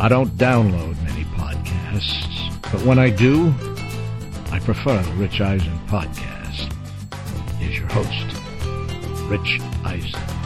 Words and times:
I 0.00 0.08
don't 0.08 0.30
download 0.36 0.96
many 1.02 1.24
podcasts, 1.24 2.52
but 2.70 2.82
when 2.82 3.00
I 3.00 3.10
do, 3.10 3.52
I 4.52 4.60
prefer 4.60 5.02
the 5.02 5.12
Rich 5.14 5.40
Eisen 5.40 5.76
podcast. 5.88 6.72
Here's 7.58 7.78
your 7.78 7.88
host, 7.88 9.28
Rich 9.28 9.60
Eisen. 9.84 10.37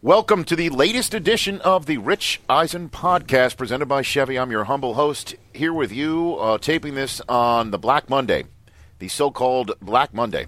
Welcome 0.00 0.44
to 0.44 0.54
the 0.54 0.70
latest 0.70 1.12
edition 1.12 1.60
of 1.62 1.86
the 1.86 1.98
Rich 1.98 2.40
Eisen 2.48 2.88
podcast 2.88 3.56
presented 3.56 3.86
by 3.86 4.02
Chevy. 4.02 4.38
I'm 4.38 4.52
your 4.52 4.62
humble 4.62 4.94
host 4.94 5.34
here 5.52 5.72
with 5.72 5.90
you, 5.90 6.36
uh, 6.36 6.58
taping 6.58 6.94
this 6.94 7.20
on 7.28 7.72
the 7.72 7.78
Black 7.78 8.08
Monday, 8.08 8.44
the 9.00 9.08
so 9.08 9.32
called 9.32 9.72
Black 9.82 10.14
Monday 10.14 10.46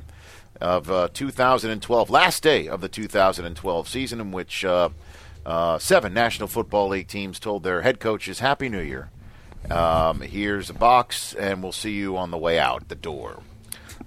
of 0.61 0.89
uh, 0.89 1.09
2012, 1.13 2.11
last 2.11 2.45
day 2.45 2.69
of 2.69 2.81
the 2.81 2.89
2012 2.89 3.89
season, 3.89 4.21
in 4.21 4.31
which 4.31 4.65
uh, 4.65 4.91
uh, 5.45 5.81
seven 5.81 6.15
National 6.15 6.47
Football 6.47 6.91
League 6.91 7.09
teams 7.09 7.41
told 7.41 7.65
their 7.65 7.83
head 7.83 7.99
coaches 7.99 8.39
Happy 8.39 8.69
New 8.69 8.83
Year. 8.83 9.11
Um, 9.69 10.21
here's 10.21 10.71
a 10.71 10.75
box, 10.75 11.35
and 11.35 11.61
we'll 11.61 11.73
see 11.73 11.95
you 11.95 12.17
on 12.17 12.31
the 12.31 12.39
way 12.39 12.61
out 12.61 12.89
the 12.89 12.95
door. 12.95 13.43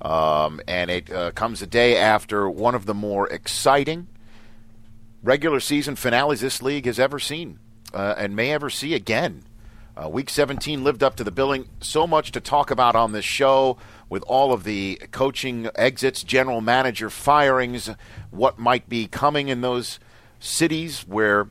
Um, 0.02 0.62
and 0.70 0.89
it 0.89 1.12
uh, 1.12 1.32
comes 1.32 1.62
a 1.62 1.67
day 1.67 1.98
after 1.98 2.50
one 2.50 2.76
of 2.76 2.86
the 2.86 2.94
more 2.94 3.28
exciting 3.28 4.08
regular 5.24 5.62
season 5.62 5.96
finales 5.96 6.42
this 6.42 6.62
league 6.62 6.86
has 6.86 7.00
ever 7.00 7.18
seen 7.18 7.58
uh, 7.94 8.14
and 8.18 8.36
may 8.36 8.52
ever 8.52 8.70
see 8.70 8.94
again. 8.94 9.44
Uh, 9.96 10.10
week 10.10 10.30
17 10.30 10.84
lived 10.84 11.04
up 11.04 11.16
to 11.16 11.24
the 11.24 11.32
billing. 11.32 11.70
So 11.80 12.06
much 12.06 12.32
to 12.32 12.42
talk 12.42 12.72
about 12.72 12.96
on 12.96 13.12
this 13.12 13.26
show 13.26 13.78
with 14.10 14.24
all 14.24 14.52
of 14.52 14.64
the 14.64 15.00
coaching 15.12 15.70
exits, 15.76 16.24
general 16.24 16.62
manager 16.62 17.10
firings, 17.10 17.90
what 18.32 18.60
might 18.60 18.90
be 18.90 19.08
coming 19.08 19.48
in 19.48 19.62
those 19.62 20.00
cities 20.40 21.08
where 21.08 21.48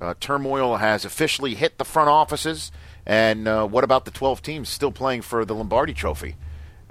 uh, 0.00 0.14
turmoil 0.18 0.76
has 0.76 1.04
officially 1.04 1.54
hit 1.54 1.78
the 1.78 1.84
front 1.84 2.08
offices. 2.08 2.72
And 3.06 3.46
uh, 3.46 3.66
what 3.66 3.84
about 3.84 4.06
the 4.06 4.10
12 4.10 4.42
teams 4.42 4.68
still 4.70 4.92
playing 4.92 5.22
for 5.22 5.44
the 5.44 5.54
Lombardi 5.54 5.92
Trophy? 5.92 6.36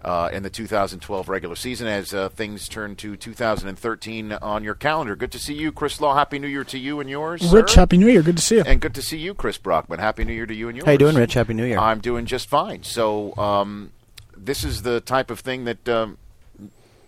Uh, 0.03 0.29
in 0.33 0.43
the 0.43 0.49
2012 0.49 1.29
regular 1.29 1.55
season 1.55 1.87
as 1.87 2.13
uh, 2.13 2.29
things 2.29 2.67
turn 2.67 2.95
to 2.97 3.15
2013 3.15 4.33
on 4.33 4.63
your 4.63 4.75
calendar. 4.75 5.15
Good 5.15 5.31
to 5.31 5.39
see 5.39 5.53
you, 5.53 5.71
Chris 5.71 6.01
Law. 6.01 6.15
Happy 6.15 6.39
New 6.39 6.47
Year 6.47 6.63
to 6.65 6.77
you 6.77 6.99
and 6.99 7.09
yours. 7.09 7.41
Rich, 7.51 7.71
sir. 7.71 7.81
Happy 7.81 7.97
New 7.97 8.07
Year. 8.07 8.21
Good 8.21 8.37
to 8.37 8.43
see 8.43 8.57
you. 8.57 8.63
And 8.65 8.81
good 8.81 8.95
to 8.95 9.01
see 9.01 9.17
you, 9.17 9.33
Chris 9.33 9.57
Brockman. 9.57 9.99
Happy 9.99 10.25
New 10.25 10.33
Year 10.33 10.45
to 10.45 10.53
you 10.53 10.67
and 10.67 10.77
yours. 10.77 10.85
How 10.85 10.91
you 10.91 10.97
doing, 10.97 11.15
Rich? 11.15 11.33
Happy 11.35 11.53
New 11.53 11.65
Year. 11.65 11.77
I'm 11.77 11.99
doing 11.99 12.25
just 12.25 12.49
fine. 12.49 12.83
So 12.83 13.35
um, 13.37 13.91
this 14.35 14.63
is 14.63 14.81
the 14.81 14.99
type 14.99 15.31
of 15.31 15.39
thing 15.39 15.65
that 15.65 15.87
um, 15.87 16.17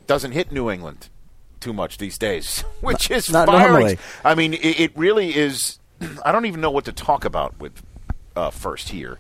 doesn't 0.08 0.32
hit 0.32 0.52
New 0.52 0.70
England 0.70 1.10
too 1.60 1.74
much 1.74 1.98
these 1.98 2.18
days, 2.18 2.62
which 2.82 3.12
is 3.12 3.30
not 3.30 3.48
firings. 3.48 3.70
normally. 3.70 3.98
I 4.24 4.36
mean, 4.36 4.54
it, 4.54 4.80
it 4.80 4.98
really 4.98 5.36
is. 5.36 5.80
I 6.26 6.32
don't 6.32 6.46
even 6.46 6.62
know 6.62 6.72
what 6.72 6.86
to 6.86 6.94
talk 6.94 7.26
about 7.26 7.60
with 7.60 7.82
uh, 8.36 8.52
first 8.52 8.90
here. 8.90 9.20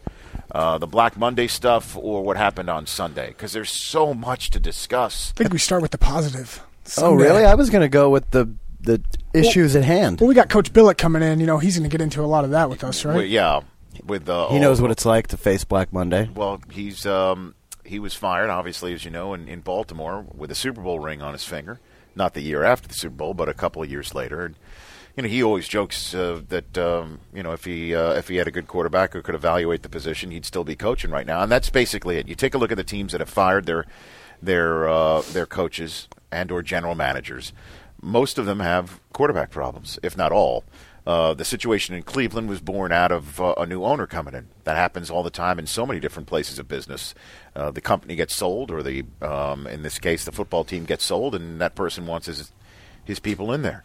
Uh, 0.52 0.78
the 0.78 0.88
Black 0.88 1.18
Monday 1.18 1.48
stuff 1.48 1.96
or 1.98 2.24
what 2.24 2.38
happened 2.38 2.70
on 2.70 2.88
Sunday 2.88 3.28
because 3.30 3.54
there's 3.54 3.72
so 3.72 4.14
much 4.14 4.50
to 4.52 4.60
discuss. 4.60 5.34
I 5.36 5.40
think 5.40 5.54
we 5.54 5.60
start 5.60 5.82
with 5.82 5.92
the 5.92 5.98
positive. 5.98 6.62
oh, 6.98 7.14
really? 7.14 7.44
I 7.44 7.56
was 7.56 7.70
going 7.70 7.82
to 7.82 7.90
go 7.90 8.10
with 8.10 8.30
the 8.32 8.50
the 8.80 9.02
issues 9.34 9.76
at 9.76 9.84
hand. 9.84 10.22
Well, 10.22 10.28
we 10.28 10.36
got 10.36 10.50
Coach 10.50 10.72
Billick 10.72 10.98
coming 10.98 11.24
in. 11.24 11.40
You 11.40 11.48
know, 11.48 11.58
he's 11.58 11.78
going 11.78 11.90
to 11.90 11.94
get 11.94 12.02
into 12.02 12.22
a 12.22 12.26
lot 12.28 12.44
of 12.44 12.52
that 12.52 12.70
with 12.70 12.84
us, 12.84 13.04
right? 13.04 13.16
Well, 13.16 13.24
yeah, 13.26 13.62
with 14.06 14.30
uh, 14.30 14.50
he 14.50 14.60
knows 14.60 14.82
what 14.82 14.92
it's 14.92 15.06
like 15.06 15.28
to 15.28 15.38
face 15.38 15.64
Black 15.64 15.92
Monday. 15.92 16.30
Well, 16.34 16.62
he's 16.72 17.06
um, 17.06 17.56
he 17.84 18.00
was 18.00 18.14
fired, 18.14 18.50
obviously, 18.50 18.94
as 18.94 19.06
you 19.06 19.12
know, 19.12 19.34
in, 19.34 19.48
in 19.48 19.62
Baltimore 19.62 20.26
with 20.34 20.52
a 20.52 20.56
Super 20.56 20.82
Bowl 20.82 21.00
ring 21.00 21.22
on 21.22 21.34
his 21.34 21.44
finger. 21.44 21.80
Not 22.16 22.34
the 22.34 22.42
year 22.42 22.64
after 22.64 22.88
the 22.88 22.94
Super 22.94 23.16
Bowl, 23.16 23.34
but 23.34 23.50
a 23.50 23.54
couple 23.54 23.84
of 23.84 23.90
years 23.90 24.16
later. 24.16 24.54
You 25.16 25.24
know, 25.24 25.30
he 25.30 25.44
always 25.44 25.68
jokes 25.68 26.14
uh, 26.14 26.42
that 26.50 26.78
um, 26.78 27.20
you 27.34 27.42
know 27.42 27.54
if 27.54 27.64
he 27.64 27.96
uh, 27.96 28.14
if 28.14 28.28
he 28.28 28.36
had 28.36 28.48
a 28.48 28.52
good 28.52 28.68
quarterback 28.68 29.14
who 29.14 29.22
could 29.22 29.36
evaluate 29.36 29.82
the 29.82 29.90
position, 29.90 30.32
he'd 30.32 30.46
still 30.46 30.66
be 30.66 30.76
coaching 30.76 31.10
right 31.10 31.26
now. 31.26 31.42
And 31.42 31.52
that's 31.52 31.70
basically 31.70 32.18
it. 32.18 32.28
You 32.28 32.36
take 32.36 32.54
a 32.54 32.58
look 32.58 32.72
at 32.72 32.78
the 32.78 32.84
teams 32.84 33.14
that 33.14 33.22
have 33.22 33.30
fired 33.30 33.66
their 33.66 33.86
their 34.42 34.90
uh, 34.90 35.22
their 35.32 35.46
coaches 35.46 36.10
and 36.32 36.52
or 36.52 36.62
general 36.62 36.96
managers. 36.96 37.54
Most 38.02 38.38
of 38.38 38.46
them 38.46 38.60
have 38.60 39.00
quarterback 39.14 39.52
problems, 39.52 39.98
if 40.04 40.18
not 40.18 40.34
all. 40.34 40.66
Uh, 41.08 41.34
the 41.34 41.46
situation 41.46 41.96
in 41.96 42.02
Cleveland 42.02 42.50
was 42.50 42.60
born 42.60 42.92
out 42.92 43.12
of 43.12 43.40
uh, 43.40 43.54
a 43.58 43.66
new 43.66 43.84
owner 43.84 44.08
coming 44.08 44.34
in. 44.34 44.48
That 44.64 44.76
happens 44.76 45.12
all 45.12 45.22
the 45.22 45.30
time 45.30 45.60
in 45.60 45.68
so 45.68 45.86
many 45.86 46.00
different 46.00 46.28
places 46.28 46.58
of 46.58 46.68
business. 46.68 47.14
Uh, 47.56 47.70
the 47.70 47.80
company 47.80 48.16
gets 48.16 48.36
sold, 48.36 48.72
or 48.72 48.82
the 48.84 49.06
um, 49.22 49.66
in 49.68 49.84
this 49.84 49.98
case, 49.98 50.26
the 50.26 50.32
football 50.32 50.64
team 50.64 50.84
gets 50.84 51.06
sold, 51.06 51.36
and 51.36 51.62
that 51.62 51.76
person 51.76 52.06
wants 52.06 52.28
his 52.28 52.52
his 53.06 53.20
people 53.20 53.54
in 53.54 53.62
there. 53.62 53.84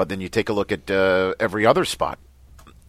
But 0.00 0.08
then 0.08 0.22
you 0.22 0.30
take 0.30 0.48
a 0.48 0.54
look 0.54 0.72
at 0.72 0.90
uh, 0.90 1.34
every 1.38 1.66
other 1.66 1.84
spot. 1.84 2.18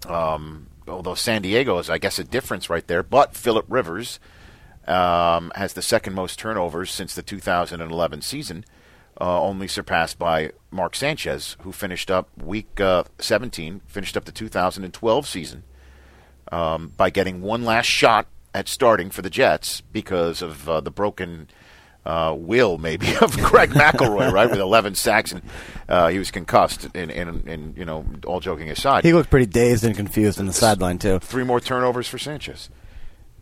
Um, 0.07 0.67
although 0.87 1.13
San 1.13 1.41
Diego 1.41 1.77
is, 1.77 1.89
I 1.89 1.97
guess, 1.97 2.17
a 2.19 2.23
difference 2.23 2.69
right 2.69 2.87
there. 2.87 3.03
But 3.03 3.35
Philip 3.35 3.65
Rivers 3.67 4.17
um, 4.87 5.51
has 5.55 5.73
the 5.73 5.81
second 5.81 6.13
most 6.13 6.39
turnovers 6.39 6.89
since 6.89 7.13
the 7.13 7.21
2011 7.21 8.21
season, 8.21 8.63
uh, 9.19 9.41
only 9.41 9.67
surpassed 9.67 10.19
by 10.19 10.53
Mark 10.71 10.95
Sanchez, 10.95 11.57
who 11.63 11.73
finished 11.73 12.09
up 12.09 12.29
week 12.41 12.79
uh, 12.79 13.03
17, 13.19 13.81
finished 13.87 14.15
up 14.15 14.23
the 14.23 14.31
2012 14.31 15.27
season 15.27 15.63
um, 16.49 16.93
by 16.95 17.09
getting 17.09 17.41
one 17.41 17.65
last 17.65 17.87
shot 17.87 18.27
at 18.53 18.69
starting 18.69 19.09
for 19.09 19.21
the 19.21 19.29
Jets 19.29 19.81
because 19.81 20.41
of 20.41 20.69
uh, 20.69 20.79
the 20.79 20.91
broken 20.91 21.49
uh, 22.05 22.35
will, 22.37 22.77
maybe, 22.77 23.15
of 23.21 23.37
Greg 23.37 23.71
McElroy, 23.71 24.31
right, 24.31 24.49
with 24.49 24.59
11 24.59 24.95
sacks, 24.95 25.31
and 25.31 25.41
uh, 25.87 26.07
he 26.09 26.17
was 26.17 26.31
concussed. 26.31 26.87
And, 26.95 27.11
and, 27.11 27.47
and 27.47 27.77
you 27.77 27.85
know, 27.85 28.05
all 28.25 28.39
joking 28.39 28.69
aside, 28.69 29.03
He 29.03 29.13
looked 29.13 29.29
pretty 29.29 29.45
dazed 29.45 29.83
and 29.83 29.95
confused 29.95 30.39
on 30.39 30.45
the 30.47 30.53
sideline 30.53 30.97
too. 30.97 31.19
three 31.19 31.43
more 31.43 31.59
turnovers 31.59 32.07
for 32.07 32.17
Sanchez. 32.17 32.69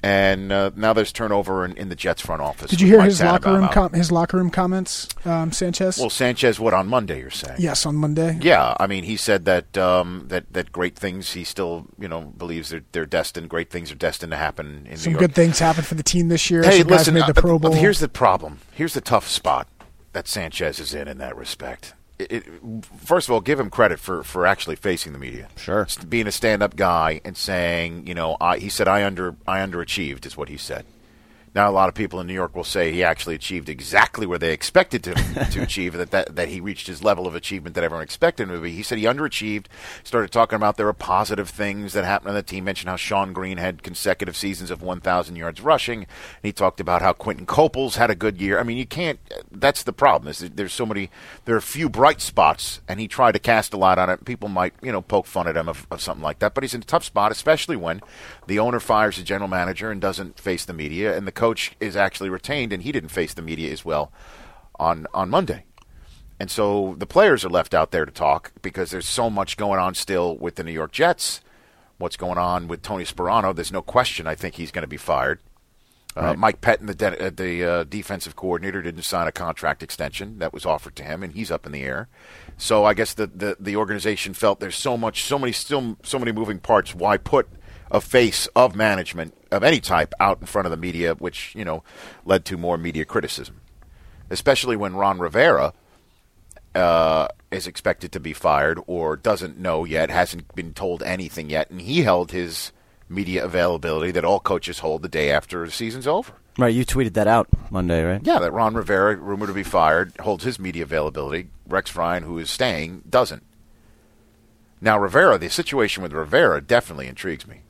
And 0.01 0.51
uh, 0.51 0.71
now 0.77 0.93
there's 0.93 1.11
turnover 1.11 1.65
in, 1.65 1.75
in 1.75 1.89
the 1.89 1.95
Jets 1.95 2.21
front 2.21 2.41
office. 2.41 2.71
Did 2.71 2.79
you 2.79 2.87
hear 2.87 2.99
Mike 2.99 3.07
his 3.09 3.21
locker 3.21 3.51
room 3.53 3.67
com- 3.67 3.91
his 3.91 4.11
locker 4.13 4.37
room 4.37 4.49
comments, 4.49 5.09
um, 5.25 5.51
Sanchez? 5.51 5.97
Well, 5.97 6.09
Sanchez, 6.09 6.57
what 6.57 6.73
on 6.73 6.87
Monday? 6.87 7.19
You're 7.19 7.29
saying? 7.29 7.57
yes, 7.59 7.85
on 7.85 7.95
Monday. 7.95 8.39
Yeah, 8.41 8.75
I 8.79 8.87
mean, 8.87 9.03
he 9.03 9.17
said 9.17 9.43
that 9.45 9.77
um, 9.77 10.25
that 10.29 10.53
that 10.53 10.71
great 10.71 10.95
things. 10.95 11.33
He 11.33 11.43
still, 11.43 11.87
you 11.99 12.07
know, 12.07 12.21
believes 12.21 12.69
they're 12.69 12.83
they're 12.93 13.05
destined. 13.05 13.49
Great 13.49 13.69
things 13.69 13.91
are 13.91 13.95
destined 13.95 14.31
to 14.31 14.37
happen 14.37 14.87
in 14.89 14.95
Some 14.97 15.11
New 15.11 15.19
York. 15.19 15.31
good 15.31 15.35
things 15.35 15.59
happened 15.59 15.85
for 15.85 15.95
the 15.95 16.03
team 16.03 16.29
this 16.29 16.49
year. 16.49 16.63
Hey, 16.63 16.79
Some 16.79 16.87
listen. 16.87 17.13
the 17.16 17.25
uh. 17.25 17.71
Here's 17.71 17.99
the 17.99 18.07
problem. 18.07 18.59
Here's 18.71 18.93
the 18.93 19.01
tough 19.01 19.27
spot 19.27 19.67
that 20.13 20.29
Sanchez 20.29 20.79
is 20.79 20.93
in 20.93 21.09
in 21.09 21.17
that 21.17 21.35
respect. 21.35 21.93
It, 22.19 22.44
first 22.97 23.30
of 23.30 23.34
all, 23.34 23.40
give 23.40 23.59
him 23.59 23.69
credit 23.69 23.97
for, 23.97 24.23
for 24.23 24.46
actually 24.46 24.76
facing 24.76 25.14
the 25.14 25.20
media. 25.20 25.47
Sure. 25.55 25.88
Being 26.08 26.28
a 26.28 26.32
stand 26.34 26.61
up 26.61 26.76
guy 26.76 27.22
and 27.23 27.38
saying, 27.38 28.08
you 28.08 28.14
know, 28.14 28.35
I, 28.41 28.58
he 28.58 28.67
said 28.67 28.90
I 28.90 29.05
under 29.05 29.35
I 29.47 29.59
underachieved 29.59 30.26
is 30.26 30.35
what 30.35 30.49
he 30.49 30.58
said. 30.58 30.85
Now, 31.55 31.69
a 31.69 31.72
lot 31.72 31.90
of 31.90 31.96
people 31.96 32.19
in 32.19 32.28
New 32.28 32.34
York 32.34 32.55
will 32.55 32.63
say 32.63 32.91
he 32.91 33.03
actually 33.03 33.35
achieved 33.35 33.69
exactly 33.69 34.28
where 34.28 34.37
they 34.37 34.53
expected 34.53 35.03
to, 35.05 35.13
to 35.51 35.61
achieve, 35.63 35.93
that, 35.93 36.11
that, 36.11 36.35
that 36.35 36.49
he 36.49 36.59
reached 36.59 36.87
his 36.87 37.03
level 37.03 37.25
of 37.25 37.34
achievement 37.34 37.75
that 37.75 37.84
everyone 37.84 38.03
expected 38.03 38.43
him 38.43 38.55
to 38.55 38.61
be. 38.61 38.72
He 38.72 38.84
said 38.84 38.99
he 38.99 39.05
underachieved, 39.05 39.66
started 40.03 40.31
talking 40.31 40.55
about 40.55 40.78
there 40.78 40.85
were 40.85 40.93
positive 40.93 41.49
things 41.49 41.93
that 41.93 42.05
happened 42.05 42.29
on 42.29 42.35
the 42.35 42.43
team, 42.43 42.66
mentioned 42.66 42.90
how 42.90 42.97
Shonn 42.97 43.34
Greene 43.34 43.57
had 43.57 43.81
consecutive 43.81 44.37
seasons 44.37 44.69
of 44.69 44.84
1,000 44.84 45.35
yards 45.35 45.61
rushing. 45.61 45.99
And 45.99 46.07
he 46.43 46.51
talked 46.51 46.79
about 46.79 47.01
how 47.01 47.13
Quinton 47.13 47.46
Coples 47.46 47.95
had 47.95 48.11
a 48.11 48.16
good 48.16 48.40
year. 48.40 48.59
I 48.59 48.63
mean, 48.63 48.78
you 48.78 48.85
can't, 48.85 49.19
that's 49.52 49.84
the 49.84 49.93
problem, 49.93 50.29
is 50.29 50.40
there's 50.40 50.73
so 50.73 50.85
many, 50.85 51.09
there 51.45 51.55
are 51.55 51.59
a 51.59 51.63
few 51.63 51.90
bright 51.90 52.22
spots, 52.22 52.81
and 52.87 52.99
he 52.99 53.07
tried 53.07 53.31
to 53.31 53.40
cast 53.40 53.73
a 53.73 53.78
lot 53.78 53.97
on 53.97 54.09
it. 54.09 54.23
People 54.23 54.49
might, 54.49 54.73
you 54.84 54.91
know, 54.91 55.02
poke 55.02 55.25
fun 55.25 55.47
at 55.47 55.57
him 55.57 55.67
of, 55.67 55.87
of 55.90 56.02
something 56.02 56.23
like 56.23 56.40
that, 56.40 56.53
but 56.53 56.63
he's 56.63 56.75
in 56.75 56.81
a 56.81 56.85
tough 56.85 57.03
spot, 57.03 57.31
especially 57.31 57.75
when 57.75 58.02
the 58.45 58.59
owner 58.59 58.79
fires 58.79 59.17
the 59.17 59.23
general 59.23 59.49
manager 59.49 59.90
and 59.90 59.99
doesn't 59.99 60.40
face 60.40 60.66
the 60.66 60.73
media, 60.73 61.17
and 61.17 61.25
the 61.25 61.39
coach 61.40 61.72
is 61.80 61.96
actually 61.96 62.30
retained, 62.30 62.74
and 62.74 62.84
he 62.84 62.91
didn't 62.91 63.09
face 63.09 63.34
the 63.34 63.41
media 63.41 63.72
as 63.72 63.86
well 63.86 64.12
on 64.78 65.08
on 65.14 65.30
Monday. 65.30 65.64
And 66.40 66.52
so 66.52 66.96
the 66.97 67.06
players 67.06 67.44
are 67.44 67.50
left 67.50 67.74
out 67.74 67.91
there 67.91 68.06
to 68.06 68.12
talk 68.12 68.52
because 68.62 68.91
there's 68.91 69.08
so 69.08 69.30
much 69.30 69.58
going 69.58 69.80
on 69.80 69.96
still 69.96 70.38
with 70.38 70.56
the 70.56 70.64
New 70.64 70.72
York 70.72 70.91
Jets. 70.91 71.41
What's 71.97 72.18
going 72.18 72.38
on 72.38 72.68
with 72.68 72.82
Tony 72.82 73.03
Sparano? 73.03 73.53
There's 73.53 73.74
no 73.74 73.82
question. 73.82 74.28
I 74.28 74.36
think 74.36 74.56
he's 74.56 74.72
going 74.72 74.84
to 74.84 74.88
be 74.88 74.97
fired. 74.97 75.40
Uh, 76.16 76.34
Mike 76.34 76.59
Pettine, 76.59 76.88
the 76.88 76.96
de- 76.96 77.28
uh, 77.28 77.30
the 77.30 77.64
uh, 77.64 77.84
defensive 77.84 78.36
coordinator, 78.36 78.82
didn't 78.82 79.03
sign 79.03 79.28
a 79.28 79.32
contract 79.32 79.84
extension 79.84 80.40
that 80.40 80.53
was 80.53 80.66
offered 80.66 80.96
to 80.96 81.03
him, 81.03 81.24
and 81.24 81.34
he's 81.34 81.52
up 81.52 81.66
in 81.66 81.72
the 81.72 81.84
air. 81.84 82.08
So 82.58 82.84
I 82.84 82.94
guess 82.94 83.14
the, 83.14 83.28
the, 83.28 83.58
the 83.59 83.76
organization 83.76 84.34
felt 84.34 84.59
there's 84.59 84.76
so 84.76 84.97
much, 84.97 85.24
so 85.24 85.38
many, 85.40 85.52
still 85.52 85.97
so 86.03 86.20
many 86.20 86.32
moving 86.32 86.59
parts. 86.59 86.96
Why 86.96 87.18
put 87.18 87.47
a 87.91 88.02
face 88.02 88.47
of 88.56 88.76
management 88.76 89.34
of 89.52 89.64
any 89.64 89.80
type 89.80 90.14
out 90.20 90.40
in 90.40 90.47
front 90.47 90.66
of 90.66 90.72
the 90.72 90.78
media, 90.78 91.16
which 91.16 91.53
you 91.56 91.66
know 91.66 91.84
led 92.26 92.46
to 92.46 92.58
more 92.58 92.78
media 92.78 93.06
criticism, 93.06 93.62
especially 94.30 94.76
when 94.76 94.96
Ron 94.96 95.20
Rivera 95.20 95.74
uh, 96.76 97.28
is 97.52 97.68
expected 97.68 98.12
to 98.12 98.20
be 98.20 98.34
fired 98.34 98.80
or 98.88 99.16
doesn't 99.16 99.58
know 99.58 99.86
yet, 99.86 100.09
hasn't 100.09 100.53
been 100.56 100.74
told 100.74 101.02
anything 101.03 101.50
yet, 101.50 101.70
and 101.70 101.82
he 101.82 102.03
held 102.03 102.32
his 102.32 102.72
media 103.08 103.44
availability 103.44 104.12
that 104.12 104.26
all 104.26 104.40
coaches 104.40 104.80
hold 104.80 105.02
the 105.02 105.09
day 105.09 105.32
after 105.32 105.66
the 105.66 105.72
season's 105.72 106.06
over. 106.06 106.34
Right, 106.59 106.74
you 106.74 106.86
tweeted 106.86 107.14
that 107.14 107.28
out 107.28 107.47
Monday, 107.72 108.03
right? 108.03 108.22
Yeah, 108.24 108.38
that 108.40 108.52
Ron 108.52 108.76
Rivera, 108.76 109.16
rumored 109.16 109.47
to 109.47 109.53
be 109.53 109.64
fired, 109.64 110.14
holds 110.20 110.44
his 110.44 110.59
media 110.59 110.84
availability. 110.84 111.50
Rex 111.68 111.96
Ryan, 111.96 112.24
who 112.24 112.38
is 112.38 112.52
staying, 112.52 113.03
doesn't. 113.09 113.44
Now, 114.82 115.00
Rivera, 115.00 115.38
the 115.38 115.50
situation 115.50 116.03
with 116.03 116.14
Rivera 116.14 116.62
definitely 116.62 117.08
intrigues 117.08 117.47
me 117.47 117.62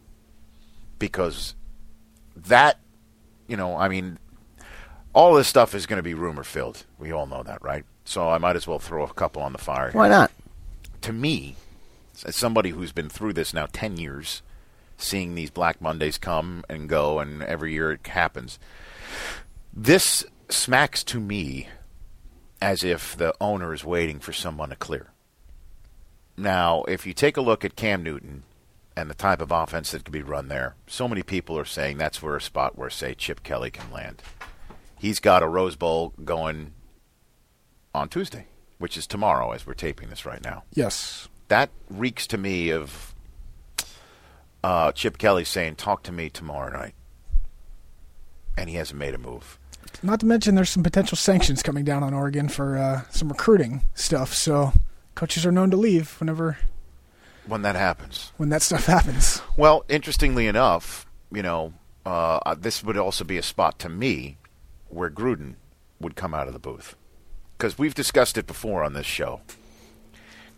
because 0.99 1.55
that, 2.35 2.79
you 3.47 3.57
know, 3.57 3.75
I 3.75 3.87
mean, 3.87 4.19
all 5.13 5.33
this 5.33 5.47
stuff 5.47 5.73
is 5.73 5.85
going 5.85 5.97
to 5.97 6.03
be 6.03 6.13
rumor 6.13 6.43
filled. 6.43 6.85
We 6.97 7.11
all 7.11 7.25
know 7.25 7.43
that, 7.43 7.63
right? 7.63 7.85
So 8.05 8.29
I 8.29 8.37
might 8.37 8.55
as 8.55 8.67
well 8.67 8.79
throw 8.79 9.03
a 9.03 9.13
couple 9.13 9.41
on 9.41 9.53
the 9.53 9.57
fire. 9.57 9.91
Why 9.91 10.09
not? 10.09 10.31
To 11.01 11.13
me, 11.13 11.55
as 12.25 12.35
somebody 12.35 12.71
who's 12.71 12.91
been 12.91 13.09
through 13.09 13.33
this 13.33 13.53
now 13.53 13.67
10 13.71 13.97
years, 13.97 14.41
seeing 14.97 15.35
these 15.35 15.49
Black 15.49 15.81
Mondays 15.81 16.17
come 16.17 16.63
and 16.69 16.89
go, 16.89 17.19
and 17.19 17.41
every 17.41 17.73
year 17.73 17.91
it 17.93 18.05
happens, 18.07 18.59
this 19.73 20.25
smacks 20.49 21.03
to 21.05 21.19
me 21.19 21.69
as 22.61 22.83
if 22.83 23.15
the 23.15 23.33
owner 23.39 23.73
is 23.73 23.85
waiting 23.85 24.19
for 24.19 24.33
someone 24.33 24.69
to 24.69 24.75
clear. 24.75 25.07
Now, 26.35 26.83
if 26.83 27.05
you 27.05 27.13
take 27.13 27.37
a 27.37 27.41
look 27.41 27.63
at 27.63 27.75
Cam 27.75 28.03
Newton 28.03 28.43
and 28.99 29.09
the 29.09 29.15
type 29.15 29.41
of 29.41 29.51
offense 29.51 29.91
that 29.91 30.03
could 30.03 30.11
be 30.11 30.21
run 30.21 30.49
there, 30.49 30.75
so 30.85 31.07
many 31.07 31.23
people 31.23 31.57
are 31.57 31.65
saying 31.65 31.97
that's 31.97 32.21
where 32.21 32.35
a 32.35 32.41
spot 32.41 32.77
where, 32.77 32.89
say, 32.89 33.13
Chip 33.13 33.43
Kelly 33.43 33.71
can 33.71 33.89
land. 33.91 34.21
He's 34.97 35.21
got 35.21 35.41
a 35.41 35.47
Rose 35.47 35.77
Bowl 35.77 36.13
going 36.25 36.73
on 37.95 38.09
Tuesday, 38.09 38.47
which 38.77 38.97
is 38.97 39.07
tomorrow 39.07 39.51
as 39.51 39.65
we're 39.65 39.73
taping 39.73 40.09
this 40.09 40.25
right 40.25 40.43
now. 40.43 40.63
Yes. 40.73 41.29
That 41.47 41.69
reeks 41.89 42.27
to 42.27 42.37
me 42.37 42.71
of 42.71 43.15
uh, 44.63 44.91
Chip 44.91 45.17
Kelly 45.17 45.45
saying, 45.45 45.75
"Talk 45.77 46.03
to 46.03 46.11
me 46.11 46.29
tomorrow 46.29 46.71
night," 46.71 46.93
and 48.57 48.69
he 48.69 48.75
hasn't 48.75 48.99
made 48.99 49.15
a 49.15 49.17
move. 49.17 49.57
Not 50.03 50.19
to 50.19 50.25
mention, 50.25 50.55
there's 50.55 50.69
some 50.69 50.83
potential 50.83 51.15
sanctions 51.15 51.63
coming 51.63 51.85
down 51.85 52.03
on 52.03 52.13
Oregon 52.13 52.49
for 52.49 52.77
uh, 52.77 53.01
some 53.09 53.29
recruiting 53.29 53.83
stuff. 53.95 54.33
So 54.33 54.73
coaches 55.15 55.45
are 55.45 55.51
known 55.51 55.71
to 55.71 55.77
leave 55.77 56.19
whenever 56.19 56.57
When 57.49 57.63
that 57.63 57.75
happens, 57.75 58.31
when 58.37 58.49
that 58.49 58.61
stuff 58.61 58.85
happens. 58.85 59.41
Well, 59.57 59.83
interestingly 59.89 60.47
enough, 60.47 61.05
you 61.31 61.41
know, 61.41 61.73
uh, 62.05 62.39
uh, 62.45 62.55
this 62.55 62.83
would 62.83 62.97
also 62.97 63.23
be 63.23 63.37
a 63.37 63.43
spot 63.43 63.79
to 63.79 63.89
me 63.89 64.37
where 64.87 65.09
Gruden 65.09 65.55
would 65.99 66.15
come 66.15 66.33
out 66.33 66.47
of 66.47 66.53
the 66.53 66.59
booth. 66.59 66.95
Because 67.57 67.77
we've 67.77 67.93
discussed 67.93 68.37
it 68.37 68.47
before 68.47 68.83
on 68.83 68.93
this 68.93 69.05
show. 69.05 69.41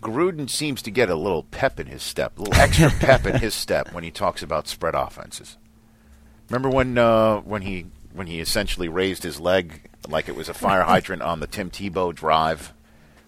Gruden 0.01 0.49
seems 0.49 0.81
to 0.81 0.91
get 0.91 1.09
a 1.09 1.15
little 1.15 1.43
pep 1.43 1.79
in 1.79 1.87
his 1.87 2.03
step, 2.03 2.37
a 2.37 2.41
little 2.41 2.61
extra 2.61 2.89
pep 2.99 3.25
in 3.25 3.39
his 3.39 3.53
step 3.53 3.93
when 3.93 4.03
he 4.03 4.11
talks 4.11 4.43
about 4.43 4.67
spread 4.67 4.95
offenses. 4.95 5.57
Remember 6.49 6.69
when 6.69 6.97
uh, 6.97 7.37
when 7.41 7.61
he 7.61 7.85
when 8.13 8.27
he 8.27 8.39
essentially 8.39 8.89
raised 8.89 9.23
his 9.23 9.39
leg 9.39 9.89
like 10.07 10.27
it 10.27 10.35
was 10.35 10.49
a 10.49 10.53
fire 10.53 10.83
hydrant 10.85 11.21
on 11.21 11.39
the 11.39 11.47
Tim 11.47 11.69
Tebow 11.69 12.13
drive 12.13 12.73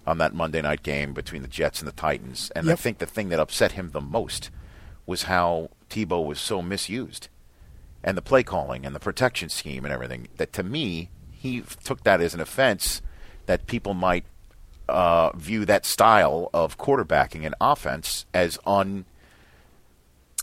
on 0.05 0.17
that 0.17 0.33
Monday 0.33 0.61
night 0.61 0.83
game 0.83 1.13
between 1.13 1.41
the 1.41 1.47
Jets 1.47 1.79
and 1.79 1.87
the 1.87 1.93
Titans, 1.93 2.51
and 2.55 2.69
I 2.69 2.75
think 2.75 2.97
the 2.97 3.05
thing 3.05 3.29
that 3.29 3.39
upset 3.39 3.73
him 3.73 3.91
the 3.91 4.01
most 4.01 4.49
was 5.05 5.23
how 5.23 5.69
Tebow 5.89 6.25
was 6.25 6.39
so 6.39 6.61
misused, 6.61 7.29
and 8.03 8.17
the 8.17 8.21
play 8.21 8.43
calling 8.43 8.85
and 8.85 8.95
the 8.95 8.99
protection 8.99 9.49
scheme 9.49 9.85
and 9.85 9.93
everything. 9.93 10.27
That 10.37 10.53
to 10.53 10.63
me, 10.63 11.09
he 11.31 11.61
took 11.83 12.03
that 12.03 12.21
as 12.21 12.33
an 12.33 12.39
offense 12.39 13.01
that 13.45 13.67
people 13.67 13.93
might 13.93 14.25
uh, 14.89 15.31
view 15.35 15.65
that 15.65 15.85
style 15.85 16.49
of 16.53 16.77
quarterbacking 16.77 17.45
and 17.45 17.55
offense 17.61 18.25
as 18.33 18.59
un, 18.65 19.05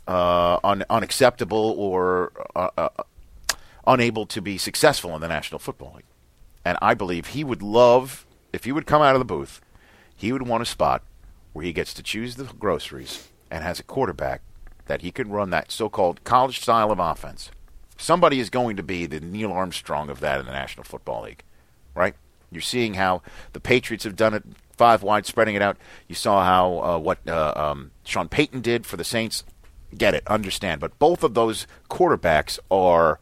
uh, 0.09 0.59
un 0.65 0.85
unacceptable 0.89 1.75
or 1.77 2.33
uh, 2.57 2.71
uh, 2.77 2.89
unable 3.87 4.27
to 4.27 4.41
be 4.41 4.59
successful 4.59 5.15
in 5.15 5.21
the 5.21 5.29
National 5.29 5.59
Football 5.59 5.95
League. 5.97 6.05
And 6.65 6.79
I 6.83 6.95
believe 6.95 7.29
he 7.29 7.45
would 7.45 7.63
love 7.63 8.27
if 8.53 8.65
he 8.65 8.73
would 8.73 8.87
come 8.87 9.03
out 9.03 9.15
of 9.15 9.21
the 9.21 9.25
booth, 9.25 9.61
he 10.15 10.33
would 10.33 10.47
want 10.47 10.63
a 10.63 10.67
spot 10.67 11.03
where 11.53 11.65
he 11.65 11.73
gets 11.73 11.95
to 11.95 12.03
choose 12.03 12.37
the 12.37 12.45
groceries 12.45 13.29
and 13.51 13.65
has 13.65 13.81
a 13.81 13.85
quarterback 13.85 14.43
that 14.87 15.03
he 15.03 15.11
can 15.11 15.31
run 15.31 15.51
that 15.51 15.71
so-called 15.71 16.23
college 16.25 16.61
style 16.61 16.91
of 16.91 16.99
offense. 16.99 17.51
Somebody 17.97 18.41
is 18.41 18.51
going 18.51 18.77
to 18.77 18.83
be 18.83 19.07
the 19.07 19.21
Neil 19.21 19.53
Armstrong 19.53 20.09
of 20.09 20.21
that 20.21 20.41
in 20.41 20.47
the 20.47 20.53
National 20.53 20.85
Football 20.85 21.25
League, 21.25 21.43
right? 21.95 22.15
You're 22.51 22.63
seeing 22.63 22.95
how 22.95 23.23
the 23.53 23.61
Patriots 23.61 24.05
have 24.05 24.17
done 24.17 24.35
it 24.35 24.45
five 24.77 25.03
wide, 25.03 25.27
spreading 25.27 25.55
it 25.55 25.63
out. 25.63 25.77
You 26.09 26.15
saw 26.15 26.43
how 26.43 26.79
uh, 26.83 26.99
what 26.99 27.19
uh, 27.29 27.53
um, 27.55 27.91
Sean 28.05 28.29
Payton 28.29 28.63
did 28.63 28.87
for 28.87 28.97
the 28.97 29.05
Saints. 29.05 29.45
Get 29.97 30.15
it, 30.15 30.27
understand. 30.27 30.81
But 30.81 30.99
both 30.99 31.23
of 31.23 31.35
those 31.35 31.67
quarterbacks 31.91 32.59
are 32.71 33.21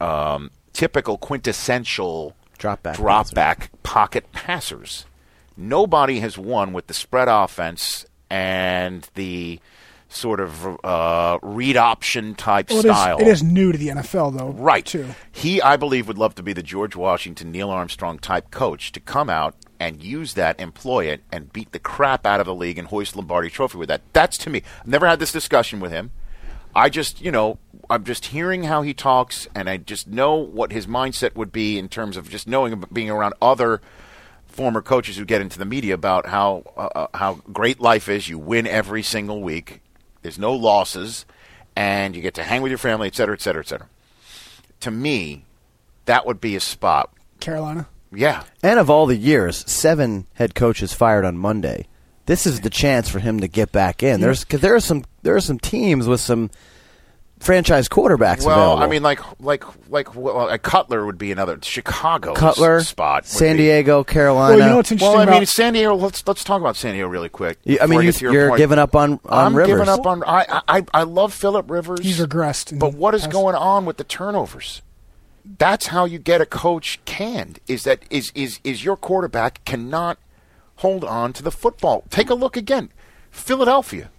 um, 0.00 0.50
typical, 0.72 1.16
quintessential 1.16 2.36
Drop 2.60 2.82
back 2.82 2.96
drop 2.96 3.24
passers. 3.26 3.34
back 3.34 3.70
pocket 3.82 4.30
passers. 4.32 5.06
Nobody 5.56 6.20
has 6.20 6.38
won 6.38 6.72
with 6.72 6.86
the 6.86 6.94
spread 6.94 7.26
offense 7.28 8.06
and 8.30 9.08
the 9.14 9.58
sort 10.08 10.40
of 10.40 10.66
uh, 10.84 11.38
read 11.42 11.76
option 11.76 12.34
type 12.34 12.68
Well, 12.70 12.80
it 12.80 12.84
is, 12.86 12.90
style. 12.96 13.18
it 13.18 13.26
is 13.26 13.42
new 13.42 13.72
to 13.72 13.78
the 13.78 13.88
NFL 13.88 14.36
though. 14.38 14.50
Right. 14.50 14.84
Too. 14.84 15.06
He, 15.30 15.60
I 15.62 15.76
believe, 15.76 16.08
would 16.08 16.18
love 16.18 16.34
to 16.36 16.42
be 16.42 16.52
the 16.52 16.62
George 16.62 16.96
Washington, 16.96 17.50
Neil 17.52 17.70
Armstrong 17.70 18.18
type 18.18 18.50
coach 18.50 18.92
to 18.92 19.00
come 19.00 19.28
out 19.30 19.54
and 19.78 20.02
use 20.02 20.34
that, 20.34 20.60
employ 20.60 21.06
it, 21.06 21.22
and 21.32 21.52
beat 21.52 21.72
the 21.72 21.78
crap 21.78 22.26
out 22.26 22.40
of 22.40 22.46
the 22.46 22.54
league 22.54 22.76
and 22.78 22.88
hoist 22.88 23.16
Lombardi 23.16 23.50
Trophy 23.50 23.78
with 23.78 23.88
that. 23.88 24.02
That's 24.12 24.36
to 24.38 24.50
me. 24.50 24.62
I've 24.80 24.86
never 24.88 25.06
had 25.06 25.18
this 25.20 25.32
discussion 25.32 25.80
with 25.80 25.92
him. 25.92 26.10
I 26.74 26.88
just, 26.88 27.20
you 27.20 27.30
know, 27.32 27.58
I'm 27.90 28.04
just 28.04 28.26
hearing 28.26 28.62
how 28.62 28.82
he 28.82 28.94
talks, 28.94 29.48
and 29.54 29.68
I 29.68 29.76
just 29.76 30.06
know 30.06 30.34
what 30.36 30.70
his 30.70 30.86
mindset 30.86 31.34
would 31.34 31.50
be 31.52 31.76
in 31.76 31.88
terms 31.88 32.16
of 32.16 32.30
just 32.30 32.46
knowing 32.46 32.72
ab- 32.74 32.94
being 32.94 33.10
around 33.10 33.34
other 33.42 33.80
former 34.46 34.80
coaches 34.80 35.16
who 35.16 35.24
get 35.24 35.40
into 35.40 35.58
the 35.58 35.64
media 35.64 35.94
about 35.94 36.26
how 36.26 36.62
uh, 36.76 36.88
uh, 36.94 37.06
how 37.14 37.34
great 37.52 37.80
life 37.80 38.08
is. 38.08 38.28
You 38.28 38.38
win 38.38 38.66
every 38.66 39.02
single 39.02 39.42
week. 39.42 39.80
There's 40.22 40.38
no 40.38 40.54
losses, 40.54 41.26
and 41.74 42.14
you 42.14 42.22
get 42.22 42.34
to 42.34 42.44
hang 42.44 42.62
with 42.62 42.70
your 42.70 42.78
family, 42.78 43.08
et 43.08 43.14
cetera, 43.16 43.34
et 43.34 43.40
cetera, 43.40 43.62
et 43.62 43.68
cetera. 43.68 43.88
To 44.80 44.90
me, 44.90 45.44
that 46.04 46.26
would 46.26 46.40
be 46.40 46.54
a 46.56 46.60
spot. 46.60 47.12
Carolina. 47.40 47.88
Yeah, 48.12 48.42
And 48.62 48.80
of 48.80 48.90
all 48.90 49.06
the 49.06 49.16
years, 49.16 49.64
seven 49.70 50.26
head 50.34 50.56
coaches 50.56 50.92
fired 50.92 51.24
on 51.24 51.38
Monday. 51.38 51.86
This 52.26 52.44
is 52.44 52.60
the 52.60 52.70
chance 52.70 53.08
for 53.08 53.20
him 53.20 53.38
to 53.38 53.46
get 53.46 53.70
back 53.70 54.02
in. 54.02 54.20
There's 54.20 54.44
cause 54.44 54.60
there 54.60 54.74
are 54.74 54.80
some 54.80 55.04
there 55.22 55.36
are 55.36 55.40
some 55.40 55.58
teams 55.60 56.08
with 56.08 56.20
some 56.20 56.50
franchise 57.40 57.88
quarterbacks 57.88 58.44
well, 58.44 58.74
available. 58.74 58.82
I 58.82 58.86
mean, 58.86 59.02
like 59.02 59.20
like 59.40 59.64
like 59.88 60.14
well, 60.14 60.48
uh, 60.50 60.58
Cutler 60.58 61.04
would 61.04 61.18
be 61.18 61.32
another 61.32 61.58
Chicago 61.62 62.34
Cutler, 62.34 62.80
spot. 62.82 63.26
San 63.26 63.56
be- 63.56 63.64
Diego, 63.64 64.04
Carolina. 64.04 64.56
Well, 64.56 64.64
you 64.64 64.70
know 64.70 64.76
what's 64.76 64.92
interesting 64.92 65.12
Well, 65.12 65.20
I 65.20 65.24
about 65.24 65.38
mean, 65.40 65.46
San 65.46 65.72
Diego. 65.72 65.94
Let's 65.94 66.26
let's 66.26 66.44
talk 66.44 66.60
about 66.60 66.76
San 66.76 66.92
Diego 66.92 67.08
really 67.08 67.28
quick. 67.30 67.58
You- 67.64 67.78
I 67.80 67.86
mean, 67.86 68.02
you, 68.02 68.12
to 68.12 68.24
your 68.24 68.32
you're 68.32 68.48
point. 68.50 68.58
giving 68.58 68.78
up 68.78 68.94
on 68.94 69.12
on 69.24 69.46
I'm 69.46 69.54
Rivers. 69.56 69.72
giving 69.74 69.88
up 69.88 70.06
on. 70.06 70.22
I 70.24 70.62
I 70.68 70.84
I 70.94 71.02
love 71.02 71.34
Philip 71.34 71.70
Rivers. 71.70 72.00
He's 72.00 72.18
regressed. 72.20 72.78
But 72.78 72.94
what 72.94 73.14
is 73.14 73.22
past- 73.22 73.32
going 73.32 73.54
on 73.56 73.84
with 73.86 73.96
the 73.96 74.04
turnovers? 74.04 74.82
That's 75.58 75.86
how 75.86 76.04
you 76.04 76.18
get 76.18 76.40
a 76.40 76.46
coach 76.46 77.00
canned. 77.06 77.58
Is 77.66 77.84
that 77.84 78.02
is 78.10 78.30
is 78.34 78.60
is 78.62 78.84
your 78.84 78.96
quarterback 78.96 79.64
cannot 79.64 80.18
hold 80.76 81.02
on 81.04 81.32
to 81.32 81.42
the 81.42 81.50
football. 81.50 82.04
Take 82.10 82.30
a 82.30 82.34
look 82.34 82.56
again. 82.56 82.90
Philadelphia. 83.30 84.10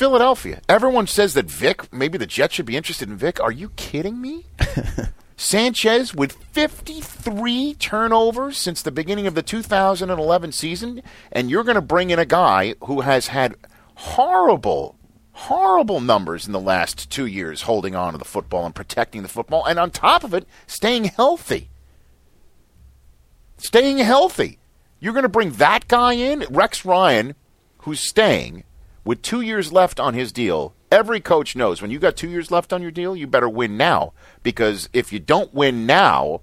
Philadelphia. 0.00 0.62
Everyone 0.66 1.06
says 1.06 1.34
that 1.34 1.50
Vic, 1.50 1.92
maybe 1.92 2.16
the 2.16 2.24
Jets 2.24 2.54
should 2.54 2.64
be 2.64 2.78
interested 2.78 3.10
in 3.10 3.18
Vic. 3.18 3.38
Are 3.38 3.52
you 3.52 3.68
kidding 3.76 4.18
me? 4.18 4.46
Sanchez 5.36 6.14
with 6.14 6.42
53 6.52 7.74
turnovers 7.74 8.56
since 8.56 8.80
the 8.80 8.90
beginning 8.90 9.26
of 9.26 9.34
the 9.34 9.42
2011 9.42 10.52
season, 10.52 11.02
and 11.30 11.50
you're 11.50 11.64
going 11.64 11.74
to 11.74 11.82
bring 11.82 12.08
in 12.08 12.18
a 12.18 12.24
guy 12.24 12.76
who 12.84 13.02
has 13.02 13.26
had 13.26 13.56
horrible, 13.96 14.96
horrible 15.32 16.00
numbers 16.00 16.46
in 16.46 16.54
the 16.54 16.58
last 16.58 17.10
two 17.10 17.26
years 17.26 17.62
holding 17.62 17.94
on 17.94 18.12
to 18.12 18.18
the 18.18 18.24
football 18.24 18.64
and 18.64 18.74
protecting 18.74 19.20
the 19.20 19.28
football, 19.28 19.66
and 19.66 19.78
on 19.78 19.90
top 19.90 20.24
of 20.24 20.32
it, 20.32 20.46
staying 20.66 21.04
healthy. 21.04 21.68
staying 23.58 23.98
healthy. 23.98 24.60
You're 24.98 25.12
going 25.12 25.24
to 25.24 25.28
bring 25.28 25.50
that 25.52 25.88
guy 25.88 26.14
in, 26.14 26.46
Rex 26.48 26.86
Ryan, 26.86 27.34
who's 27.80 28.00
staying 28.00 28.64
with 29.04 29.22
two 29.22 29.40
years 29.40 29.72
left 29.72 29.98
on 30.00 30.14
his 30.14 30.32
deal. 30.32 30.74
Every 30.90 31.20
coach 31.20 31.54
knows 31.54 31.80
when 31.80 31.90
you 31.90 31.98
got 31.98 32.16
two 32.16 32.28
years 32.28 32.50
left 32.50 32.72
on 32.72 32.82
your 32.82 32.90
deal, 32.90 33.14
you 33.14 33.26
better 33.26 33.48
win 33.48 33.76
now 33.76 34.12
because 34.42 34.88
if 34.92 35.12
you 35.12 35.18
don't 35.20 35.54
win 35.54 35.86
now, 35.86 36.40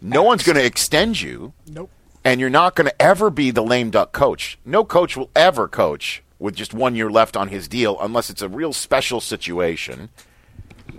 no 0.00 0.22
one's 0.22 0.44
going 0.44 0.56
to 0.56 0.64
extend 0.64 1.20
you 1.20 1.52
Nope. 1.66 1.90
and 2.24 2.40
you're 2.40 2.50
not 2.50 2.74
going 2.76 2.86
to 2.88 3.02
ever 3.02 3.30
be 3.30 3.50
the 3.50 3.62
lame 3.62 3.90
duck 3.90 4.12
coach. 4.12 4.58
No 4.64 4.84
coach 4.84 5.16
will 5.16 5.30
ever 5.34 5.66
coach 5.68 6.22
with 6.38 6.54
just 6.54 6.72
one 6.72 6.94
year 6.94 7.10
left 7.10 7.36
on 7.36 7.48
his 7.48 7.68
deal 7.68 7.96
unless 8.00 8.30
it's 8.30 8.42
a 8.42 8.48
real 8.48 8.72
special 8.72 9.20
situation. 9.20 10.08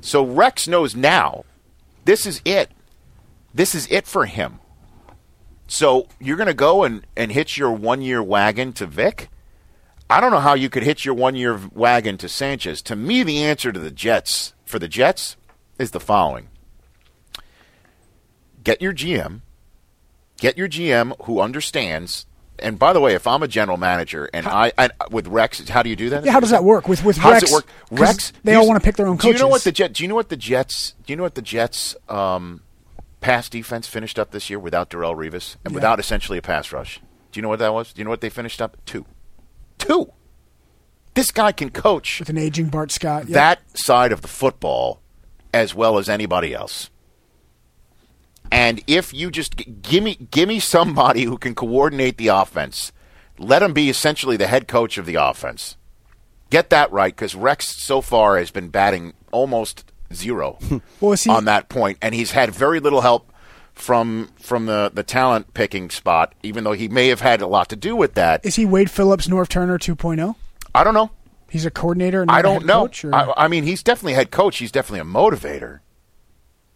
So 0.02 0.26
Rex 0.26 0.68
knows 0.68 0.96
now 0.96 1.46
this 2.06 2.26
is 2.26 2.42
it. 2.46 2.72
This 3.54 3.74
is 3.74 3.88
it 3.90 4.06
for 4.08 4.26
him. 4.26 4.60
So 5.68 6.08
you're 6.20 6.38
going 6.38 6.48
to 6.48 6.54
go 6.54 6.84
and, 6.84 7.06
and 7.16 7.32
hitch 7.32 7.58
your 7.58 7.72
one 7.72 8.02
year 8.02 8.22
wagon 8.22 8.74
to 8.74 8.86
Vic? 8.86 9.30
I 10.12 10.20
don't 10.20 10.32
know 10.32 10.40
how 10.40 10.54
you 10.56 10.70
could 10.70 10.84
hitch 10.84 11.06
your 11.06 11.14
one 11.16 11.36
year 11.36 11.60
wagon 11.74 12.18
to 12.18 12.28
Sanchez. 12.28 12.82
To 12.84 12.96
me, 12.96 13.24
the 13.24 13.44
answer 13.44 13.72
to 13.72 13.80
the 13.80 13.92
Jets, 13.92 14.54
for 14.66 14.78
the 14.78 14.88
Jets, 14.90 15.38
is 15.80 15.92
the 15.92 16.00
following 16.00 16.50
get 18.64 18.82
your 18.82 18.94
GM, 18.94 19.42
get 20.38 20.58
your 20.58 20.68
GM 20.68 21.14
who 21.26 21.40
understands. 21.40 22.26
And 22.60 22.78
by 22.78 22.94
the 22.94 23.00
way, 23.00 23.16
if 23.16 23.26
I'm 23.26 23.42
a 23.42 23.48
general 23.48 23.78
manager 23.78 24.30
and 24.34 24.46
I, 24.48 24.72
I 24.78 24.90
with 25.10 25.28
Rex, 25.28 25.68
how 25.70 25.82
do 25.82 25.90
you 25.90 25.96
do 25.96 26.10
that? 26.12 26.26
Yeah, 26.26 26.34
how 26.34 26.40
does 26.40 26.52
that 26.52 26.64
work 26.64 26.88
with 26.88 27.04
with 27.04 27.18
How 27.18 27.32
Rex? 27.32 27.42
does 27.44 27.52
it 27.52 27.56
work? 27.56 27.66
Rex, 27.90 28.34
They 28.44 28.54
all 28.56 28.68
want 28.68 28.80
to 28.80 28.86
pick 28.86 28.98
their 28.98 29.08
own 29.08 29.18
coaches. 29.18 29.32
Do 29.32 29.38
you 29.38 29.44
know 29.44 29.48
what 29.48 29.64
the 29.64 29.72
Jets? 29.72 29.94
Do 29.98 30.04
you 30.04 30.08
know 30.10 30.16
what 30.16 30.30
the 30.30 30.36
Jets? 30.38 30.94
Do 31.06 31.14
you 31.14 31.18
know 31.18 31.24
what 31.24 31.36
the 31.36 31.42
Jets 31.42 31.96
um, 32.10 32.62
pass 33.22 33.50
defense 33.50 33.88
finished 33.88 34.20
up 34.20 34.32
this 34.32 34.50
year 34.50 34.60
without 34.60 34.90
Darrelle 34.92 35.16
Revis 35.16 35.56
and 35.64 35.72
Yeah. 35.72 35.76
without 35.76 36.00
essentially 36.00 36.38
a 36.38 36.42
pass 36.42 36.72
rush? 36.72 37.00
Do 37.32 37.40
you 37.40 37.42
know 37.42 37.50
what 37.50 37.60
that 37.60 37.74
was? 37.74 37.94
Do 37.94 38.00
you 38.00 38.04
know 38.04 38.12
what 38.12 38.22
they 38.22 38.30
finished 38.30 38.62
up? 38.62 38.78
Two, 38.86 39.06
two. 39.82 40.12
This 41.14 41.32
guy 41.32 41.52
can 41.52 41.70
coach 41.72 42.20
with 42.20 42.30
an 42.30 42.38
aging 42.38 42.68
Bart 42.70 42.92
Scott? 42.92 43.28
That 43.28 43.60
side 43.78 44.12
of 44.12 44.22
the 44.22 44.28
football 44.30 45.02
as 45.54 45.76
well 45.76 45.98
as 45.98 46.08
anybody 46.08 46.54
else. 46.54 46.90
And 48.52 48.82
if 48.88 49.14
you 49.14 49.32
just 49.32 49.58
g- 49.58 49.66
give 49.66 50.04
me 50.04 50.16
give 50.16 50.48
me 50.48 50.60
somebody 50.60 51.24
who 51.24 51.38
can 51.38 51.56
coordinate 51.56 52.18
the 52.18 52.28
offense, 52.30 52.92
let 53.38 53.64
him 53.64 53.74
be 53.74 53.90
essentially 53.90 54.38
the 54.38 54.48
head 54.48 54.68
coach 54.68 54.98
of 54.98 55.06
the 55.06 55.16
offense. 55.16 55.78
Get 56.50 56.70
that 56.70 56.92
right 56.92 57.16
because 57.16 57.34
Rex 57.36 57.68
so 57.68 58.02
far 58.02 58.38
has 58.38 58.52
been 58.52 58.70
batting 58.70 59.14
almost 59.32 59.90
zero 60.14 60.60
Well, 61.00 61.14
he- 61.14 61.30
on 61.30 61.46
that 61.46 61.70
point, 61.70 61.98
and 62.02 62.14
he's 62.14 62.32
had 62.32 62.54
very 62.54 62.80
little 62.82 63.02
help 63.02 63.31
from 63.82 64.30
from 64.40 64.68
the 64.68 64.92
the 64.94 65.04
talent 65.04 65.54
picking 65.56 65.90
spot. 65.90 66.34
Even 66.44 66.64
though 66.64 66.72
he 66.74 66.88
may 66.88 67.08
have 67.08 67.22
had 67.22 67.42
a 67.42 67.48
lot 67.48 67.68
to 67.70 67.76
do 67.76 67.96
with 67.96 68.14
that, 68.14 68.46
Is 68.46 68.56
he 68.56 68.66
Wade 68.66 68.92
Phillips, 68.92 69.28
Norv 69.28 69.50
Turner 69.50 69.80
2.0? 69.80 70.36
I 70.76 70.84
don't 70.84 70.94
know. 70.94 71.10
He's 71.50 71.66
a 71.66 71.72
coordinator. 71.72 72.24
I 72.30 72.42
don't 72.42 72.66
know. 72.66 72.84
Coach, 72.84 73.04
I, 73.06 73.34
I 73.36 73.48
mean, 73.48 73.64
he's 73.64 73.84
definitely 73.84 74.14
head 74.14 74.32
coach. 74.32 74.60
He's 74.60 74.72
definitely 74.72 75.02
a 75.02 75.12
motivator. 75.12 75.80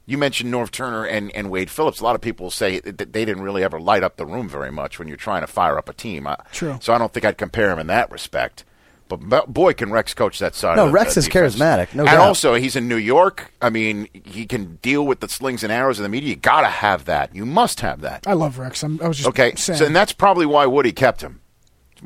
You 0.07 0.17
mentioned 0.17 0.53
Norv 0.53 0.69
Turner 0.69 1.05
and, 1.05 1.33
and 1.33 1.49
Wade 1.49 1.69
Phillips. 1.69 2.01
A 2.01 2.03
lot 2.03 2.15
of 2.15 2.21
people 2.21 2.51
say 2.51 2.79
that 2.81 3.13
they 3.13 3.23
didn't 3.23 3.41
really 3.41 3.63
ever 3.63 3.79
light 3.79 4.03
up 4.03 4.17
the 4.17 4.25
room 4.25 4.49
very 4.49 4.71
much 4.71 4.99
when 4.99 5.07
you're 5.07 5.17
trying 5.17 5.41
to 5.41 5.47
fire 5.47 5.77
up 5.77 5.87
a 5.87 5.93
team. 5.93 6.27
I, 6.27 6.37
True. 6.51 6.77
So 6.81 6.93
I 6.93 6.97
don't 6.97 7.13
think 7.13 7.25
I'd 7.25 7.37
compare 7.37 7.71
him 7.71 7.79
in 7.79 7.87
that 7.87 8.11
respect. 8.11 8.65
But 9.07 9.45
boy, 9.53 9.73
can 9.73 9.91
Rex 9.91 10.13
coach 10.15 10.39
that 10.39 10.55
side. 10.55 10.77
No, 10.77 10.85
of 10.85 10.89
the, 10.89 10.93
Rex 10.93 11.15
is 11.15 11.25
defense. 11.27 11.55
charismatic, 11.55 11.93
no 11.93 12.03
and 12.03 12.11
doubt. 12.11 12.27
also, 12.27 12.55
he's 12.55 12.75
in 12.75 12.87
New 12.87 12.95
York. 12.97 13.51
I 13.61 13.69
mean, 13.69 14.07
he 14.13 14.47
can 14.47 14.77
deal 14.77 15.05
with 15.05 15.19
the 15.19 15.29
slings 15.29 15.63
and 15.63 15.71
arrows 15.71 15.99
of 15.99 16.03
the 16.03 16.09
media. 16.09 16.29
You 16.29 16.35
got 16.37 16.61
to 16.61 16.67
have 16.67 17.05
that. 17.05 17.35
You 17.35 17.45
must 17.45 17.81
have 17.81 18.01
that. 18.01 18.23
I 18.25 18.33
love 18.33 18.57
Rex. 18.57 18.81
I'm, 18.83 18.99
I 19.03 19.07
was 19.07 19.17
just 19.17 19.29
Okay, 19.29 19.53
saying. 19.55 19.77
so 19.77 19.85
and 19.85 19.95
that's 19.95 20.11
probably 20.11 20.47
why 20.47 20.65
Woody 20.65 20.91
kept 20.91 21.21
him, 21.21 21.41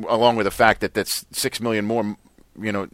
along 0.09 0.35
with 0.35 0.43
the 0.43 0.51
fact 0.51 0.81
that 0.81 0.93
that's 0.93 1.25
six 1.31 1.61
million 1.61 1.85
more, 1.85 2.17
you 2.59 2.71
know, 2.73 2.89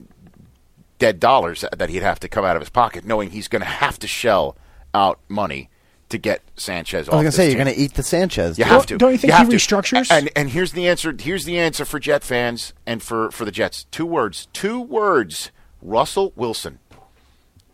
dead 1.00 1.19
dollars 1.19 1.65
that 1.75 1.89
he'd 1.89 2.03
have 2.03 2.19
to 2.19 2.29
come 2.29 2.45
out 2.45 2.55
of 2.55 2.62
his 2.62 2.69
pocket, 2.69 3.05
knowing 3.05 3.31
he's 3.31 3.47
going 3.47 3.62
to 3.63 3.67
have 3.67 3.97
to 4.00 4.07
shell 4.07 4.55
out 4.93 5.19
money 5.27 5.69
to 6.09 6.17
get 6.17 6.41
Sanchez. 6.55 7.09
I 7.09 7.15
was 7.15 7.24
going 7.24 7.25
to 7.25 7.31
say 7.31 7.47
you're 7.47 7.63
going 7.63 7.74
to 7.74 7.79
eat 7.79 7.95
the 7.95 8.03
Sanchez. 8.03 8.57
You 8.57 8.65
deal. 8.65 8.74
have 8.74 8.85
to. 8.88 8.97
don't 8.97 9.12
you 9.12 9.17
think 9.17 9.33
he 9.33 9.38
have 9.38 9.50
to. 9.50 9.55
restructures? 9.55 10.09
And 10.12 10.29
and 10.35 10.50
here's 10.50 10.71
the 10.71 10.88
answer. 10.88 11.15
Here's 11.17 11.45
the 11.45 11.59
answer 11.59 11.85
for 11.85 12.00
Jet 12.00 12.24
fans 12.24 12.74
and 12.85 13.01
for 13.01 13.31
for 13.31 13.45
the 13.45 13.51
Jets. 13.51 13.85
Two 13.91 14.05
words. 14.05 14.47
Two 14.53 14.79
words. 14.81 15.51
Russell 15.81 16.33
Wilson. 16.35 16.79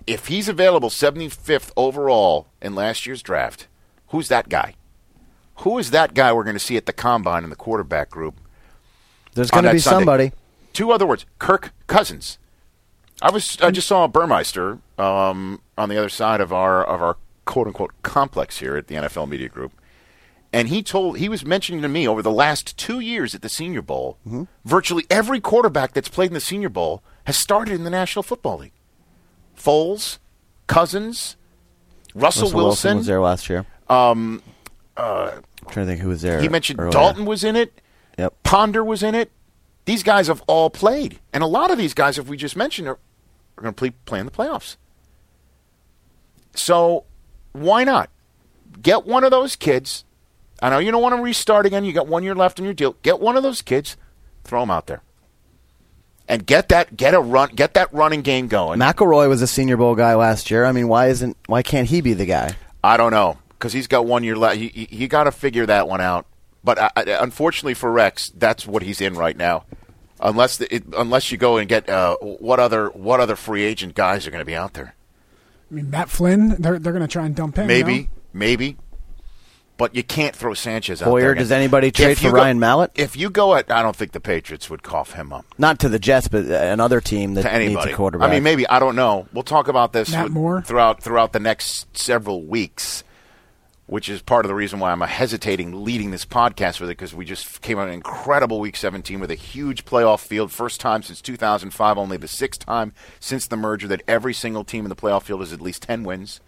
If 0.07 0.27
he's 0.27 0.49
available 0.49 0.89
75th 0.89 1.71
overall 1.77 2.47
in 2.61 2.73
last 2.75 3.05
year's 3.05 3.21
draft, 3.21 3.67
who's 4.07 4.27
that 4.29 4.49
guy? 4.49 4.75
Who 5.57 5.77
is 5.77 5.91
that 5.91 6.13
guy 6.13 6.33
we're 6.33 6.43
going 6.43 6.55
to 6.55 6.59
see 6.59 6.75
at 6.75 6.87
the 6.87 6.93
combine 6.93 7.43
in 7.43 7.49
the 7.51 7.55
quarterback 7.55 8.09
group? 8.09 8.35
There's 9.35 9.51
going 9.51 9.63
to 9.65 9.71
be 9.71 9.79
Sunday? 9.79 9.99
somebody. 9.99 10.31
Two 10.73 10.91
other 10.91 11.05
words. 11.05 11.25
Kirk 11.39 11.71
Cousins. 11.87 12.39
I 13.21 13.29
was 13.29 13.59
I 13.61 13.69
just 13.69 13.87
saw 13.87 14.07
Burmeister 14.07 14.79
um, 14.97 15.61
on 15.77 15.89
the 15.89 15.97
other 15.97 16.09
side 16.09 16.41
of 16.41 16.51
our 16.51 16.83
of 16.83 17.01
our 17.01 17.17
quote 17.45 17.67
unquote 17.67 17.91
complex 18.03 18.59
here 18.59 18.75
at 18.77 18.87
the 18.87 18.95
NFL 18.95 19.27
Media 19.29 19.49
Group, 19.49 19.73
and 20.53 20.67
he 20.69 20.81
told 20.83 21.17
he 21.17 21.29
was 21.29 21.45
mentioning 21.45 21.81
to 21.81 21.87
me 21.87 22.07
over 22.07 22.21
the 22.21 22.31
last 22.31 22.77
two 22.77 22.99
years 22.99 23.33
at 23.35 23.41
the 23.41 23.49
Senior 23.49 23.81
Bowl, 23.81 24.17
Mm-hmm. 24.27 24.43
virtually 24.65 25.05
every 25.09 25.39
quarterback 25.39 25.93
that's 25.93 26.09
played 26.09 26.27
in 26.29 26.33
the 26.33 26.39
Senior 26.39 26.69
Bowl 26.69 27.01
has 27.25 27.37
started 27.37 27.73
in 27.75 27.83
the 27.83 27.89
National 27.89 28.23
Football 28.23 28.57
League. 28.59 28.73
Foles, 29.57 30.17
Cousins, 30.67 31.35
Russell, 32.15 32.43
Russell 32.43 32.57
Wilson 32.57 32.97
was 32.97 33.05
there 33.05 33.21
last 33.21 33.49
year. 33.49 33.65
Um, 33.89 34.41
I'm 34.97 35.41
trying 35.69 35.85
to 35.85 35.91
think 35.91 36.01
who 36.01 36.09
was 36.09 36.21
there. 36.21 36.41
he 36.41 36.49
mentioned 36.49 36.79
earlier. 36.79 36.91
Dalton 36.91 37.25
was 37.25 37.43
in 37.43 37.55
it. 37.55 37.79
Yep. 38.17 38.33
Ponder 38.43 38.83
was 38.83 39.03
in 39.03 39.15
it. 39.15 39.31
These 39.85 40.03
guys 40.03 40.27
have 40.27 40.41
all 40.47 40.69
played, 40.69 41.19
and 41.33 41.43
a 41.43 41.47
lot 41.47 41.71
of 41.71 41.77
these 41.77 41.93
guys, 41.93 42.17
if 42.17 42.27
we 42.27 42.37
just 42.37 42.55
mentioned, 42.55 42.87
are, 42.87 42.99
are 43.57 43.61
going 43.61 43.73
to 43.73 43.77
play, 43.77 43.89
play 44.05 44.19
in 44.19 44.25
the 44.25 44.31
playoffs. 44.31 44.75
So, 46.53 47.05
why 47.53 47.83
not 47.83 48.09
get 48.81 49.05
one 49.05 49.23
of 49.23 49.31
those 49.31 49.55
kids? 49.55 50.05
I 50.61 50.69
know 50.69 50.77
you 50.79 50.91
don't 50.91 51.01
want 51.01 51.15
to 51.15 51.21
restart 51.21 51.65
again. 51.65 51.85
You 51.85 51.93
got 51.93 52.07
one 52.07 52.23
year 52.23 52.35
left 52.35 52.59
in 52.59 52.65
your 52.65 52.73
deal. 52.73 52.95
Get 53.01 53.19
one 53.19 53.35
of 53.35 53.43
those 53.43 53.61
kids, 53.61 53.97
throw 54.43 54.61
them 54.61 54.71
out 54.71 54.87
there, 54.87 55.01
and 56.27 56.45
get 56.45 56.69
that 56.69 56.95
get 56.95 57.13
a 57.13 57.19
run, 57.19 57.49
get 57.55 57.73
that 57.73 57.91
running 57.93 58.21
game 58.21 58.47
going. 58.47 58.79
McElroy 58.79 59.27
was 59.27 59.41
a 59.41 59.47
Senior 59.47 59.77
Bowl 59.77 59.95
guy 59.95 60.15
last 60.15 60.51
year. 60.51 60.65
I 60.65 60.71
mean, 60.71 60.87
why 60.87 61.07
isn't 61.07 61.35
why 61.47 61.63
can't 61.63 61.87
he 61.87 62.01
be 62.01 62.13
the 62.13 62.25
guy? 62.25 62.55
I 62.83 62.97
don't 62.97 63.11
know 63.11 63.37
because 63.61 63.73
he's 63.73 63.87
got 63.87 64.05
one 64.05 64.23
year 64.23 64.35
left. 64.35 64.57
He, 64.57 64.71
you, 64.73 64.87
you 64.89 65.07
got 65.07 65.25
to 65.25 65.31
figure 65.31 65.65
that 65.67 65.87
one 65.87 66.01
out. 66.01 66.25
But 66.63 66.79
I, 66.79 66.91
I, 66.95 67.03
unfortunately 67.21 67.73
for 67.73 67.91
Rex, 67.91 68.31
that's 68.35 68.67
what 68.67 68.83
he's 68.83 69.01
in 69.01 69.13
right 69.15 69.37
now. 69.37 69.65
Unless 70.19 70.57
the, 70.57 70.75
it, 70.75 70.83
unless 70.95 71.31
you 71.31 71.37
go 71.37 71.57
and 71.57 71.67
get 71.67 71.89
uh, 71.89 72.17
what 72.17 72.59
other 72.59 72.89
what 72.89 73.19
other 73.19 73.35
free 73.35 73.63
agent 73.63 73.95
guys 73.95 74.27
are 74.27 74.31
going 74.31 74.41
to 74.41 74.45
be 74.45 74.55
out 74.55 74.73
there? 74.73 74.95
I 75.71 75.73
mean, 75.73 75.89
Matt 75.89 76.09
Flynn. 76.09 76.49
They're 76.59 76.77
they're 76.79 76.91
going 76.93 77.01
to 77.01 77.07
try 77.07 77.25
and 77.25 77.33
dump 77.35 77.57
him. 77.57 77.67
Maybe, 77.67 77.93
you 77.93 78.01
know? 78.01 78.07
maybe. 78.33 78.77
But 79.77 79.95
you 79.95 80.03
can't 80.03 80.35
throw 80.35 80.53
Sanchez 80.53 81.01
out 81.01 81.05
Hoyer, 81.07 81.21
there. 81.21 81.31
again. 81.31 81.41
does 81.43 81.51
anybody 81.51 81.89
trade 81.89 82.09
you 82.21 82.29
for 82.29 82.35
go- 82.35 82.41
Ryan 82.41 82.59
Mallett? 82.59 82.91
If 82.93 83.17
you 83.17 83.31
go 83.31 83.55
at, 83.55 83.71
I 83.71 83.81
don't 83.81 83.95
think 83.95 84.11
the 84.11 84.19
Patriots 84.19 84.69
would 84.69 84.83
cough 84.83 85.13
him 85.13 85.33
up 85.33 85.43
Not 85.57 85.79
to 85.79 85.89
the 85.89 85.97
Jets, 85.97 86.27
but 86.27 86.45
uh, 86.45 86.53
another 86.53 87.01
team 87.01 87.33
that 87.33 87.43
to 87.51 87.57
needs 87.57 87.83
a 87.85 87.93
quarterback. 87.93 88.29
I 88.29 88.33
mean, 88.33 88.43
maybe 88.43 88.67
I 88.67 88.77
don't 88.77 88.95
know. 88.95 89.27
We'll 89.33 89.41
talk 89.43 89.67
about 89.69 89.91
this 89.91 90.11
Matt 90.11 90.25
with- 90.25 90.33
Moore? 90.33 90.61
throughout 90.61 91.01
throughout 91.01 91.33
the 91.33 91.39
next 91.39 91.97
several 91.97 92.43
weeks, 92.43 93.03
which 93.91 94.07
is 94.07 94.21
part 94.21 94.45
of 94.45 94.47
the 94.47 94.55
reason 94.55 94.79
why 94.79 94.89
I'm 94.89 95.01
hesitating 95.01 95.83
leading 95.83 96.11
this 96.11 96.23
podcast 96.25 96.79
with 96.79 96.89
it 96.89 96.93
because 96.97 97.13
we 97.13 97.25
just 97.25 97.61
came 97.61 97.77
out 97.77 97.89
an 97.89 97.93
incredible 97.93 98.61
Week 98.61 98.77
17 98.77 99.19
with 99.19 99.29
a 99.29 99.35
huge 99.35 99.83
playoff 99.83 100.21
field, 100.21 100.49
first 100.49 100.79
time 100.79 101.03
since 101.03 101.21
2005, 101.21 101.97
only 101.97 102.15
the 102.15 102.29
sixth 102.29 102.65
time 102.65 102.93
since 103.19 103.47
the 103.47 103.57
merger 103.57 103.89
that 103.89 104.01
every 104.07 104.33
single 104.33 104.63
team 104.63 104.85
in 104.85 104.89
the 104.89 104.95
playoff 104.95 105.23
field 105.23 105.41
has 105.41 105.51
at 105.51 105.59
least 105.59 105.83
10 105.83 106.05
wins. 106.05 106.39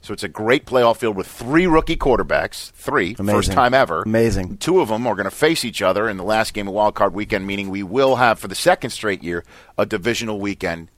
So 0.00 0.12
it's 0.12 0.24
a 0.24 0.28
great 0.28 0.66
playoff 0.66 0.96
field 0.96 1.14
with 1.14 1.28
three 1.28 1.68
rookie 1.68 1.96
quarterbacks, 1.96 2.72
three 2.72 3.14
Amazing. 3.20 3.38
first 3.38 3.52
time 3.52 3.72
ever. 3.72 4.02
Amazing. 4.02 4.56
Two 4.56 4.80
of 4.80 4.88
them 4.88 5.06
are 5.06 5.14
going 5.14 5.30
to 5.30 5.30
face 5.30 5.64
each 5.64 5.82
other 5.82 6.08
in 6.08 6.16
the 6.16 6.24
last 6.24 6.54
game 6.54 6.66
of 6.66 6.74
Wild 6.74 6.96
Card 6.96 7.14
Weekend, 7.14 7.46
meaning 7.46 7.70
we 7.70 7.84
will 7.84 8.16
have 8.16 8.40
for 8.40 8.48
the 8.48 8.56
second 8.56 8.90
straight 8.90 9.22
year 9.22 9.44
a 9.78 9.86
divisional 9.86 10.40
weekend 10.40 10.88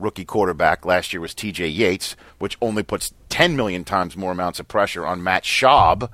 rookie 0.00 0.24
quarterback. 0.24 0.84
Last 0.84 1.12
year 1.12 1.20
was 1.20 1.34
T.J. 1.34 1.68
Yates, 1.68 2.16
which 2.38 2.56
only 2.60 2.82
puts 2.82 3.12
10 3.28 3.56
million 3.56 3.84
times 3.84 4.16
more 4.16 4.32
amounts 4.32 4.58
of 4.58 4.66
pressure 4.68 5.06
on 5.06 5.22
Matt 5.22 5.44
Schaub. 5.44 6.10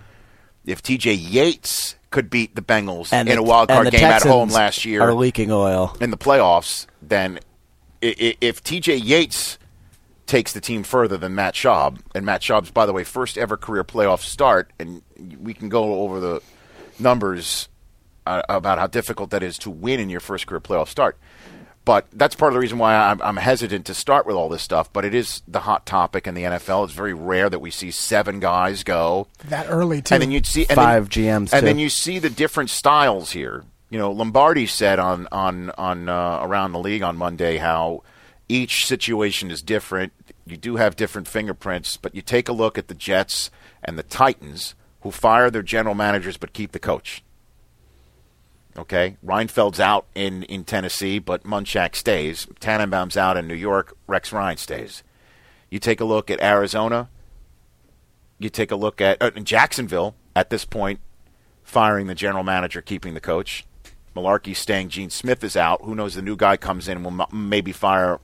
If 0.64 0.82
T.J. 0.82 1.12
Yates 1.14 1.94
could 2.10 2.28
beat 2.28 2.54
the 2.54 2.62
Bengals 2.62 3.12
and 3.12 3.28
in 3.28 3.36
the- 3.36 3.40
a 3.40 3.44
wild 3.44 3.68
card 3.68 3.90
game 3.90 4.04
at 4.04 4.22
home 4.22 4.48
last 4.50 4.84
year 4.84 5.02
are 5.02 5.14
leaking 5.14 5.50
oil. 5.50 5.96
in 6.00 6.10
the 6.10 6.16
playoffs, 6.16 6.86
then 7.00 7.38
if 8.02 8.62
T.J. 8.62 8.96
Yates 8.96 9.58
takes 10.26 10.52
the 10.52 10.60
team 10.60 10.82
further 10.82 11.16
than 11.16 11.34
Matt 11.36 11.54
Schaub, 11.54 11.98
and 12.14 12.26
Matt 12.26 12.40
Schaub's, 12.40 12.70
by 12.72 12.84
the 12.84 12.92
way, 12.92 13.04
first 13.04 13.38
ever 13.38 13.56
career 13.56 13.84
playoff 13.84 14.20
start, 14.20 14.72
and 14.78 15.02
we 15.40 15.54
can 15.54 15.68
go 15.68 16.00
over 16.00 16.18
the 16.18 16.42
numbers 16.98 17.68
uh, 18.26 18.42
about 18.48 18.78
how 18.78 18.86
difficult 18.88 19.30
that 19.30 19.42
is 19.44 19.56
to 19.58 19.70
win 19.70 20.00
in 20.00 20.10
your 20.10 20.18
first 20.20 20.46
career 20.48 20.60
playoff 20.60 20.88
start. 20.88 21.16
But 21.86 22.08
that's 22.12 22.34
part 22.34 22.50
of 22.50 22.54
the 22.54 22.60
reason 22.60 22.78
why 22.78 22.96
I'm, 22.96 23.22
I'm 23.22 23.36
hesitant 23.36 23.86
to 23.86 23.94
start 23.94 24.26
with 24.26 24.34
all 24.34 24.48
this 24.48 24.60
stuff. 24.60 24.92
But 24.92 25.04
it 25.04 25.14
is 25.14 25.40
the 25.46 25.60
hot 25.60 25.86
topic 25.86 26.26
in 26.26 26.34
the 26.34 26.42
NFL. 26.42 26.84
It's 26.84 26.92
very 26.92 27.14
rare 27.14 27.48
that 27.48 27.60
we 27.60 27.70
see 27.70 27.92
seven 27.92 28.40
guys 28.40 28.82
go. 28.82 29.28
That 29.44 29.66
early 29.70 30.02
too. 30.02 30.14
And 30.14 30.22
then 30.22 30.32
you'd 30.32 30.46
see 30.46 30.66
and 30.68 30.74
Five 30.74 31.08
then, 31.08 31.46
GMs, 31.46 31.52
and 31.52 31.64
then 31.64 31.76
too. 31.76 31.82
you 31.82 31.88
see 31.88 32.18
the 32.18 32.28
different 32.28 32.70
styles 32.70 33.30
here. 33.30 33.64
You 33.88 34.00
know, 34.00 34.10
Lombardi 34.10 34.66
said 34.66 34.98
on 34.98 35.28
on 35.30 35.70
on 35.78 36.08
uh, 36.08 36.40
around 36.42 36.72
the 36.72 36.80
league 36.80 37.02
on 37.02 37.16
Monday 37.16 37.58
how 37.58 38.02
each 38.48 38.84
situation 38.84 39.52
is 39.52 39.62
different. 39.62 40.12
You 40.44 40.56
do 40.56 40.76
have 40.76 40.96
different 40.96 41.28
fingerprints, 41.28 41.96
but 41.96 42.16
you 42.16 42.20
take 42.20 42.48
a 42.48 42.52
look 42.52 42.76
at 42.76 42.88
the 42.88 42.94
Jets 42.94 43.48
and 43.84 43.96
the 43.96 44.02
Titans, 44.02 44.74
who 45.02 45.12
fire 45.12 45.50
their 45.50 45.62
general 45.62 45.94
managers 45.94 46.36
but 46.36 46.52
keep 46.52 46.72
the 46.72 46.80
coach. 46.80 47.22
Okay, 48.78 49.16
Reinfeldt's 49.24 49.80
out 49.80 50.06
in, 50.14 50.42
in 50.44 50.64
Tennessee, 50.64 51.18
but 51.18 51.44
Munchak 51.44 51.94
stays. 51.94 52.46
Tannenbaum's 52.60 53.16
out 53.16 53.36
in 53.36 53.46
New 53.46 53.54
York. 53.54 53.96
Rex 54.06 54.32
Ryan 54.32 54.58
stays. 54.58 55.02
You 55.70 55.78
take 55.78 56.00
a 56.00 56.04
look 56.04 56.30
at 56.30 56.42
Arizona. 56.42 57.08
You 58.38 58.50
take 58.50 58.70
a 58.70 58.76
look 58.76 59.00
at 59.00 59.20
uh, 59.22 59.30
Jacksonville 59.30 60.14
at 60.34 60.50
this 60.50 60.66
point, 60.66 61.00
firing 61.62 62.06
the 62.06 62.14
general 62.14 62.44
manager, 62.44 62.82
keeping 62.82 63.14
the 63.14 63.20
coach. 63.20 63.64
Mularkey 64.14 64.54
staying. 64.54 64.88
Gene 64.90 65.10
Smith 65.10 65.42
is 65.42 65.56
out. 65.56 65.82
Who 65.82 65.94
knows? 65.94 66.14
The 66.14 66.22
new 66.22 66.36
guy 66.36 66.56
comes 66.56 66.88
in 66.88 66.98
and 66.98 67.04
will 67.04 67.22
m- 67.22 67.48
maybe 67.48 67.72
fire 67.72 68.20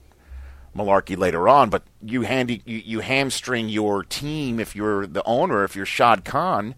Mularkey 0.75 1.17
later 1.17 1.47
on. 1.47 1.69
But 1.69 1.83
you 2.01 2.21
handy 2.21 2.61
you, 2.65 2.77
you 2.77 2.99
hamstring 2.99 3.69
your 3.69 4.03
team 4.03 4.59
if 4.59 4.75
you're 4.75 5.07
the 5.07 5.23
owner, 5.25 5.63
if 5.63 5.75
you're 5.75 5.85
Shad 5.85 6.25
Khan, 6.25 6.75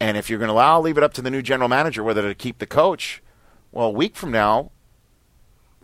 and 0.00 0.16
if 0.16 0.30
you're 0.30 0.38
going 0.38 0.48
to 0.48 0.54
allow, 0.54 0.80
leave 0.80 0.96
it 0.96 1.04
up 1.04 1.12
to 1.14 1.22
the 1.22 1.30
new 1.30 1.42
general 1.42 1.68
manager 1.68 2.02
whether 2.02 2.22
to 2.22 2.34
keep 2.34 2.58
the 2.58 2.66
coach. 2.66 3.22
Well, 3.70 3.88
a 3.88 3.90
week 3.90 4.16
from 4.16 4.32
now, 4.32 4.72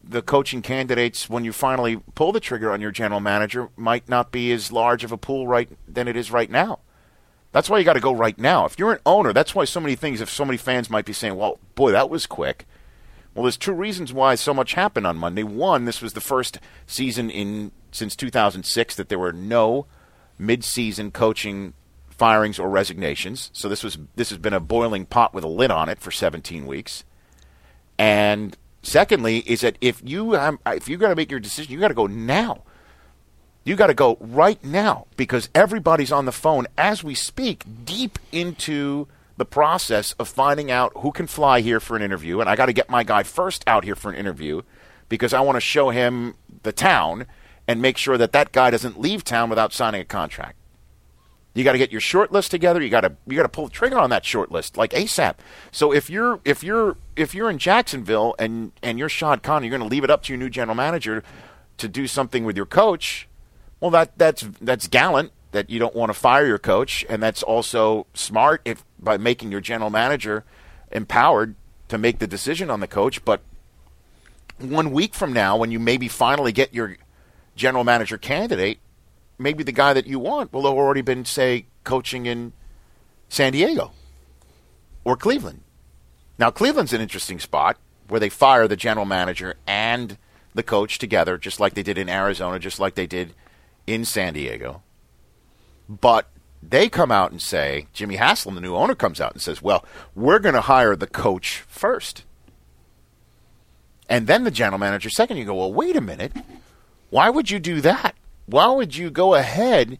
the 0.02 0.22
coaching 0.22 0.62
candidates, 0.62 1.28
when 1.28 1.44
you 1.44 1.52
finally 1.52 1.98
pull 2.14 2.32
the 2.32 2.40
trigger 2.40 2.72
on 2.72 2.80
your 2.80 2.90
general 2.90 3.20
manager, 3.20 3.68
might 3.76 4.08
not 4.08 4.32
be 4.32 4.50
as 4.52 4.72
large 4.72 5.04
of 5.04 5.12
a 5.12 5.18
pool 5.18 5.46
right 5.46 5.68
than 5.86 6.08
it 6.08 6.16
is 6.16 6.30
right 6.30 6.50
now. 6.50 6.80
That's 7.52 7.70
why 7.70 7.78
you 7.78 7.84
got 7.84 7.94
to 7.94 8.00
go 8.00 8.12
right 8.12 8.38
now. 8.38 8.64
If 8.66 8.78
you're 8.78 8.92
an 8.92 9.00
owner, 9.06 9.32
that's 9.32 9.54
why 9.54 9.64
so 9.64 9.80
many 9.80 9.94
things. 9.94 10.20
If 10.20 10.30
so 10.30 10.44
many 10.44 10.56
fans 10.56 10.90
might 10.90 11.04
be 11.06 11.12
saying, 11.12 11.36
"Well, 11.36 11.58
boy, 11.74 11.92
that 11.92 12.10
was 12.10 12.26
quick." 12.26 12.66
Well, 13.34 13.44
there's 13.44 13.56
two 13.56 13.72
reasons 13.72 14.12
why 14.12 14.34
so 14.34 14.54
much 14.54 14.74
happened 14.74 15.06
on 15.06 15.16
Monday. 15.16 15.42
One, 15.42 15.84
this 15.84 16.02
was 16.02 16.14
the 16.14 16.20
first 16.20 16.58
season 16.86 17.30
in 17.30 17.72
since 17.92 18.16
2006 18.16 18.94
that 18.96 19.08
there 19.08 19.18
were 19.18 19.32
no 19.32 19.86
mid-season 20.38 21.10
coaching 21.10 21.74
firings 22.16 22.58
or 22.58 22.68
resignations. 22.68 23.50
So 23.52 23.68
this 23.68 23.84
was 23.84 23.98
this 24.16 24.30
has 24.30 24.38
been 24.38 24.52
a 24.52 24.60
boiling 24.60 25.06
pot 25.06 25.34
with 25.34 25.44
a 25.44 25.48
lid 25.48 25.70
on 25.70 25.88
it 25.88 26.00
for 26.00 26.10
17 26.10 26.66
weeks. 26.66 27.04
And 27.98 28.56
secondly, 28.82 29.38
is 29.38 29.62
that 29.62 29.76
if 29.80 30.00
you 30.04 30.32
have, 30.32 30.58
if 30.66 30.88
you 30.88 30.96
got 30.96 31.08
to 31.08 31.16
make 31.16 31.30
your 31.30 31.40
decision, 31.40 31.72
you 31.72 31.80
got 31.80 31.88
to 31.88 31.94
go 31.94 32.06
now. 32.06 32.62
You 33.64 33.74
got 33.74 33.88
to 33.88 33.94
go 33.94 34.16
right 34.20 34.62
now 34.64 35.06
because 35.16 35.48
everybody's 35.54 36.12
on 36.12 36.24
the 36.24 36.32
phone 36.32 36.66
as 36.78 37.02
we 37.02 37.14
speak, 37.14 37.64
deep 37.84 38.18
into 38.30 39.08
the 39.36 39.44
process 39.44 40.12
of 40.14 40.28
finding 40.28 40.70
out 40.70 40.92
who 40.98 41.10
can 41.10 41.26
fly 41.26 41.60
here 41.60 41.80
for 41.80 41.96
an 41.96 42.02
interview. 42.02 42.40
And 42.40 42.48
I 42.48 42.56
got 42.56 42.66
to 42.66 42.72
get 42.72 42.88
my 42.88 43.02
guy 43.02 43.22
first 43.24 43.64
out 43.66 43.84
here 43.84 43.96
for 43.96 44.10
an 44.10 44.16
interview 44.16 44.62
because 45.08 45.32
I 45.32 45.40
want 45.40 45.56
to 45.56 45.60
show 45.60 45.90
him 45.90 46.36
the 46.62 46.72
town 46.72 47.26
and 47.66 47.82
make 47.82 47.96
sure 47.96 48.16
that 48.16 48.32
that 48.32 48.52
guy 48.52 48.70
doesn't 48.70 49.00
leave 49.00 49.24
town 49.24 49.50
without 49.50 49.72
signing 49.72 50.00
a 50.00 50.04
contract. 50.04 50.56
You 51.56 51.64
got 51.64 51.72
to 51.72 51.78
get 51.78 51.90
your 51.90 52.02
short 52.02 52.32
list 52.32 52.50
together. 52.50 52.82
You 52.82 52.90
got 52.90 53.00
to 53.00 53.16
you 53.26 53.34
got 53.34 53.44
to 53.44 53.48
pull 53.48 53.64
the 53.64 53.70
trigger 53.70 53.98
on 53.98 54.10
that 54.10 54.26
short 54.26 54.52
list 54.52 54.76
like 54.76 54.90
ASAP. 54.90 55.36
So 55.72 55.90
if 55.90 56.10
you're 56.10 56.38
if 56.44 56.62
you're 56.62 56.98
if 57.16 57.34
you're 57.34 57.48
in 57.48 57.56
Jacksonville 57.56 58.34
and 58.38 58.72
and 58.82 58.98
you're 58.98 59.08
Shad 59.08 59.42
Khan, 59.42 59.64
you're 59.64 59.70
going 59.70 59.80
to 59.80 59.88
leave 59.88 60.04
it 60.04 60.10
up 60.10 60.22
to 60.24 60.34
your 60.34 60.38
new 60.38 60.50
general 60.50 60.74
manager 60.74 61.24
to 61.78 61.88
do 61.88 62.06
something 62.06 62.44
with 62.44 62.58
your 62.58 62.66
coach. 62.66 63.26
Well, 63.80 63.90
that 63.92 64.18
that's 64.18 64.46
that's 64.60 64.86
gallant 64.86 65.32
that 65.52 65.70
you 65.70 65.78
don't 65.78 65.96
want 65.96 66.10
to 66.10 66.14
fire 66.14 66.46
your 66.46 66.58
coach, 66.58 67.06
and 67.08 67.22
that's 67.22 67.42
also 67.42 68.06
smart 68.12 68.60
if 68.66 68.84
by 68.98 69.16
making 69.16 69.50
your 69.50 69.62
general 69.62 69.88
manager 69.88 70.44
empowered 70.92 71.54
to 71.88 71.96
make 71.96 72.18
the 72.18 72.26
decision 72.26 72.68
on 72.68 72.80
the 72.80 72.86
coach. 72.86 73.24
But 73.24 73.40
one 74.58 74.90
week 74.90 75.14
from 75.14 75.32
now, 75.32 75.56
when 75.56 75.70
you 75.70 75.78
maybe 75.78 76.06
finally 76.06 76.52
get 76.52 76.74
your 76.74 76.98
general 77.54 77.82
manager 77.82 78.18
candidate, 78.18 78.78
maybe 79.38 79.62
the 79.62 79.72
guy 79.72 79.92
that 79.92 80.06
you 80.06 80.18
want 80.18 80.52
will 80.52 80.62
have 80.62 80.74
already 80.74 81.02
been, 81.02 81.24
say, 81.24 81.66
coaching 81.84 82.26
in 82.26 82.52
San 83.28 83.52
Diego 83.52 83.92
or 85.04 85.16
Cleveland. 85.16 85.62
Now, 86.38 86.50
Cleveland's 86.50 86.92
an 86.92 87.00
interesting 87.00 87.38
spot 87.38 87.76
where 88.08 88.20
they 88.20 88.28
fire 88.28 88.68
the 88.68 88.76
general 88.76 89.06
manager 89.06 89.54
and 89.66 90.18
the 90.54 90.62
coach 90.62 90.98
together, 90.98 91.38
just 91.38 91.60
like 91.60 91.74
they 91.74 91.82
did 91.82 91.98
in 91.98 92.08
Arizona, 92.08 92.58
just 92.58 92.78
like 92.78 92.94
they 92.94 93.06
did 93.06 93.34
in 93.86 94.04
San 94.04 94.34
Diego. 94.34 94.82
But 95.88 96.28
they 96.62 96.88
come 96.88 97.12
out 97.12 97.30
and 97.30 97.40
say, 97.40 97.86
Jimmy 97.92 98.16
Haslam, 98.16 98.54
the 98.54 98.60
new 98.60 98.74
owner, 98.74 98.94
comes 98.94 99.20
out 99.20 99.32
and 99.32 99.40
says, 99.40 99.62
well, 99.62 99.84
we're 100.14 100.38
going 100.38 100.54
to 100.54 100.62
hire 100.62 100.96
the 100.96 101.06
coach 101.06 101.62
first. 101.68 102.24
And 104.08 104.26
then 104.26 104.44
the 104.44 104.50
general 104.50 104.78
manager 104.78 105.10
second. 105.10 105.36
You 105.36 105.44
go, 105.44 105.54
well, 105.54 105.72
wait 105.72 105.96
a 105.96 106.00
minute. 106.00 106.32
Why 107.10 107.30
would 107.30 107.50
you 107.50 107.58
do 107.58 107.80
that? 107.82 108.14
Why 108.46 108.68
would 108.68 108.96
you 108.96 109.10
go 109.10 109.34
ahead 109.34 109.98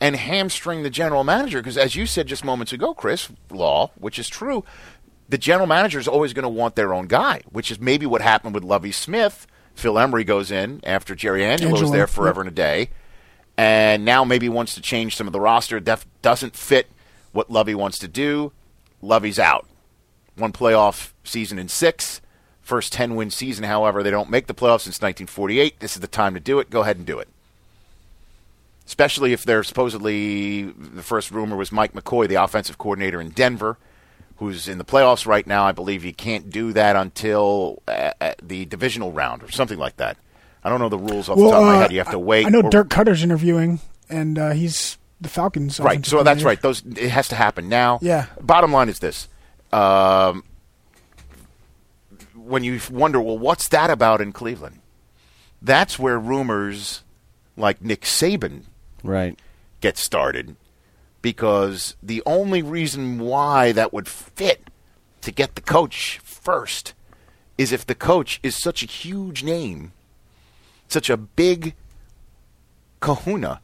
and 0.00 0.16
hamstring 0.16 0.82
the 0.82 0.90
general 0.90 1.24
manager? 1.24 1.58
Because 1.58 1.78
as 1.78 1.96
you 1.96 2.06
said 2.06 2.26
just 2.26 2.44
moments 2.44 2.72
ago, 2.72 2.94
Chris 2.94 3.30
Law, 3.50 3.90
which 3.96 4.18
is 4.18 4.28
true, 4.28 4.64
the 5.28 5.38
general 5.38 5.66
manager 5.66 5.98
is 5.98 6.06
always 6.06 6.32
going 6.32 6.44
to 6.44 6.48
want 6.48 6.76
their 6.76 6.94
own 6.94 7.06
guy, 7.06 7.42
which 7.50 7.70
is 7.70 7.80
maybe 7.80 8.06
what 8.06 8.20
happened 8.20 8.54
with 8.54 8.62
Lovie 8.64 8.92
Smith. 8.92 9.46
Phil 9.74 9.98
Emery 9.98 10.24
goes 10.24 10.50
in 10.50 10.80
after 10.84 11.14
Jerry 11.14 11.44
Angelo 11.44 11.80
was 11.80 11.90
there 11.90 12.06
forever 12.06 12.40
and 12.40 12.48
a 12.48 12.52
day, 12.52 12.90
and 13.56 14.04
now 14.04 14.24
maybe 14.24 14.48
wants 14.48 14.74
to 14.74 14.80
change 14.80 15.16
some 15.16 15.26
of 15.26 15.32
the 15.32 15.40
roster. 15.40 15.80
Def 15.80 16.06
doesn't 16.22 16.54
fit 16.54 16.88
what 17.32 17.50
Lovie 17.50 17.74
wants 17.74 17.98
to 17.98 18.08
do. 18.08 18.52
Lovie's 19.02 19.38
out. 19.38 19.66
One 20.36 20.52
playoff 20.52 21.12
season 21.24 21.58
in 21.58 21.68
six. 21.68 22.20
First 22.60 22.92
10 22.94 23.14
win 23.14 23.30
season, 23.30 23.64
however, 23.64 24.02
they 24.02 24.10
don't 24.10 24.28
make 24.28 24.48
the 24.48 24.54
playoffs 24.54 24.80
since 24.80 25.00
1948. 25.00 25.78
This 25.78 25.94
is 25.94 26.00
the 26.00 26.08
time 26.08 26.34
to 26.34 26.40
do 26.40 26.58
it. 26.58 26.68
Go 26.68 26.80
ahead 26.80 26.96
and 26.96 27.06
do 27.06 27.18
it 27.20 27.28
especially 28.86 29.32
if 29.32 29.44
they're 29.44 29.62
supposedly 29.64 30.62
the 30.62 31.02
first 31.02 31.30
rumor 31.30 31.56
was 31.56 31.72
Mike 31.72 31.92
McCoy, 31.92 32.28
the 32.28 32.36
offensive 32.36 32.78
coordinator 32.78 33.20
in 33.20 33.30
Denver, 33.30 33.76
who's 34.36 34.68
in 34.68 34.78
the 34.78 34.84
playoffs 34.84 35.26
right 35.26 35.46
now. 35.46 35.64
I 35.64 35.72
believe 35.72 36.02
he 36.02 36.12
can't 36.12 36.50
do 36.50 36.72
that 36.72 36.96
until 36.96 37.82
uh, 37.88 38.12
uh, 38.20 38.32
the 38.42 38.64
divisional 38.64 39.12
round 39.12 39.42
or 39.42 39.50
something 39.50 39.78
like 39.78 39.96
that. 39.96 40.16
I 40.62 40.68
don't 40.68 40.80
know 40.80 40.88
the 40.88 40.98
rules 40.98 41.28
off 41.28 41.36
the 41.36 41.44
top 41.44 41.54
of 41.54 41.62
my 41.62 41.76
uh, 41.76 41.80
head. 41.80 41.92
You 41.92 41.98
have 41.98 42.10
to 42.10 42.18
wait. 42.18 42.46
I 42.46 42.48
know 42.50 42.62
or- 42.62 42.70
Dirk 42.70 42.88
Koetter's 42.88 43.22
interviewing, 43.22 43.80
and 44.08 44.38
uh, 44.38 44.50
he's 44.50 44.98
the 45.20 45.28
Falcons. 45.28 45.78
Right. 45.80 46.04
So 46.04 46.22
that's 46.22 46.42
right. 46.42 46.60
Those 46.60 46.82
it 46.84 47.08
has 47.10 47.28
to 47.28 47.34
happen 47.34 47.68
now. 47.68 47.98
Yeah. 48.02 48.26
Bottom 48.40 48.72
line 48.72 48.88
is 48.88 48.98
this: 48.98 49.28
um, 49.72 50.44
when 52.34 52.64
you 52.64 52.80
wonder, 52.90 53.20
well, 53.20 53.38
what's 53.38 53.68
that 53.68 53.90
about 53.90 54.20
in 54.20 54.32
Cleveland? 54.32 54.80
That's 55.62 55.98
where 55.98 56.18
rumors 56.18 57.02
like 57.56 57.80
Nick 57.80 58.02
Saban 58.02 58.62
Right. 59.06 59.38
get 59.80 59.96
started 59.98 60.56
because 61.22 61.96
the 62.02 62.22
only 62.26 62.62
reason 62.62 63.18
why 63.18 63.72
that 63.72 63.92
would 63.92 64.08
fit 64.08 64.68
to 65.22 65.30
get 65.32 65.54
the 65.54 65.60
coach 65.60 66.18
first 66.22 66.94
is 67.58 67.72
if 67.72 67.84
the 67.86 67.94
coach 67.94 68.38
is 68.42 68.54
such 68.56 68.82
a 68.82 68.86
huge 68.86 69.42
name, 69.42 69.92
such 70.88 71.08
a 71.10 71.16
big 71.16 71.74
kahuna 73.00 73.60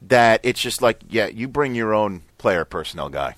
that 0.00 0.40
it's 0.42 0.60
just 0.60 0.82
like, 0.82 1.00
yeah, 1.08 1.26
you 1.26 1.48
bring 1.48 1.74
your 1.74 1.94
own 1.94 2.22
player 2.38 2.64
personnel 2.64 3.08
guy. 3.08 3.34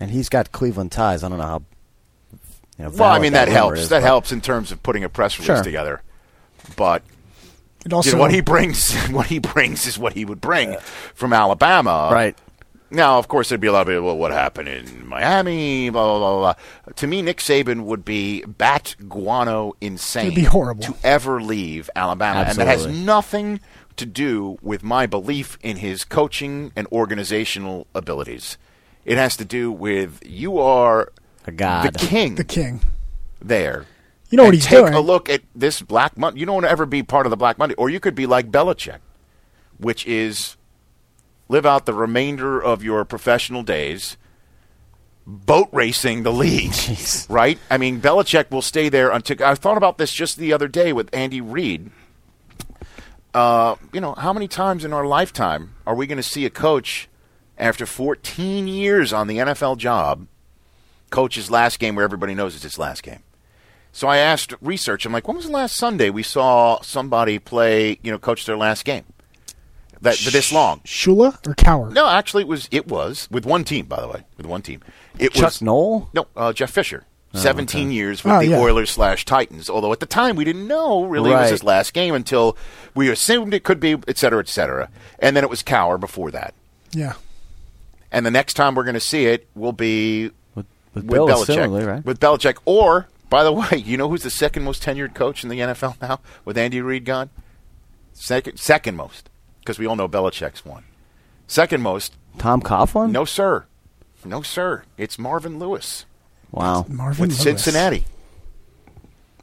And 0.00 0.10
he's 0.10 0.28
got 0.28 0.50
Cleveland 0.52 0.92
ties. 0.92 1.22
I 1.22 1.28
don't 1.28 1.38
know 1.38 1.44
how. 1.44 1.62
You 2.78 2.84
know, 2.86 2.90
Well, 2.92 3.10
I 3.10 3.18
mean 3.18 3.32
that 3.34 3.48
rumor 3.48 3.56
helps. 3.58 3.80
is, 3.80 3.88
that 3.90 3.98
but- 4.00 4.06
helps 4.06 4.32
in 4.32 4.40
terms 4.40 4.72
of 4.72 4.82
putting 4.82 5.04
a 5.04 5.08
press 5.08 5.38
release 5.38 5.46
Sure. 5.58 5.62
together. 5.62 6.02
But 6.76 7.02
It 7.84 7.92
also 7.92 8.10
you 8.10 8.16
know, 8.16 8.20
what 8.20 8.32
he 8.32 8.40
brings, 8.40 8.94
what 9.10 9.26
he 9.26 9.38
brings 9.38 9.86
is 9.86 9.98
what 9.98 10.12
he 10.14 10.24
would 10.24 10.40
bring 10.40 10.76
from 11.14 11.32
Alabama, 11.32 12.10
Right. 12.12 12.36
Now, 12.92 13.18
of 13.20 13.28
course, 13.28 13.48
there'd 13.48 13.60
be 13.60 13.68
a 13.68 13.72
lot 13.72 13.82
of 13.82 13.86
people. 13.86 14.02
Well, 14.04 14.18
what 14.18 14.32
happened 14.32 14.68
in 14.68 15.06
Miami? 15.06 15.90
Blah 15.90 16.18
blah 16.18 16.18
blah. 16.18 16.54
blah. 16.86 16.92
To 16.94 17.06
me, 17.06 17.22
Nick 17.22 17.36
Saban 17.38 17.84
would 17.84 18.04
be 18.04 18.42
bat 18.44 18.96
guano 19.08 19.74
insane. 19.80 20.24
It'd 20.26 20.34
be 20.34 20.42
horrible. 20.42 20.82
to 20.82 20.96
ever 21.04 21.40
leave 21.40 21.88
Alabama, 21.94 22.40
and 22.48 22.58
that 22.58 22.66
has 22.66 22.88
nothing 22.88 23.60
to 23.96 24.04
do 24.06 24.58
with 24.60 24.82
my 24.82 25.06
belief 25.06 25.56
in 25.62 25.76
his 25.76 26.04
coaching 26.04 26.72
and 26.74 26.88
organizational 26.90 27.86
abilities. 27.94 28.58
It 29.04 29.16
has 29.18 29.36
to 29.36 29.44
do 29.44 29.70
with 29.70 30.18
you 30.26 30.58
are 30.58 31.12
A 31.46 31.52
god. 31.52 31.92
the 31.92 31.98
king 31.98 32.34
the 32.34 32.44
king. 32.44 32.80
there. 33.40 33.86
You 34.30 34.36
know 34.36 34.44
what 34.44 34.54
he's 34.54 34.64
take 34.64 34.78
doing. 34.78 34.94
a 34.94 35.00
look 35.00 35.28
at 35.28 35.42
this 35.54 35.82
Black 35.82 36.16
Monday. 36.16 36.40
You 36.40 36.46
don't 36.46 36.54
want 36.56 36.66
to 36.66 36.70
ever 36.70 36.86
be 36.86 37.02
part 37.02 37.26
of 37.26 37.30
the 37.30 37.36
Black 37.36 37.58
Monday, 37.58 37.74
or 37.74 37.90
you 37.90 38.00
could 38.00 38.14
be 38.14 38.26
like 38.26 38.50
Belichick, 38.50 39.00
which 39.78 40.06
is 40.06 40.56
live 41.48 41.66
out 41.66 41.84
the 41.84 41.94
remainder 41.94 42.62
of 42.62 42.82
your 42.84 43.04
professional 43.04 43.62
days 43.62 44.16
boat 45.26 45.68
racing 45.72 46.22
the 46.22 46.32
league, 46.32 46.74
right? 47.28 47.58
I 47.70 47.78
mean, 47.78 48.00
Belichick 48.00 48.50
will 48.50 48.62
stay 48.62 48.88
there 48.88 49.10
until. 49.10 49.42
I 49.44 49.54
thought 49.54 49.76
about 49.76 49.98
this 49.98 50.12
just 50.12 50.36
the 50.36 50.52
other 50.52 50.68
day 50.68 50.92
with 50.92 51.08
Andy 51.12 51.40
Reid. 51.40 51.90
Uh, 53.32 53.76
you 53.92 54.00
know, 54.00 54.14
how 54.14 54.32
many 54.32 54.48
times 54.48 54.84
in 54.84 54.92
our 54.92 55.06
lifetime 55.06 55.74
are 55.86 55.94
we 55.94 56.06
going 56.06 56.16
to 56.16 56.22
see 56.22 56.44
a 56.46 56.50
coach 56.50 57.08
after 57.56 57.86
14 57.86 58.66
years 58.66 59.12
on 59.12 59.28
the 59.28 59.38
NFL 59.38 59.76
job 59.78 60.26
coach 61.10 61.36
his 61.36 61.50
last 61.50 61.78
game 61.78 61.94
where 61.94 62.04
everybody 62.04 62.34
knows 62.34 62.54
it's 62.54 62.64
his 62.64 62.78
last 62.78 63.02
game? 63.04 63.22
So 63.92 64.06
I 64.08 64.18
asked 64.18 64.54
research. 64.60 65.04
I'm 65.04 65.12
like, 65.12 65.26
when 65.26 65.36
was 65.36 65.46
the 65.46 65.52
last 65.52 65.76
Sunday 65.76 66.10
we 66.10 66.22
saw 66.22 66.80
somebody 66.82 67.38
play, 67.38 67.98
you 68.02 68.10
know, 68.12 68.18
coach 68.18 68.46
their 68.46 68.56
last 68.56 68.84
game? 68.84 69.04
That 70.02 70.16
this 70.16 70.50
long? 70.52 70.80
Shula 70.80 71.46
or 71.46 71.54
Cowher? 71.54 71.92
No, 71.92 72.08
actually, 72.08 72.42
it 72.44 72.48
was 72.48 72.68
it 72.70 72.88
was 72.88 73.28
with 73.30 73.44
one 73.44 73.64
team. 73.64 73.84
By 73.86 74.00
the 74.00 74.08
way, 74.08 74.22
with 74.38 74.46
one 74.46 74.62
team, 74.62 74.80
it 75.18 75.32
Chuck 75.32 75.44
was 75.44 75.60
Knoll? 75.62 76.08
no 76.14 76.26
uh, 76.36 76.52
Jeff 76.52 76.70
Fisher. 76.70 77.04
Seventeen 77.32 77.92
years 77.92 78.24
with 78.24 78.32
Oh, 78.32 78.38
the 78.40 78.46
yeah. 78.48 78.58
Oilers 78.58 78.90
slash 78.90 79.24
Titans. 79.24 79.70
Although 79.70 79.92
at 79.92 80.00
the 80.00 80.06
time 80.06 80.34
we 80.34 80.44
didn't 80.44 80.66
know 80.66 81.04
really 81.04 81.30
it 81.30 81.34
was 81.34 81.50
his 81.50 81.62
last 81.62 81.92
game 81.94 82.12
until 82.14 82.56
we 82.94 83.08
assumed 83.08 83.54
it 83.54 83.62
could 83.62 83.78
be, 83.78 83.92
et 84.08 84.18
cetera, 84.18 84.40
et 84.40 84.48
cetera. 84.48 84.88
And 85.20 85.36
then 85.36 85.44
it 85.44 85.50
was 85.50 85.62
Cowher 85.62 86.00
before 86.00 86.32
that. 86.32 86.54
Yeah. 86.90 87.12
And 88.10 88.26
the 88.26 88.32
next 88.32 88.54
time 88.54 88.74
we're 88.74 88.82
going 88.82 88.94
to 88.94 89.00
see 89.00 89.26
it 89.26 89.46
will 89.54 89.70
be 89.72 90.30
With, 90.56 90.66
with 90.94 91.04
with 91.04 91.06
Bill, 91.06 91.28
Belichick. 91.28 91.46
similarly, 91.46 91.84
right? 91.86 92.04
With 92.04 92.18
Belichick. 92.18 92.56
Or, 92.64 93.06
by 93.30 93.42
the 93.42 93.52
way, 93.52 93.78
you 93.78 93.96
know 93.96 94.08
who's 94.08 94.22
the 94.22 94.30
second 94.30 94.64
most 94.64 94.82
tenured 94.82 95.14
coach 95.14 95.42
in 95.42 95.48
the 95.48 95.60
NFL 95.60 96.00
now 96.02 96.20
with 96.44 96.58
Andy 96.58 96.80
Reid 96.82 97.04
gone? 97.04 97.30
Second, 98.12 98.58
second 98.58 98.96
most, 98.96 99.30
because 99.60 99.78
we 99.78 99.86
all 99.86 99.96
know 99.96 100.08
Belichick's 100.08 100.64
one. 100.64 100.84
Second 101.46 101.80
most, 101.80 102.14
Tom 102.36 102.60
Coughlin? 102.60 103.10
no 103.10 103.24
sir, 103.24 103.64
no 104.24 104.42
sir. 104.42 104.84
It's 104.98 105.18
Marvin 105.18 105.58
Lewis 105.58 106.04
Wow. 106.52 106.84
Marvin 106.88 107.28
with 107.28 107.30
Lewis. 107.30 107.42
Cincinnati. 107.42 108.04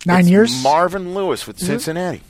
Nine 0.06 0.22
It's 0.22 0.30
years. 0.30 0.64
Marvin 0.64 1.14
Lewis 1.14 1.48
with 1.48 1.58
mm-hmm. 1.58 1.66
Cincinnati. 1.66 2.22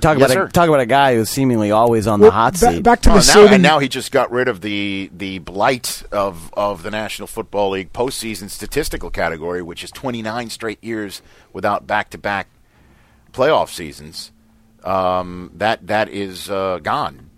Talk 0.00 0.18
Yes, 0.18 0.30
about 0.30 0.34
sir. 0.34 0.44
a, 0.46 0.50
talk 0.52 0.68
about 0.68 0.80
a 0.80 0.86
guy 0.86 1.16
who's 1.16 1.28
seemingly 1.28 1.72
always 1.72 2.06
on 2.06 2.20
Well, 2.20 2.30
the 2.30 2.34
hot 2.34 2.52
ba- 2.52 2.58
seat. 2.58 2.82
back 2.84 3.00
to 3.02 3.10
Oh, 3.10 3.18
the 3.18 3.26
now, 3.26 3.48
Saban. 3.48 3.52
and 3.54 3.62
now 3.62 3.78
he 3.80 3.88
just 3.88 4.12
got 4.12 4.30
rid 4.30 4.46
of 4.46 4.60
the 4.60 5.10
the 5.12 5.38
blight 5.40 6.04
of, 6.12 6.52
of 6.54 6.84
the 6.84 6.90
National 6.92 7.26
Football 7.26 7.70
League 7.70 7.92
postseason 7.92 8.48
statistical 8.50 9.10
category, 9.10 9.62
which 9.62 9.82
is 9.82 9.90
29 9.90 10.48
straight 10.50 10.82
years 10.82 11.22
without 11.52 11.88
back 11.88 12.08
to 12.10 12.18
back 12.18 12.46
playoff 13.32 13.68
seasons. 13.70 14.30
Um, 14.84 15.50
that 15.56 15.86
that 15.88 16.08
is 16.08 16.48
uh, 16.48 16.78
gone. 16.82 17.28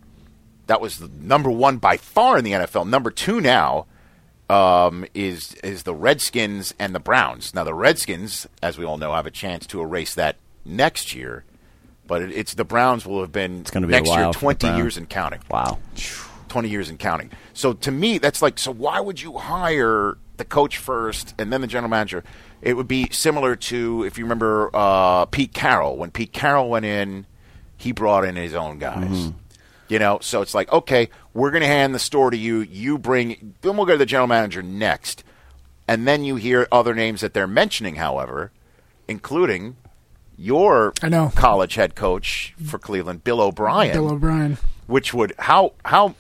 That 0.67 0.81
was 0.81 0.99
the 0.99 1.09
number 1.09 1.51
one 1.51 1.79
by 1.79 1.97
far 1.97 2.37
in 2.39 2.45
the 2.45 2.53
NFL. 2.53 2.87
Number 2.89 3.11
two 3.11 3.41
now 3.41 3.87
um, 4.51 5.05
is 5.15 5.55
is 5.65 5.85
the 5.85 5.95
Redskins 5.95 6.75
and 6.79 6.95
the 6.95 7.01
Browns. 7.01 7.55
Now 7.55 7.65
the 7.65 7.75
Redskins, 7.75 8.47
as 8.63 8.77
we 8.77 8.85
all 8.85 8.99
know, 8.99 9.13
have 9.15 9.27
a 9.27 9.31
chance 9.31 9.67
to 9.69 9.81
erase 9.81 10.15
that 10.15 10.37
next 10.65 11.15
year, 11.15 11.45
but 12.13 12.21
it, 12.21 12.33
it's 12.33 12.53
the 12.53 12.65
Browns 12.65 13.07
will 13.07 13.23
have 13.23 13.33
been 13.33 13.63
gonna 13.63 13.87
be 13.87 13.93
next 13.93 14.11
year 14.11 14.31
twenty 14.33 14.67
years 14.77 14.99
and 14.99 15.09
counting. 15.09 15.41
wow. 15.51 15.79
20 16.51 16.69
years 16.69 16.91
and 16.91 16.99
counting. 16.99 17.31
So 17.55 17.73
to 17.73 17.91
me, 17.91 18.19
that's 18.19 18.43
like, 18.43 18.59
so 18.59 18.71
why 18.71 19.01
would 19.01 19.23
you 19.23 19.39
hire 19.39 20.19
the 20.37 20.45
coach 20.45 20.77
first 20.77 21.35
and 21.39 21.51
then 21.51 21.63
the 21.63 21.67
general 21.67 21.89
manager? 21.89 22.23
It 22.61 22.75
would 22.75 22.87
be 22.87 23.09
similar 23.11 23.57
to, 23.57 24.05
if 24.05 24.19
you 24.19 24.25
remember, 24.27 24.69
uh, 24.75 25.25
Pete 25.25 25.55
Carroll. 25.55 25.97
When 25.97 26.11
Pete 26.11 26.35
Carroll 26.35 26.69
went 26.69 26.85
in, 26.85 27.25
he 27.79 27.93
brought 27.93 28.27
in 28.27 28.37
his 28.37 28.53
own 28.53 28.79
guys. 28.79 29.33
You 29.89 29.99
know, 29.99 30.19
so 30.21 30.43
it's 30.43 30.55
like, 30.55 30.71
okay, 30.71 31.09
we're 31.33 31.53
going 31.53 31.63
to 31.63 31.67
hand 31.67 31.95
the 31.95 31.99
store 31.99 32.31
to 32.31 32.37
you. 32.37 32.61
You 32.61 32.99
bring, 32.99 33.55
then 33.63 33.79
we'll 33.79 33.87
go 33.87 33.93
to 33.93 33.99
the 33.99 34.05
general 34.05 34.27
manager 34.29 34.63
next. 34.63 35.25
And 35.89 36.07
then 36.07 36.23
you 36.23 36.37
hear 36.37 36.69
other 36.71 36.95
names 36.95 37.23
that 37.23 37.33
they're 37.33 37.47
mentioning, 37.47 37.95
however, 37.95 38.53
including 39.09 39.77
your 40.37 40.93
I 41.03 41.09
know. 41.09 41.33
college 41.35 41.75
head 41.75 41.95
coach 41.95 42.55
for 42.65 42.79
Cleveland, 42.79 43.25
Bill 43.25 43.41
O'Brien 43.41 43.93
Bill 43.93 44.11
O'Brien. 44.11 44.59
which 44.87 45.13
would 45.15 45.33
how 45.39 45.73
how 45.85 46.15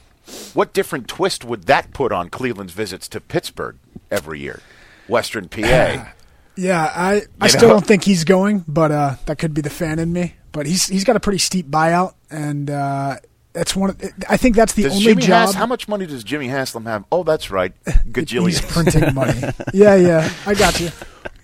what 0.54 0.72
different 0.72 1.08
twist 1.08 1.44
would 1.44 1.64
that 1.64 1.92
put 1.92 2.12
on 2.12 2.28
Cleveland's 2.30 2.72
visits 2.72 3.08
to 3.08 3.20
Pittsburgh 3.20 3.76
every 4.10 4.40
year, 4.40 4.60
Western 5.08 5.48
PA? 5.48 6.08
Yeah, 6.54 6.82
I, 6.94 7.22
I 7.40 7.46
You 7.46 7.48
still 7.48 7.62
know? 7.68 7.74
don't 7.76 7.86
think 7.86 8.04
he's 8.04 8.24
going, 8.24 8.62
but 8.68 8.92
uh, 8.92 9.14
that 9.24 9.38
could 9.38 9.54
be 9.54 9.62
the 9.62 9.70
fan 9.70 9.98
in 9.98 10.12
me. 10.12 10.34
But 10.52 10.66
he's 10.66 10.86
he's 10.86 11.02
got 11.02 11.16
a 11.16 11.20
pretty 11.20 11.38
steep 11.38 11.66
buyout, 11.70 12.12
and 12.30 12.68
uh, 12.68 13.16
that's 13.54 13.74
one. 13.74 13.88
Of, 13.88 14.02
I 14.28 14.36
think 14.36 14.54
that's 14.54 14.74
the 14.74 14.82
Does 14.82 14.92
only 14.92 15.04
Jimmy 15.04 15.22
job. 15.22 15.46
Hass, 15.46 15.54
how 15.54 15.64
much 15.64 15.88
money 15.88 16.04
does 16.04 16.22
Jimmy 16.22 16.48
Haslam 16.48 16.84
have? 16.84 17.06
Oh, 17.10 17.22
that's 17.24 17.50
right, 17.50 17.72
He's 17.86 17.94
gajillions. 18.04 18.68
printing 18.68 19.14
money. 19.14 19.40
yeah, 19.72 19.94
yeah, 19.96 20.30
I 20.44 20.52
got 20.52 20.78
you. 20.78 20.90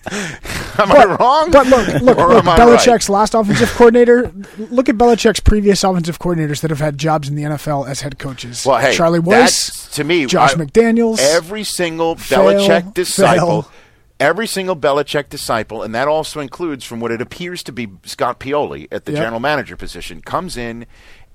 Am 0.11 0.93
I 0.93 1.05
wrong? 1.19 1.51
But 1.51 1.67
look, 1.67 1.87
look, 2.01 2.17
look 2.17 2.45
Belichick's 2.45 3.09
last 3.09 3.35
offensive 3.35 3.69
coordinator. 3.71 4.33
Look 4.59 4.89
at 4.89 4.97
Belichick's 4.97 5.41
previous 5.41 5.83
offensive 5.85 6.19
coordinators 6.19 6.61
that 6.61 6.71
have 6.71 6.79
had 6.79 6.97
jobs 6.99 7.29
in 7.29 7.35
the 7.35 7.43
NFL 7.43 7.89
as 7.89 8.01
head 8.01 8.19
coaches. 8.19 8.65
Well, 8.65 8.79
hey, 8.79 8.95
Charlie 8.95 9.19
Weis, 9.21 9.93
to 9.95 10.05
me, 10.05 10.27
Josh 10.27 10.53
I- 10.55 10.57
McDaniels. 10.57 11.19
Every 11.21 11.65
single 11.65 12.15
Fail, 12.17 12.41
Belichick 12.45 12.95
disciple, 12.95 13.63
fail. 13.63 13.73
every 14.21 14.47
single 14.47 14.77
Belichick 14.77 15.29
disciple, 15.29 15.83
and 15.83 15.95
that 15.95 16.09
also 16.09 16.41
includes 16.41 16.85
from 16.85 17.01
what 17.01 17.11
it 17.11 17.21
appears 17.21 17.63
to 17.65 17.73
be 17.73 17.89
Scott 18.05 18.39
Pioli 18.41 18.87
at 18.93 19.05
the 19.05 19.13
Yep. 19.13 19.21
general 19.23 19.41
manager 19.41 19.77
position, 19.77 20.21
comes 20.23 20.57
in 20.57 20.87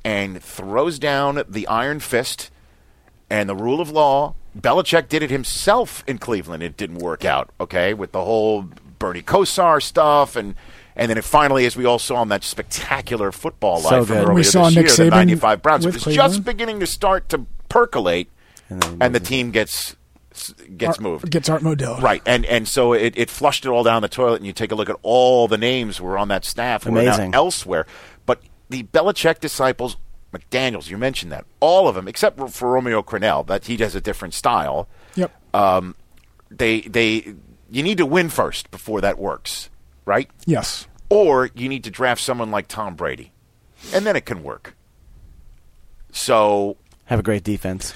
and 0.06 0.42
throws 0.42 1.00
down 1.00 1.44
the 1.48 1.68
iron 1.68 2.00
fist 2.00 2.50
and 3.30 3.48
the 3.50 3.56
rule 3.56 3.82
of 3.82 3.90
law. 3.92 4.36
Belichick 4.58 5.10
did 5.10 5.24
it 5.24 5.32
himself 5.32 6.04
in 6.08 6.18
Cleveland. 6.20 6.62
It 6.64 6.78
didn't 6.78 7.00
work 7.00 7.26
out, 7.26 7.50
okay, 7.60 7.94
with 7.94 8.12
the 8.12 8.24
whole 8.24 8.70
Bernie 9.00 9.22
Kosar 9.24 9.82
stuff 9.82 10.36
and. 10.36 10.56
And 10.96 11.10
then 11.10 11.18
it 11.18 11.24
finally, 11.24 11.66
as 11.66 11.76
we 11.76 11.86
all 11.86 11.98
saw 11.98 12.22
in 12.22 12.28
that 12.28 12.44
spectacular 12.44 13.32
football 13.32 13.80
So 13.80 13.90
life 13.98 14.08
from 14.10 14.18
earlier 14.18 14.34
We 14.36 14.44
saw 14.44 14.66
this 14.66 14.76
Nick 14.76 14.86
year, 14.90 15.10
the 15.10 15.16
95 15.16 15.64
Browns, 15.64 15.86
it 15.88 15.92
was 15.96 16.04
Cleveland. 16.04 16.34
just 16.34 16.44
beginning 16.46 16.80
to 16.82 16.86
start 16.86 17.30
to 17.30 17.48
percolate, 17.68 18.30
And 18.70 19.02
and, 19.02 19.16
the 19.16 19.20
team 19.20 19.50
gets 19.50 19.96
gets 20.78 20.90
Art- 20.98 21.02
moved. 21.02 21.32
Gets 21.32 21.50
Art 21.50 21.64
Modell. 21.64 22.00
Right, 22.00 22.22
and 22.28 22.46
and 22.46 22.68
so 22.68 22.94
it, 22.94 23.14
it 23.18 23.32
flushed 23.32 23.66
it 23.66 23.70
all 23.70 23.82
down 23.82 24.04
the 24.04 24.08
toilet, 24.08 24.36
and 24.36 24.46
you 24.46 24.54
take 24.54 24.72
a 24.72 24.76
look 24.76 24.88
at 24.88 24.96
all 25.02 25.48
the 25.48 25.58
names 25.58 25.98
who 25.98 26.04
were 26.04 26.16
on 26.20 26.28
that 26.28 26.46
staff 26.46 26.84
who 26.84 26.96
are 26.96 27.02
Amazing. 27.02 27.32
now 27.32 27.38
elsewhere. 27.40 27.88
But 28.28 28.42
the 28.70 28.84
Belichick 28.84 29.40
disciples, 29.40 29.98
McDaniel's, 30.34 30.90
you 30.90 30.98
mentioned 30.98 31.32
that, 31.32 31.46
all 31.60 31.88
of 31.88 31.96
them, 31.96 32.08
except 32.08 32.38
for- 32.38 32.48
for 32.50 32.72
Romeo 32.72 33.02
Crennel, 33.04 33.46
that 33.48 33.66
he 33.68 33.78
has 33.78 33.94
a 33.96 34.02
different 34.02 34.34
style. 34.34 34.88
Yep. 35.16 35.32
Um, 35.54 35.96
they 36.50 36.82
they 36.82 37.34
you 37.72 37.82
need 37.84 37.98
to 38.00 38.06
win 38.06 38.30
first 38.30 38.70
before 38.72 39.00
that 39.02 39.18
works, 39.18 39.70
right? 40.06 40.30
yes. 40.46 40.88
Or 41.10 41.50
you 41.54 41.70
need 41.70 41.84
to 41.84 41.92
draft 41.92 42.22
someone 42.22 42.50
like 42.50 42.68
Tom 42.68 42.96
Brady, 42.96 43.32
and 43.94 44.06
then 44.06 44.16
it 44.16 44.26
can 44.26 44.42
work. 44.44 44.76
So 46.12 46.78
Have 47.06 47.20
a 47.20 47.24
great 47.24 47.44
defense. 47.44 47.94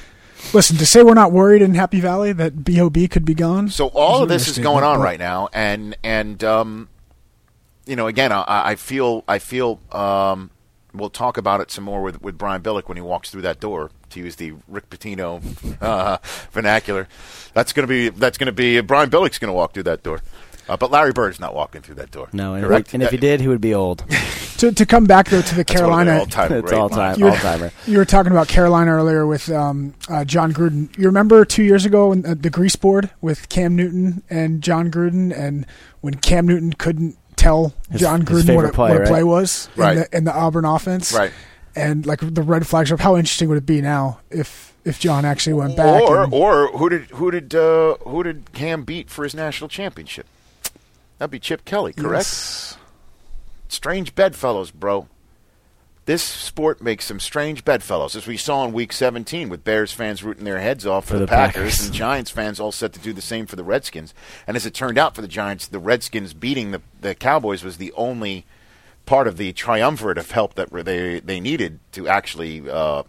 Listen, 0.53 0.77
to 0.77 0.85
say 0.85 1.01
we're 1.03 1.13
not 1.15 1.31
worried 1.31 1.61
in 1.63 1.73
Happy 1.73 1.99
Valley 1.99 2.31
that 2.33 2.63
Bob 2.63 2.95
could 3.09 3.25
be 3.25 3.33
gone. 3.33 3.69
So 3.69 3.87
all 3.87 4.21
of 4.23 4.29
this 4.29 4.47
is 4.47 4.59
going 4.59 4.83
on 4.83 4.97
but- 4.99 5.03
right 5.03 5.19
now, 5.19 5.49
and 5.51 5.97
and 6.03 6.43
um, 6.43 6.89
you 7.87 7.95
know, 7.95 8.07
again, 8.07 8.31
I, 8.31 8.43
I 8.47 8.75
feel 8.75 9.23
I 9.27 9.39
feel 9.39 9.79
um, 9.91 10.51
we'll 10.97 11.09
talk 11.09 11.37
about 11.37 11.61
it 11.61 11.71
some 11.71 11.83
more 11.83 12.01
with 12.01 12.21
with 12.21 12.37
Brian 12.37 12.61
Billick 12.61 12.87
when 12.87 12.97
he 12.97 13.01
walks 13.01 13.29
through 13.31 13.43
that 13.43 13.59
door. 13.59 13.91
To 14.11 14.19
use 14.21 14.37
the 14.37 14.53
Rick 14.69 14.89
Pitino 14.89 15.41
uh, 15.81 16.17
vernacular, 16.51 17.07
that's 17.53 17.73
gonna 17.73 17.87
be 17.87 18.07
that's 18.09 18.37
gonna 18.37 18.51
be 18.53 18.79
Brian 18.81 19.09
Billick's 19.09 19.37
gonna 19.37 19.51
walk 19.53 19.73
through 19.73 19.83
that 19.83 20.01
door, 20.01 20.21
uh, 20.69 20.77
but 20.77 20.91
Larry 20.91 21.11
Bird's 21.11 21.41
not 21.41 21.53
walking 21.53 21.81
through 21.81 21.95
that 21.95 22.09
door. 22.11 22.29
No, 22.31 22.53
and, 22.53 22.65
correct. 22.65 22.87
if, 22.87 22.93
and 22.93 23.03
if 23.03 23.11
he 23.11 23.17
did, 23.17 23.41
he 23.41 23.47
would 23.49 23.61
be 23.61 23.73
old. 23.73 24.05
To 24.57 24.71
to 24.71 24.87
come 24.87 25.05
back 25.05 25.29
though 25.29 25.43
to 25.43 25.55
the 25.55 25.63
That's 25.63 25.79
one 25.83 26.07
of 26.07 26.07
the 26.07 26.11
Carolina. 26.15 26.19
all-time 26.19 26.51
it's 26.51 26.69
great 26.71 26.79
all 26.79 26.89
time, 26.89 26.97
lines. 26.97 27.17
You- 27.19 27.27
all 27.27 27.35
timer. 27.35 27.71
You 27.85 27.99
were 27.99 28.05
talking 28.05 28.31
about 28.31 28.47
Carolina 28.47 28.89
earlier 28.89 29.27
with 29.27 29.51
um, 29.51 29.93
uh, 30.09 30.25
Jon 30.25 30.51
Gruden. 30.51 30.97
You 30.97 31.05
remember 31.05 31.45
two 31.45 31.61
years 31.63 31.85
ago 31.85 32.09
when, 32.09 32.25
uh, 32.25 32.33
the 32.33 32.49
grease 32.49 32.75
board 32.75 33.11
with 33.21 33.49
Cam 33.49 33.75
Newton 33.75 34.23
and 34.31 34.63
Jon 34.63 34.89
Gruden, 34.89 35.31
and 35.31 35.67
when 36.01 36.15
Cam 36.15 36.47
Newton 36.47 36.73
couldn't 36.73 37.19
tell 37.47 37.73
His- 37.91 38.01
Jon 38.01 38.23
Gruden 38.23 38.55
what, 38.55 38.65
a, 38.65 38.71
play, 38.71 38.89
what 38.89 38.97
a 38.97 38.99
right? 39.01 39.09
play 39.09 39.23
was 39.23 39.69
Right. 39.75 39.97
in, 39.97 39.99
the, 40.03 40.17
in 40.17 40.23
the 40.25 40.33
Auburn 40.33 40.65
offense, 40.65 41.13
Right. 41.13 41.31
And 41.75 42.05
like 42.07 42.19
the 42.21 42.41
red 42.41 42.65
flags 42.65 42.91
up. 42.91 42.99
How 42.99 43.15
interesting 43.17 43.49
would 43.49 43.57
it 43.59 43.65
be 43.67 43.81
now 43.81 44.19
if 44.31 44.73
if 44.83 44.99
John 44.99 45.25
actually 45.25 45.53
went 45.53 45.77
back? 45.77 46.01
Or 46.01 46.23
and- 46.23 46.33
or 46.33 46.69
who 46.75 46.89
did 46.89 47.03
who 47.11 47.29
did 47.29 47.53
uh, 47.53 47.95
who 48.01 48.23
did 48.23 48.51
Cam 48.53 48.83
beat 48.83 49.11
for 49.11 49.23
his 49.23 49.35
national 49.35 49.67
championship? 49.67 50.25
That'd 51.19 51.29
be 51.31 51.39
Chip 51.39 51.65
Kelly, 51.65 51.93
correct? 51.93 52.25
Yes. 52.25 52.77
strange 53.69 54.15
bedfellows, 54.15 54.71
bro. 54.71 55.07
This 56.07 56.23
sport 56.23 56.81
makes 56.81 57.03
some 57.03 57.19
strange 57.19 57.65
bedfellows, 57.65 58.15
as 58.15 58.25
we 58.25 58.37
saw 58.37 58.63
in 58.63 58.71
Week 58.71 58.93
17 58.93 59.49
with 59.49 59.65
Bears 59.65 59.91
fans 59.91 60.23
rooting 60.23 60.45
their 60.45 60.59
heads 60.59 60.87
off 60.87 61.03
for, 61.03 61.15
For 61.15 61.19
the, 61.19 61.25
the 61.25 61.27
Packers, 61.27 61.73
Packers. 61.73 61.85
and 61.85 61.93
Giants 61.93 62.31
fans 62.31 62.61
all 62.61 62.71
set 62.71 62.93
to 62.93 62.99
do 62.99 63.11
the 63.11 63.21
same 63.21 63.45
for 63.45 63.57
the 63.57 63.63
Redskins. 63.65 64.13
And 64.47 64.55
as 64.55 64.65
it 64.65 64.73
turned 64.73 64.97
out 64.97 65.15
for 65.15 65.21
the 65.21 65.27
Giants, 65.27 65.67
the 65.67 65.79
Redskins 65.79 66.33
beating 66.33 66.71
the, 66.71 66.81
the 67.01 67.13
Cowboys 67.13 67.61
was 67.61 67.75
the 67.75 67.91
only 67.97 68.45
part 69.05 69.27
of 69.27 69.35
the 69.35 69.51
triumvirate 69.51 70.17
of 70.17 70.31
help 70.31 70.53
that 70.53 70.71
they 70.71 71.19
they 71.19 71.41
needed 71.41 71.81
to 71.91 72.07
actually 72.07 72.69
uh, 72.69 73.03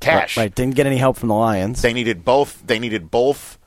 cash. 0.00 0.36
Right, 0.36 0.52
didn't 0.52 0.74
get 0.74 0.86
any 0.86 0.96
help 0.96 1.18
from 1.18 1.28
the 1.28 1.36
Lions. 1.36 1.82
They 1.82 1.92
needed 1.92 2.24
both. 2.24 2.66
They 2.66 2.80
needed 2.80 3.12
both 3.12 3.60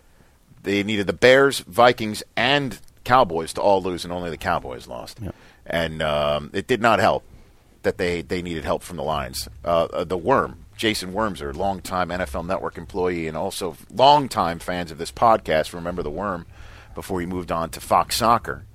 They 0.64 0.84
needed 0.84 1.08
the 1.08 1.14
Bears, 1.14 1.60
Vikings, 1.60 2.22
and 2.36 2.78
Cowboys 3.06 3.54
to 3.54 3.62
all 3.62 3.82
lose, 3.82 4.04
and 4.04 4.12
only 4.12 4.30
the 4.30 4.36
Cowboys 4.36 4.88
lost. 4.88 5.22
And 5.66 6.02
um, 6.02 6.50
it 6.52 6.68
did 6.68 6.82
not 6.82 7.00
help 7.00 7.24
that 7.84 7.98
they, 7.98 8.22
they 8.22 8.41
needed 8.41 8.63
help 8.63 8.84
from 8.84 8.98
the 8.98 9.04
Lions. 9.04 9.48
Uh, 9.65 9.86
uh, 9.86 10.04
the 10.04 10.17
Worm, 10.17 10.65
Jason 10.78 11.13
Wormser, 11.13 11.56
longtime 11.56 12.10
NFL 12.10 12.46
Network 12.46 12.78
employee 12.78 13.28
and 13.28 13.36
also 13.38 13.76
longtime 13.94 14.60
fans 14.60 14.91
of 14.91 14.98
this 14.98 15.12
podcast, 15.12 15.74
remember 15.74 16.04
the 16.04 16.10
Worm 16.12 16.46
before 16.96 17.20
he 17.22 17.26
moved 17.26 17.52
on 17.52 17.70
to 17.72 17.80
Fox 17.80 18.17
Soccer. 18.17 18.65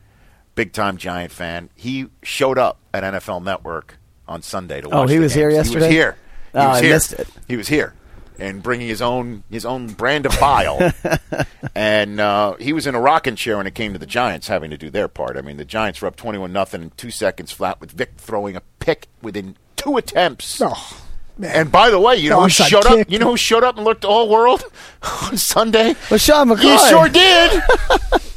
Big 0.54 0.72
time 0.72 0.96
Giant 0.96 1.32
fan. 1.32 1.68
He 1.74 2.06
showed 2.22 2.58
up 2.58 2.78
at 2.94 3.02
NFL 3.02 3.42
Network 3.44 3.98
on 4.26 4.40
Sunday 4.42 4.80
to 4.80 4.88
watch. 4.88 4.96
Oh, 4.96 5.06
he 5.12 5.18
was 5.18 5.34
here 5.34 5.50
games. 5.50 5.68
He 5.68 5.74
yesterday? 5.74 5.86
was 5.86 5.94
here. 5.94 6.16
He 6.52 6.58
Oh, 6.58 6.68
was 6.68 6.78
I 6.78 6.82
here. 6.82 6.94
missed 6.94 7.12
it. 7.12 7.28
He 7.46 7.56
was 7.56 7.68
here 7.68 7.92
and 8.38 8.62
bringing 8.62 8.88
his 8.88 9.00
own 9.02 9.42
his 9.50 9.64
own 9.64 9.88
brand 9.88 10.26
of 10.26 10.38
bile. 10.40 10.92
and 11.74 12.20
uh, 12.20 12.54
he 12.54 12.72
was 12.72 12.86
in 12.86 12.94
a 12.94 13.00
rocking 13.00 13.36
chair 13.36 13.56
when 13.56 13.66
it 13.66 13.74
came 13.74 13.92
to 13.92 13.98
the 13.98 14.06
Giants 14.06 14.48
having 14.48 14.70
to 14.70 14.76
do 14.78 14.90
their 14.90 15.08
part. 15.08 15.36
I 15.36 15.40
mean, 15.42 15.56
the 15.56 15.64
Giants 15.64 16.00
were 16.02 16.08
up 16.08 16.16
twenty-one 16.16 16.52
nothing 16.52 16.82
in 16.82 16.90
two 16.96 17.10
seconds 17.10 17.52
flat 17.52 17.80
with 17.80 17.92
Vic 17.92 18.12
throwing 18.18 18.56
a 18.56 18.62
pick 18.80 19.08
within 19.22 19.56
two 19.76 19.96
attempts. 19.96 20.60
Oh, 20.62 21.02
man. 21.38 21.52
And 21.54 21.72
by 21.72 21.90
the 21.90 22.00
way, 22.00 22.16
you 22.16 22.30
know 22.30 22.42
who 22.42 22.48
showed 22.48 22.84
kick. 22.84 23.00
up? 23.00 23.10
You 23.10 23.18
know 23.18 23.30
who 23.32 23.36
showed 23.36 23.64
up 23.64 23.76
and 23.76 23.84
looked 23.84 24.04
all 24.04 24.28
world 24.28 24.62
on 25.22 25.36
Sunday? 25.36 25.94
Sean 26.16 26.48
McCoy. 26.48 26.62
You 26.64 26.88
sure 26.88 27.08
did. 27.08 27.62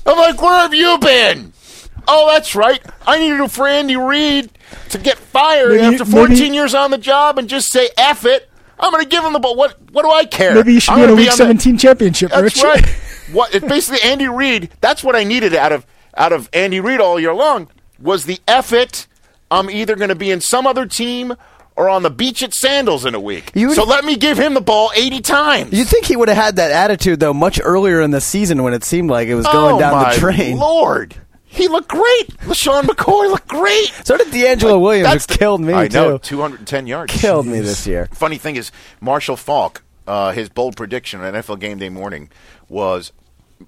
I'm 0.05 0.17
like, 0.17 0.41
where 0.41 0.53
have 0.55 0.73
you 0.73 0.97
been? 0.99 1.53
Oh, 2.07 2.27
that's 2.33 2.55
right. 2.55 2.81
I 3.05 3.19
needed 3.19 3.51
for 3.51 3.67
Andy 3.67 3.95
Reid 3.95 4.49
to 4.89 4.97
get 4.97 5.17
fired 5.19 5.69
Maybe- 5.79 5.83
after 5.95 6.05
14 6.05 6.29
maybe- 6.39 6.55
years 6.55 6.73
on 6.73 6.89
the 6.89 6.97
job 6.97 7.37
and 7.37 7.47
just 7.47 7.71
say 7.71 7.89
F 7.97 8.25
it. 8.25 8.48
I'm 8.79 8.91
going 8.91 9.03
to 9.03 9.09
give 9.09 9.23
him 9.23 9.33
the 9.33 9.39
ball. 9.39 9.55
What, 9.55 9.77
what 9.91 10.03
do 10.03 10.09
I 10.11 10.25
care? 10.25 10.55
Maybe 10.55 10.73
you 10.73 10.79
should 10.79 10.91
I'm 10.93 10.99
be 10.99 11.03
in 11.03 11.09
a 11.09 11.15
Week 11.15 11.27
on 11.31 11.37
the- 11.37 11.43
17 11.43 11.77
championship, 11.77 12.31
That's 12.31 12.41
Rich. 12.43 12.63
right. 12.63 12.85
What 13.31 13.53
it's 13.53 13.63
basically 13.67 14.01
Andy 14.09 14.27
Reid. 14.27 14.71
That's 14.81 15.03
what 15.03 15.15
I 15.15 15.23
needed 15.23 15.53
out 15.53 15.71
of 15.71 15.85
out 16.17 16.33
of 16.33 16.49
Andy 16.51 16.79
Reid 16.79 16.99
all 16.99 17.19
year 17.19 17.31
long 17.33 17.67
was 17.99 18.25
the 18.25 18.39
F 18.47 18.73
it. 18.73 19.05
I'm 19.51 19.69
either 19.69 19.95
going 19.95 20.09
to 20.09 20.15
be 20.15 20.31
in 20.31 20.41
some 20.41 20.65
other 20.65 20.87
team 20.87 21.35
or 21.75 21.89
on 21.89 22.01
the 22.01 22.09
beach 22.09 22.41
at 22.41 22.55
Sandals 22.55 23.05
in 23.05 23.13
a 23.13 23.19
week. 23.19 23.51
So 23.55 23.83
let 23.83 24.03
me 24.03 24.15
give 24.15 24.39
him 24.39 24.55
the 24.55 24.61
ball 24.61 24.91
80 24.95 25.21
times. 25.21 25.73
You'd 25.73 25.87
think 25.87 26.05
he 26.05 26.15
would 26.15 26.27
have 26.27 26.37
had 26.37 26.55
that 26.55 26.71
attitude 26.71 27.19
though 27.19 27.33
much 27.35 27.59
earlier 27.63 28.01
in 28.01 28.09
the 28.09 28.19
season 28.19 28.63
when 28.63 28.73
it 28.73 28.83
seemed 28.83 29.11
like 29.11 29.27
it 29.27 29.35
was 29.35 29.45
going 29.45 29.75
oh 29.75 29.79
down 29.79 29.93
my 29.93 30.13
the 30.15 30.19
drain. 30.19 30.57
Lord, 30.57 31.13
he 31.51 31.67
looked 31.67 31.89
great. 31.89 32.27
LeSean 32.45 32.83
McCoy 32.83 33.29
looked 33.29 33.47
great. 33.47 33.91
So 34.05 34.15
did 34.17 34.27
DeAngelo 34.27 34.79
Williams, 34.79 35.07
who 35.07 35.13
That's 35.13 35.25
the- 35.25 35.37
killed 35.37 35.61
me 35.61 35.73
I 35.73 35.87
know, 35.87 36.17
too. 36.17 36.37
210 36.37 36.87
yards. 36.87 37.13
Killed 37.13 37.45
me 37.47 37.59
this 37.59 37.85
year. 37.87 38.07
Funny 38.13 38.37
thing 38.37 38.55
is, 38.55 38.71
Marshall 39.01 39.35
Faulk, 39.35 39.83
uh, 40.07 40.31
his 40.31 40.47
bold 40.49 40.77
prediction 40.77 41.21
on 41.21 41.33
NFL 41.33 41.59
Game 41.59 41.77
Day 41.79 41.89
morning 41.89 42.29
was 42.69 43.11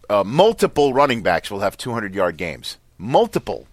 uh, 0.09 0.23
multiple 0.23 0.93
running 0.93 1.21
backs 1.21 1.49
will 1.51 1.59
have 1.61 1.75
200 1.77 2.13
yard 2.15 2.37
games. 2.37 2.77
Multiple. 2.97 3.67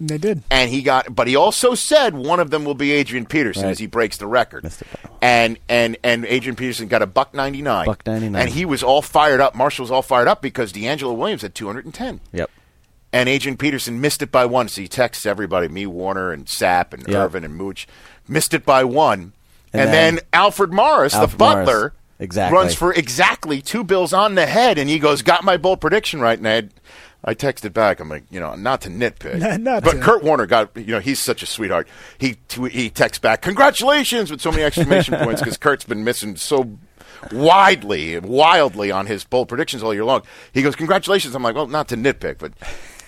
They 0.00 0.18
did. 0.18 0.42
And 0.50 0.68
he 0.70 0.82
got, 0.82 1.14
but 1.14 1.28
he 1.28 1.36
also 1.36 1.74
said 1.76 2.14
one 2.14 2.40
of 2.40 2.50
them 2.50 2.64
will 2.64 2.74
be 2.74 2.90
Adrian 2.90 3.24
Peterson 3.26 3.64
Right. 3.64 3.70
as 3.70 3.78
he 3.78 3.86
breaks 3.86 4.16
the 4.16 4.26
record. 4.26 4.64
Missed 4.64 4.82
it, 4.82 4.88
though. 5.02 5.10
And 5.20 5.58
and 5.68 5.96
and 6.02 6.24
Adrian 6.24 6.56
Peterson 6.56 6.88
got 6.88 7.02
a 7.02 7.06
buck 7.06 7.34
ninety 7.34 7.62
nine. 7.62 7.86
Buck 7.86 8.04
99. 8.04 8.40
And 8.42 8.50
he 8.50 8.64
was 8.64 8.82
all 8.82 9.00
fired 9.02 9.40
up. 9.40 9.54
Marshall 9.54 9.84
was 9.84 9.90
all 9.92 10.02
fired 10.02 10.26
up 10.26 10.42
because 10.42 10.72
DeAngelo 10.72 11.16
Williams 11.16 11.42
had 11.42 11.54
two 11.54 11.66
hundred 11.66 11.84
and 11.84 11.94
ten. 11.94 12.18
Yep. 12.32 12.50
And 13.12 13.28
Adrian 13.28 13.56
Peterson 13.58 14.00
missed 14.00 14.22
it 14.22 14.32
by 14.32 14.46
one. 14.46 14.68
So 14.68 14.80
he 14.80 14.88
texts 14.88 15.26
everybody, 15.26 15.68
me, 15.68 15.84
Warner, 15.86 16.32
and 16.32 16.46
Sapp, 16.46 16.94
and 16.94 17.06
Yep. 17.06 17.16
Irvin, 17.16 17.44
and 17.44 17.54
Mooch, 17.54 17.86
missed 18.26 18.54
it 18.54 18.64
by 18.64 18.84
one. 18.84 19.32
And, 19.72 19.82
And 19.82 19.92
then, 19.92 20.14
then 20.16 20.24
Alfred 20.32 20.72
Morris, 20.72 21.14
Alfred 21.14 21.38
the 21.38 21.44
Morris. 21.44 21.66
butler, 21.66 21.92
Exactly. 22.18 22.56
runs 22.58 22.74
for 22.74 22.92
exactly 22.94 23.60
two 23.60 23.84
bills 23.84 24.12
on 24.12 24.34
the 24.34 24.46
head. 24.46 24.78
And 24.78 24.88
he 24.88 24.98
goes, 24.98 25.22
Got 25.22 25.44
my 25.44 25.56
bold 25.56 25.80
prediction 25.80 26.20
right, 26.20 26.38
And 26.38 26.46
I 26.48 26.62
I 27.24 27.34
texted 27.34 27.72
back. 27.72 28.00
I'm 28.00 28.08
like, 28.08 28.24
you 28.30 28.40
know, 28.40 28.54
not 28.56 28.80
to 28.82 28.88
nitpick, 28.88 29.38
Not- 29.38 29.60
not 29.60 29.84
but 29.84 29.92
to. 29.92 30.00
Kurt 30.00 30.24
Warner 30.24 30.46
got, 30.46 30.76
you 30.76 30.86
know, 30.86 30.98
he's 31.00 31.20
such 31.20 31.42
a 31.42 31.46
sweetheart. 31.46 31.86
He 32.18 32.36
he 32.70 32.90
texts 32.90 33.20
back, 33.20 33.42
congratulations, 33.42 34.30
with 34.30 34.40
so 34.40 34.50
many 34.50 34.62
exclamation 34.64 35.14
points 35.18 35.40
because 35.40 35.56
Kurt's 35.56 35.84
been 35.84 36.02
missing 36.04 36.34
so 36.36 36.78
widely, 37.32 38.18
wildly 38.18 38.90
on 38.90 39.06
his 39.06 39.24
bold 39.24 39.48
predictions 39.48 39.82
all 39.82 39.94
year 39.94 40.04
long. 40.04 40.22
He 40.52 40.62
goes, 40.62 40.74
congratulations. 40.76 41.34
I'm 41.34 41.42
like, 41.42 41.54
well, 41.54 41.66
not 41.68 41.88
to 41.88 41.96
nitpick, 41.96 42.38
but 42.38 42.52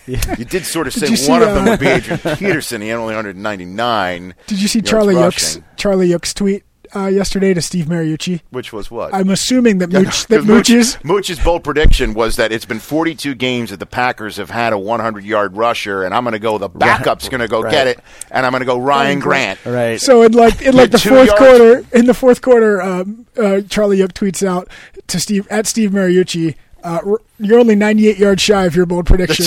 you 0.06 0.44
did 0.44 0.64
sort 0.66 0.86
of 0.86 0.92
say 0.92 1.08
you 1.08 1.16
see, 1.16 1.30
one 1.30 1.42
of 1.42 1.48
them 1.54 1.66
uh, 1.66 1.70
would 1.72 1.80
be 1.80 1.86
Adrian 1.88 2.18
Peterson. 2.36 2.80
He 2.82 2.88
had 2.88 2.98
only 2.98 3.14
199. 3.14 4.34
Did 4.46 4.60
you 4.60 4.68
see 4.68 4.78
yards 4.78 4.90
Charlie 4.90 5.14
Yook's 5.14 5.60
Charlie 5.76 6.08
Yook's 6.08 6.34
tweet 6.34 6.64
uh, 6.94 7.06
yesterday 7.06 7.54
to 7.54 7.62
Steve 7.62 7.86
Mariucci? 7.86 8.40
Which 8.50 8.72
was 8.72 8.90
what? 8.90 9.14
I'm 9.14 9.30
assuming 9.30 9.78
that 9.78 9.90
Yeah, 9.90 10.00
Mooch, 10.00 10.26
that 10.28 10.36
'cause 10.38 10.46
Mooch- 10.46 10.68
Mooch's 10.70 10.98
Mooch's 11.04 11.38
bold 11.40 11.64
prediction 11.64 12.14
was 12.14 12.36
that 12.36 12.52
it's 12.52 12.64
been 12.66 12.78
42 12.80 13.34
games 13.34 13.70
that 13.70 13.80
the 13.80 13.86
Packers 13.86 14.36
have 14.36 14.50
had 14.50 14.72
a 14.72 14.78
100 14.78 15.24
yard 15.24 15.56
rusher, 15.56 16.04
and 16.04 16.14
I'm 16.14 16.24
going 16.24 16.32
to 16.32 16.38
go. 16.38 16.58
The 16.58 16.68
backup's 16.68 17.28
going 17.28 17.40
to 17.40 17.48
go 17.48 17.62
Right. 17.62 17.70
get 17.72 17.86
it, 17.86 18.00
and 18.30 18.44
I'm 18.44 18.52
going 18.52 18.60
to 18.60 18.66
go 18.66 18.78
Ryan 18.78 19.18
Grant. 19.20 19.64
Right. 19.64 20.00
So 20.00 20.22
in 20.22 20.32
like 20.32 20.60
in 20.62 20.74
like 20.76 20.90
the 20.90 20.98
two 20.98 21.08
fourth 21.10 21.28
yards. 21.28 21.38
quarter, 21.40 21.84
in 21.92 22.06
the 22.06 22.14
fourth 22.14 22.42
quarter, 22.42 22.80
um, 22.82 23.26
uh, 23.36 23.62
Charlie 23.62 23.98
Yook 23.98 24.12
tweets 24.12 24.46
out 24.46 24.68
to 25.08 25.18
Steve 25.18 25.46
at 25.50 25.66
Steve 25.66 25.90
Mariucci, 25.90 26.54
uh, 26.84 27.00
"You're 27.38 27.58
only 27.58 27.74
98 27.74 28.18
yards 28.18 28.42
shy 28.42 28.64
of 28.66 28.76
your 28.76 28.86
bold 28.86 29.06
prediction." 29.06 29.46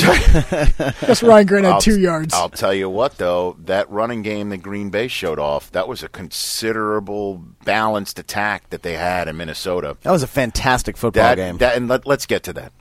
That's 1.01 1.23
Ryan 1.23 1.45
Grant 1.47 1.65
had 1.65 1.73
I'll- 1.75 1.81
two 1.81 1.99
yards. 1.99 2.33
I'll 2.33 2.49
tell 2.49 2.73
you 2.73 2.89
what, 2.89 3.17
though, 3.17 3.55
that 3.65 3.89
running 3.89 4.23
game 4.23 4.49
that 4.49 4.57
Green 4.57 4.89
Bay 4.89 5.07
showed 5.07 5.39
off, 5.39 5.71
that 5.71 5.87
was 5.87 6.03
a 6.03 6.09
considerable 6.09 7.43
balanced 7.63 8.19
attack 8.19 8.69
that 8.71 8.81
they 8.81 8.93
had 8.93 9.27
in 9.27 9.37
Minnesota. 9.37 9.97
that 10.01 10.11
was 10.11 10.23
a 10.23 10.27
fantastic 10.27 10.97
football 10.97 11.23
that, 11.23 11.35
game. 11.35 11.57
that 11.59 11.77
and 11.77 11.87
let, 11.87 12.05
let's 12.05 12.25
get 12.25 12.43
to 12.43 12.53
that. 12.53 12.71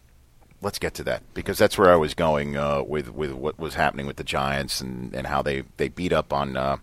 Let's 0.62 0.78
get 0.78 0.94
to 0.94 1.04
that 1.04 1.22
because 1.34 1.58
that's 1.58 1.76
where 1.76 1.92
I 1.92 1.96
was 1.96 2.14
going 2.14 2.56
uh, 2.56 2.82
with 2.82 3.10
with 3.12 3.32
what 3.32 3.58
was 3.58 3.74
happening 3.74 4.06
with 4.06 4.16
the 4.16 4.24
Giants 4.24 4.80
and, 4.80 5.14
and 5.14 5.26
how 5.26 5.42
they, 5.42 5.64
they 5.76 5.88
beat 5.88 6.12
up 6.14 6.32
on 6.32 6.56
uh, 6.56 6.78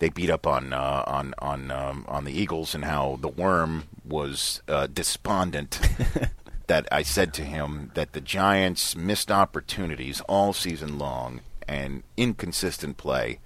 they 0.00 0.08
beat 0.08 0.30
up 0.30 0.46
on 0.46 0.72
uh, 0.72 1.04
on 1.06 1.32
on 1.38 1.70
um, 1.70 2.04
on 2.08 2.24
the 2.24 2.32
Eagles 2.32 2.74
and 2.74 2.84
how 2.84 3.18
the 3.20 3.28
worm 3.28 3.84
was 4.04 4.62
uh, 4.68 4.88
despondent. 4.88 5.78
that 6.68 6.86
I 6.92 7.02
said 7.02 7.34
to 7.34 7.42
him 7.42 7.90
that 7.94 8.12
the 8.12 8.20
Giants 8.20 8.94
missed 8.96 9.30
opportunities 9.30 10.20
all 10.22 10.52
season 10.52 10.98
long 10.98 11.40
and 11.66 12.02
inconsistent 12.16 12.96
play 12.96 13.40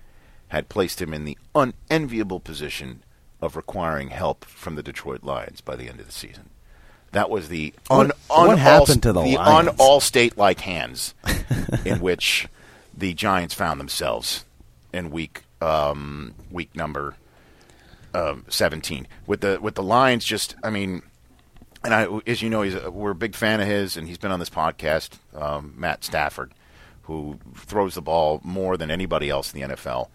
had 0.48 0.68
placed 0.68 1.00
him 1.00 1.14
in 1.14 1.24
the 1.24 1.38
unenviable 1.54 2.40
position 2.40 3.02
of 3.40 3.56
requiring 3.56 4.10
help 4.10 4.44
from 4.44 4.74
the 4.76 4.82
Detroit 4.82 5.24
Lions 5.24 5.60
by 5.60 5.74
the 5.74 5.88
end 5.88 5.98
of 5.98 6.06
the 6.06 6.12
season. 6.12 6.50
That 7.12 7.30
was 7.30 7.48
the 7.48 7.74
un, 7.90 8.08
What- 8.28 8.48
what 8.48 8.58
happened 8.58 9.02
to 9.04 9.12
the 9.12 9.22
the 9.22 9.36
un 9.36 9.68
all 9.78 10.00
state 10.00 10.36
like 10.38 10.60
hands 10.60 11.14
in 11.84 12.00
which 12.00 12.48
the 12.96 13.14
Giants 13.14 13.54
found 13.54 13.80
themselves 13.80 14.44
in 14.92 15.10
week 15.10 15.44
um, 15.60 16.34
week 16.50 16.74
number 16.74 17.16
um, 18.14 18.44
seventeen 18.48 19.06
with 19.26 19.40
the 19.42 19.58
with 19.60 19.74
the 19.74 19.82
Lions. 19.82 20.24
Just 20.24 20.54
I 20.62 20.70
mean, 20.70 21.02
and 21.84 21.94
I 21.94 22.06
as 22.26 22.42
you 22.42 22.50
know, 22.50 22.62
he's 22.62 22.74
a, 22.74 22.90
we're 22.90 23.10
a 23.10 23.14
big 23.14 23.34
fan 23.34 23.60
of 23.60 23.66
his, 23.66 23.96
and 23.96 24.06
he's 24.08 24.18
been 24.18 24.30
on 24.32 24.38
this 24.40 24.50
podcast, 24.50 25.10
um, 25.34 25.74
Matt 25.76 26.04
Stafford, 26.04 26.52
who 27.02 27.38
throws 27.56 27.94
the 27.94 28.02
ball 28.02 28.40
more 28.44 28.76
than 28.76 28.90
anybody 28.90 29.28
else 29.30 29.52
in 29.52 29.60
the 29.60 29.74
NFL. 29.74 30.08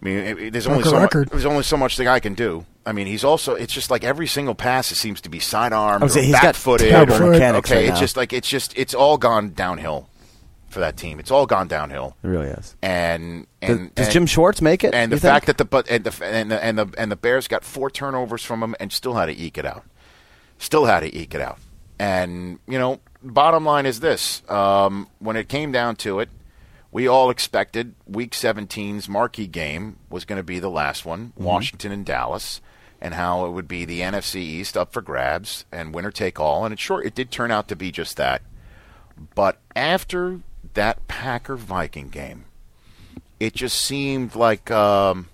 I 0.00 0.04
mean, 0.04 0.16
it, 0.18 0.38
it- 0.38 0.52
there's 0.52 0.66
only 0.66 0.82
Broke 0.82 0.86
a 0.86 0.90
so 0.90 0.94
much, 0.96 1.02
record. 1.14 1.28
there's 1.30 1.46
only 1.46 1.62
so 1.62 1.76
much 1.76 1.96
the 1.96 2.04
guy 2.04 2.20
can 2.20 2.34
do. 2.34 2.66
I 2.86 2.92
mean, 2.92 3.06
he's 3.06 3.24
also 3.24 3.54
it's 3.54 3.72
just 3.72 3.90
like 3.90 4.04
every 4.04 4.26
single 4.26 4.54
pass 4.54 4.90
it 4.92 4.96
seems 4.96 5.20
to 5.22 5.28
be 5.30 5.38
sidearm 5.38 6.02
I 6.02 6.04
would 6.04 6.10
or 6.10 6.12
say 6.12 6.24
he's 6.24 6.34
got 6.34 6.42
back 6.42 6.54
footed. 6.56 6.90
terrible 6.90 7.14
Foot. 7.16 7.30
mechanics 7.30 7.70
Okay, 7.70 7.76
right 7.80 7.84
it's 7.88 7.94
now. 7.94 8.00
just 8.00 8.16
like 8.16 8.32
it's 8.34 8.48
just 8.48 8.76
it's 8.76 8.92
all 8.94 9.16
gone 9.16 9.50
downhill 9.54 10.08
for 10.68 10.80
that 10.80 10.96
team. 10.98 11.18
It's 11.20 11.30
all 11.30 11.46
gone 11.46 11.66
downhill. 11.68 12.16
it 12.22 12.26
really 12.28 12.48
is. 12.48 12.76
And 12.82 13.46
Does, 13.62 13.70
and 13.78 13.94
does 13.94 14.06
and- 14.06 14.12
Jim 14.12 14.26
Schwartz 14.26 14.60
make 14.60 14.84
it? 14.84 14.92
and 14.92 15.10
the 15.10 15.16
think? 15.16 15.32
fact 15.32 15.46
that 15.46 15.56
the 15.56 15.64
but 15.64 15.88
and 15.88 16.04
the 16.04 16.24
and 16.26 16.50
the 16.50 16.62
and 16.62 16.78
the 16.78 16.88
and 16.98 17.10
the 17.12 17.16
Bears 17.16 17.48
got 17.48 17.64
four 17.64 17.88
turnovers 17.88 18.44
from 18.44 18.62
him 18.62 18.74
and 18.80 18.92
still 18.92 19.14
had 19.14 19.26
to 19.26 19.32
eke 19.38 19.56
it 19.56 19.64
out. 19.64 19.84
Still 20.58 20.84
had 20.86 21.00
to 21.00 21.16
eke 21.16 21.34
it 21.34 21.40
out. 21.40 21.58
And 21.98 22.58
you 22.66 22.78
know, 22.78 23.00
bottom 23.22 23.64
line 23.64 23.86
is 23.86 24.00
this: 24.00 24.42
um, 24.50 25.08
when 25.18 25.36
it 25.36 25.48
came 25.48 25.72
down 25.72 25.96
to 25.96 26.20
it, 26.20 26.28
we 26.94 27.08
all 27.08 27.28
expected 27.28 27.94
Week 28.06 28.32
17's 28.32 29.08
marquee 29.08 29.48
game 29.48 29.96
was 30.08 30.24
going 30.24 30.38
to 30.38 30.44
be 30.44 30.60
the 30.60 30.70
last 30.70 31.04
one, 31.04 31.32
Washington 31.36 31.90
and 31.90 32.06
Dallas, 32.06 32.60
and 33.00 33.14
how 33.14 33.46
it 33.46 33.50
would 33.50 33.66
be 33.66 33.84
the 33.84 34.00
NFC 34.00 34.36
East 34.36 34.76
up 34.76 34.92
for 34.92 35.02
grabs 35.02 35.64
and 35.72 35.92
winner 35.92 36.12
take 36.12 36.38
all. 36.38 36.64
And 36.64 36.72
it 36.72 36.78
sure 36.78 37.02
it 37.02 37.16
did 37.16 37.32
turn 37.32 37.50
out 37.50 37.66
to 37.68 37.76
be 37.76 37.90
just 37.90 38.16
that. 38.16 38.42
But 39.34 39.58
after 39.74 40.40
that 40.74 41.06
Packer 41.08 41.56
Viking 41.56 42.10
game, 42.10 42.44
it 43.40 43.54
just 43.54 43.80
seemed 43.80 44.36
like 44.36 44.70
um, 44.70 45.28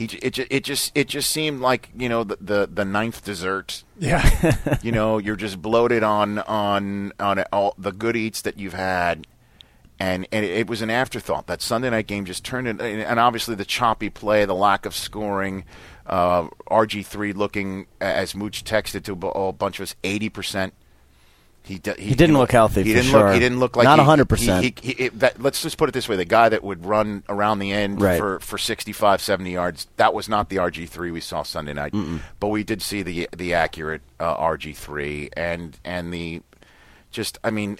he 0.00 0.16
it, 0.22 0.38
it 0.38 0.64
just 0.64 0.92
it 0.94 1.08
just 1.08 1.30
seemed 1.30 1.60
like 1.60 1.90
you 1.94 2.08
know 2.08 2.24
the 2.24 2.38
the, 2.40 2.70
the 2.72 2.84
ninth 2.86 3.22
dessert. 3.22 3.84
yeah, 3.98 4.78
You 4.82 4.92
know, 4.92 5.18
you're 5.18 5.36
just 5.36 5.60
bloated 5.60 6.02
on 6.02 6.38
on 6.40 7.12
on 7.20 7.44
all 7.52 7.74
the 7.76 7.92
good 7.92 8.16
eats 8.16 8.40
that 8.42 8.58
you've 8.58 8.74
had. 8.74 9.26
And, 10.02 10.26
and 10.32 10.46
it, 10.46 10.50
it 10.52 10.66
was 10.66 10.80
an 10.80 10.88
afterthought. 10.88 11.46
That 11.46 11.60
Sunday 11.60 11.90
night 11.90 12.06
game 12.06 12.24
just 12.24 12.42
turned 12.42 12.66
in, 12.66 12.80
and 12.80 13.20
obviously 13.20 13.54
the 13.54 13.66
choppy 13.66 14.08
play, 14.08 14.46
the 14.46 14.54
lack 14.54 14.86
of 14.86 14.94
scoring, 14.94 15.64
uh, 16.06 16.48
RG3 16.70 17.36
looking, 17.36 17.86
as 18.00 18.34
Mooch 18.34 18.64
texted 18.64 19.02
to 19.04 19.12
a 19.12 19.48
a 19.48 19.52
bunch 19.52 19.78
of 19.78 19.82
us, 19.82 19.96
80% 20.02 20.72
He, 21.62 21.78
d- 21.78 21.92
He 21.98 22.14
didn't 22.14 22.36
look 22.38 22.50
healthy, 22.52 22.82
He 22.82 22.90
for 22.92 22.96
didn't 23.00 23.10
sure. 23.10 23.24
look. 23.26 23.34
He 23.34 23.38
didn't 23.38 23.60
look 23.60 23.76
like 23.76 23.84
Not 23.84 23.98
he- 24.00 24.04
100%. 24.04 24.62
He, 24.62 24.74
he, 24.82 24.92
he, 25.04 25.08
that, 25.10 25.40
let's 25.40 25.62
just 25.62 25.76
put 25.78 25.88
it 25.88 25.92
this 25.92 26.08
way: 26.08 26.16
the 26.16 26.24
guy 26.24 26.48
that 26.48 26.64
would 26.64 26.84
run 26.84 27.22
around 27.28 27.58
the 27.60 27.70
end 27.72 28.00
Right. 28.00 28.18
for, 28.18 28.40
for 28.40 28.58
65, 28.58 29.20
70 29.20 29.52
yards, 29.52 29.86
that 29.96 30.12
was 30.14 30.28
not 30.28 30.48
the 30.48 30.56
RG 30.56 30.88
three 30.88 31.10
we 31.10 31.20
saw 31.20 31.42
Sunday 31.42 31.72
night. 31.74 31.94
But 32.40 32.48
we 32.48 32.64
did 32.64 32.82
see 32.82 33.02
the 33.02 33.28
the 33.36 33.54
accurate 33.54 34.02
uh, 34.18 34.36
RG 34.36 34.74
three 34.76 35.30
and 35.36 35.78
and 35.84 36.12
the 36.12 36.42
just 37.10 37.38
I 37.44 37.50
mean 37.50 37.78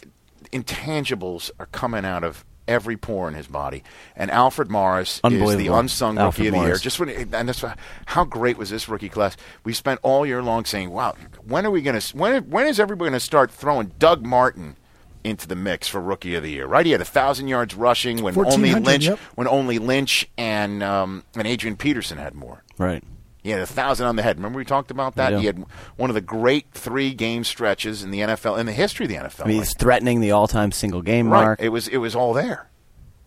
intangibles 0.53 1.51
are 1.59 1.67
coming 1.67 2.05
out 2.05 2.25
of 2.25 2.45
every 2.71 2.97
pore 2.97 3.29
in 3.29 3.35
his 3.35 3.49
body. 3.49 3.83
And 4.17 4.31
Alfred 4.31 4.71
Morris 4.71 5.21
is 5.25 5.57
the 5.57 5.67
unsung 5.67 6.17
Alfred 6.19 6.47
rookie 6.47 6.49
of 6.57 6.63
the 6.63 6.69
year. 6.69 6.77
Just 6.77 7.01
when 7.01 7.11
and 7.11 7.49
that's 7.49 7.65
how 8.07 8.25
great 8.25 8.57
was 8.57 8.71
this 8.71 8.89
rookie 8.89 9.09
class? 9.09 9.37
We 9.65 9.75
spent 9.75 10.01
all 10.03 10.25
year 10.25 10.43
long 10.43 10.65
saying, 10.65 10.91
"Wow, 10.91 11.17
when 11.45 11.67
are 11.67 11.71
we 11.71 11.83
going 11.83 12.01
to 12.01 12.17
when 12.17 12.49
when 12.49 12.67
is 12.67 12.79
everybody 12.79 13.11
going 13.11 13.19
to 13.19 13.25
start 13.25 13.51
throwing 13.51 13.93
Doug 13.99 14.25
Martin?" 14.25 14.77
Into 15.23 15.47
the 15.47 15.55
mix 15.55 15.87
for 15.87 16.01
rookie 16.01 16.35
of 16.35 16.43
the 16.43 16.51
year, 16.51 16.67
right? 16.67 16.87
He 16.87 16.93
had 16.93 17.03
a 17.03 17.05
thousand 17.05 17.49
yards 17.49 17.75
rushing 17.75 18.23
when 18.23 18.35
only 18.39 18.73
Lynch, 18.73 19.05
yep. 19.05 19.19
when 19.35 19.47
only 19.49 19.79
Lynch 19.79 20.27
and 20.39 20.83
um, 20.83 21.25
and 21.37 21.47
Adrian 21.47 21.77
Peterson 21.77 22.17
had 22.17 22.35
more. 22.35 22.65
Right. 22.79 23.05
He 23.43 23.51
had 23.51 23.61
a 23.61 23.67
thousand 23.67 24.07
on 24.07 24.17
the 24.17 24.23
head. 24.23 24.37
Remember 24.37 24.59
we 24.59 24.65
talked 24.65 24.91
about 24.91 25.17
that? 25.17 25.33
Yeah. 25.33 25.39
He 25.39 25.47
had 25.47 25.65
one 25.97 26.11
of 26.11 26.15
the 26.15 26.21
great 26.21 26.73
three 26.73 27.15
game 27.15 27.45
stretches 27.45 28.03
in 28.03 28.11
the 28.11 28.21
NFL 28.21 28.59
in 28.59 28.67
the 28.67 28.73
history 28.73 29.07
of 29.07 29.11
the 29.11 29.17
NFL. 29.17 29.45
I 29.45 29.49
mean, 29.49 29.59
he's 29.59 29.75
threatening 29.75 30.21
the 30.21 30.33
all-time 30.33 30.73
single 30.73 31.03
game 31.03 31.29
right. 31.29 31.43
mark. 31.43 31.61
It 31.61 31.71
was 31.71 31.89
it 31.89 31.99
was 31.99 32.15
all 32.15 32.35
there. 32.35 32.69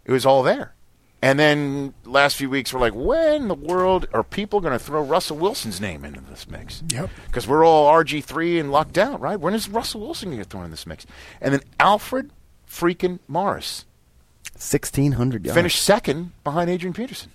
It 0.06 0.12
was 0.12 0.26
all 0.26 0.43
there. 0.43 0.76
And 1.23 1.39
then 1.39 1.93
last 2.04 2.36
few 2.36 2.49
weeks 2.49 2.73
we're 2.73 2.82
like, 2.82 2.93
when 2.93 3.43
in 3.43 3.47
the 3.47 3.56
world 3.56 4.08
are 4.13 4.23
people 4.23 4.60
going 4.60 4.73
to 4.73 4.80
throw 4.80 5.02
Russell 5.02 5.38
Wilson's 5.38 5.80
name 5.80 6.04
into 6.04 6.19
this 6.19 6.49
mix? 6.49 6.84
Yep. 6.89 7.10
Because 7.28 7.47
we're 7.47 7.65
all 7.65 7.89
RG 7.91 8.23
three 8.26 8.60
and 8.60 8.71
locked 8.71 8.97
out, 8.97 9.21
right? 9.21 9.39
When 9.39 9.54
is 9.54 9.69
Russell 9.69 10.02
Wilson 10.02 10.30
going 10.30 10.39
to 10.39 10.43
get 10.43 10.52
thrown 10.52 10.65
in 10.65 10.71
this 10.71 10.86
mix? 10.86 11.06
And 11.39 11.54
then 11.54 11.62
Alfred 11.80 12.32
freaking 12.69 13.19
Morris 13.28 13.86
Sixteen 14.58 15.13
hundred 15.13 15.45
yards. 15.45 15.56
finished 15.56 15.82
second 15.82 16.34
behind 16.43 16.69
Adrian 16.69 16.93
Peterson. 16.93 17.32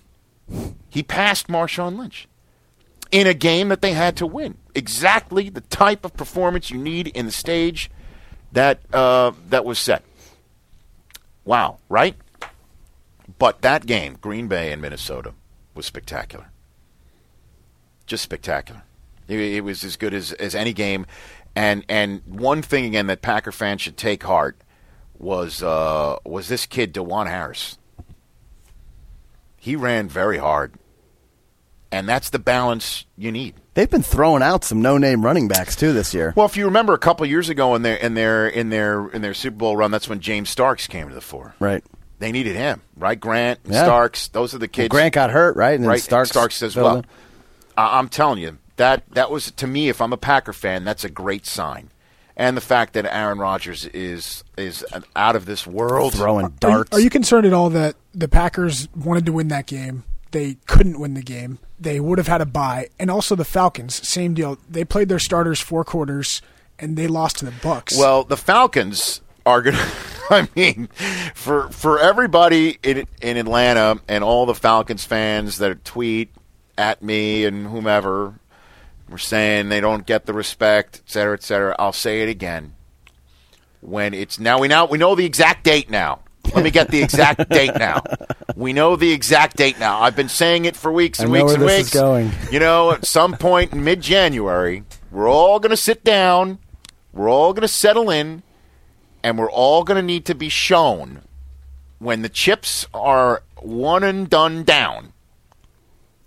He 0.89 1.03
passed 1.03 1.47
Marshawn 1.47 1.97
Lynch 1.97 2.27
in 3.11 3.27
a 3.27 3.33
game 3.33 3.69
that 3.69 3.81
they 3.81 3.93
had 3.93 4.15
to 4.17 4.27
win. 4.27 4.57
Exactly 4.75 5.49
the 5.49 5.61
type 5.61 6.05
of 6.05 6.13
performance 6.15 6.69
you 6.69 6.77
need 6.77 7.07
in 7.07 7.25
the 7.25 7.31
stage 7.31 7.89
that 8.51 8.79
uh, 8.93 9.31
that 9.49 9.65
was 9.65 9.79
set. 9.79 10.03
Wow, 11.45 11.79
right? 11.89 12.15
But 13.37 13.61
that 13.61 13.85
game, 13.85 14.17
Green 14.19 14.47
Bay 14.47 14.71
and 14.71 14.81
Minnesota, 14.81 15.33
was 15.73 15.85
spectacular. 15.85 16.51
Just 18.05 18.23
spectacular. 18.23 18.83
It, 19.27 19.39
it 19.39 19.63
was 19.63 19.83
as 19.83 19.95
good 19.95 20.13
as, 20.13 20.33
as 20.33 20.55
any 20.55 20.73
game. 20.73 21.05
And 21.55 21.83
and 21.89 22.21
one 22.25 22.61
thing 22.61 22.85
again 22.85 23.07
that 23.07 23.21
Packer 23.21 23.51
fans 23.51 23.81
should 23.81 23.97
take 23.97 24.23
heart 24.23 24.57
was 25.17 25.61
uh, 25.63 26.17
was 26.25 26.47
this 26.47 26.65
kid 26.65 26.93
DuJuan 26.93 27.27
Harris. 27.27 27.77
He 29.57 29.75
ran 29.75 30.07
very 30.07 30.37
hard, 30.37 30.73
and 31.91 32.07
that's 32.07 32.29
the 32.29 32.39
balance 32.39 33.05
you 33.17 33.31
need. 33.31 33.55
They've 33.73 33.89
been 33.89 34.03
throwing 34.03 34.43
out 34.43 34.63
some 34.63 34.81
no-name 34.81 35.23
running 35.23 35.47
backs 35.47 35.75
too 35.75 35.93
this 35.93 36.13
year. 36.13 36.33
Well, 36.35 36.45
if 36.45 36.57
you 36.57 36.65
remember 36.65 36.93
a 36.93 36.97
couple 36.99 37.25
years 37.25 37.49
ago 37.49 37.75
in 37.75 37.81
their 37.81 37.95
in 37.95 38.13
their 38.13 38.47
in 38.47 38.69
their 38.69 39.07
in 39.09 39.21
their 39.21 39.33
Super 39.33 39.55
Bowl 39.57 39.77
run, 39.77 39.89
that's 39.91 40.09
when 40.09 40.19
James 40.19 40.49
Starks 40.49 40.87
came 40.87 41.07
to 41.09 41.15
the 41.15 41.21
fore. 41.21 41.55
Right. 41.59 41.83
They 42.19 42.31
needed 42.33 42.55
him, 42.57 42.81
right? 42.97 43.17
Grant, 43.17 43.59
Yeah. 43.65 43.83
Starks, 43.85 44.27
those 44.29 44.53
are 44.53 44.57
the 44.57 44.65
Well, 44.65 44.69
kids. 44.73 44.89
Grant 44.89 45.13
got 45.13 45.31
hurt, 45.31 45.55
right? 45.55 45.79
And 45.79 45.87
right? 45.87 46.01
Starks, 46.01 46.29
Starks 46.31 46.61
as 46.61 46.75
well. 46.75 47.05
I- 47.77 47.97
I'm 47.97 48.09
telling 48.09 48.39
you 48.39 48.57
that 48.75 49.03
that 49.11 49.31
was 49.31 49.51
to 49.51 49.67
me. 49.67 49.87
If 49.87 50.01
I'm 50.01 50.11
a 50.11 50.17
Packer 50.17 50.51
fan, 50.53 50.83
that's 50.83 51.03
a 51.05 51.09
great 51.09 51.45
sign. 51.45 51.89
And 52.35 52.55
the 52.55 52.61
fact 52.61 52.93
that 52.93 53.05
Aaron 53.05 53.37
Rodgers 53.39 53.85
is 53.87 54.43
is 54.57 54.83
out 55.15 55.35
of 55.37 55.45
this 55.45 55.65
world. 55.65 56.13
Throwing 56.13 56.45
Are 56.45 56.49
you, 56.49 56.55
darts. 56.59 56.97
are 56.97 56.99
you 56.99 57.09
concerned 57.09 57.45
at 57.45 57.53
all 57.53 57.69
that 57.69 57.95
the 58.13 58.27
Packers 58.27 58.89
wanted 58.95 59.25
to 59.25 59.31
win 59.31 59.47
that 59.49 59.65
game? 59.65 60.03
They 60.31 60.57
couldn't 60.67 60.99
win 60.99 61.15
the 61.15 61.21
game. 61.23 61.59
They 61.79 61.99
would 61.99 62.17
have 62.17 62.27
had 62.27 62.41
a 62.41 62.45
bye, 62.45 62.89
and 62.99 63.09
also 63.09 63.35
the 63.35 63.45
Falcons, 63.45 64.07
same 64.07 64.33
deal. 64.33 64.57
They 64.69 64.85
played 64.85 65.09
their 65.09 65.19
starters 65.19 65.59
four 65.59 65.83
quarters, 65.83 66.41
and 66.77 66.97
they 66.97 67.07
lost 67.07 67.37
to 67.37 67.45
the 67.45 67.51
Bucs. 67.51 67.97
Well, 67.97 68.23
the 68.23 68.37
Falcons 68.37 69.21
are 69.45 69.61
going 69.61 69.75
to. 69.77 69.91
I 70.31 70.47
mean, 70.55 70.87
for 71.33 71.69
for 71.69 71.99
everybody 71.99 72.77
in 72.83 73.07
in 73.21 73.37
Atlanta 73.37 73.99
and 74.07 74.23
all 74.23 74.45
the 74.45 74.53
Falcons 74.53 75.03
fans 75.03 75.57
that 75.57 75.83
tweet 75.83 76.29
at 76.77 77.01
me 77.01 77.45
and 77.45 77.65
whomever, 77.67 78.35
were 79.09 79.17
saying 79.17 79.69
they 79.69 79.81
don't 79.81 80.05
get 80.05 80.25
the 80.25 80.33
respect, 80.33 81.01
et 81.05 81.11
cetera, 81.11 81.33
et 81.33 81.43
cetera. 81.43 81.75
I'll 81.79 81.93
say 81.93 82.21
it 82.21 82.29
again. 82.29 82.75
When 83.81 84.13
it's 84.13 84.39
now 84.39 84.59
we 84.59 84.67
now 84.67 84.85
we 84.85 84.97
know 84.97 85.15
the 85.15 85.25
exact 85.25 85.63
date 85.63 85.89
now. 85.89 86.19
Let 86.55 86.63
me 86.63 86.71
get 86.71 86.89
the 86.89 87.01
exact 87.01 87.49
date 87.49 87.75
now. 87.75 88.01
We 88.55 88.73
know 88.73 88.95
the 88.95 89.11
exact 89.11 89.57
date 89.57 89.79
now. 89.79 90.01
I've 90.01 90.15
been 90.15 90.29
saying 90.29 90.65
it 90.65 90.75
for 90.75 90.91
weeks 90.91 91.19
and 91.19 91.31
weeks 91.31 91.53
and 91.53 91.63
weeks. 91.63 91.93
going. 91.93 92.31
You 92.51 92.59
know, 92.59 92.91
at 92.91 93.05
some 93.05 93.33
point 93.37 93.73
in 93.73 93.83
mid 93.83 94.01
January, 94.01 94.83
we're 95.11 95.29
all 95.29 95.59
going 95.59 95.71
to 95.71 95.77
sit 95.77 96.03
down, 96.03 96.59
we're 97.13 97.29
all 97.29 97.53
going 97.53 97.61
to 97.61 97.67
settle 97.67 98.09
in, 98.09 98.43
and 99.23 99.37
we're 99.37 99.51
all 99.51 99.83
going 99.83 99.95
to 99.95 100.05
need 100.05 100.25
to 100.25 100.35
be 100.35 100.49
shown 100.49 101.21
when 101.99 102.21
the 102.21 102.29
chips 102.29 102.85
are 102.93 103.43
one 103.61 104.03
and 104.03 104.29
done 104.29 104.63
down. 104.63 105.13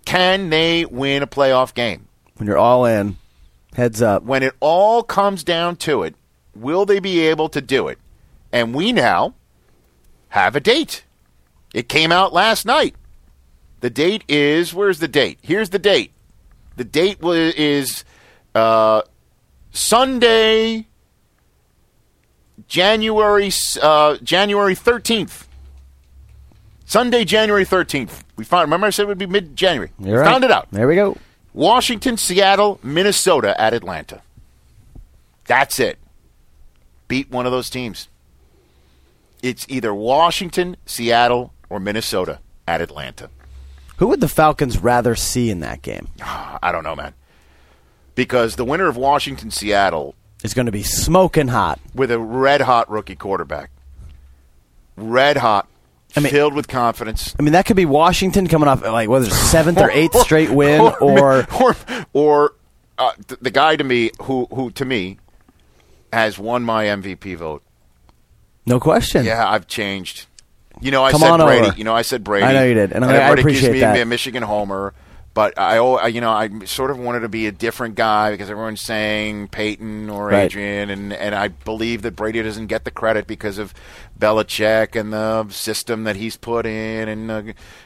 Can 0.05 0.49
they 0.49 0.85
win 0.85 1.23
a 1.23 1.27
playoff 1.27 1.73
game? 1.73 2.07
when 2.35 2.47
you're 2.47 2.57
all 2.57 2.85
in, 2.85 3.17
heads 3.75 4.01
up. 4.01 4.23
When 4.23 4.43
it 4.43 4.53
all 4.59 5.03
comes 5.03 5.43
down 5.43 5.75
to 5.77 6.03
it, 6.03 6.15
will 6.55 6.85
they 6.85 6.99
be 6.99 7.19
able 7.21 7.49
to 7.49 7.61
do 7.61 7.87
it? 7.87 7.99
And 8.51 8.73
we 8.73 8.91
now 8.91 9.33
have 10.33 10.55
a 10.55 10.59
date. 10.59 11.03
It 11.75 11.87
came 11.87 12.11
out 12.11 12.33
last 12.33 12.65
night. 12.65 12.95
The 13.81 13.91
date 13.91 14.23
is 14.27 14.73
where's 14.73 14.97
the 14.97 15.07
date? 15.07 15.37
Here's 15.43 15.69
the 15.69 15.77
date. 15.77 16.11
The 16.75 16.83
date 16.83 17.19
is 17.21 18.03
uh, 18.55 19.03
Sunday, 19.71 20.87
January 22.67 23.51
uh, 23.79 24.17
January 24.23 24.73
thirteenth. 24.73 25.47
Sunday, 26.85 27.25
January 27.25 27.65
thirteenth. 27.65 28.23
We 28.35 28.43
found. 28.43 28.63
Remember, 28.63 28.87
I 28.87 28.89
said 28.89 29.03
it 29.03 29.09
would 29.09 29.19
be 29.19 29.27
mid 29.27 29.55
January. 29.55 29.91
Right. 29.99 30.25
Found 30.25 30.43
it 30.43 30.49
out. 30.49 30.67
There 30.71 30.87
we 30.87 30.95
go. 30.95 31.15
Washington, 31.53 32.17
Seattle, 32.17 32.79
Minnesota 32.81 33.59
at 33.61 33.75
Atlanta. 33.75 34.23
That's 35.45 35.79
it. 35.79 35.99
Beat 37.07 37.29
one 37.29 37.45
of 37.45 37.51
those 37.51 37.69
teams. 37.69 38.07
It's 39.43 39.65
either 39.69 39.93
Washington, 39.93 40.77
Seattle, 40.85 41.53
or 41.69 41.79
Minnesota 41.79 42.39
at 42.65 42.79
Atlanta. 42.81 43.29
Who 43.97 44.07
would 44.07 44.21
the 44.21 44.29
Falcons 44.29 44.79
rather 44.79 45.15
see 45.15 45.49
in 45.51 45.59
that 45.59 45.81
game? 45.81 46.07
I 46.23 46.71
don't 46.71 46.83
know, 46.85 46.95
man. 46.95 47.13
Because 48.15 48.55
the 48.55 48.63
winner 48.65 48.87
of 48.87 48.95
Washington, 48.95 49.51
Seattle, 49.51 50.15
is 50.43 50.53
going 50.53 50.65
to 50.67 50.71
be 50.71 50.81
smoking 50.83 51.49
hot. 51.49 51.79
with 51.93 52.09
a 52.09 52.17
red 52.19 52.61
hot 52.61 52.89
rookie 52.89 53.15
quarterback, 53.17 53.69
red 54.95 55.37
hot, 55.37 55.67
I 56.15 56.21
mean- 56.21 56.31
filled 56.31 56.53
with 56.53 56.67
confidence, 56.69 57.35
I 57.37 57.41
mean, 57.43 57.53
that 57.53 57.65
could 57.65 57.75
be 57.75 57.85
Washington 57.85 58.47
coming 58.47 58.69
off 58.69 58.81
like 58.83 59.09
whether 59.09 59.25
it's 59.25 59.35
seventh 59.35 59.79
or 59.79 59.89
eighth 59.91 60.15
straight 60.21 60.51
win, 60.51 60.79
or 61.01 61.45
or 61.59 61.75
or 62.13 62.53
uh, 62.99 63.11
the 63.41 63.49
guy 63.49 63.75
to 63.75 63.83
me 63.83 64.11
who 64.21 64.45
who 64.53 64.69
to 64.71 64.85
me 64.85 65.17
has 66.13 66.37
won 66.37 66.63
my 66.63 66.85
MVP 66.85 67.35
vote. 67.37 67.62
No 68.65 68.79
question. 68.79 69.25
Yeah, 69.25 69.47
I've 69.49 69.67
changed. 69.67 70.25
You 70.81 70.91
know, 70.91 71.03
I 71.03 71.11
Come 71.11 71.21
said 71.21 71.29
on 71.31 71.39
Brady. 71.41 71.67
over. 71.67 71.77
You 71.77 71.83
know, 71.83 71.95
I 71.95 72.01
said 72.01 72.23
Brady. 72.23 72.45
I 72.45 72.53
know 72.53 72.63
you 72.63 72.73
did, 72.73 72.91
and 72.93 73.05
I- 73.05 73.09
I 73.11 73.15
everybody 73.17 73.41
appreciate 73.41 73.61
gives 73.69 73.73
me 73.73 73.79
that. 73.81 73.97
a 74.01 74.05
Michigan 74.05 74.43
homer. 74.43 74.93
But 75.35 75.57
I, 75.57 75.77
you 76.09 76.21
know, 76.21 76.29
I 76.29 76.47
sort 76.65 76.91
of 76.91 76.99
wanted 76.99 77.21
to 77.21 77.27
be 77.29 77.47
a 77.47 77.51
different 77.51 77.95
guy 77.95 78.29
because 78.29 78.51
everyone's 78.51 78.81
saying 78.81 79.47
Peyton 79.47 80.07
or 80.07 80.27
Right. 80.27 80.43
Adrian, 80.45 80.91
and, 80.91 81.11
and 81.11 81.33
I 81.33 81.47
believe 81.47 82.03
that 82.03 82.15
Brady 82.15 82.43
doesn't 82.43 82.67
get 82.67 82.85
the 82.85 82.91
credit 82.91 83.25
because 83.25 83.57
of 83.57 83.73
Belichick 84.19 84.95
and 84.99 85.11
the 85.11 85.49
system 85.49 86.03
that 86.03 86.17
he's 86.17 86.37
put 86.37 86.67
in, 86.67 87.09
and 87.09 87.31
uh, 87.31 87.41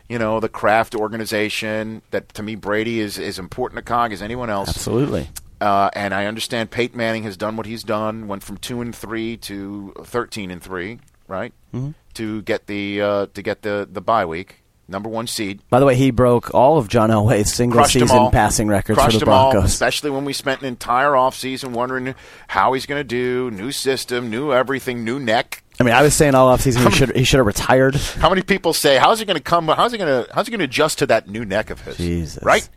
you 0.09 0.19
know 0.19 0.41
the 0.41 0.49
craft 0.49 0.93
organization. 0.93 2.01
That 2.11 2.33
to 2.33 2.43
me, 2.43 2.55
Brady 2.55 2.99
is 2.99 3.17
as 3.17 3.39
important 3.39 3.79
a 3.79 3.81
cog 3.81 4.11
as 4.11 4.21
anyone 4.21 4.49
else. 4.49 4.67
absolutely. 4.69 5.29
Uh, 5.59 5.89
and 5.93 6.13
I 6.13 6.25
understand 6.25 6.69
Peyton 6.71 6.97
Manning 6.97 7.23
has 7.23 7.35
done 7.37 7.55
what 7.57 7.65
he's 7.65 7.83
done, 7.83 8.27
went 8.27 8.43
from 8.43 8.57
two 8.57 8.81
and 8.81 8.95
three 8.95 9.37
to 9.37 9.93
thirteen 10.03 10.51
and 10.51 10.61
three, 10.61 10.99
right? 11.27 11.53
Mm-hmm. 11.73 11.91
To 12.15 12.41
get 12.43 12.67
the 12.67 13.01
uh, 13.01 13.25
to 13.33 13.41
get 13.41 13.61
the 13.63 13.87
the 13.91 14.01
bye 14.01 14.25
week, 14.25 14.63
number 14.87 15.09
one 15.09 15.27
seed. 15.27 15.61
By 15.69 15.79
the 15.79 15.85
way, 15.85 15.95
he 15.95 16.11
broke 16.11 16.53
all 16.53 16.77
of 16.77 16.87
John 16.87 17.09
Elway's 17.09 17.53
single 17.53 17.79
Crushed 17.79 17.93
season 17.93 18.31
passing 18.31 18.67
records 18.67 18.97
Crushed 18.99 19.13
for 19.13 19.19
the 19.19 19.25
them 19.25 19.33
all, 19.33 19.51
Broncos. 19.51 19.71
especially 19.71 20.11
when 20.11 20.25
we 20.25 20.33
spent 20.33 20.61
an 20.61 20.67
entire 20.67 21.11
offseason 21.11 21.71
wondering 21.71 22.15
how 22.47 22.73
he's 22.73 22.85
going 22.85 22.99
to 22.99 23.03
do, 23.03 23.49
new 23.51 23.71
system, 23.71 24.29
new 24.29 24.53
everything, 24.53 25.03
new 25.03 25.19
neck. 25.19 25.63
I 25.79 25.83
mean, 25.83 25.93
I 25.93 26.01
was 26.01 26.15
saying 26.15 26.33
all 26.33 26.55
offseason 26.55 26.89
he 26.89 26.95
should 26.95 27.15
he 27.15 27.23
should 27.23 27.37
have 27.37 27.45
retired. 27.45 27.95
How 27.95 28.29
many 28.29 28.41
people 28.41 28.73
say 28.73 28.97
how's 28.97 29.19
he 29.19 29.25
going 29.25 29.37
to 29.37 29.43
come? 29.43 29.67
How's 29.67 29.91
he 29.91 29.97
going 29.97 30.25
to 30.25 30.33
how's 30.33 30.47
he 30.47 30.51
going 30.51 30.59
to 30.59 30.65
adjust 30.65 30.99
to 30.99 31.07
that 31.07 31.27
new 31.27 31.45
neck 31.45 31.69
of 31.69 31.81
his? 31.81 31.97
Jesus. 31.97 32.43
right? 32.43 32.67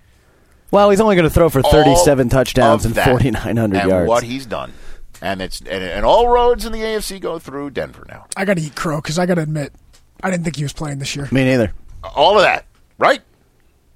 Well, 0.70 0.90
he's 0.90 1.00
only 1.00 1.16
going 1.16 1.28
to 1.28 1.34
throw 1.34 1.48
for 1.48 1.60
All 1.60 1.70
37 1.70 2.28
touchdowns 2.28 2.84
and 2.84 2.94
4,900 2.94 3.80
and 3.80 3.88
yards. 3.90 4.08
what 4.08 4.22
he's 4.22 4.46
done. 4.46 4.72
and 5.20 5.42
it's 5.42 5.60
and, 5.60 5.82
and 5.84 6.04
all 6.04 6.28
roads 6.28 6.64
in 6.64 6.72
the 6.72 6.78
AFC 6.80 7.20
go 7.20 7.38
through 7.38 7.70
Denver 7.70 8.06
now. 8.08 8.26
I 8.36 8.44
got 8.44 8.54
to 8.56 8.62
eat 8.62 8.74
crow 8.74 8.96
because 9.00 9.18
I 9.18 9.26
got 9.26 9.34
to 9.34 9.42
admit, 9.42 9.72
I 10.22 10.30
didn't 10.30 10.44
think 10.44 10.56
he 10.56 10.62
was 10.62 10.72
playing 10.72 10.98
this 10.98 11.14
year. 11.16 11.28
Me 11.32 11.44
neither. 11.44 11.72
All 12.04 12.36
of 12.36 12.42
that, 12.42 12.66
right? 12.98 13.20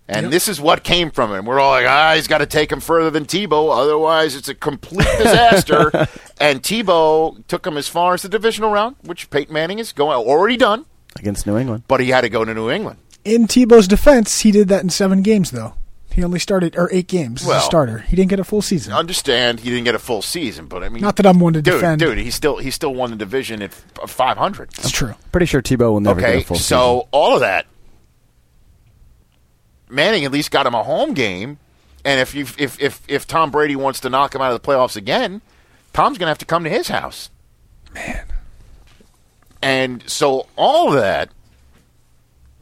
And 0.07 0.25
Yep. 0.25 0.31
this 0.33 0.49
is 0.49 0.61
what 0.61 0.85
came 0.85 1.11
from 1.11 1.33
him. 1.33 1.47
We're 1.47 1.59
all 1.59 1.71
like, 1.71 1.87
ah, 1.89 2.13
he's 2.15 2.27
got 2.27 2.39
to 2.39 2.47
take 2.47 2.71
him 2.71 2.81
further 2.81 3.09
than 3.09 3.25
Tebow, 3.25 3.75
otherwise 3.75 4.37
it's 4.37 4.49
a 4.49 4.55
complete 4.55 5.09
disaster. 5.19 5.91
and 6.39 6.63
Tebow 6.63 7.43
took 7.47 7.67
him 7.67 7.79
as 7.79 7.89
far 7.89 8.13
as 8.13 8.21
the 8.21 8.29
divisional 8.29 8.71
round, 8.71 8.97
which 9.05 9.31
Peyton 9.31 9.55
Manning 9.55 9.79
is 9.79 9.93
going 9.93 10.15
already 10.19 10.59
done, 10.59 10.85
Against 11.17 11.47
New 11.47 11.57
England. 11.57 11.85
but 11.89 12.01
he 12.01 12.11
had 12.11 12.21
to 12.21 12.29
go 12.29 12.45
to 12.45 12.53
New 12.53 12.69
England. 12.71 12.99
In 13.25 13.47
Tebow's 13.47 13.89
defense, 13.89 14.41
he 14.41 14.51
did 14.51 14.69
that 14.69 14.83
in 14.83 14.91
seven 14.91 15.23
games 15.23 15.53
though. 15.53 15.73
He 16.15 16.23
only 16.23 16.39
started 16.39 16.77
or 16.77 16.89
eight 16.93 17.09
games 17.09 17.43
as 17.43 17.49
Well- 17.49 17.59
a 17.59 17.63
starter. 17.63 17.99
He 17.99 18.15
didn't 18.15 18.31
get 18.31 18.39
a 18.41 18.45
full 18.45 18.63
season. 18.63 18.93
Understand 18.93 19.61
he 19.61 19.71
didn't 19.71 19.85
get 19.85 19.95
a 19.95 19.99
full 19.99 20.23
season, 20.23 20.67
but 20.67 20.83
I 20.85 20.89
mean, 20.89 21.03
Not 21.03 21.17
that 21.17 21.27
I'm 21.27 21.41
one 21.41 21.55
to 21.55 21.63
dude, 21.63 21.75
defend. 21.75 21.99
dude, 22.01 22.19
he 22.19 22.31
still 22.31 22.59
he 22.59 22.71
still 22.71 22.95
won 22.95 23.11
the 23.11 23.17
division 23.17 23.61
at 23.63 23.75
five 23.75 24.37
hundred. 24.39 24.71
It's 24.79 24.91
true. 24.91 25.15
Pretty 25.33 25.47
sure 25.47 25.61
Tebow 25.61 25.93
will 25.93 26.01
never 26.01 26.21
Okay, 26.21 26.35
get 26.35 26.43
a 26.43 26.47
full 26.47 26.57
so 26.57 26.95
season. 27.01 27.09
all 27.11 27.35
of 27.35 27.41
that, 27.41 27.67
Manning 29.89 30.25
at 30.25 30.33
least 30.33 30.51
got 30.51 30.67
him 30.67 30.75
a 30.75 30.83
home 30.83 31.13
game, 31.15 31.59
and 32.05 32.19
if 32.21 32.35
you 32.35 32.47
if 32.59 32.81
if 32.81 33.03
if 33.07 33.27
Tom 33.27 33.51
Brady 33.51 33.77
wants 33.77 34.01
to 34.01 34.11
knock 34.11 34.35
him 34.35 34.41
out 34.41 34.53
of 34.53 34.61
the 34.61 34.67
playoffs 34.67 34.97
again, 34.97 35.41
Tom's 35.93 36.17
going 36.19 36.27
to 36.27 36.31
have 36.31 36.39
to 36.39 36.47
come 36.47 36.65
to 36.65 36.71
his 36.71 36.89
house. 36.89 37.29
Man. 37.93 38.25
And 39.63 40.03
so 40.09 40.47
all 40.57 40.89
of 40.89 40.95
that, 40.95 41.31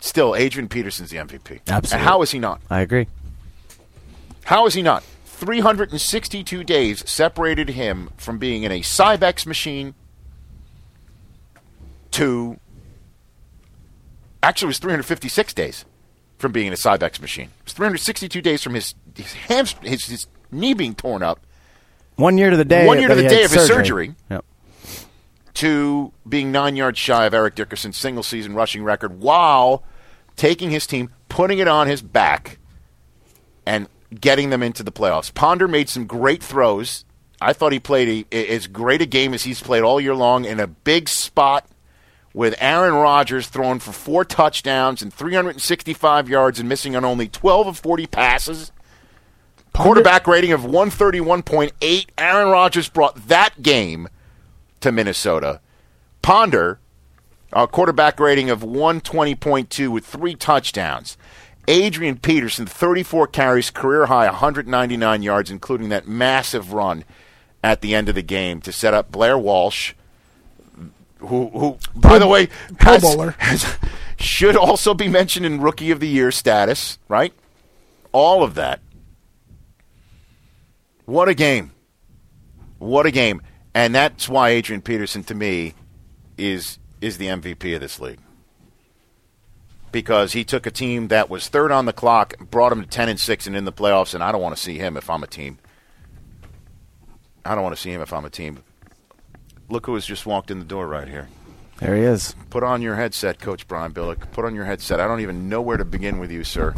still, 0.00 0.34
Adrian 0.36 0.68
Peterson's 0.68 1.10
the 1.10 1.16
MVP. 1.18 1.60
Absolutely. 1.68 1.92
And 1.98 2.02
how 2.08 2.22
is 2.22 2.30
he 2.32 2.38
not? 2.38 2.60
I 2.70 2.80
agree. 2.80 3.06
How 4.44 4.66
is 4.66 4.74
he 4.74 4.82
not? 4.82 5.02
362 5.24 6.62
days 6.64 7.08
separated 7.08 7.70
him 7.70 8.10
from 8.16 8.38
being 8.38 8.62
in 8.62 8.72
a 8.72 8.80
Cybex 8.80 9.46
machine 9.46 9.94
to. 12.12 12.58
Actually, 14.42 14.66
it 14.66 14.68
was 14.68 14.78
356 14.78 15.54
days 15.54 15.84
from 16.38 16.52
being 16.52 16.66
in 16.68 16.72
a 16.72 16.76
Cybex 16.76 17.20
machine. 17.20 17.46
It 17.60 17.64
was 17.64 17.72
362 17.74 18.40
days 18.42 18.62
from 18.62 18.74
his 18.74 18.94
his, 19.16 19.26
hamst- 19.48 19.84
his, 19.84 20.04
his 20.06 20.26
knee 20.50 20.74
being 20.74 20.94
torn 20.94 21.22
up 21.22 21.40
One 22.16 22.38
year 22.38 22.50
to 22.50 22.56
the 22.56 22.64
day. 22.64 22.86
One 22.86 22.98
year 22.98 23.08
to 23.08 23.14
the 23.14 23.28
day 23.28 23.44
of 23.44 23.52
his 23.52 23.66
surgery. 23.66 24.14
Yep. 24.30 24.44
to 25.54 26.12
being 26.28 26.50
nine 26.52 26.76
yards 26.76 26.98
shy 26.98 27.26
of 27.26 27.34
Eric 27.34 27.54
Dickerson's 27.54 27.96
single 27.96 28.22
season 28.22 28.54
rushing 28.54 28.82
record 28.82 29.20
while 29.20 29.82
taking 30.36 30.70
his 30.70 30.86
team, 30.86 31.10
putting 31.28 31.58
it 31.58 31.68
on 31.68 31.86
his 31.86 32.00
back, 32.02 32.58
and 33.66 33.86
getting 34.20 34.50
them 34.50 34.62
into 34.62 34.82
the 34.82 34.92
playoffs. 34.92 35.32
Ponder 35.32 35.68
made 35.68 35.88
some 35.88 36.06
great 36.06 36.42
throws. 36.42 37.04
I 37.40 37.52
thought 37.52 37.72
he 37.72 37.80
played 37.80 38.26
a, 38.32 38.48
as 38.50 38.66
great 38.66 39.02
a 39.02 39.06
game 39.06 39.34
as 39.34 39.44
he's 39.44 39.62
played 39.62 39.82
all 39.82 40.00
year 40.00 40.14
long 40.14 40.44
in 40.44 40.60
a 40.60 40.66
big 40.66 41.08
spot 41.08 41.66
with 42.34 42.54
Aaron 42.58 42.94
Rodgers 42.94 43.48
throwing 43.48 43.78
for 43.78 43.92
four 43.92 44.24
touchdowns 44.24 45.02
and 45.02 45.12
365 45.12 46.28
yards 46.28 46.58
and 46.60 46.68
missing 46.68 46.96
on 46.96 47.04
only 47.04 47.28
12 47.28 47.66
of 47.66 47.78
40 47.78 48.06
passes. 48.06 48.72
Quarterback 49.74 50.26
rating 50.26 50.52
of 50.52 50.62
131.8. 50.62 52.06
Aaron 52.18 52.48
Rodgers 52.48 52.88
brought 52.88 53.28
that 53.28 53.62
game 53.62 54.08
to 54.80 54.92
Minnesota. 54.92 55.60
Ponder, 56.20 56.78
a 57.52 57.66
quarterback 57.66 58.20
rating 58.20 58.50
of 58.50 58.60
120.2 58.60 59.88
with 59.88 60.04
three 60.04 60.34
touchdowns. 60.34 61.16
Adrian 61.68 62.18
Peterson, 62.18 62.66
34 62.66 63.28
carries, 63.28 63.70
career 63.70 64.06
high 64.06 64.26
199 64.26 65.22
yards, 65.22 65.50
including 65.50 65.88
that 65.90 66.08
massive 66.08 66.72
run 66.72 67.04
at 67.62 67.80
the 67.80 67.94
end 67.94 68.08
of 68.08 68.14
the 68.14 68.22
game 68.22 68.60
to 68.62 68.72
set 68.72 68.92
up 68.94 69.12
Blair 69.12 69.38
Walsh, 69.38 69.94
who, 71.18 71.48
who 71.50 71.78
by 71.94 72.18
the 72.18 72.26
way, 72.26 72.48
Pro 72.78 72.92
has- 72.94 73.02
Bowler. 73.02 73.30
has- 73.38 73.76
should 74.18 74.56
also 74.56 74.94
be 74.94 75.08
mentioned 75.08 75.44
in 75.46 75.60
Rookie 75.60 75.90
of 75.90 76.00
the 76.00 76.08
Year 76.08 76.30
status, 76.30 76.98
right? 77.08 77.32
All 78.12 78.42
of 78.42 78.54
that. 78.54 78.80
What 81.06 81.28
a 81.28 81.34
game. 81.34 81.72
What 82.78 83.06
a 83.06 83.10
game. 83.10 83.42
And 83.74 83.94
that's 83.94 84.28
why 84.28 84.50
Adrian 84.50 84.82
Peterson 84.82 85.24
to 85.24 85.34
me 85.34 85.74
is 86.36 86.78
is 87.00 87.18
the 87.18 87.26
MVP 87.26 87.74
of 87.74 87.80
this 87.80 87.98
league. 87.98 88.18
Because 89.92 90.32
he 90.32 90.42
took 90.42 90.66
a 90.66 90.70
team 90.70 91.08
that 91.08 91.30
was 91.30 91.48
third 91.48 91.70
on 91.70 91.84
the 91.84 91.92
clock, 91.92 92.38
brought 92.50 92.70
them 92.70 92.80
to 92.80 92.88
10 92.88 93.10
and 93.10 93.20
6 93.20 93.46
and 93.46 93.54
in 93.54 93.64
the 93.64 93.72
playoffs 93.72 94.14
and 94.14 94.24
I 94.24 94.32
don't 94.32 94.42
want 94.42 94.56
to 94.56 94.62
see 94.62 94.78
him 94.78 94.96
if 94.96 95.08
I'm 95.08 95.22
a 95.22 95.26
team. 95.26 95.58
I 97.44 97.54
don't 97.54 97.62
want 97.62 97.76
to 97.76 97.80
see 97.80 97.90
him 97.90 98.00
if 98.00 98.12
I'm 98.12 98.24
a 98.24 98.30
team. 98.30 98.64
Look 99.68 99.86
who 99.86 99.94
has 99.94 100.06
just 100.06 100.26
walked 100.26 100.50
in 100.50 100.58
the 100.58 100.64
door 100.64 100.86
right 100.86 101.08
here. 101.08 101.28
There 101.78 101.96
he 101.96 102.02
is. 102.02 102.36
Put 102.50 102.62
on 102.62 102.80
your 102.80 102.94
headset, 102.94 103.40
Coach 103.40 103.66
Brian 103.66 103.92
Billick. 103.92 104.30
Put 104.32 104.44
on 104.44 104.54
your 104.54 104.64
headset. 104.64 105.00
I 105.00 105.08
don't 105.08 105.20
even 105.20 105.48
know 105.48 105.60
where 105.60 105.76
to 105.76 105.84
begin 105.84 106.18
with 106.18 106.30
you, 106.30 106.44
sir. 106.44 106.74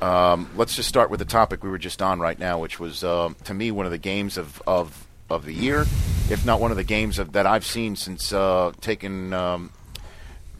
Um, 0.00 0.50
let's 0.56 0.76
just 0.76 0.88
start 0.88 1.10
with 1.10 1.18
the 1.18 1.26
topic 1.26 1.62
we 1.62 1.70
were 1.70 1.78
just 1.78 2.00
on 2.00 2.20
right 2.20 2.38
now, 2.38 2.58
which 2.58 2.80
was, 2.80 3.04
um, 3.04 3.36
to 3.44 3.54
me, 3.54 3.70
one 3.70 3.84
of 3.86 3.92
the 3.92 3.98
games 3.98 4.38
of, 4.38 4.62
of, 4.66 5.06
of 5.28 5.44
the 5.44 5.52
year, 5.52 5.82
if 6.30 6.44
not 6.44 6.60
one 6.60 6.70
of 6.70 6.76
the 6.76 6.84
games 6.84 7.18
of, 7.18 7.32
that 7.32 7.46
I've 7.46 7.66
seen 7.66 7.96
since 7.96 8.32
uh, 8.32 8.72
taking, 8.80 9.32
um, 9.32 9.70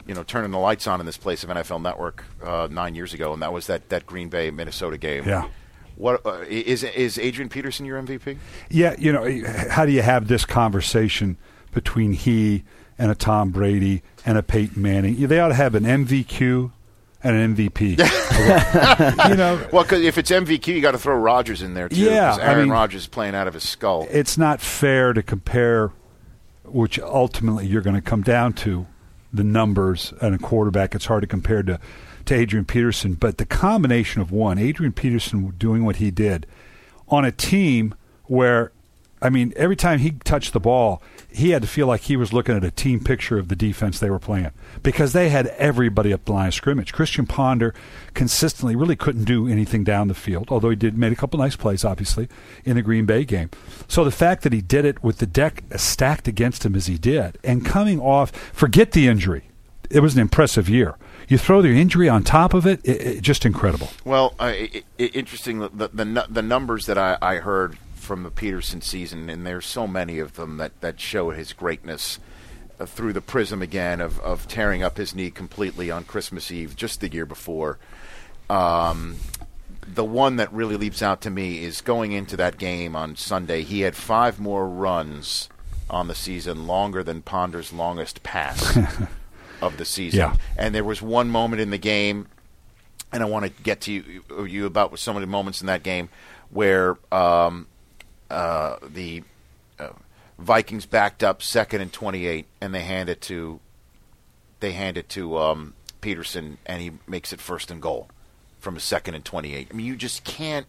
you 0.07 0.15
know, 0.15 0.23
turning 0.23 0.51
the 0.51 0.59
lights 0.59 0.87
on 0.87 1.01
in 1.01 1.07
this 1.07 1.17
place 1.17 1.43
of 1.45 1.51
NFL 1.51 1.81
Network 1.83 2.25
uh, 2.43 2.69
nine 2.71 2.95
years 2.95 3.15
ago, 3.15 3.33
and 3.33 3.41
that 3.43 3.53
was 3.53 3.67
that, 3.69 3.89
that 3.89 4.07
Green 4.07 4.29
Bay 4.29 4.51
Minnesota 4.51 4.99
game. 4.99 5.25
Yeah. 5.27 5.49
What 5.97 6.27
uh, 6.27 6.41
is 6.49 6.83
is 6.83 7.19
Adrian 7.19 7.49
Peterson 7.49 7.87
your 7.87 8.03
MVP? 8.03 8.37
Yeah, 8.69 8.97
you 8.99 9.13
know, 9.13 9.25
how 9.71 9.87
do 9.87 9.93
you 9.93 10.03
have 10.03 10.27
this 10.29 10.45
conversation 10.45 11.37
between 11.73 12.13
he 12.13 12.65
and 12.99 13.11
a 13.11 13.15
Tom 13.15 13.51
Brady 13.51 14.03
and 14.27 14.37
a 14.37 14.43
Peyton 14.43 14.83
Manning? 14.83 15.15
They 15.27 15.39
ought 15.39 15.49
to 15.49 15.55
have 15.55 15.75
an 15.77 15.85
MVQ 15.85 16.73
and 17.23 17.37
an 17.37 17.55
MVP. 17.57 17.97
you 19.31 19.37
know, 19.37 19.67
Well, 19.73 19.85
'cause 19.85 20.01
if 20.03 20.19
it's 20.19 20.31
MVQ, 20.33 20.67
you 20.75 20.81
got 20.81 20.91
to 20.93 20.99
throw 20.99 21.17
Rodgers 21.17 21.63
in 21.63 21.75
there 21.75 21.89
too. 21.89 21.97
Yeah, 21.97 22.31
'cause 22.33 22.39
I 22.41 22.47
Aaron 22.47 22.59
mean- 22.65 22.71
Rodgers 22.71 23.03
is 23.03 23.07
playing 23.09 23.35
out 23.37 23.47
of 23.47 23.55
his 23.55 23.67
skull. 23.69 24.07
it's 24.11 24.37
not 24.37 24.61
fair 24.61 25.13
to 25.13 25.23
compare, 25.23 25.93
which 26.65 26.99
ultimately 26.99 27.67
you're 27.67 27.83
going 27.83 27.97
to 27.97 28.03
come 28.03 28.23
down 28.23 28.53
to 28.55 28.87
the 29.35 29.45
numbers 29.45 30.15
and 30.21 30.35
a 30.35 30.39
quarterback. 30.39 30.95
It's 30.95 31.07
hard 31.07 31.23
to 31.23 31.27
compare 31.27 31.63
to, 31.63 31.81
to 32.27 32.35
Adrian 32.35 32.65
Peterson, 32.65 33.15
but 33.15 33.39
the 33.39 33.47
combination 33.47 34.23
of 34.23 34.31
one, 34.31 34.59
Adrian 34.59 34.93
Peterson 34.93 35.55
doing 35.59 35.85
what 35.85 35.97
he 35.97 36.11
did 36.11 36.47
on 37.09 37.25
a 37.25 37.33
team 37.33 37.95
where, 38.25 38.73
I 39.25 39.31
mean, 39.31 39.55
every 39.57 39.75
time 39.75 40.01
he 40.01 40.11
touched 40.11 40.53
the 40.53 40.61
ball, 40.61 41.03
he 41.33 41.51
had 41.51 41.63
to 41.63 41.69
feel 41.69 41.87
like 41.87 42.03
he 42.03 42.17
was 42.17 42.35
looking 42.35 42.55
at 42.55 42.63
a 42.63 42.71
team 42.71 43.01
picture 43.01 43.39
of 43.39 43.49
the 43.49 43.57
defense 43.57 43.99
they 43.99 44.11
were 44.11 44.19
playing 44.19 44.51
because 44.83 45.15
they 45.15 45.31
had 45.31 45.47
everybody 45.57 46.13
up 46.13 46.27
the 46.27 46.33
line 46.33 46.49
of 46.49 46.55
scrimmage. 46.55 46.93
Christian 46.93 47.25
Ponder 47.25 47.75
consistently 48.13 48.77
really 48.77 48.97
couldn't 48.97 49.25
do 49.25 49.49
anything 49.49 49.83
down 49.83 50.09
the 50.09 50.15
field, 50.15 50.49
although 50.51 50.69
he 50.69 50.77
did 50.77 50.99
made 50.99 51.11
a 51.11 51.17
couple 51.17 51.41
nice 51.41 51.57
plays, 51.57 51.87
obviously, 51.87 52.29
in 52.67 52.77
the 52.77 52.83
Green 52.83 53.07
Bay 53.07 53.25
game. 53.25 53.49
So 53.89 54.05
the 54.05 54.11
fact 54.11 54.43
that 54.43 54.53
he 54.53 54.61
did 54.61 54.85
it 54.85 55.03
with 55.03 55.17
the 55.17 55.27
deck 55.27 55.65
stacked 55.75 56.29
against 56.29 56.67
him 56.67 56.75
as 56.75 56.87
he 56.87 56.99
did, 56.99 57.39
and 57.43 57.65
coming 57.65 57.99
off, 57.99 58.31
forget 58.53 58.93
the 58.93 59.09
injury, 59.09 59.45
it 59.91 60.01
was 60.01 60.15
an 60.15 60.21
impressive 60.21 60.69
year. 60.69 60.97
You 61.29 61.39
throw 61.39 61.63
the 61.63 61.71
injury 61.71 62.11
on 62.11 62.25
top 62.25 62.53
of 62.53 62.67
it, 62.67 62.81
it, 62.85 63.01
it 63.01 63.21
just 63.23 63.47
incredible. 63.47 63.89
Well, 64.05 64.35
uh, 64.39 64.45
i 64.45 64.83
i 65.01 65.03
interesting 65.03 65.61
the, 65.61 65.71
the 65.71 65.89
the 65.89 66.27
the 66.29 66.43
numbers 66.43 66.85
that 66.87 66.99
I, 66.99 67.17
I 67.23 67.37
heard 67.37 67.79
from 68.05 68.23
the 68.23 68.31
Peterson 68.31 68.81
season, 68.81 69.29
and 69.29 69.47
there's 69.47 69.67
so 69.67 69.87
many 69.87 70.19
of 70.19 70.35
them 70.35 70.59
that, 70.59 70.81
that 70.81 71.01
show 71.01 71.31
his 71.31 71.53
greatness 71.53 72.19
uh, 72.79 72.87
through 72.87 73.13
the 73.13 73.21
prism 73.21 73.63
again 73.63 74.01
of, 74.01 74.21
of 74.21 74.47
tearing 74.47 74.83
up 74.83 74.97
his 74.97 75.15
knee 75.15 75.31
completely 75.31 75.91
on 75.91 76.05
Christmas 76.05 76.51
Eve, 76.51 76.77
just 76.77 77.01
the 77.01 77.09
year 77.09 77.27
before. 77.27 77.79
Um, 78.49 79.17
the 79.87 80.05
one 80.05 80.37
that 80.37 80.53
really 80.53 80.77
leaps 80.77 81.03
out 81.03 81.21
to 81.23 81.31
me 81.31 81.65
is 81.65 81.81
going 81.81 82.13
into 82.13 82.37
that 82.37 82.59
game 82.59 82.95
on 82.95 83.17
Sunday. 83.17 83.63
He 83.63 83.81
had 83.81 83.97
five 83.97 84.39
more 84.39 84.69
runs 84.69 85.49
on 85.91 86.09
the 86.09 86.15
season, 86.15 86.67
longer 86.67 87.03
than 87.03 87.23
Ponder's 87.23 87.73
longest 87.73 88.23
pass 88.23 88.79
of 89.63 89.77
the 89.77 89.85
season. 89.85 90.21
Yeah. 90.21 90.37
And 90.57 90.75
there 90.75 90.85
was 90.85 91.03
one 91.03 91.29
moment 91.29 91.61
in 91.61 91.71
the 91.71 91.79
game 91.79 92.29
and 93.15 93.23
I 93.23 93.27
want 93.27 93.45
to 93.45 93.63
get 93.63 93.83
to 93.83 93.93
you, 93.93 94.45
you 94.45 94.67
about 94.67 94.99
some 94.99 95.17
of 95.17 95.21
the 95.21 95.29
moments 95.29 95.61
in 95.61 95.69
that 95.69 95.85
game 95.85 96.09
where 96.51 96.99
um, 97.13 97.69
uh, 98.31 98.77
the 98.87 99.23
uh, 99.79 99.91
Vikings 100.39 100.87
backed 100.87 101.23
up 101.23 101.43
second 101.43 101.81
and 101.81 101.93
twenty-eight, 101.93 102.47
and 102.61 102.75
they 102.75 102.83
hand 102.83 103.09
it 103.09 103.21
to 103.23 103.61
they 104.61 104.73
hand 104.73 104.97
it 104.97 105.09
to 105.11 105.39
um, 105.39 105.75
Peterson, 106.01 106.59
and 106.67 106.81
he 106.81 106.93
makes 107.07 107.33
it 107.33 107.41
first 107.41 107.71
and 107.71 107.81
goal 107.81 108.09
from 108.61 108.77
a 108.77 108.81
second 108.81 109.15
and 109.15 109.25
twenty-eight. 109.25 109.69
I 109.71 109.75
mean, 109.75 109.87
you 109.87 109.97
just 109.97 110.25
can't 110.25 110.67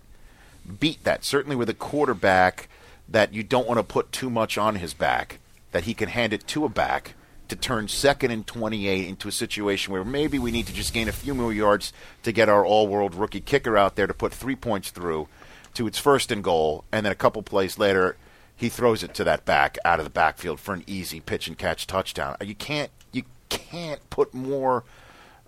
beat 0.79 1.03
that. 1.03 1.23
Certainly 1.23 1.55
with 1.55 1.69
a 1.69 1.73
quarterback 1.73 2.69
that 3.07 3.33
you 3.33 3.43
don't 3.43 3.67
want 3.67 3.79
to 3.79 3.83
put 3.83 4.11
too 4.11 4.29
much 4.29 4.57
on 4.57 4.75
his 4.75 4.93
back, 4.93 5.39
that 5.71 5.83
he 5.83 5.93
can 5.93 6.09
hand 6.09 6.33
it 6.33 6.47
to 6.47 6.65
a 6.65 6.69
back 6.69 7.13
to 7.47 7.55
turn 7.55 7.87
second 7.87 8.31
and 8.31 8.47
28 8.47 9.07
into 9.07 9.27
a 9.27 9.31
situation 9.31 9.93
where 9.93 10.03
maybe 10.03 10.39
we 10.39 10.51
need 10.51 10.65
to 10.67 10.73
just 10.73 10.93
gain 10.93 11.07
a 11.07 11.11
few 11.11 11.33
more 11.33 11.53
yards 11.53 11.93
to 12.23 12.31
get 12.31 12.49
our 12.49 12.65
all-world 12.65 13.13
rookie 13.13 13.39
kicker 13.39 13.77
out 13.77 13.95
there 13.95 14.07
to 14.07 14.13
put 14.13 14.33
three 14.33 14.55
points 14.55 14.89
through 14.89 15.27
to 15.75 15.87
its 15.87 15.97
first 15.97 16.31
and 16.31 16.43
goal, 16.43 16.83
and 16.91 17.05
then 17.05 17.11
a 17.11 17.15
couple 17.15 17.41
plays 17.43 17.77
later, 17.77 18.17
he 18.55 18.69
throws 18.69 19.03
it 19.03 19.13
to 19.15 19.23
that 19.23 19.45
back 19.45 19.77
out 19.85 19.99
of 19.99 20.05
the 20.05 20.09
backfield 20.09 20.59
for 20.59 20.73
an 20.73 20.83
easy 20.87 21.19
pitch 21.19 21.47
and 21.47 21.57
catch 21.57 21.87
touchdown. 21.87 22.37
You 22.41 22.55
can't 22.55 22.91
you 23.11 23.23
can't 23.49 24.07
put 24.09 24.33
more 24.33 24.83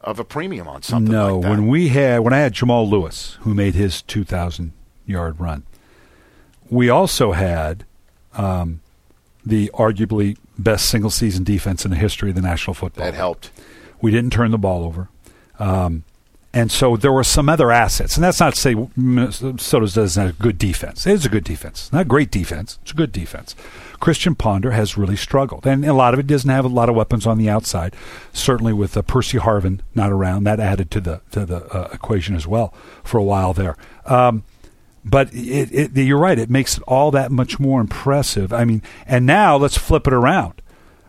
of 0.02 0.20
a 0.20 0.24
premium 0.24 0.68
on 0.68 0.84
something 0.84 1.12
no, 1.12 1.36
like 1.36 1.44
that. 1.44 1.50
when 1.50 1.68
we 1.68 1.90
had 1.90 2.20
when 2.20 2.34
I 2.34 2.40
had 2.40 2.54
Jamal 2.54 2.88
Lewis, 2.88 3.38
who 3.42 3.54
made 3.54 3.76
his 3.76 4.02
2,000 4.04 4.74
yard 5.06 5.40
run, 5.40 5.64
we 6.70 6.90
also 6.90 7.32
had 7.32 7.86
um, 8.34 8.82
the 9.46 9.72
arguably 9.74 10.38
best 10.58 10.90
single 10.90 11.10
season 11.10 11.44
defense 11.44 11.86
in 11.86 11.92
the 11.92 11.98
history 11.98 12.30
of 12.30 12.36
the 12.36 12.42
National 12.42 12.74
Football. 12.74 13.06
that 13.06 13.14
helped. 13.14 13.52
We 14.02 14.12
didn't 14.12 14.32
turn 14.32 14.52
the 14.52 14.58
ball 14.58 14.84
over. 14.84 15.10
Um, 15.60 16.04
and 16.54 16.72
so 16.72 16.96
there 16.98 17.12
were 17.12 17.24
some 17.24 17.50
other 17.50 17.72
assets. 17.72 18.16
And 18.16 18.24
that's 18.24 18.40
not 18.40 18.56
to 18.56 18.60
say 18.60 18.76
Minnesota 18.96 19.86
doesn't 19.86 20.26
have 20.26 20.40
a 20.40 20.42
good 20.42 20.58
defense. 20.58 21.06
It 21.06 21.14
is 21.14 21.26
a 21.26 21.30
good 21.30 21.44
defense. 21.44 21.92
Not 21.92 22.04
a 22.04 22.06
great 22.06 22.32
defense. 22.32 22.80
It's 22.82 22.92
a 22.92 22.96
good 22.96 23.12
defense. 23.12 23.56
Christian 24.00 24.36
Ponder 24.36 24.72
has 24.72 24.98
really 24.98 25.16
struggled. 25.16 25.68
And 25.68 25.86
a 25.86 25.94
lot 25.94 26.14
of 26.14 26.20
it 26.20 26.28
doesn't 26.28 26.50
have 26.50 26.66
a 26.66 26.70
lot 26.70 26.90
of 26.90 26.96
weapons 26.96 27.28
on 27.28 27.38
the 27.38 27.50
outside. 27.50 27.96
Certainly 28.32 28.74
with 28.74 28.96
uh, 28.96 29.02
Percy 29.02 29.38
Harvin 29.38 29.82
not 29.94 30.12
around, 30.12 30.46
that 30.46 30.60
added 30.60 30.90
to 30.92 31.02
the, 31.02 31.22
to 31.32 31.46
the 31.46 31.66
uh, 31.66 31.90
equation 31.92 32.36
as 32.36 32.48
well 32.48 32.74
for 33.04 33.18
a 33.18 33.24
while 33.24 33.54
there. 33.54 33.76
Um, 34.06 34.44
but 35.04 35.34
it, 35.34 35.72
it, 35.72 35.98
you're 35.98 36.18
right. 36.18 36.40
It 36.40 36.50
makes 36.50 36.78
it 36.78 36.84
all 36.88 37.12
that 37.12 37.32
much 37.32 37.60
more 37.60 37.82
impressive. 37.82 38.52
I 38.52 38.66
mean, 38.66 38.82
and 39.06 39.26
now 39.26 39.58
let's 39.58 39.78
flip 39.78 40.08
it 40.08 40.14
around. 40.14 40.62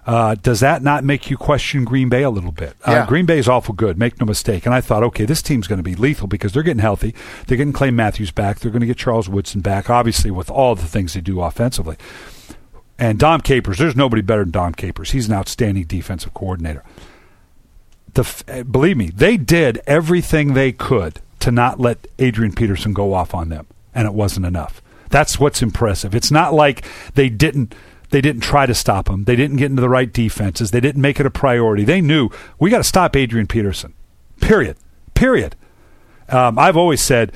Uh, 0.08 0.34
does 0.36 0.60
that 0.60 0.82
not 0.82 1.04
make 1.04 1.28
you 1.28 1.36
question 1.36 1.84
Green 1.84 2.08
Bay 2.08 2.22
a 2.22 2.30
little 2.30 2.50
bit? 2.50 2.74
Uh, 2.82 2.92
Yeah. 2.92 3.06
Green 3.06 3.26
Bay 3.26 3.38
is 3.38 3.46
awful 3.46 3.74
good, 3.74 3.98
make 3.98 4.18
no 4.18 4.24
mistake. 4.24 4.64
And 4.64 4.74
I 4.74 4.80
thought, 4.80 5.02
okay, 5.02 5.26
this 5.26 5.42
team's 5.42 5.66
going 5.68 5.76
to 5.76 5.82
be 5.82 5.94
lethal 5.94 6.26
because 6.26 6.52
they're 6.52 6.62
getting 6.62 6.80
healthy. 6.80 7.14
They're 7.46 7.58
getting 7.58 7.74
Clay 7.74 7.90
Matthews 7.90 8.30
back. 8.30 8.58
They're 8.58 8.70
going 8.70 8.80
to 8.80 8.86
get 8.86 8.96
Charles 8.96 9.28
Woodson 9.28 9.60
back, 9.60 9.90
obviously, 9.90 10.30
with 10.30 10.48
all 10.50 10.74
the 10.74 10.86
things 10.86 11.12
they 11.12 11.20
do 11.20 11.42
offensively. 11.42 11.98
And 12.98 13.18
Dom 13.18 13.42
Capers, 13.42 13.76
there's 13.76 13.94
nobody 13.96 14.22
better 14.22 14.44
than 14.44 14.50
Dom 14.50 14.72
Capers. 14.72 15.10
He's 15.10 15.28
an 15.28 15.34
outstanding 15.34 15.84
defensive 15.84 16.32
coordinator. 16.32 16.82
The, 18.14 18.42
eh, 18.48 18.62
believe 18.62 18.96
me, 18.96 19.10
they 19.10 19.36
did 19.36 19.82
everything 19.86 20.54
they 20.54 20.72
could 20.72 21.20
to 21.40 21.50
not 21.52 21.78
let 21.78 22.06
Adrian 22.18 22.54
Peterson 22.54 22.94
go 22.94 23.12
off 23.12 23.34
on 23.34 23.50
them, 23.50 23.66
and 23.94 24.06
it 24.06 24.14
wasn't 24.14 24.46
enough. 24.46 24.80
That's 25.10 25.38
what's 25.38 25.60
impressive. 25.60 26.14
It's 26.14 26.30
not 26.30 26.54
like 26.54 26.84
they 27.14 27.28
didn't 27.28 27.74
they 28.10 28.20
didn't 28.20 28.42
try 28.42 28.66
to 28.66 28.74
stop 28.74 29.08
him. 29.08 29.24
They 29.24 29.36
didn't 29.36 29.56
get 29.56 29.70
into 29.70 29.82
the 29.82 29.88
right 29.88 30.12
defenses. 30.12 30.70
They 30.70 30.80
didn't 30.80 31.02
make 31.02 31.20
it 31.20 31.26
a 31.26 31.30
priority. 31.30 31.84
They 31.84 32.00
knew 32.00 32.30
we 32.58 32.70
got 32.70 32.78
to 32.78 32.84
stop 32.84 33.16
Adrian 33.16 33.46
Peterson. 33.46 33.94
Period. 34.40 34.76
Period. 35.14 35.56
Um, 36.28 36.58
I've 36.58 36.76
always 36.76 37.02
said, 37.02 37.32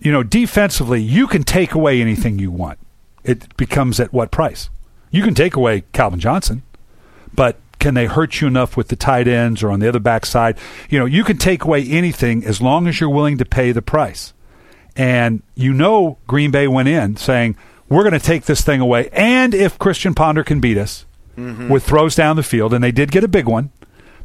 you 0.00 0.12
know, 0.12 0.22
defensively, 0.22 1.00
you 1.02 1.26
can 1.26 1.42
take 1.42 1.74
away 1.74 2.00
anything 2.00 2.38
you 2.38 2.50
want. 2.50 2.78
It 3.24 3.56
becomes 3.56 4.00
at 4.00 4.12
what 4.12 4.30
price? 4.30 4.70
You 5.10 5.22
can 5.22 5.34
take 5.34 5.56
away 5.56 5.84
Calvin 5.92 6.20
Johnson, 6.20 6.62
but 7.34 7.58
can 7.78 7.94
they 7.94 8.06
hurt 8.06 8.40
you 8.40 8.48
enough 8.48 8.76
with 8.76 8.88
the 8.88 8.96
tight 8.96 9.28
ends 9.28 9.62
or 9.62 9.70
on 9.70 9.80
the 9.80 9.88
other 9.88 10.00
backside? 10.00 10.58
You 10.88 10.98
know, 10.98 11.06
you 11.06 11.24
can 11.24 11.36
take 11.36 11.64
away 11.64 11.84
anything 11.84 12.44
as 12.44 12.60
long 12.60 12.86
as 12.86 13.00
you're 13.00 13.10
willing 13.10 13.38
to 13.38 13.44
pay 13.44 13.72
the 13.72 13.82
price. 13.82 14.32
And 14.96 15.42
you 15.54 15.72
know, 15.72 16.18
Green 16.26 16.50
Bay 16.50 16.66
went 16.66 16.88
in 16.88 17.16
saying, 17.16 17.56
we're 17.88 18.02
going 18.02 18.18
to 18.18 18.24
take 18.24 18.44
this 18.44 18.60
thing 18.62 18.80
away. 18.80 19.08
And 19.12 19.54
if 19.54 19.78
Christian 19.78 20.14
Ponder 20.14 20.44
can 20.44 20.60
beat 20.60 20.78
us 20.78 21.06
mm-hmm. 21.36 21.68
with 21.68 21.84
throws 21.84 22.14
down 22.14 22.36
the 22.36 22.42
field, 22.42 22.74
and 22.74 22.82
they 22.82 22.92
did 22.92 23.10
get 23.10 23.24
a 23.24 23.28
big 23.28 23.46
one, 23.46 23.70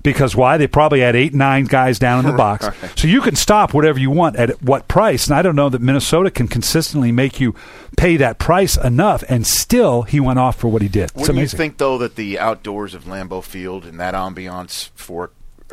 because 0.03 0.35
why? 0.35 0.57
They 0.57 0.67
probably 0.67 0.99
had 0.99 1.15
eight, 1.15 1.33
nine 1.33 1.63
guys 1.63 1.97
down 1.97 2.19
in 2.19 2.29
the 2.29 2.37
box. 2.37 2.67
So 2.95 3.07
you 3.07 3.21
can 3.21 3.35
stop 3.35 3.73
whatever 3.73 3.97
you 3.97 4.11
want 4.11 4.35
at 4.35 4.61
what 4.61 4.87
price. 4.89 5.27
And 5.27 5.35
I 5.35 5.41
don't 5.41 5.55
know 5.55 5.69
that 5.69 5.81
Minnesota 5.81 6.29
can 6.29 6.49
consistently 6.49 7.11
make 7.11 7.39
you 7.39 7.55
pay 7.97 8.17
that 8.17 8.37
price 8.37 8.75
enough. 8.75 9.23
And 9.29 9.47
still, 9.47 10.01
he 10.03 10.19
went 10.19 10.39
off 10.39 10.57
for 10.57 10.67
what 10.67 10.81
he 10.81 10.89
did. 10.89 11.11
Wouldn't 11.15 11.39
you 11.39 11.47
think, 11.47 11.77
though, 11.77 11.97
that 11.97 12.15
the 12.15 12.37
outdoors 12.37 12.93
of 12.93 13.05
Lambeau 13.05 13.41
Field 13.41 13.85
and 13.85 13.97
that 13.99 14.13
ambiance 14.13 14.89
for 14.93 15.31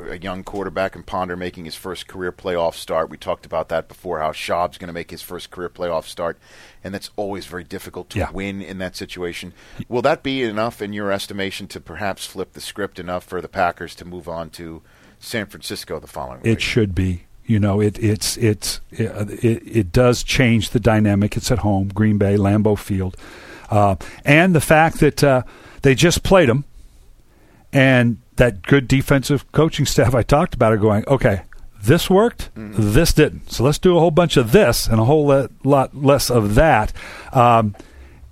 a 0.09 0.19
young 0.19 0.43
quarterback 0.45 0.95
and 0.95 1.05
Ponder 1.07 1.37
making 1.37 1.65
his 1.65 1.75
first 1.75 2.07
career 2.07 2.33
playoff 2.33 2.75
start, 2.75 3.11
we 3.11 3.17
talked 3.17 3.45
about 3.47 3.69
that 3.69 3.89
before, 3.89 4.21
how 4.21 4.33
Schaub's 4.33 4.79
going 4.79 4.89
to 4.89 4.93
make 4.93 5.11
his 5.11 5.23
first 5.23 5.51
career 5.51 5.69
playoff 5.69 6.05
start, 6.05 6.39
and 6.85 6.93
that's 6.95 7.11
always 7.17 7.47
very 7.47 7.65
difficult 7.65 8.11
to 8.11 8.19
Yeah. 8.19 8.31
win 8.31 8.61
in 8.63 8.79
that 8.79 8.97
situation. 8.97 9.53
Will 9.89 10.03
that 10.03 10.23
be 10.23 10.43
enough, 10.43 10.81
in 10.83 10.93
your 10.93 11.11
estimation, 11.13 11.67
to 11.69 11.81
perhaps 11.81 12.27
flip 12.27 12.53
the 12.53 12.61
script 12.61 12.99
enough 12.99 13.25
for 13.25 13.41
the 13.41 13.49
Packers 13.49 13.95
to 13.97 14.05
move 14.05 14.29
on 14.29 14.51
to 14.51 14.83
San 15.19 15.47
Francisco 15.47 15.99
the 16.01 16.07
following 16.07 16.41
week? 16.43 16.53
It 16.53 16.63
should 16.63 16.95
be. 16.95 17.25
You 17.47 17.59
know, 17.59 17.81
it 17.81 17.99
it's 17.99 18.37
it's 18.37 18.81
it, 18.93 19.11
it, 19.45 19.63
it 19.67 19.93
does 19.93 20.23
change 20.23 20.71
the 20.71 20.79
dynamic. 20.79 21.37
It's 21.37 21.51
at 21.51 21.59
home, 21.59 21.89
Green 21.89 22.17
Bay, 22.17 22.37
Lambeau 22.37 22.79
Field, 22.79 23.17
uh, 23.71 23.97
and 24.25 24.55
the 24.55 24.61
fact 24.61 25.01
that 25.01 25.25
uh, 25.25 25.43
they 25.83 25.97
just 25.97 26.23
played 26.23 26.49
them, 26.49 26.65
and 27.73 28.19
that 28.41 28.63
good 28.63 28.89
defensive 28.89 29.51
coaching 29.53 29.85
staff 29.85 30.15
I 30.15 30.23
talked 30.23 30.55
about 30.55 30.73
are 30.73 30.79
going, 30.79 31.05
okay, 31.07 31.43
this 31.83 32.09
worked, 32.09 32.49
this 32.57 33.13
didn't. 33.13 33.53
So 33.53 33.63
let's 33.63 33.79
do 33.79 33.97
a 33.99 34.01
whole 34.01 34.11
bunch 34.11 34.39
of 34.39 34.53
this 34.53 34.87
and 34.87 34.99
a 34.99 35.05
whole 35.05 35.27
le- 35.27 35.51
lot 35.63 35.95
less 35.95 36.31
of 36.31 36.55
that. 36.55 36.91
Um, 37.35 37.77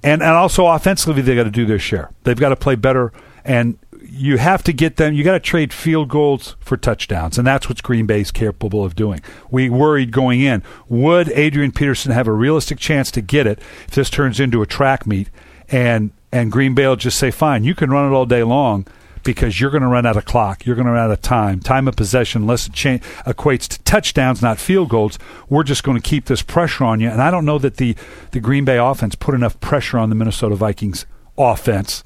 and 0.03 0.23
and 0.23 0.33
also 0.33 0.67
offensively, 0.67 1.21
they 1.21 1.35
got 1.35 1.45
to 1.45 1.51
do 1.51 1.67
their 1.67 1.79
share. 1.79 2.11
They've 2.25 2.39
got 2.39 2.51
to 2.51 2.57
play 2.57 2.75
better, 2.75 3.13
and 3.45 3.79
you 4.03 4.39
have 4.39 4.63
to 4.65 4.73
get 4.73 4.97
them. 4.97 5.13
You 5.13 5.25
got 5.25 5.33
to 5.33 5.41
trade 5.41 5.75
field 5.75 6.09
goals 6.09 6.57
for 6.61 6.79
touchdowns, 6.79 7.37
and 7.37 7.47
that's 7.47 7.69
what 7.69 7.83
Green 7.83 8.07
Bay 8.07 8.23
is 8.23 8.31
capable 8.31 8.85
of 8.85 8.97
doing. 8.97 9.21
We 9.51 9.69
worried 9.69 10.11
going 10.11 10.41
in: 10.41 10.63
would 10.89 11.31
Adrian 11.33 11.73
Peterson 11.73 12.13
have 12.13 12.29
a 12.29 12.33
realistic 12.33 12.79
chance 12.79 13.11
to 13.11 13.21
get 13.21 13.47
it 13.47 13.59
if 13.87 13.91
this 13.91 14.09
turns 14.09 14.41
into 14.41 14.63
a 14.63 14.67
track 14.67 15.07
meet? 15.07 15.29
And 15.69 16.13
and 16.33 16.51
Green 16.51 16.75
Bay 16.75 16.87
will 16.87 16.97
just 16.97 17.19
say, 17.19 17.31
"Fine, 17.31 17.65
you 17.65 17.75
can 17.75 17.91
run 17.91 18.11
it 18.11 18.15
all 18.15 18.25
day 18.25 18.43
long." 18.43 18.87
Because 19.23 19.61
you're 19.61 19.71
going 19.71 19.83
to 19.83 19.89
run 19.89 20.07
out 20.07 20.17
of 20.17 20.25
clock, 20.25 20.65
you're 20.67 20.77
going 20.77 20.87
to 20.87 20.93
run 20.93 21.05
out 21.05 21.11
of 21.11 21.23
time. 21.23 21.61
Time 21.61 21.89
of 21.89 21.97
possession, 21.97 22.47
less 22.47 22.69
cha- 22.69 22.99
equates 23.27 23.69
to 23.69 23.83
touchdowns, 23.83 24.43
not 24.43 24.59
field 24.59 24.89
goals. 24.89 25.19
We're 25.49 25.65
just 25.65 25.85
going 25.85 26.01
to 26.01 26.07
keep 26.07 26.27
this 26.27 26.43
pressure 26.43 26.85
on 26.85 27.01
you. 27.01 27.09
And 27.09 27.21
I 27.23 27.31
don't 27.31 27.45
know 27.45 27.59
that 27.59 27.77
the 27.77 27.97
the 28.33 28.41
Green 28.41 28.65
Bay 28.65 28.79
offense 28.79 29.15
put 29.15 29.35
enough 29.35 29.59
pressure 29.61 29.99
on 29.99 30.09
the 30.09 30.15
Minnesota 30.15 30.55
Vikings 30.55 31.07
offense 31.37 32.03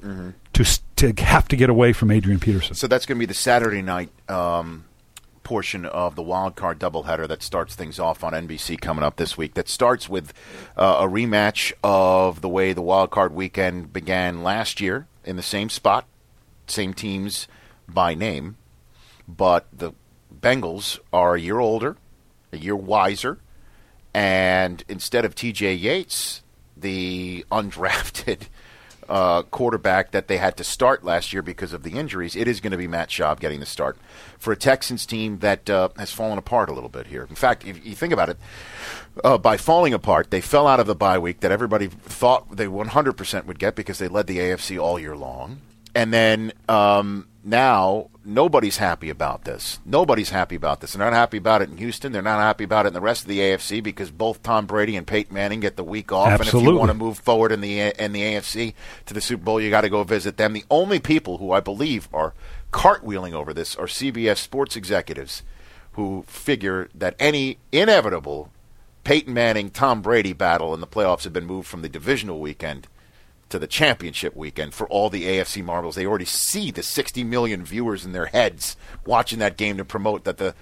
to 0.53 0.63
to 0.95 1.23
have 1.23 1.47
to 1.49 1.55
get 1.55 1.69
away 1.69 1.93
from 1.93 2.11
Adrian 2.11 2.39
Peterson. 2.39 2.75
So 2.75 2.87
that's 2.87 3.05
going 3.05 3.17
to 3.17 3.19
be 3.19 3.25
the 3.25 3.33
Saturday 3.33 3.81
night 3.81 4.09
um, 4.29 4.85
portion 5.43 5.85
of 5.85 6.15
the 6.15 6.21
wild 6.21 6.55
card 6.55 6.79
doubleheader 6.79 7.27
that 7.27 7.43
starts 7.43 7.75
things 7.75 7.99
off 7.99 8.23
on 8.23 8.33
NBC 8.33 8.79
coming 8.79 9.03
up 9.03 9.17
this 9.17 9.37
week. 9.37 9.55
That 9.55 9.67
starts 9.67 10.07
with 10.07 10.33
uh, 10.77 10.97
a 11.01 11.07
rematch 11.07 11.73
of 11.83 12.41
the 12.41 12.49
way 12.49 12.73
the 12.73 12.81
wild 12.81 13.11
card 13.11 13.33
weekend 13.33 13.91
began 13.91 14.43
last 14.43 14.79
year 14.79 15.07
in 15.25 15.35
the 15.35 15.43
same 15.43 15.69
spot, 15.69 16.05
same 16.67 16.93
teams 16.93 17.47
by 17.87 18.15
name, 18.15 18.57
but 19.27 19.67
the 19.71 19.93
Bengals 20.33 20.99
are 21.11 21.35
a 21.35 21.39
year 21.39 21.59
older, 21.59 21.97
a 22.51 22.57
year 22.57 22.75
wiser, 22.75 23.39
and 24.13 24.83
instead 24.87 25.25
of 25.25 25.35
T.J. 25.35 25.73
Yates, 25.73 26.43
the 26.75 27.45
undrafted 27.51 28.47
uh, 29.09 29.43
quarterback 29.43 30.11
that 30.11 30.27
they 30.27 30.37
had 30.37 30.57
to 30.57 30.63
start 30.63 31.03
last 31.03 31.33
year 31.33 31.41
because 31.41 31.73
of 31.73 31.83
the 31.83 31.91
injuries, 31.91 32.35
it 32.35 32.47
is 32.47 32.59
going 32.59 32.71
to 32.71 32.77
be 32.77 32.87
Matt 32.87 33.09
Schaub 33.09 33.39
getting 33.39 33.59
the 33.59 33.65
start 33.65 33.97
for 34.37 34.53
a 34.53 34.55
Texans 34.55 35.05
team 35.05 35.39
that 35.39 35.69
uh, 35.69 35.89
has 35.97 36.11
fallen 36.11 36.37
apart 36.37 36.69
a 36.69 36.73
little 36.73 36.89
bit 36.89 37.07
here. 37.07 37.25
In 37.29 37.35
fact, 37.35 37.65
if 37.65 37.85
you 37.85 37.95
think 37.95 38.13
about 38.13 38.29
it, 38.29 38.37
uh, 39.23 39.37
by 39.37 39.57
falling 39.57 39.93
apart, 39.93 40.31
they 40.31 40.41
fell 40.41 40.67
out 40.67 40.79
of 40.79 40.87
the 40.87 40.95
bye 40.95 41.17
week 41.17 41.41
that 41.41 41.51
everybody 41.51 41.87
thought 41.87 42.55
they 42.55 42.65
100% 42.65 43.45
would 43.45 43.59
get 43.59 43.75
because 43.75 43.99
they 43.99 44.07
led 44.07 44.27
the 44.27 44.37
AFC 44.37 44.81
all 44.81 44.99
year 44.99 45.15
long. 45.15 45.61
And 45.95 46.13
then 46.13 46.53
um, 46.67 47.27
now 47.43 48.09
nobody's 48.25 48.77
happy 48.77 49.09
about 49.09 49.43
this. 49.43 49.79
Nobody's 49.85 50.29
happy 50.29 50.55
about 50.55 50.81
this. 50.81 50.93
They're 50.93 51.05
not 51.05 51.13
happy 51.13 51.37
about 51.37 51.61
it 51.61 51.69
in 51.69 51.77
Houston. 51.77 52.11
They're 52.11 52.21
not 52.21 52.39
happy 52.39 52.63
about 52.63 52.85
it 52.85 52.89
in 52.89 52.93
the 52.93 53.01
rest 53.01 53.23
of 53.23 53.27
the 53.27 53.39
AFC 53.39 53.83
because 53.83 54.11
both 54.11 54.41
Tom 54.43 54.65
Brady 54.65 54.95
and 54.95 55.05
Peyton 55.05 55.33
Manning 55.33 55.59
get 55.59 55.75
the 55.75 55.83
week 55.83 56.11
off. 56.11 56.39
And 56.39 56.47
if 56.47 56.53
you 56.53 56.75
want 56.75 56.89
to 56.89 56.95
move 56.95 57.19
forward 57.19 57.51
in 57.51 57.61
the 57.61 57.79
in 57.79 58.13
the 58.13 58.21
AFC 58.21 58.73
to 59.05 59.13
the 59.13 59.21
Super 59.21 59.43
Bowl, 59.43 59.61
you 59.61 59.69
got 59.69 59.81
to 59.81 59.89
go 59.89 60.03
visit 60.03 60.37
them. 60.37 60.53
The 60.53 60.65
only 60.69 60.99
people 60.99 61.37
who 61.37 61.51
I 61.51 61.59
believe 61.59 62.07
are 62.13 62.33
cartwheeling 62.71 63.33
over 63.33 63.53
this 63.53 63.75
are 63.75 63.85
CBS 63.85 64.37
sports 64.37 64.75
executives 64.75 65.43
who 65.93 66.23
figure 66.27 66.89
that 66.95 67.15
any 67.19 67.57
inevitable 67.71 68.49
Peyton 69.03 69.33
Manning 69.33 69.69
Tom 69.69 70.01
Brady 70.01 70.33
battle 70.33 70.73
in 70.73 70.79
the 70.79 70.87
playoffs 70.87 71.23
have 71.23 71.33
been 71.33 71.45
moved 71.45 71.67
from 71.67 71.81
the 71.81 71.89
divisional 71.89 72.39
weekend 72.39 72.87
to 73.53 73.59
the 73.59 73.67
championship 73.67 74.35
weekend 74.35 74.73
for 74.73 74.87
all 74.87 75.11
the 75.11 75.25
AFC 75.25 75.63
marbles. 75.63 75.93
They 75.93 76.07
already 76.07 76.25
see 76.25 76.71
the 76.71 76.81
60 76.81 77.23
million 77.23 77.63
viewers 77.63 78.03
in 78.03 78.11
their 78.11 78.25
heads 78.25 78.75
watching 79.05 79.37
that 79.39 79.57
game 79.57 79.77
to 79.77 79.85
promote 79.85 80.23
that 80.23 80.37
the 80.37 80.55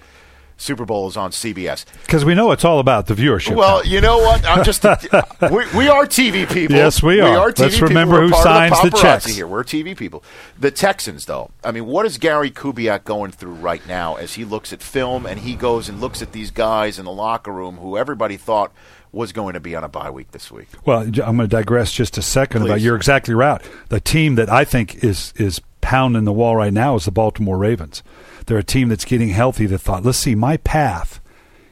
Super 0.58 0.84
Bowl 0.84 1.08
is 1.08 1.16
on 1.16 1.30
CBS. 1.30 1.86
Because 2.02 2.26
we 2.26 2.34
know 2.34 2.52
it's 2.52 2.66
all 2.66 2.80
about 2.80 3.06
the 3.06 3.14
viewership. 3.14 3.56
Well, 3.56 3.82
you 3.86 4.02
know 4.02 4.18
what? 4.18 4.46
I'm 4.46 4.62
just 4.62 4.84
we, 5.50 5.64
we 5.74 5.88
are 5.88 6.04
TV 6.04 6.46
people. 6.46 6.76
Yes, 6.76 7.02
we 7.02 7.18
are. 7.20 7.50
TV 7.50 7.58
Let's 7.60 7.74
people. 7.76 7.88
remember 7.88 8.16
We're 8.16 8.28
who 8.28 8.34
signs 8.34 8.82
the 8.82 8.90
paparazzi 8.90 9.00
checks. 9.00 9.26
Here, 9.26 9.46
we're 9.46 9.64
TV 9.64 9.96
people. 9.96 10.22
The 10.58 10.70
Texans, 10.70 11.24
though. 11.24 11.50
I 11.64 11.72
mean, 11.72 11.86
what 11.86 12.04
is 12.04 12.18
Gary 12.18 12.50
Kubiak 12.50 13.04
going 13.04 13.32
through 13.32 13.54
right 13.54 13.84
now 13.88 14.16
as 14.16 14.34
he 14.34 14.44
looks 14.44 14.70
at 14.70 14.82
film 14.82 15.24
and 15.24 15.40
he 15.40 15.54
goes 15.54 15.88
and 15.88 15.98
looks 15.98 16.20
at 16.20 16.32
these 16.32 16.50
guys 16.50 16.98
in 16.98 17.06
the 17.06 17.10
locker 17.10 17.52
room 17.52 17.78
who 17.78 17.96
everybody 17.96 18.36
thought 18.36 18.70
was 19.12 19.32
going 19.32 19.54
to 19.54 19.60
be 19.60 19.76
on 19.76 19.84
a 19.84 19.88
bye 19.88 20.10
week 20.10 20.30
this 20.32 20.50
week? 20.50 20.68
Well, 20.84 21.00
I'm 21.00 21.12
going 21.12 21.38
to 21.38 21.46
digress 21.46 21.92
just 21.92 22.18
a 22.18 22.22
second 22.22 22.62
about. 22.62 22.80
You're 22.80 22.96
exactly 22.96 23.34
right. 23.34 23.60
The 23.88 24.00
team 24.00 24.36
that 24.36 24.48
I 24.48 24.64
think 24.64 25.04
is 25.04 25.32
is 25.36 25.60
pounding 25.80 26.24
the 26.24 26.32
wall 26.32 26.56
right 26.56 26.72
now 26.72 26.96
is 26.96 27.04
the 27.04 27.10
Baltimore 27.10 27.58
Ravens. 27.58 28.02
They're 28.46 28.58
a 28.58 28.64
team 28.64 28.88
that's 28.88 29.04
getting 29.04 29.28
healthy. 29.28 29.66
That 29.66 29.78
thought, 29.78 30.04
let's 30.04 30.18
see, 30.18 30.34
my 30.34 30.56
path 30.56 31.20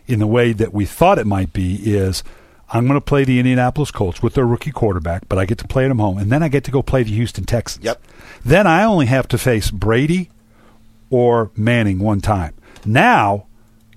in 0.07 0.18
the 0.18 0.26
way 0.26 0.53
that 0.53 0.74
we 0.74 0.84
thought 0.84 1.18
it 1.18 1.26
might 1.26 1.53
be 1.53 1.76
is. 1.95 2.22
I'm 2.72 2.86
going 2.86 3.01
to 3.01 3.05
play 3.05 3.24
the 3.24 3.41
Indianapolis 3.41 3.91
Colts 3.91 4.22
with 4.22 4.34
their 4.34 4.47
rookie 4.47 4.70
quarterback, 4.70 5.28
but 5.28 5.41
I 5.41 5.45
get 5.45 5.59
to 5.59 5.66
play 5.66 5.88
them 5.88 5.99
home, 5.99 6.18
and 6.18 6.30
then 6.30 6.41
I 6.41 6.47
get 6.47 6.62
to 6.62 6.70
go 6.70 6.82
play 6.82 7.03
the 7.03 7.11
Houston 7.11 7.43
Texans. 7.43 7.84
Yep. 7.84 8.01
Then 8.45 8.68
I 8.68 8.84
only 8.84 9.07
have 9.07 9.26
to 9.26 9.38
face 9.38 9.72
Brady 9.72 10.30
or 11.11 11.51
Manning 11.57 11.99
one 11.99 12.20
time. 12.20 12.55
Now 12.84 13.47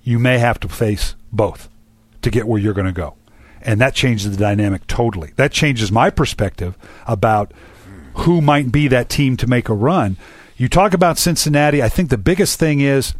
you 0.02 0.18
may 0.18 0.39
have 0.39 0.60
to 0.62 0.68
face 0.68 1.14
both 1.32 1.70
to 2.24 2.32
get 2.32 2.48
where 2.48 2.60
you're 2.60 2.74
going 2.74 2.88
to 2.88 2.91
go. 2.91 3.14
And 3.64 3.80
that 3.82 3.95
changes 3.95 4.30
the 4.30 4.38
dynamic 4.38 4.86
totally. 4.88 5.32
That 5.36 5.51
changes 5.51 5.91
my 5.91 6.09
perspective 6.09 6.78
about 7.07 7.51
who 8.16 8.41
might 8.41 8.72
be 8.72 8.88
that 8.89 9.09
team 9.09 9.38
to 9.38 9.47
make 9.47 9.70
a 9.70 9.74
run. 9.74 10.18
You 10.57 10.70
talk 10.70 10.93
about 10.93 11.18
Cincinnati. 11.18 11.82
I 11.82 11.89
think 11.89 12.09
the 12.09 12.18
biggest 12.18 12.59
thing 12.59 12.80
is 12.80 13.14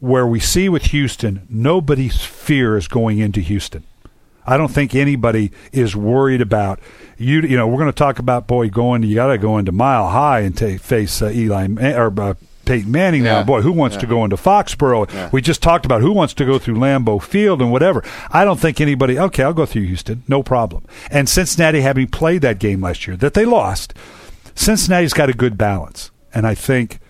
where 0.00 0.26
we 0.26 0.38
see 0.38 0.68
with 0.68 0.84
Houston, 0.84 1.46
nobody's 1.48 2.20
fear 2.22 2.76
is 2.76 2.86
going 2.86 3.18
into 3.18 3.40
Houston. 3.40 3.84
I 4.46 4.56
don't 4.56 4.70
think 4.72 4.94
anybody 4.94 5.50
is 5.72 5.94
worried 5.94 6.40
about 6.40 6.80
you. 7.18 7.42
You 7.42 7.56
know, 7.56 7.66
we're 7.66 7.76
going 7.76 7.92
to 7.92 7.92
talk 7.92 8.18
about 8.18 8.46
boy 8.46 8.70
going. 8.70 9.02
You 9.02 9.14
got 9.14 9.26
to 9.26 9.38
go 9.38 9.58
into 9.58 9.72
Mile 9.72 10.08
High 10.08 10.40
and 10.40 10.56
ta 10.56 10.78
face 10.78 11.20
uh, 11.20 11.30
Eli 11.30 11.68
or 11.94 12.20
uh, 12.20 12.34
Peyton 12.68 12.92
Manning 12.92 13.22
now. 13.22 13.42
Boy, 13.42 13.62
who 13.62 13.72
wants 13.72 13.96
to 13.96 14.06
go 14.06 14.24
into 14.24 14.36
Foxborough? 14.36 15.10
Yeah. 15.12 15.30
We 15.32 15.40
just 15.40 15.62
talked 15.62 15.86
about 15.86 16.02
who 16.02 16.12
wants 16.12 16.34
to 16.34 16.44
go 16.44 16.58
through 16.58 16.74
Lambeau 16.74 17.22
Field 17.22 17.62
and 17.62 17.72
whatever. 17.72 18.04
I 18.30 18.44
don't 18.44 18.60
think 18.60 18.80
anybody. 18.80 19.18
Okay, 19.18 19.42
I'll 19.42 19.54
go 19.54 19.66
through 19.66 19.84
Houston, 19.84 20.22
no 20.28 20.42
problem. 20.42 20.84
And 21.10 21.28
Cincinnati, 21.28 21.80
having 21.80 22.08
played 22.08 22.42
that 22.42 22.58
game 22.58 22.82
last 22.82 23.06
year 23.06 23.16
that 23.16 23.34
they 23.34 23.46
lost, 23.46 23.94
Cincinnati's 24.54 25.14
got 25.14 25.30
a 25.30 25.32
good 25.32 25.56
balance, 25.58 26.10
and 26.34 26.46
I 26.46 26.54
think. 26.54 27.00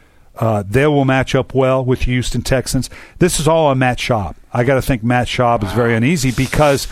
Uh, 0.40 0.62
they 0.64 0.86
will 0.86 1.04
match 1.04 1.34
up 1.34 1.52
well 1.52 1.84
with 1.84 2.02
Houston 2.02 2.42
Texans. 2.42 2.88
This 3.18 3.40
is 3.40 3.48
all 3.48 3.66
on 3.66 3.80
Matt 3.80 3.98
Schaub. 3.98 4.36
I 4.52 4.62
got 4.62 4.76
to 4.76 4.82
think 4.82 5.02
Matt 5.02 5.26
Schaub 5.26 5.64
is 5.64 5.72
very 5.72 5.96
uneasy 5.96 6.30
because 6.30 6.86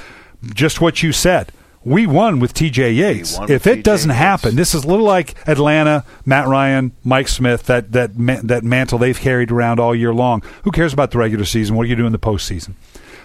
just 0.53 0.81
what 0.81 1.01
you 1.01 1.12
said. 1.12 1.53
We 1.87 2.07
won 2.07 2.41
with 2.41 2.53
T.J. 2.53 2.93
Yates. 2.93 3.39
If 3.49 3.66
it 3.68 3.84
doesn't 3.84 4.11
Yates. 4.11 4.18
happen, 4.18 4.57
this 4.57 4.74
is 4.74 4.82
a 4.82 4.89
little 4.89 5.07
like 5.07 5.37
Atlanta, 5.49 6.05
Matt 6.24 6.49
Ryan, 6.49 6.91
Mike 7.05 7.28
Smith, 7.28 7.62
that 7.66 7.93
that 7.93 8.18
ma- 8.18 8.41
that 8.43 8.64
mantle 8.64 8.99
they've 8.99 9.18
carried 9.18 9.53
around 9.53 9.78
all 9.78 9.95
year 9.95 10.12
long. 10.12 10.43
Who 10.64 10.72
cares 10.72 10.93
about 10.93 11.12
the 11.12 11.18
regular 11.18 11.45
season? 11.45 11.76
What 11.76 11.84
do 11.84 11.89
you 11.91 11.97
do 11.97 12.05
in 12.05 12.11
the 12.12 12.18
postseason? 12.18 12.74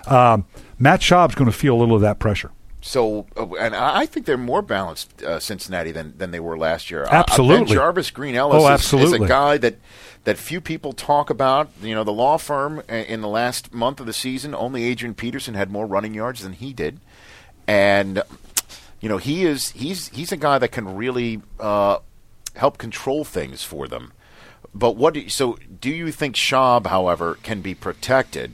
Um, 0.06 0.46
Matt 0.78 1.00
Schaub's 1.02 1.34
going 1.34 1.50
to 1.50 1.56
feel 1.58 1.76
a 1.76 1.80
little 1.80 1.96
of 1.96 2.02
that 2.04 2.20
pressure. 2.20 2.52
So, 2.82 3.28
uh, 3.38 3.48
and 3.60 3.76
I 3.76 4.06
think 4.08 4.26
they're 4.26 4.38
more 4.38 4.64
balanced, 4.64 5.22
uh, 5.22 5.40
Cincinnati, 5.40 5.92
than, 5.92 6.18
than 6.18 6.32
they 6.32 6.40
were 6.40 6.58
last 6.58 6.90
year. 6.90 7.04
Uh, 7.06 7.10
Absolutely. 7.12 7.76
BenJarvus 7.76 8.12
Green-Ellis 8.12 8.64
Oh, 8.64 8.74
is- 9.00 9.06
is, 9.06 9.14
a 9.14 9.20
guy 9.28 9.58
that, 9.58 9.76
that 10.24 10.40
few 10.40 10.60
people 10.62 10.92
talk 10.92 11.30
about. 11.30 11.70
You 11.82 11.94
know, 11.94 12.04
the 12.04 12.12
law 12.14 12.38
firm 12.38 12.80
uh, 12.90 12.94
in 12.94 13.22
the 13.22 13.28
last 13.28 13.72
month 13.72 14.00
of 14.00 14.08
the 14.08 14.14
season, 14.14 14.56
only 14.56 14.84
Adrian 14.86 15.14
Peterson 15.14 15.54
had 15.54 15.70
more 15.70 15.86
running 15.86 16.16
yards 16.16 16.42
than 16.42 16.54
he 16.54 16.74
did. 16.74 17.00
And, 17.68 18.24
you 19.02 19.10
know, 19.10 19.18
he 19.18 19.44
is 19.44 19.72
he's 19.72 20.08
he's 20.10 20.32
a 20.32 20.38
guy 20.38 20.60
that 20.60 20.72
can 20.72 20.96
really 20.96 21.42
uh, 21.60 21.98
help 22.56 22.78
control 22.78 23.26
things 23.26 23.64
for 23.64 23.88
them. 23.88 24.14
But 24.74 24.96
what 24.96 25.16
do 25.16 25.28
so 25.28 25.58
do 25.80 25.90
you 25.90 26.12
think 26.12 26.36
Schaub, 26.36 26.88
however, 26.88 27.38
can 27.44 27.62
be 27.62 27.76
protected 27.76 28.54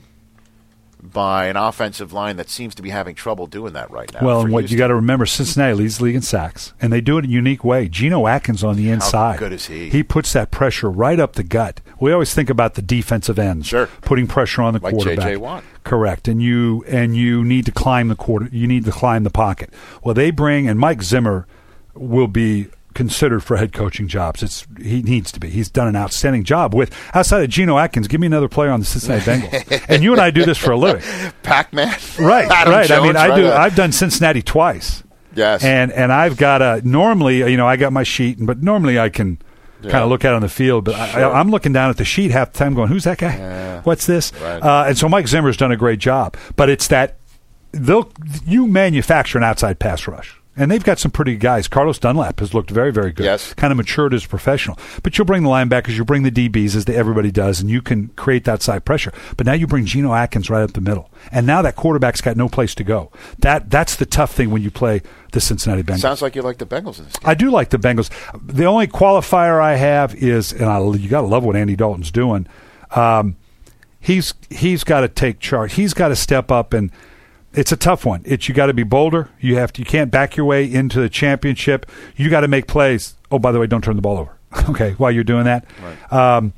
by 1.02 1.46
an 1.46 1.56
offensive 1.56 2.12
line 2.12 2.36
that 2.36 2.48
seems 2.50 2.74
to 2.74 2.82
be 2.82 2.90
having 2.90 3.14
trouble 3.14 3.46
doing 3.46 3.72
that 3.74 3.90
right 3.90 4.12
now? 4.12 4.24
well, 4.24 4.40
and 4.40 4.52
what 4.52 4.70
you 4.70 4.76
got 4.76 4.88
to 4.88 4.94
remember, 4.94 5.26
Cincinnati 5.26 5.74
leads 5.74 5.98
the 5.98 6.04
league 6.04 6.14
in 6.16 6.22
sacks, 6.22 6.72
and 6.80 6.92
they 6.92 7.00
do 7.00 7.18
it 7.18 7.24
in 7.24 7.30
a 7.30 7.34
unique 7.34 7.62
way. 7.64 7.88
Geno 7.88 8.26
Atkins 8.26 8.64
on 8.64 8.76
the 8.76 8.90
inside. 8.90 9.38
good 9.38 9.52
is 9.52 9.66
he? 9.66 9.90
He 9.90 10.02
puts 10.02 10.32
that 10.32 10.50
pressure 10.50 10.90
right 10.90 11.20
up 11.20 11.34
the 11.34 11.42
gut. 11.44 11.80
We 12.00 12.12
always 12.12 12.34
think 12.34 12.50
about 12.50 12.74
the 12.74 12.82
defensive 12.82 13.38
ends, 13.38 13.66
Sure. 13.66 13.86
putting 14.02 14.26
pressure 14.26 14.62
on 14.62 14.74
the 14.74 14.80
Like 14.80 14.94
quarterback. 14.94 15.24
J.J. 15.24 15.36
Watt. 15.38 15.64
Correct, 15.84 16.28
and 16.28 16.42
you 16.42 16.84
and 16.88 17.16
you 17.16 17.44
need 17.44 17.64
to 17.66 17.72
climb 17.72 18.08
the 18.08 18.16
quarter. 18.16 18.48
You 18.52 18.66
need 18.66 18.84
to 18.84 18.92
climb 18.92 19.24
the 19.24 19.30
pocket. 19.30 19.72
Well, 20.04 20.14
they 20.14 20.30
bring 20.30 20.68
and 20.68 20.78
Mike 20.78 21.02
Zimmer 21.02 21.46
will 21.94 22.28
be 22.28 22.68
considered 22.98 23.44
for 23.44 23.56
head 23.56 23.72
coaching 23.72 24.08
jobs. 24.08 24.42
It's 24.42 24.66
he 24.82 25.02
needs 25.02 25.30
to 25.30 25.38
be. 25.40 25.48
He's 25.48 25.70
done 25.70 25.86
an 25.86 25.94
outstanding 25.94 26.42
job 26.42 26.74
with 26.74 26.92
outside 27.14 27.44
of 27.44 27.48
Geno 27.48 27.78
Atkins. 27.78 28.08
Give 28.08 28.20
me 28.20 28.26
another 28.26 28.48
player 28.48 28.70
on 28.70 28.80
the 28.80 28.86
Cincinnati 28.86 29.22
Bengals. 29.24 29.84
and 29.88 30.02
you 30.02 30.10
and 30.12 30.20
I 30.20 30.30
do 30.32 30.44
this 30.44 30.58
for 30.58 30.72
a 30.72 30.76
living. 30.76 31.02
Pac-Man, 31.44 31.96
Right, 32.18 32.46
Adam 32.50 32.72
right. 32.74 32.90
I 32.90 32.96
mean, 32.96 33.12
Jones, 33.14 33.16
I 33.16 33.36
do. 33.36 33.48
I've 33.50 33.76
done 33.76 33.92
Cincinnati 33.92 34.42
twice. 34.42 35.04
Yes. 35.34 35.62
and 35.62 35.92
and 35.92 36.12
I've 36.12 36.36
got 36.36 36.60
a 36.60 36.82
normally, 36.84 37.38
you 37.48 37.56
know, 37.56 37.68
I 37.68 37.76
got 37.76 37.92
my 37.92 38.02
sheet, 38.02 38.38
but 38.40 38.60
normally 38.60 38.98
I 38.98 39.08
can 39.08 39.38
kind 39.82 40.02
of 40.02 40.08
look 40.08 40.24
out 40.24 40.34
on 40.34 40.42
the 40.42 40.48
field. 40.48 40.84
But 40.84 40.96
Sure. 41.12 41.24
I, 41.32 41.38
I'm 41.38 41.50
looking 41.50 41.72
down 41.72 41.90
at 41.90 41.96
the 41.98 42.04
sheet 42.04 42.32
half 42.32 42.52
the 42.52 42.58
time, 42.58 42.74
going, 42.74 42.88
"Who's 42.88 43.04
that 43.04 43.18
guy? 43.18 43.80
What's 43.84 44.06
this?" 44.06 44.32
Right. 44.42 44.60
Uh, 44.60 44.86
and 44.88 44.98
so 44.98 45.08
Mike 45.08 45.28
Zimmer's 45.28 45.56
done 45.56 45.70
a 45.70 45.76
great 45.76 46.00
job. 46.00 46.36
But 46.56 46.68
it's 46.68 46.88
that 46.88 47.18
they'll 47.70 48.10
you 48.44 48.66
manufacture 48.66 49.38
an 49.38 49.44
outside 49.44 49.78
pass 49.78 50.08
rush. 50.08 50.37
And 50.58 50.70
they've 50.70 50.82
got 50.82 50.98
some 50.98 51.10
pretty 51.10 51.32
good 51.34 51.40
guys. 51.40 51.68
Carlos 51.68 51.98
Dunlap 51.98 52.40
has 52.40 52.52
looked 52.52 52.70
very, 52.70 52.90
very 52.92 53.12
good. 53.12 53.24
Yes. 53.24 53.54
Kind 53.54 53.70
of 53.70 53.76
matured 53.76 54.12
as 54.12 54.24
a 54.24 54.28
professional. 54.28 54.76
But 55.02 55.16
you'll 55.16 55.24
bring 55.24 55.44
the 55.44 55.48
linebackers, 55.48 55.96
you 55.96 56.04
bring 56.04 56.24
the 56.24 56.30
DBs 56.30 56.74
as 56.74 56.84
the, 56.84 56.96
everybody 56.96 57.30
does, 57.30 57.60
and 57.60 57.70
you 57.70 57.80
can 57.80 58.08
create 58.08 58.44
that 58.44 58.60
side 58.60 58.84
pressure. 58.84 59.12
But 59.36 59.46
now 59.46 59.52
you 59.52 59.66
bring 59.66 59.86
Geno 59.86 60.12
Atkins 60.12 60.50
right 60.50 60.62
up 60.62 60.72
the 60.72 60.80
middle. 60.80 61.10
And 61.30 61.46
now 61.46 61.62
that 61.62 61.76
quarterback's 61.76 62.20
got 62.20 62.36
no 62.36 62.48
place 62.48 62.74
to 62.74 62.84
go. 62.84 63.12
That 63.38 63.70
That's 63.70 63.96
the 63.96 64.06
tough 64.06 64.34
thing 64.34 64.50
when 64.50 64.62
you 64.62 64.70
play 64.70 65.02
the 65.32 65.40
Cincinnati 65.40 65.82
Bengals. 65.82 66.00
Sounds 66.00 66.22
like 66.22 66.34
you 66.34 66.42
like 66.42 66.58
the 66.58 66.66
Bengals 66.66 66.98
in 66.98 67.04
this 67.04 67.16
game. 67.16 67.28
I 67.30 67.34
do 67.34 67.50
like 67.50 67.70
the 67.70 67.78
Bengals. 67.78 68.10
The 68.44 68.64
only 68.64 68.88
qualifier 68.88 69.60
I 69.62 69.76
have 69.76 70.14
is, 70.14 70.52
and 70.52 70.64
I, 70.64 70.80
you 70.80 71.08
got 71.08 71.20
to 71.20 71.26
love 71.26 71.44
what 71.44 71.54
Andy 71.54 71.76
Dalton's 71.76 72.10
doing. 72.10 72.46
Um, 72.90 73.36
he's 74.00 74.34
he's 74.50 74.84
got 74.84 75.00
to 75.00 75.08
take 75.08 75.38
charge. 75.40 75.74
He's 75.74 75.94
got 75.94 76.08
to 76.08 76.16
step 76.16 76.50
up, 76.50 76.72
and 76.72 76.90
it's 77.54 77.72
a 77.72 77.76
tough 77.76 78.04
one. 78.04 78.22
It's 78.24 78.48
you 78.48 78.54
got 78.54 78.66
to 78.66 78.74
be 78.74 78.82
bolder. 78.82 79.30
You 79.40 79.56
have 79.56 79.72
to. 79.74 79.80
You 79.80 79.86
can't 79.86 80.10
back 80.10 80.36
your 80.36 80.46
way 80.46 80.70
into 80.70 81.00
the 81.00 81.08
championship. 81.08 81.90
You 82.16 82.30
got 82.30 82.40
to 82.40 82.48
make 82.48 82.66
plays. 82.66 83.14
Oh, 83.30 83.38
by 83.38 83.52
the 83.52 83.58
way, 83.58 83.66
don't 83.66 83.82
turn 83.82 83.96
the 83.96 84.02
ball 84.02 84.18
over. 84.18 84.36
okay, 84.70 84.92
while 84.92 85.10
you're 85.10 85.24
doing 85.24 85.44
that. 85.44 85.66
Um, 86.10 86.52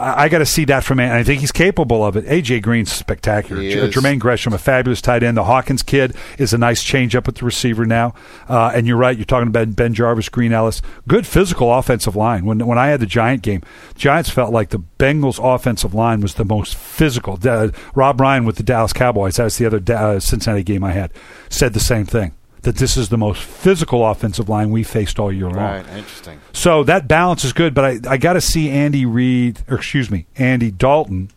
I, 0.00 0.24
I 0.24 0.28
got 0.28 0.38
to 0.38 0.46
see 0.46 0.64
that 0.66 0.82
from 0.84 0.98
him. 1.00 1.12
I 1.12 1.22
think 1.22 1.40
he's 1.40 1.52
capable 1.52 2.04
of 2.04 2.16
it. 2.16 2.24
AJ 2.26 2.62
Green's 2.62 2.92
spectacular. 2.92 3.62
He 3.62 3.72
J- 3.72 3.78
is. 3.80 3.94
Jermaine 3.94 4.18
Gresham, 4.18 4.52
a 4.52 4.58
fabulous 4.58 5.00
tight 5.00 5.22
end. 5.22 5.36
The 5.36 5.44
Hawkins 5.44 5.82
kid 5.82 6.16
is 6.38 6.52
a 6.52 6.58
nice 6.58 6.82
change 6.82 7.14
up 7.14 7.28
at 7.28 7.36
the 7.36 7.44
receiver 7.44 7.84
now. 7.84 8.14
Uh, 8.48 8.72
and 8.74 8.86
you're 8.86 8.96
right. 8.96 9.16
You're 9.16 9.24
talking 9.24 9.48
about 9.48 9.68
BenJarvus, 9.70 10.30
Green 10.30 10.52
Ellis. 10.52 10.82
Good 11.06 11.26
physical 11.26 11.72
offensive 11.72 12.16
line. 12.16 12.44
When 12.44 12.66
when 12.66 12.78
I 12.78 12.88
had 12.88 13.00
the 13.00 13.06
Giant 13.06 13.42
game, 13.42 13.62
Giants 13.94 14.30
felt 14.30 14.52
like 14.52 14.70
the 14.70 14.80
Bengals 14.98 15.38
offensive 15.42 15.94
line 15.94 16.20
was 16.20 16.34
the 16.34 16.44
most 16.44 16.74
physical. 16.76 17.38
Uh, 17.42 17.68
Rob 17.94 18.20
Ryan 18.20 18.44
with 18.44 18.56
the 18.56 18.62
Dallas 18.62 18.92
Cowboys. 18.92 19.36
That 19.36 19.44
was 19.44 19.58
the 19.58 19.66
other 19.66 19.80
Da- 19.80 20.10
uh, 20.10 20.20
Cincinnati 20.20 20.62
game 20.62 20.82
I 20.82 20.92
had. 20.92 21.10
Said 21.48 21.72
the 21.74 21.80
same 21.80 22.06
thing. 22.06 22.32
That 22.62 22.76
this 22.76 22.96
is 22.96 23.08
the 23.08 23.16
most 23.16 23.42
physical 23.42 24.06
offensive 24.06 24.48
line 24.48 24.70
we 24.70 24.82
faced 24.82 25.18
all 25.18 25.32
year 25.32 25.46
long. 25.46 25.56
Right, 25.56 25.88
interesting. 25.88 26.40
So 26.52 26.84
that 26.84 27.08
balance 27.08 27.42
is 27.44 27.54
good, 27.54 27.72
but 27.72 27.84
I, 27.84 28.12
I 28.12 28.16
got 28.18 28.34
to 28.34 28.40
see 28.40 28.68
Andy 28.68 29.06
Reid, 29.06 29.62
or 29.68 29.76
excuse 29.76 30.10
me, 30.10 30.26
Andy 30.36 30.70
Dalton 30.70 31.30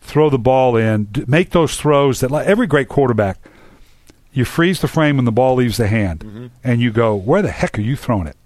throw 0.00 0.30
the 0.30 0.38
ball 0.38 0.76
in, 0.76 1.08
make 1.26 1.50
those 1.50 1.76
throws 1.76 2.20
that 2.20 2.32
every 2.32 2.66
great 2.66 2.88
quarterback, 2.88 3.38
you 4.32 4.44
freeze 4.44 4.80
the 4.80 4.88
frame 4.88 5.16
when 5.16 5.24
the 5.24 5.32
ball 5.32 5.54
leaves 5.54 5.76
the 5.76 5.86
hand, 5.86 6.50
and 6.62 6.80
you 6.80 6.90
go, 6.90 7.14
where 7.14 7.42
the 7.42 7.50
heck 7.50 7.78
are 7.78 7.82
you 7.82 7.96
throwing 7.96 8.26
it? 8.26 8.36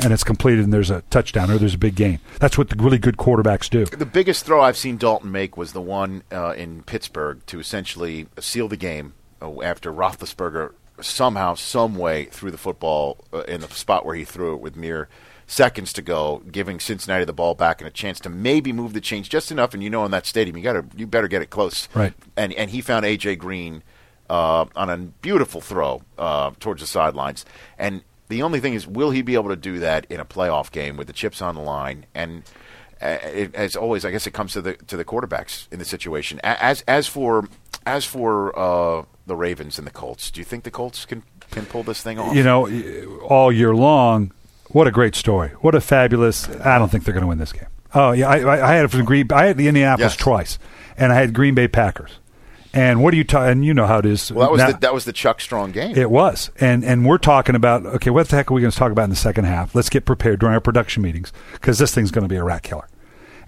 And 0.00 0.12
it's 0.12 0.24
completed, 0.24 0.64
and 0.64 0.72
there's 0.72 0.90
a 0.90 1.02
touchdown 1.02 1.50
or 1.50 1.58
there's 1.58 1.74
a 1.74 1.78
big 1.78 1.94
gain. 1.94 2.18
That's 2.40 2.58
what 2.58 2.68
the 2.68 2.76
really 2.76 2.98
good 2.98 3.16
quarterbacks 3.16 3.70
do. 3.70 3.86
The 3.86 4.04
biggest 4.04 4.44
throw 4.44 4.60
I've 4.60 4.76
seen 4.76 4.96
Dalton 4.96 5.30
make 5.30 5.56
was 5.56 5.72
the 5.72 5.80
one 5.80 6.24
uh, 6.32 6.54
in 6.56 6.82
Pittsburgh 6.82 7.40
to 7.46 7.58
essentially 7.58 8.26
seal 8.38 8.68
the 8.68 8.76
game 8.76 9.14
after 9.40 9.92
Roethlisberger 9.92 10.72
somehow, 11.00 11.54
some 11.54 11.96
way 11.96 12.26
threw 12.26 12.50
the 12.50 12.58
football 12.58 13.24
uh, 13.32 13.42
in 13.42 13.60
the 13.60 13.68
spot 13.68 14.06
where 14.06 14.14
he 14.14 14.24
threw 14.24 14.54
it 14.54 14.60
with 14.60 14.76
mere 14.76 15.08
seconds 15.46 15.92
to 15.92 16.02
go, 16.02 16.42
giving 16.50 16.80
Cincinnati 16.80 17.24
the 17.24 17.32
ball 17.32 17.54
back 17.54 17.80
and 17.80 17.88
a 17.88 17.90
chance 17.90 18.18
to 18.20 18.28
maybe 18.28 18.72
move 18.72 18.92
the 18.92 19.00
chains 19.00 19.28
just 19.28 19.50
enough. 19.50 19.74
And 19.74 19.82
you 19.82 19.90
know, 19.90 20.04
in 20.04 20.10
that 20.12 20.26
stadium, 20.26 20.56
you 20.56 20.62
got 20.62 20.74
to 20.74 20.84
you 20.96 21.06
better 21.06 21.28
get 21.28 21.42
it 21.42 21.50
close. 21.50 21.88
Right. 21.94 22.14
And 22.36 22.52
and 22.54 22.70
he 22.70 22.80
found 22.80 23.04
AJ 23.04 23.38
Green 23.38 23.82
uh, 24.30 24.66
on 24.74 24.90
a 24.90 24.96
beautiful 24.96 25.60
throw 25.60 26.02
uh, 26.18 26.52
towards 26.60 26.80
the 26.80 26.86
sidelines. 26.86 27.44
And 27.78 28.02
the 28.28 28.42
only 28.42 28.60
thing 28.60 28.74
is, 28.74 28.86
will 28.86 29.10
he 29.10 29.22
be 29.22 29.34
able 29.34 29.50
to 29.50 29.56
do 29.56 29.78
that 29.80 30.06
in 30.08 30.18
a 30.18 30.24
playoff 30.24 30.70
game 30.70 30.96
with 30.96 31.06
the 31.06 31.12
chips 31.12 31.42
on 31.42 31.54
the 31.54 31.60
line? 31.60 32.06
And 32.14 32.38
uh, 32.38 32.50
it, 33.04 33.54
as 33.54 33.76
always, 33.76 34.04
I 34.04 34.10
guess 34.10 34.26
it 34.26 34.32
comes 34.32 34.52
to 34.54 34.62
the 34.62 34.74
to 34.74 34.96
the 34.96 35.04
quarterbacks 35.04 35.70
in 35.72 35.78
the 35.78 35.84
situation. 35.84 36.40
As 36.42 36.82
as 36.88 37.06
for 37.06 37.48
as 37.86 38.04
for 38.04 38.58
uh, 38.58 39.04
the 39.26 39.36
Ravens 39.36 39.78
and 39.78 39.86
the 39.86 39.90
Colts, 39.92 40.30
do 40.30 40.40
you 40.40 40.44
think 40.44 40.64
the 40.64 40.70
Colts 40.70 41.04
can 41.04 41.22
can 41.50 41.66
pull 41.66 41.82
this 41.82 42.02
thing 42.02 42.18
off? 42.18 42.34
You 42.34 42.42
know, 42.42 42.66
all 43.28 43.52
year 43.52 43.74
long, 43.74 44.32
what 44.68 44.86
a 44.86 44.90
great 44.90 45.14
story. 45.14 45.50
What 45.60 45.74
a 45.74 45.80
fabulous. 45.80 46.48
I 46.48 46.78
don't 46.78 46.88
think 46.90 47.04
they're 47.04 47.14
going 47.14 47.22
to 47.22 47.28
win 47.28 47.38
this 47.38 47.52
game. 47.52 47.66
Oh 47.94 48.12
yeah, 48.12 48.28
I, 48.28 48.70
I 48.70 48.74
had 48.74 48.84
it 48.86 48.88
from 48.88 49.04
Green. 49.04 49.28
I 49.32 49.44
had 49.46 49.56
the 49.56 49.68
Indianapolis 49.68 50.12
Yes. 50.14 50.16
twice, 50.16 50.58
and 50.96 51.12
I 51.12 51.16
had 51.16 51.32
Green 51.34 51.54
Bay 51.54 51.68
Packers. 51.68 52.18
And 52.76 53.04
what 53.04 53.12
do 53.12 53.18
you 53.18 53.22
talk? 53.22 53.46
And 53.48 53.64
you 53.64 53.72
know 53.72 53.86
how 53.86 53.98
it 53.98 54.06
is. 54.06 54.32
well, 54.32 54.48
that 54.48 54.50
was 54.50 54.58
Now- 54.58 54.72
the, 54.72 54.78
that 54.78 54.92
was 54.92 55.04
the 55.04 55.12
Chuck 55.12 55.40
Strong 55.40 55.70
game. 55.70 55.96
It 55.96 56.10
was, 56.10 56.50
and 56.58 56.84
and 56.84 57.06
we're 57.06 57.18
talking 57.18 57.54
about 57.54 57.86
okay, 57.86 58.10
what 58.10 58.28
the 58.28 58.34
heck 58.34 58.50
are 58.50 58.54
we 58.54 58.62
going 58.62 58.72
to 58.72 58.76
talk 58.76 58.90
about 58.90 59.04
in 59.04 59.10
the 59.10 59.16
second 59.16 59.44
half? 59.44 59.76
Let's 59.76 59.88
get 59.88 60.04
prepared 60.06 60.40
during 60.40 60.54
our 60.54 60.60
production 60.60 61.00
meetings 61.04 61.32
because 61.52 61.78
this 61.78 61.94
thing's 61.94 62.10
going 62.10 62.24
to 62.24 62.28
be 62.28 62.34
a 62.34 62.42
rat 62.42 62.64
killer. 62.64 62.88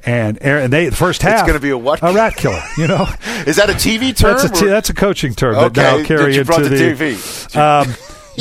And 0.06 0.38
Aaron, 0.40 0.70
they 0.70 0.88
the 0.88 0.96
first 0.96 1.20
half. 1.22 1.40
It's 1.40 1.46
gonna 1.48 1.60
be 1.60 1.70
a 1.70 1.78
what? 1.78 2.00
A 2.02 2.12
rat 2.12 2.36
killer. 2.36 2.62
You 2.78 2.86
know, 2.86 3.06
Is 3.46 3.56
that 3.56 3.68
a 3.68 3.74
TV 3.74 4.16
term? 4.16 4.36
that's 4.36 4.44
a 4.44 4.48
t- 4.48 4.66
that's 4.66 4.88
a 4.88 4.94
coaching 4.94 5.34
term 5.34 5.56
Okay, 5.56 5.68
that 5.68 5.98
now 5.98 6.04
carry 6.04 6.36
into 6.36 6.52
to 6.52 6.68
the 6.68 6.76
TV. 6.76 7.56
Um, 7.56 7.92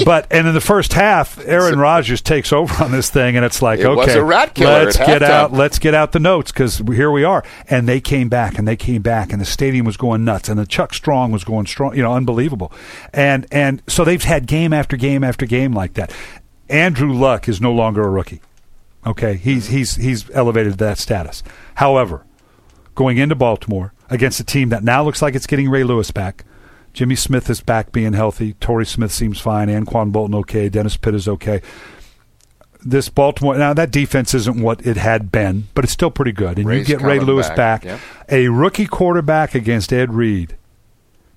but 0.03 0.27
and 0.29 0.47
in 0.47 0.53
the 0.53 0.61
first 0.61 0.93
half, 0.93 1.39
Aaron 1.45 1.79
Rodgers 1.79 2.21
takes 2.21 2.51
over 2.51 2.83
on 2.83 2.91
this 2.91 3.09
thing, 3.09 3.35
and 3.35 3.45
it's 3.45 3.61
like, 3.61 3.79
It 3.79 3.85
okay, 3.85 3.95
was 3.95 4.15
a 4.15 4.23
rat 4.23 4.53
killer 4.53 4.83
let's 4.83 4.97
get 4.97 5.23
out, 5.23 5.53
let's 5.53 5.79
get 5.79 5.93
out 5.93 6.11
the 6.11 6.19
notes 6.19 6.51
because 6.51 6.79
here 6.79 7.09
we 7.09 7.23
are. 7.23 7.43
And 7.69 7.87
they 7.87 8.01
came 8.01 8.29
back, 8.29 8.59
and 8.59 8.67
they 8.67 8.75
came 8.75 9.01
back, 9.01 9.31
and 9.31 9.41
the 9.41 9.45
stadium 9.45 9.85
was 9.85 9.97
going 9.97 10.25
nuts, 10.25 10.49
and 10.49 10.59
the 10.59 10.65
Chuck 10.65 10.93
Strong 10.93 11.31
was 11.31 11.43
going 11.43 11.65
strong, 11.65 11.95
you 11.95 12.03
know, 12.03 12.13
unbelievable. 12.13 12.71
And 13.13 13.47
and 13.51 13.81
so 13.87 14.03
they've 14.03 14.21
had 14.21 14.47
game 14.47 14.73
after 14.73 14.97
game 14.97 15.23
after 15.23 15.45
game 15.45 15.73
like 15.73 15.93
that. 15.93 16.13
Andrew 16.69 17.13
Luck 17.13 17.47
is 17.47 17.61
no 17.61 17.71
longer 17.71 18.03
a 18.03 18.09
rookie. 18.09 18.41
Okay, 19.05 19.35
he's 19.35 19.67
he's 19.67 19.95
he's 19.95 20.29
elevated 20.31 20.73
to 20.73 20.77
that 20.79 20.97
status. 20.97 21.43
However, 21.75 22.25
going 22.95 23.17
into 23.17 23.35
Baltimore 23.35 23.93
against 24.09 24.39
a 24.39 24.43
team 24.43 24.69
that 24.69 24.83
now 24.83 25.03
looks 25.03 25.21
like 25.21 25.35
it's 25.35 25.47
getting 25.47 25.69
Ray 25.69 25.83
Lewis 25.83 26.11
back. 26.11 26.43
Jimmy 26.93 27.15
Smith 27.15 27.49
is 27.49 27.61
back 27.61 27.91
being 27.91 28.13
healthy. 28.13 28.53
Torrey 28.53 28.85
Smith 28.85 29.11
seems 29.11 29.39
fine. 29.39 29.67
Anquan 29.67 30.11
Boldin 30.11 30.33
okay. 30.35 30.69
Dennis 30.69 30.95
Pitt 30.97 31.13
is 31.13 31.27
okay. 31.27 31.61
This 32.87 33.09
Baltimore 33.09 33.57
now 33.57 33.73
that 33.73 33.91
defense 33.91 34.33
isn't 34.33 34.61
what 34.61 34.85
it 34.85 34.95
had 34.97 35.31
been, 35.31 35.67
but 35.73 35.83
it's 35.83 35.93
still 35.93 36.11
pretty 36.11 36.31
good. 36.31 36.57
And 36.57 36.67
Ray's 36.67 36.87
you 36.87 36.95
get 36.97 37.05
Ray 37.05 37.19
Lewis 37.19 37.47
back, 37.49 37.57
back. 37.57 37.83
yep. 37.83 37.99
A 38.29 38.47
rookie 38.47 38.85
quarterback 38.85 39.55
against 39.55 39.91
Ed 39.91 40.13
Reed 40.13 40.55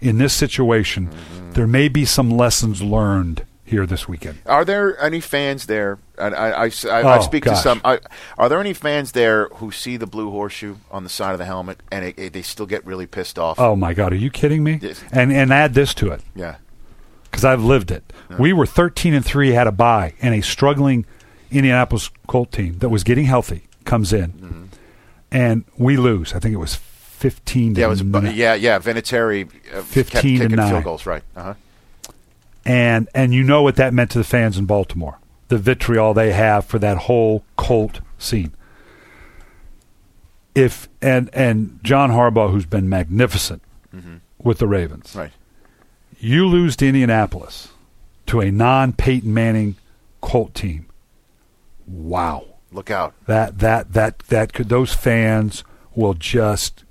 in 0.01 0.19
this 0.19 0.33
situation, 0.35 1.09
Mm-hmm. 1.09 1.53
there 1.53 1.67
may 1.67 1.89
be 1.89 2.05
some 2.05 2.31
lessons 2.31 2.83
learned 2.83 3.45
here 3.69 3.87
this 3.87 4.09
weekend. 4.09 4.39
Are 4.47 4.65
there 4.65 5.01
any 5.03 5.21
fans 5.21 5.67
there? 5.67 5.99
And 6.19 6.35
I, 6.35 6.51
I, 6.51 6.65
I, 6.65 7.01
I 7.03 7.19
Oh, 7.19 7.21
speak 7.23 7.45
to 7.45 7.55
some. 7.57 7.81
I, 7.85 8.01
are 8.37 8.49
there 8.49 8.61
any 8.61 8.73
fans 8.75 9.13
there 9.13 9.49
who 9.55 9.71
see 9.71 9.97
the 9.97 10.07
blue 10.07 10.31
horseshoe 10.31 10.77
on 10.91 11.05
the 11.05 11.09
side 11.11 11.33
of 11.33 11.39
the 11.39 11.45
helmet 11.45 11.81
and 11.93 12.05
it, 12.05 12.19
it- 12.19 12.33
they 12.33 12.43
still 12.43 12.67
get 12.67 12.85
really 12.85 13.07
pissed 13.07 13.39
off? 13.39 13.59
Oh 13.61 13.77
my 13.77 13.95
God, 13.95 14.13
are 14.13 14.17
you 14.17 14.31
kidding 14.31 14.63
me? 14.65 14.79
Yes. 14.83 15.03
And 15.13 15.33
and 15.33 15.53
add 15.53 15.75
this 15.75 15.95
to 15.95 16.11
it. 16.11 16.21
yeah. 16.35 16.57
because 17.25 17.45
I've 17.45 17.63
lived 17.63 17.91
it. 17.91 18.03
We 18.39 18.53
were 18.53 18.67
13 18.67 19.15
and 19.15 19.25
three, 19.25 19.51
had 19.51 19.67
a 19.67 19.73
bye, 19.73 20.15
and 20.21 20.35
a 20.35 20.41
struggling 20.43 21.07
Indianapolis 21.51 22.11
Colt 22.27 22.53
team 22.53 22.79
that 22.81 22.89
was 22.91 23.05
getting 23.05 23.25
healthy 23.27 23.63
comes 23.85 24.13
in, 24.13 24.33
Mm-hmm. 24.33 24.65
and 25.31 25.65
we 25.79 25.97
lose. 25.97 26.35
I 26.35 26.39
think 26.41 26.53
it 26.55 26.59
was 26.59 26.75
15 26.75 27.75
to 27.75 27.81
Yeah, 27.81 27.87
it 27.87 27.91
was. 27.91 28.03
nine. 28.03 28.35
Yeah, 28.35 28.55
yeah. 28.55 28.79
Vinatieri 28.79 29.49
uh, 29.75 29.83
15 29.83 30.39
kept 30.39 30.51
to 30.51 30.57
nine. 30.57 30.71
field 30.71 30.85
goals. 30.85 31.07
Right. 31.07 31.23
Uh-huh. 31.37 31.55
And 32.69 33.09
and 33.15 33.33
you 33.33 33.43
know 33.43 33.63
what 33.63 33.77
that 33.77 33.95
meant 33.95 34.11
to 34.11 34.19
the 34.19 34.25
fans 34.25 34.59
in 34.59 34.67
Baltimore. 34.67 35.19
The 35.49 35.57
vitriol 35.57 36.13
they 36.13 36.33
have 36.33 36.67
for 36.67 36.79
that 36.79 36.99
whole 36.99 37.43
Colt 37.57 38.01
scene. 38.19 38.53
If 40.55 40.89
and 41.01 41.31
and 41.33 41.81
John 41.83 42.11
Harbaugh, 42.11 42.51
who's 42.51 42.67
been 42.67 42.89
magnificent 42.89 43.63
mm-hmm. 43.95 44.17
with 44.39 44.59
the 44.59 44.67
Ravens, 44.67 45.15
Right. 45.17 45.33
you 46.21 46.47
lose 46.47 46.77
to 46.77 46.87
Indianapolis 46.87 47.69
to 48.27 48.41
a 48.41 48.51
non 48.51 48.93
Peyton 48.93 49.33
Manning 49.33 49.77
Colt 50.21 50.55
team. 50.55 50.87
Wow. 51.87 52.45
Look 52.71 52.91
out. 52.91 53.15
That 53.27 53.61
that 53.61 53.95
that 53.95 54.19
that 54.29 54.53
could 54.53 54.69
those 54.69 54.93
fans 54.93 55.65
will 55.95 56.13
just 56.15 56.85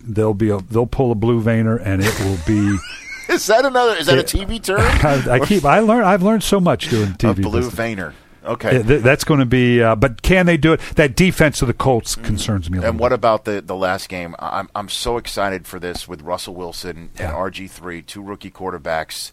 they'll 0.00 0.34
be 0.34 0.50
a, 0.50 0.58
they'll 0.58 0.86
pull 0.86 1.10
a 1.10 1.16
blue 1.16 1.40
veiner 1.40 1.76
and 1.76 2.02
it 2.04 2.20
will 2.20 2.38
be 2.46 2.78
Is 3.42 3.46
that 3.46 3.64
another? 3.64 3.94
Is 3.96 4.06
that 4.06 4.18
a 4.18 4.22
TV 4.22 4.62
term? 4.62 4.80
I, 4.80 5.34
I 5.34 5.38
keep 5.46 5.64
I 5.64 5.80
learn 5.80 6.04
I've 6.04 6.22
learned 6.22 6.42
so 6.42 6.60
much 6.60 6.88
doing 6.88 7.12
TV. 7.12 7.30
a 7.30 7.34
blue 7.34 7.52
business. 7.52 7.74
veiner. 7.74 8.14
Okay. 8.44 8.76
Yeah, 8.76 8.82
th- 8.82 9.02
that's 9.02 9.24
going 9.24 9.40
to 9.40 9.46
be 9.46 9.82
uh, 9.82 9.96
but 9.96 10.20
can 10.22 10.44
they 10.46 10.56
do 10.58 10.74
it? 10.74 10.80
That 10.96 11.16
defense 11.16 11.62
of 11.62 11.68
the 11.68 11.74
Colts 11.74 12.14
concerns 12.14 12.70
me. 12.70 12.78
And 12.84 12.98
what 12.98 13.08
bit. 13.08 13.14
about 13.14 13.44
the, 13.46 13.62
the 13.62 13.74
last 13.74 14.08
game? 14.08 14.36
I'm 14.38 14.68
I'm 14.74 14.88
so 14.90 15.16
excited 15.16 15.66
for 15.66 15.78
this 15.80 16.06
with 16.06 16.20
Russell 16.22 16.54
Wilson 16.54 17.10
Yeah. 17.18 17.28
and 17.28 17.34
RG 17.54 17.70
three, 17.70 18.02
two 18.02 18.22
rookie 18.22 18.50
quarterbacks. 18.50 19.32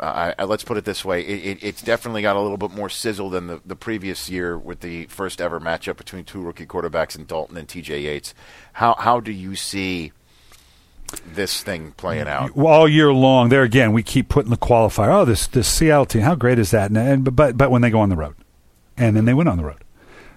Uh, 0.00 0.32
I, 0.38 0.42
I, 0.42 0.44
let's 0.44 0.62
put 0.64 0.76
it 0.76 0.84
this 0.84 1.04
way: 1.04 1.20
it, 1.22 1.58
it, 1.58 1.64
it's 1.64 1.82
definitely 1.82 2.22
got 2.22 2.36
a 2.36 2.40
little 2.40 2.56
bit 2.56 2.70
more 2.70 2.88
sizzle 2.88 3.30
than 3.30 3.48
the, 3.48 3.60
the 3.66 3.76
previous 3.76 4.30
year 4.30 4.56
with 4.56 4.80
the 4.80 5.06
first 5.06 5.40
ever 5.40 5.60
matchup 5.60 5.96
between 5.96 6.24
two 6.24 6.40
rookie 6.40 6.66
quarterbacks 6.66 7.18
in 7.18 7.26
Dalton 7.26 7.56
and 7.56 7.68
T.J. 7.68 8.00
Yates. 8.02 8.32
How 8.74 8.94
how 8.94 9.20
do 9.20 9.32
you 9.32 9.56
see 9.56 10.12
this 11.34 11.62
thing 11.62 11.92
playing 11.92 12.28
out? 12.28 12.56
All 12.56 12.88
year 12.88 13.12
long. 13.12 13.48
There 13.48 13.62
again, 13.62 13.92
we 13.92 14.02
keep 14.02 14.28
putting 14.28 14.50
the 14.50 14.56
qualifier. 14.56 15.08
Oh, 15.08 15.24
this 15.24 15.46
this 15.46 15.68
Seattle 15.68 16.06
team, 16.06 16.22
how 16.22 16.34
great 16.34 16.58
is 16.58 16.70
that? 16.70 16.90
And, 16.90 16.98
and 16.98 17.36
but 17.36 17.56
but 17.56 17.70
when 17.70 17.82
they 17.82 17.90
go 17.90 18.00
on 18.00 18.08
the 18.08 18.16
road, 18.16 18.34
and 18.96 19.16
then 19.16 19.24
they 19.24 19.34
win 19.34 19.48
on 19.48 19.56
the 19.56 19.64
road, 19.64 19.84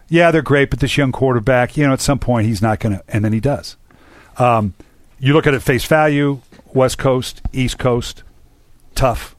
yeah, 0.08 0.32
they're 0.32 0.42
great. 0.42 0.70
But 0.70 0.80
this 0.80 0.98
young 0.98 1.12
quarterback, 1.12 1.78
you 1.78 1.86
know, 1.86 1.94
at 1.94 2.02
some 2.02 2.20
point 2.20 2.48
he's 2.48 2.62
not 2.62 2.80
going 2.80 2.98
to, 2.98 3.04
and 3.08 3.24
then 3.24 3.34
he 3.34 3.40
does. 3.40 3.78
Um, 4.38 4.74
you 5.20 5.34
look 5.34 5.48
at 5.48 5.54
it 5.54 5.62
face 5.62 5.86
value: 5.86 6.42
West 6.74 6.98
Coast, 6.98 7.42
East 7.54 7.78
Coast, 7.78 8.24
tough. 8.96 9.36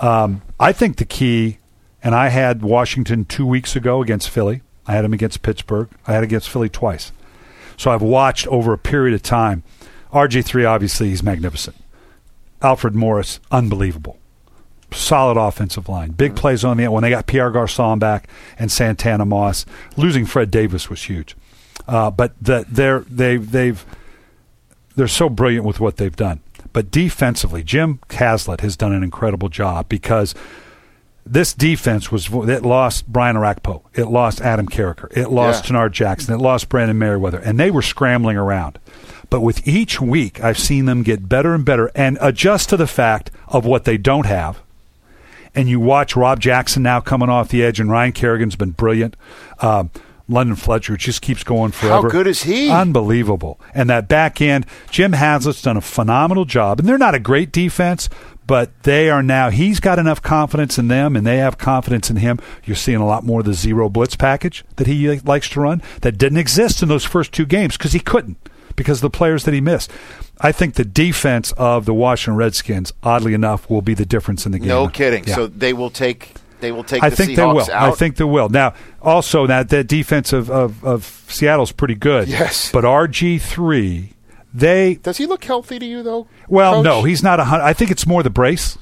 Um, 0.00 0.42
I 0.60 0.72
think 0.72 0.96
the 0.96 1.04
key, 1.04 1.58
and 2.02 2.14
I 2.14 2.28
had 2.28 2.62
Washington 2.62 3.24
two 3.24 3.46
weeks 3.46 3.76
ago 3.76 4.02
against 4.02 4.30
Philly. 4.30 4.62
I 4.86 4.92
had 4.92 5.04
him 5.04 5.12
against 5.12 5.42
Pittsburgh. 5.42 5.88
I 6.06 6.14
had 6.14 6.24
against 6.24 6.48
Philly 6.48 6.68
twice. 6.68 7.12
So 7.76 7.90
I've 7.90 8.02
watched 8.02 8.46
over 8.48 8.72
a 8.72 8.78
period 8.78 9.14
of 9.14 9.22
time. 9.22 9.62
RG3, 10.12 10.68
obviously, 10.68 11.10
he's 11.10 11.22
magnificent. 11.22 11.76
Alfred 12.62 12.94
Morris, 12.94 13.40
unbelievable. 13.50 14.18
Solid 14.90 15.36
offensive 15.38 15.88
line. 15.88 16.12
Big 16.12 16.34
plays 16.34 16.64
on 16.64 16.78
the 16.78 16.84
end. 16.84 16.92
When 16.92 17.02
they 17.02 17.10
got 17.10 17.26
Pierre 17.26 17.50
Garcon 17.50 17.98
back 17.98 18.28
and 18.58 18.72
Santana 18.72 19.24
Moss, 19.26 19.66
losing 19.96 20.24
Fred 20.24 20.50
Davis 20.50 20.88
was 20.88 21.02
huge. 21.02 21.36
Uh, 21.86 22.10
but 22.10 22.32
the, 22.40 22.64
they're, 22.68 23.00
they, 23.00 23.36
they've, 23.36 23.84
they're 24.96 25.06
so 25.06 25.28
brilliant 25.28 25.66
with 25.66 25.78
what 25.78 25.98
they've 25.98 26.16
done. 26.16 26.40
But 26.72 26.90
defensively, 26.90 27.62
Jim 27.62 28.00
Haslett 28.10 28.60
has 28.62 28.76
done 28.76 28.92
an 28.92 29.02
incredible 29.02 29.48
job 29.48 29.88
because 29.88 30.34
this 31.24 31.52
defense 31.52 32.10
was 32.10 32.28
it 32.32 32.62
lost 32.62 33.06
Brian 33.06 33.36
Orakpo, 33.36 33.82
it 33.94 34.06
lost 34.06 34.40
Adam 34.40 34.66
Carriker, 34.66 35.14
it 35.16 35.30
lost 35.30 35.64
Yeah. 35.64 35.68
Tanard 35.76 35.92
Jackson, 35.92 36.34
it 36.34 36.38
lost 36.38 36.68
Brandon 36.68 36.98
Meriweather, 36.98 37.40
and 37.44 37.60
they 37.60 37.70
were 37.70 37.82
scrambling 37.82 38.36
around. 38.36 38.78
But 39.30 39.40
with 39.40 39.66
each 39.66 40.00
week, 40.00 40.42
I've 40.42 40.58
seen 40.58 40.86
them 40.86 41.02
get 41.02 41.28
better 41.28 41.54
and 41.54 41.64
better 41.64 41.90
and 41.94 42.18
adjust 42.20 42.70
to 42.70 42.76
the 42.76 42.86
fact 42.86 43.30
of 43.48 43.66
what 43.66 43.84
they 43.84 43.98
don't 43.98 44.26
have. 44.26 44.60
And 45.54 45.68
you 45.68 45.80
watch 45.80 46.16
Rob 46.16 46.40
Jackson 46.40 46.82
now 46.82 47.00
coming 47.00 47.28
off 47.28 47.48
the 47.48 47.64
edge, 47.64 47.80
and 47.80 47.90
Ryan 47.90 48.12
Kerrigan's 48.12 48.56
been 48.56 48.70
brilliant. 48.70 49.16
Um, 49.60 49.90
London 50.28 50.56
Fletcher 50.56 50.96
just 50.96 51.22
keeps 51.22 51.42
going 51.42 51.72
forever. 51.72 52.08
How 52.08 52.08
good 52.10 52.26
is 52.26 52.42
he? 52.42 52.70
Unbelievable. 52.70 53.58
And 53.74 53.88
that 53.88 54.08
back 54.08 54.40
end, 54.42 54.66
Jim 54.90 55.12
Haslett's 55.12 55.62
done 55.62 55.78
a 55.78 55.82
phenomenal 55.82 56.44
job. 56.44 56.78
And 56.78 56.88
they're 56.88 56.98
not 56.98 57.14
a 57.14 57.18
great 57.18 57.50
defense, 57.50 58.10
but 58.46 58.82
they 58.82 59.08
are 59.08 59.22
now, 59.22 59.48
he's 59.48 59.80
got 59.80 59.98
enough 59.98 60.20
confidence 60.20 60.78
in 60.78 60.88
them 60.88 61.16
and 61.16 61.26
they 61.26 61.38
have 61.38 61.56
confidence 61.56 62.10
in 62.10 62.16
him. 62.16 62.38
You're 62.64 62.76
seeing 62.76 62.98
a 62.98 63.06
lot 63.06 63.24
more 63.24 63.40
of 63.40 63.46
the 63.46 63.54
zero 63.54 63.88
blitz 63.88 64.16
package 64.16 64.64
that 64.76 64.86
he 64.86 65.18
likes 65.20 65.48
to 65.50 65.60
run 65.60 65.82
that 66.02 66.18
didn't 66.18 66.38
exist 66.38 66.82
in 66.82 66.88
those 66.88 67.04
first 67.04 67.32
two 67.32 67.46
games 67.46 67.78
because 67.78 67.92
he 67.94 68.00
couldn't 68.00 68.36
because 68.78 68.98
of 68.98 69.02
the 69.02 69.10
players 69.10 69.44
that 69.44 69.52
he 69.52 69.60
missed. 69.60 69.90
I 70.40 70.52
think 70.52 70.74
the 70.74 70.84
defense 70.84 71.52
of 71.58 71.84
the 71.84 71.92
Washington 71.92 72.36
Redskins, 72.36 72.92
oddly 73.02 73.34
enough, 73.34 73.68
will 73.68 73.82
be 73.82 73.92
the 73.92 74.06
difference 74.06 74.46
in 74.46 74.52
the 74.52 74.58
game. 74.58 74.68
No 74.68 74.88
kidding. 74.88 75.24
Yeah. 75.24 75.34
So 75.34 75.46
they 75.48 75.74
will 75.74 75.90
take 75.90 76.32
they 76.60 76.72
will 76.72 76.84
take 76.84 77.02
I 77.02 77.10
the 77.10 77.16
think 77.16 77.32
Seahawks 77.32 77.36
they 77.36 77.44
will. 77.46 77.70
out. 77.72 77.92
I 77.92 77.94
think 77.94 78.16
they 78.16 78.24
will. 78.24 78.48
Now, 78.48 78.72
also, 79.02 79.46
that 79.46 79.68
that 79.68 79.86
defense 79.88 80.32
of, 80.32 80.50
of, 80.50 80.82
of 80.84 81.04
Seattle's 81.28 81.72
pretty 81.72 81.94
good. 81.94 82.28
Yes. 82.28 82.72
But 82.72 82.84
RG 82.84 83.40
three, 83.42 84.14
they 84.54 84.94
Does 84.94 85.18
he 85.18 85.26
look 85.26 85.44
healthy 85.44 85.78
to 85.78 85.84
you 85.86 86.02
though? 86.02 86.26
well, 86.48 86.74
Coach? 86.76 86.84
no, 86.84 87.02
he's 87.02 87.22
not 87.22 87.38
a 87.40 87.44
hundred. 87.44 87.64
I 87.64 87.72
think 87.74 87.90
it's 87.90 88.06
more 88.06 88.22
the 88.22 88.30
brace. 88.30 88.78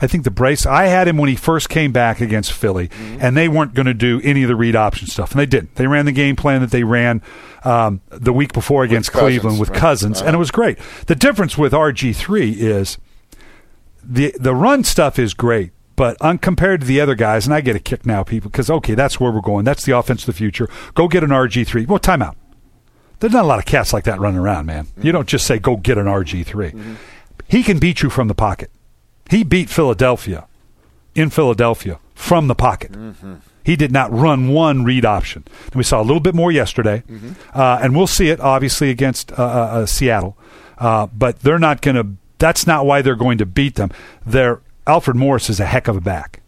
I 0.00 0.06
think 0.06 0.24
the 0.24 0.30
brace. 0.30 0.66
I 0.66 0.86
had 0.86 1.08
him 1.08 1.16
when 1.16 1.28
he 1.30 1.36
first 1.36 1.68
came 1.68 1.90
back 1.92 2.20
against 2.20 2.52
Philly, 2.52 2.88
Mm-hmm. 2.88 3.18
and 3.20 3.36
they 3.36 3.48
weren't 3.48 3.72
going 3.74 3.86
to 3.86 3.94
do 3.94 4.20
any 4.22 4.42
of 4.42 4.48
the 4.48 4.56
read 4.56 4.76
option 4.76 5.06
stuff, 5.08 5.30
and 5.30 5.40
they 5.40 5.46
didn't. 5.46 5.76
They 5.76 5.86
ran 5.86 6.04
the 6.04 6.12
game 6.12 6.36
plan 6.36 6.60
that 6.60 6.70
they 6.70 6.84
ran 6.84 7.22
um, 7.64 8.00
the 8.10 8.32
week 8.32 8.52
before 8.52 8.84
against 8.84 9.10
Cousins, 9.12 9.22
Cleveland 9.40 9.58
with 9.60 9.70
right. 9.70 9.78
Cousins, 9.78 10.20
and 10.20 10.34
it 10.34 10.38
was 10.38 10.50
great. 10.50 10.78
The 11.06 11.14
difference 11.14 11.56
with 11.56 11.72
RG 11.72 12.14
three 12.14 12.50
is 12.52 12.98
the 14.02 14.34
the 14.38 14.54
run 14.54 14.84
stuff 14.84 15.18
is 15.18 15.34
great, 15.34 15.72
But 15.96 16.16
uncompared 16.20 16.82
to 16.82 16.86
the 16.86 17.00
other 17.00 17.14
guys, 17.14 17.46
and 17.46 17.54
I 17.54 17.60
get 17.62 17.74
a 17.74 17.80
kick 17.80 18.04
now, 18.04 18.22
people, 18.22 18.50
because 18.50 18.68
okay, 18.70 18.94
that's 18.94 19.18
where 19.18 19.32
we're 19.32 19.40
going. 19.40 19.64
That's 19.64 19.84
the 19.84 19.96
offense 19.96 20.22
of 20.22 20.26
the 20.26 20.32
future. 20.34 20.68
Go 20.94 21.08
get 21.08 21.24
an 21.24 21.30
RG 21.30 21.66
three. 21.66 21.86
Well, 21.86 21.98
timeout. 21.98 22.34
There's 23.20 23.32
not 23.32 23.44
a 23.44 23.48
lot 23.48 23.58
of 23.58 23.64
cats 23.64 23.94
like 23.94 24.04
that 24.04 24.20
running 24.20 24.38
around, 24.38 24.66
man. 24.66 24.88
You 25.00 25.10
don't 25.10 25.26
just 25.26 25.46
say 25.46 25.58
go 25.58 25.78
get 25.78 25.96
an 25.96 26.04
RG 26.04 26.44
3 26.44 26.74
He 27.48 27.62
can 27.62 27.78
beat 27.78 28.02
you 28.02 28.10
from 28.10 28.28
the 28.28 28.34
pocket. 28.34 28.70
He 29.30 29.44
beat 29.44 29.68
Philadelphia 29.70 30.46
in 31.14 31.30
Philadelphia 31.30 31.98
from 32.14 32.46
the 32.48 32.54
pocket. 32.54 32.94
He 33.64 33.74
did 33.74 33.90
not 33.90 34.12
run 34.12 34.48
one 34.48 34.84
read 34.84 35.04
option. 35.04 35.44
And 35.64 35.74
we 35.74 35.82
saw 35.82 36.00
a 36.00 36.04
little 36.04 36.20
bit 36.20 36.34
more 36.36 36.52
yesterday, 36.52 37.02
uh, 37.52 37.80
and 37.82 37.96
we'll 37.96 38.06
see 38.06 38.28
it 38.28 38.38
obviously 38.38 38.90
against 38.90 39.32
uh, 39.32 39.34
uh, 39.36 39.38
uh, 39.38 39.86
Seattle. 39.86 40.36
Uh, 40.78 41.06
but 41.08 41.40
they're 41.40 41.58
not 41.58 41.82
going 41.82 41.96
to. 41.96 42.06
That's 42.38 42.66
not 42.66 42.86
why 42.86 43.02
they're 43.02 43.16
going 43.16 43.38
to 43.38 43.46
beat 43.46 43.74
them. 43.74 43.90
They're 44.24 44.60
Alfred 44.86 45.16
Morris 45.16 45.50
is 45.50 45.58
a 45.58 45.66
heck 45.66 45.88
of 45.88 45.96
a 45.96 46.00
back, 46.00 46.42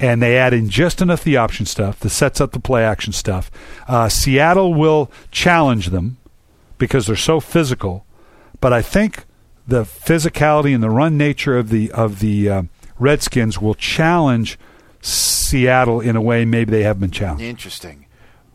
and 0.00 0.20
they 0.20 0.36
add 0.36 0.52
in 0.54 0.68
just 0.68 1.00
enough 1.00 1.22
the 1.22 1.36
option 1.36 1.66
stuff 1.66 2.00
that 2.00 2.10
sets 2.10 2.40
up 2.40 2.50
the 2.50 2.58
play 2.58 2.82
action 2.84 3.12
stuff. 3.12 3.48
Uh, 3.86 4.08
Seattle 4.08 4.74
will 4.74 5.08
challenge 5.30 5.90
them 5.90 6.16
because 6.78 7.06
they're 7.06 7.14
so 7.16 7.38
physical, 7.38 8.04
but 8.60 8.72
I 8.72 8.82
think 8.82 9.25
the 9.66 9.82
physicality 9.82 10.74
and 10.74 10.82
the 10.82 10.90
run 10.90 11.16
nature 11.16 11.58
of 11.58 11.70
the 11.70 11.90
of 11.92 12.20
the 12.20 12.48
uh, 12.48 12.62
Redskins 12.98 13.60
will 13.60 13.74
challenge 13.74 14.58
Seattle 15.00 16.00
in 16.00 16.16
a 16.16 16.20
way 16.20 16.44
maybe 16.44 16.70
they 16.70 16.82
have 16.82 17.00
been 17.00 17.10
challenged. 17.10 17.42
Interesting. 17.42 18.06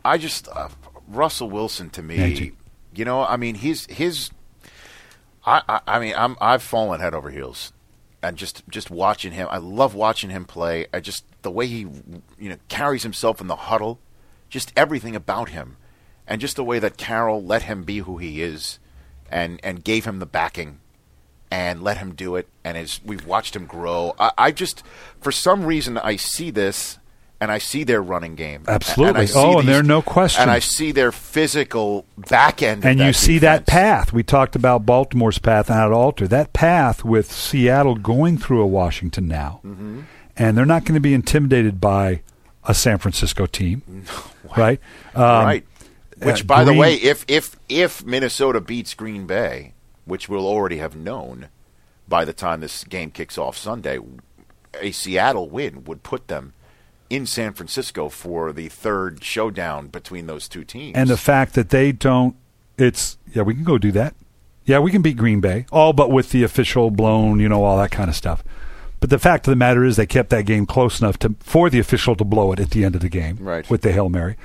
I 0.04 0.18
just 0.18 0.48
uh, 0.48 0.68
Russell 1.08 1.50
Wilson 1.50 1.90
to 1.90 2.02
me. 2.02 2.16
Angie. 2.16 2.52
You 2.94 3.04
know, 3.04 3.22
I 3.22 3.36
mean, 3.36 3.54
he's 3.56 3.86
his. 3.86 4.30
I, 5.46 5.62
I, 5.68 5.80
I 5.86 5.98
mean, 5.98 6.14
I'm 6.16 6.36
I've 6.40 6.62
fallen 6.62 7.00
head 7.00 7.14
over 7.14 7.30
heels, 7.30 7.72
and 8.22 8.36
just 8.36 8.68
just 8.68 8.90
watching 8.90 9.32
him. 9.32 9.48
I 9.50 9.58
love 9.58 9.94
watching 9.94 10.30
him 10.30 10.44
play. 10.44 10.86
I 10.92 11.00
just 11.00 11.24
the 11.42 11.50
way 11.50 11.66
he 11.66 11.80
you 12.38 12.48
know 12.48 12.56
carries 12.68 13.02
himself 13.02 13.40
in 13.40 13.46
the 13.46 13.56
huddle, 13.56 13.98
just 14.48 14.72
everything 14.76 15.16
about 15.16 15.50
him, 15.50 15.76
and 16.26 16.40
just 16.40 16.56
the 16.56 16.64
way 16.64 16.78
that 16.78 16.96
Carroll 16.96 17.42
let 17.42 17.62
him 17.62 17.82
be 17.82 17.98
who 17.98 18.18
he 18.18 18.42
is, 18.42 18.78
and 19.30 19.58
and 19.62 19.84
gave 19.84 20.04
him 20.04 20.18
the 20.18 20.26
backing 20.26 20.80
and 21.52 21.82
let 21.82 21.98
him 21.98 22.14
do 22.14 22.36
it. 22.36 22.48
And 22.64 22.78
as 22.78 22.98
we've 23.04 23.26
watched 23.26 23.54
him 23.54 23.66
grow, 23.66 24.14
I, 24.18 24.30
I 24.38 24.50
just, 24.52 24.82
for 25.20 25.30
some 25.30 25.66
reason, 25.66 25.98
I 25.98 26.16
see 26.16 26.50
this 26.50 26.98
and 27.42 27.50
I 27.52 27.58
see 27.58 27.84
their 27.84 28.00
running 28.00 28.36
game. 28.36 28.62
Absolutely. 28.66 29.08
And 29.10 29.18
I 29.18 29.24
see 29.26 29.38
Oh, 29.38 29.50
and 29.50 29.58
these- 29.60 29.66
there 29.66 29.80
are 29.80 29.82
no 29.82 30.00
question. 30.00 30.42
And 30.42 30.50
I 30.50 30.60
see 30.60 30.92
their 30.92 31.12
physical 31.12 32.06
back 32.16 32.62
end. 32.62 32.84
and 32.86 32.98
you 33.00 33.12
see 33.12 33.38
that 33.40 33.66
path. 33.66 34.12
We 34.12 34.22
talked 34.22 34.56
about 34.56 34.86
Baltimore's 34.86 35.38
path 35.38 35.68
and 35.68 35.76
how 35.76 35.88
to 35.88 35.94
alter 35.94 36.26
that 36.28 36.52
path 36.54 37.04
with 37.04 37.30
Seattle 37.30 37.96
going 37.96 38.38
through 38.38 38.62
a 38.62 38.66
Washington 38.66 39.26
now, 39.28 39.60
Mm-hmm. 39.66 40.00
and 40.36 40.56
they're 40.56 40.64
not 40.64 40.84
going 40.84 40.94
to 40.94 41.00
be 41.00 41.12
intimidated 41.14 41.80
by 41.80 42.22
a 42.64 42.72
San 42.74 42.96
Francisco 42.98 43.44
team, 43.46 43.82
right? 44.56 44.80
Um, 45.14 45.22
right. 45.44 45.66
Which, 46.22 46.42
uh, 46.42 46.44
by 46.44 46.62
the 46.64 46.72
way, 46.74 46.94
if 46.94 47.24
if 47.26 47.56
if 47.68 48.04
Minnesota 48.06 48.60
beats 48.60 48.94
Green 48.94 49.26
Bay, 49.26 49.74
which 50.04 50.28
we'll 50.28 50.46
already 50.46 50.78
have 50.78 50.96
known 50.96 51.48
by 52.08 52.24
the 52.24 52.32
time 52.32 52.60
this 52.60 52.84
game 52.84 53.10
kicks 53.10 53.38
off 53.38 53.56
Sunday, 53.56 53.98
a 54.80 54.90
Seattle 54.92 55.48
win 55.48 55.84
would 55.84 56.02
put 56.02 56.28
them 56.28 56.52
in 57.08 57.26
San 57.26 57.52
Francisco 57.52 58.08
for 58.08 58.52
the 58.52 58.68
third 58.68 59.22
showdown 59.22 59.88
between 59.88 60.26
those 60.26 60.48
two 60.48 60.64
teams. 60.64 60.96
and 60.96 61.08
the 61.08 61.16
fact 61.16 61.54
that 61.54 61.68
they 61.70 61.92
don't, 61.92 62.36
it's 62.78 63.18
yeah, 63.34 63.42
we 63.42 63.54
can 63.54 63.64
go 63.64 63.78
do 63.78 63.92
that. 63.92 64.14
Yeah, 64.64 64.78
we 64.78 64.90
can 64.90 65.02
beat 65.02 65.16
Green 65.16 65.40
Bay, 65.40 65.66
all 65.72 65.92
but 65.92 66.10
with 66.10 66.30
the 66.30 66.42
official 66.42 66.90
blown, 66.90 67.40
you 67.40 67.48
know, 67.48 67.64
all 67.64 67.76
that 67.78 67.90
kind 67.90 68.08
of 68.08 68.16
stuff. 68.16 68.44
But 69.00 69.10
the 69.10 69.18
fact 69.18 69.46
of 69.48 69.50
the 69.52 69.56
matter 69.56 69.84
is, 69.84 69.96
they 69.96 70.06
kept 70.06 70.30
that 70.30 70.46
game 70.46 70.64
close 70.66 71.00
enough 71.00 71.18
to 71.18 71.34
for 71.40 71.68
the 71.68 71.80
official 71.80 72.14
to 72.14 72.24
blow 72.24 72.52
it 72.52 72.60
at 72.60 72.70
the 72.70 72.84
end 72.84 72.94
of 72.94 73.00
the 73.00 73.08
game, 73.08 73.36
Right. 73.40 73.68
With 73.68 73.82
the 73.82 73.92
hail 73.92 74.08
mary. 74.08 74.36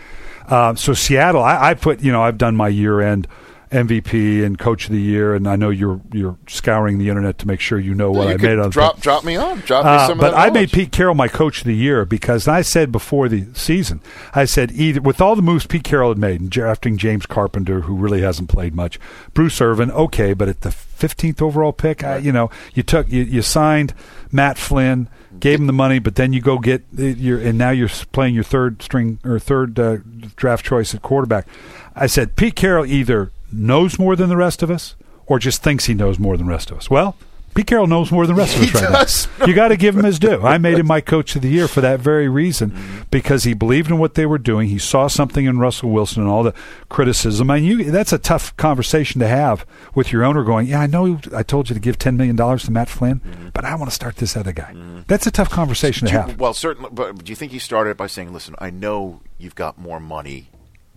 Uh, 0.48 0.74
so 0.76 0.94
Seattle, 0.94 1.44
I, 1.44 1.70
I 1.70 1.74
put, 1.76 2.02
you 2.02 2.12
know, 2.12 2.24
I've 2.24 2.38
done 2.38 2.56
my 2.56 2.68
year 2.70 3.00
end 3.02 3.28
MVP 3.72 4.46
and 4.46 4.58
Coach 4.58 4.86
of 4.86 4.92
the 4.92 5.02
Year, 5.02 5.36
and 5.36 5.48
I 5.48 5.56
know 5.56 5.70
you're 5.70 6.00
you're 6.14 6.38
scouring 6.48 6.98
the 6.98 7.10
internet 7.10 7.38
to 7.40 7.48
make 7.48 7.60
sure 7.60 7.78
you 7.78 7.94
know 7.94 8.12
what 8.12 8.28
you 8.28 8.34
I 8.34 8.38
made 8.38 8.60
on 8.60 8.70
drop 8.70 9.02
drop 9.02 9.24
me 9.24 9.36
on, 9.36 9.60
drop 9.60 9.84
me 9.84 9.92
uh, 9.92 10.08
some 10.08 10.18
but 10.18 10.34
I 10.34 10.50
made. 10.50 10.72
Pete 10.72 10.92
Carroll 10.92 11.16
my 11.16 11.28
coach 11.28 11.60
of 11.60 11.64
the 11.66 11.76
year 11.76 12.06
because 12.06 12.48
I 12.48 12.62
said 12.62 12.92
before 12.92 13.28
the 13.28 13.48
season, 13.54 14.02
I 14.34 14.46
said 14.46 14.72
either 14.72 15.02
with 15.02 15.20
all 15.20 15.36
the 15.36 15.42
moves 15.42 15.66
Pete 15.66 15.84
Carroll 15.84 16.10
had 16.10 16.18
made, 16.18 16.40
and 16.40 16.50
drafting 16.50 16.98
James 16.98 17.26
Carpenter, 17.26 17.82
who 17.82 17.96
really 17.96 18.22
hasn't 18.22 18.50
played 18.50 18.74
much, 18.74 19.00
Bruce 19.34 19.60
Irvin, 19.60 19.92
okay, 19.92 20.34
but 20.34 20.48
at 20.48 20.62
the 20.62 20.70
15th 20.70 21.42
overall 21.42 21.74
pick, 21.74 22.04
I, 22.04 22.18
you 22.18 22.32
know, 22.32 22.50
you 22.74 22.84
took 22.84 23.10
you, 23.10 23.24
you 23.24 23.42
signed 23.42 23.94
Matt 24.32 24.58
Flynn, 24.58 25.10
gave 25.40 25.60
him 25.60 25.68
the 25.68 25.74
money, 25.74 26.00
but 26.00 26.16
then 26.16 26.34
you 26.34 26.42
go 26.42 26.58
get 26.58 26.84
your 26.94 27.40
and 27.40 27.58
now 27.58 27.72
you're 27.72 27.90
playing 28.12 28.34
your 28.34 28.44
third 28.44 28.82
string 28.82 29.20
or 29.24 29.40
third 29.40 29.80
uh, 29.80 29.98
draft 30.36 30.66
choice 30.66 30.96
at 30.96 31.02
quarterback. 31.02 31.48
I 31.96 32.08
said 32.08 32.36
Pete 32.36 32.56
Carroll 32.56 32.86
either 32.86 33.32
knows 33.52 33.98
more 34.00 34.16
than 34.16 34.30
the 34.30 34.38
rest 34.38 34.62
of 34.64 34.70
us 34.72 34.96
or 35.26 35.40
just 35.40 35.62
thinks 35.64 35.86
he 35.86 35.94
knows 35.94 36.20
more 36.20 36.38
than 36.38 36.46
the 36.48 36.52
rest 36.52 36.72
of 36.72 36.78
us. 36.78 36.90
Well. 36.90 37.16
Pete 37.56 37.66
Carroll 37.66 37.88
knows 37.88 38.12
more 38.12 38.28
than 38.28 38.36
the 38.36 38.40
rest 38.40 38.56
of 38.56 38.62
us 38.62 38.70
He 38.70 38.78
right 38.78 38.92
does. 38.92 39.28
now. 39.40 39.48
You 39.48 39.56
got 39.56 39.70
to 39.70 39.78
give 39.78 39.98
him 39.98 40.04
his 40.04 40.20
due. 40.20 40.42
I 40.46 40.60
made 40.60 40.78
him 40.78 40.86
my 40.86 41.02
coach 41.02 41.36
of 41.36 41.42
the 41.42 41.50
year 41.50 41.68
for 41.68 41.82
that 41.82 42.00
very 42.00 42.30
reason 42.30 42.70
Mm-hmm. 42.70 43.02
because 43.10 43.46
he 43.46 43.56
believed 43.56 43.90
in 43.90 43.98
what 43.98 44.14
they 44.14 44.28
were 44.28 44.38
doing. 44.38 44.70
He 44.70 44.78
saw 44.78 45.08
something 45.08 45.44
in 45.46 45.58
Russell 45.58 45.90
Wilson 45.90 46.22
and 46.22 46.30
all 46.30 46.44
the 46.44 46.54
criticism. 46.88 47.50
And 47.50 47.66
you 47.66 47.90
that's 47.90 48.14
a 48.14 48.20
tough 48.20 48.56
conversation 48.58 49.20
to 49.22 49.28
have 49.28 49.66
with 49.96 50.12
your 50.12 50.24
owner 50.24 50.44
going, 50.44 50.68
"Yeah, 50.68 50.82
I 50.82 50.86
know 50.86 51.20
I 51.36 51.42
told 51.42 51.70
you 51.70 51.74
to 51.74 51.80
give 51.80 51.98
10 51.98 52.16
million 52.16 52.36
dollars 52.36 52.66
to 52.66 52.72
Matt 52.72 52.90
Flynn, 52.90 53.22
but 53.56 53.66
I 53.66 53.74
want 53.74 53.90
to 53.90 53.96
start 53.96 54.18
this 54.18 54.38
other 54.38 54.52
guy." 54.52 54.76
That's 55.08 55.26
a 55.26 55.32
tough 55.32 55.50
conversation 55.50 56.08
to 56.10 56.14
Mm-hmm. 56.14 56.28
You- 56.28 56.32
have. 56.34 56.40
well, 56.40 56.54
certainly. 56.54 56.90
But 56.94 57.24
do 57.24 57.32
you 57.32 57.36
think 57.36 57.52
he 57.54 57.60
started 57.60 57.98
by 57.98 58.06
saying, 58.06 58.34
"Listen, 58.34 58.54
I 58.60 58.70
know 58.70 59.22
you've 59.40 59.56
got 59.56 59.80
more 59.80 60.00
money 60.00 60.50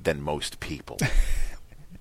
than 0.02 0.20
most 0.20 0.60
people. 0.60 0.98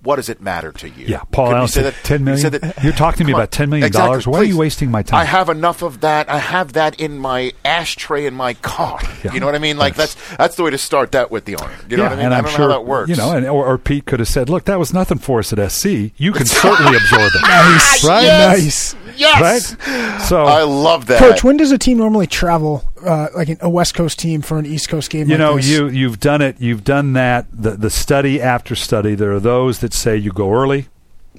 what 0.02 0.16
does 0.16 0.28
it 0.28 0.40
matter 0.40 0.72
to 0.72 0.88
you?" 0.88 1.06
Yeah, 1.06 1.22
Paul 1.32 1.48
Allen 1.50 1.62
you 1.62 1.68
said 1.68 1.84
that- 1.84 1.94
10 2.04 2.20
you 2.20 2.24
million? 2.24 2.40
said 2.42 2.52
that- 2.60 2.82
You're 2.84 2.92
talking 2.92 3.18
to 3.18 3.24
me 3.24 3.32
about 3.32 3.50
10 3.50 3.68
million 3.70 3.86
Exactly, 3.86 4.08
dollars? 4.08 4.26
Why 4.26 4.38
are 4.38 4.44
you 4.44 4.56
wasting 4.56 4.90
my 4.90 5.02
time? 5.02 5.20
I 5.20 5.24
have 5.24 5.48
enough 5.48 5.82
of 5.82 6.00
that. 6.00 6.28
I 6.30 6.38
have 6.38 6.72
that 6.74 6.98
in 7.00 7.18
my 7.18 7.52
ashtray 7.64 8.26
in 8.26 8.34
my 8.34 8.54
car. 8.54 9.00
Yeah. 9.22 9.34
You 9.34 9.40
know 9.40 9.44
what 9.44 9.54
I 9.54 9.58
mean? 9.58 9.76
Like 9.76 9.96
that's 9.96 10.16
that's 10.38 10.56
the 10.56 10.62
way 10.62 10.70
to 10.70 10.78
start 10.78 11.12
that 11.12 11.30
with 11.30 11.44
the 11.44 11.56
owner. 11.56 11.70
You 11.90 11.98
know 11.98 12.04
yeah, 12.04 12.08
what 12.08 12.12
I 12.12 12.16
mean? 12.16 12.24
and 12.26 12.34
I 12.34 12.38
I'm 12.38 12.44
don't 12.44 12.52
sure 12.54 12.68
know 12.68 12.72
how 12.72 12.78
that 12.78 12.86
works. 12.86 13.10
You 13.10 13.16
know, 13.16 13.32
and, 13.32 13.46
or, 13.46 13.66
or 13.66 13.76
Pete 13.76 14.06
could 14.06 14.18
have 14.18 14.28
said, 14.28 14.48
"Look, 14.48 14.64
that 14.64 14.78
was 14.78 14.94
nothing 14.94 15.18
for 15.18 15.40
us 15.40 15.52
at 15.52 15.70
SC. 15.70 16.12
You 16.16 16.32
can 16.32 16.46
certainly 16.46 16.96
absorb 16.96 17.30
it." 17.34 17.42
Nice. 17.42 18.02
right? 18.02 18.24
Nice. 18.26 18.96
yes, 19.16 19.76
Right? 19.78 20.22
So 20.22 20.44
I 20.44 20.62
love 20.62 21.04
that. 21.06 21.18
Coach, 21.18 21.44
when 21.44 21.58
does 21.58 21.70
a 21.70 21.76
team 21.76 21.98
normally 21.98 22.26
travel, 22.26 22.89
uh, 23.04 23.28
like 23.34 23.48
an, 23.48 23.58
a 23.60 23.70
West 23.70 23.94
Coast 23.94 24.18
team 24.18 24.42
for 24.42 24.58
an 24.58 24.66
East 24.66 24.88
Coast 24.88 25.10
game? 25.10 25.28
you 25.28 25.34
like 25.34 25.38
know 25.38 25.56
this? 25.56 25.68
you 25.68 25.88
you've 25.88 26.20
done 26.20 26.42
it 26.42 26.60
you've 26.60 26.84
done 26.84 27.12
that 27.14 27.46
the 27.52 27.70
the 27.72 27.90
study 27.90 28.40
after 28.40 28.74
study 28.74 29.14
there 29.14 29.32
are 29.32 29.40
those 29.40 29.80
that 29.80 29.92
say 29.92 30.16
you 30.16 30.32
go 30.32 30.52
early 30.52 30.86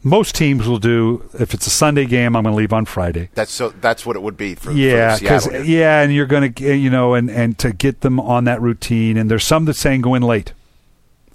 most 0.03 0.36
teams 0.36 0.68
will 0.68 0.80
do 0.80 1.30
if 1.39 1.53
it's 1.53 1.68
a 1.68 1.70
sunday 1.70 2.05
game 2.05 2.36
i'm 2.36 2.43
going 2.43 2.53
to 2.53 2.57
leave 2.57 2.74
on 2.74 2.86
friday 2.86 3.30
that's 3.36 3.51
so. 3.51 3.70
That's 3.70 4.05
what 4.05 4.16
it 4.16 4.22
would 4.22 4.38
be 4.38 4.55
for. 4.55 4.72
yeah 4.72 5.18
because 5.20 5.47
yeah 5.68 6.01
and 6.01 6.14
you're 6.14 6.26
going 6.26 6.53
to 6.53 6.76
you 6.76 6.89
know 6.89 7.14
and 7.14 7.30
and 7.30 7.57
to 7.59 7.72
get 7.72 8.01
them 8.01 8.20
on 8.20 8.45
that 8.45 8.59
routine 8.62 9.18
and 9.18 9.30
there's 9.30 9.43
some 9.43 9.66
that 9.66 9.76
saying 9.76 10.01
go 10.01 10.16
in 10.16 10.24
late 10.24 10.53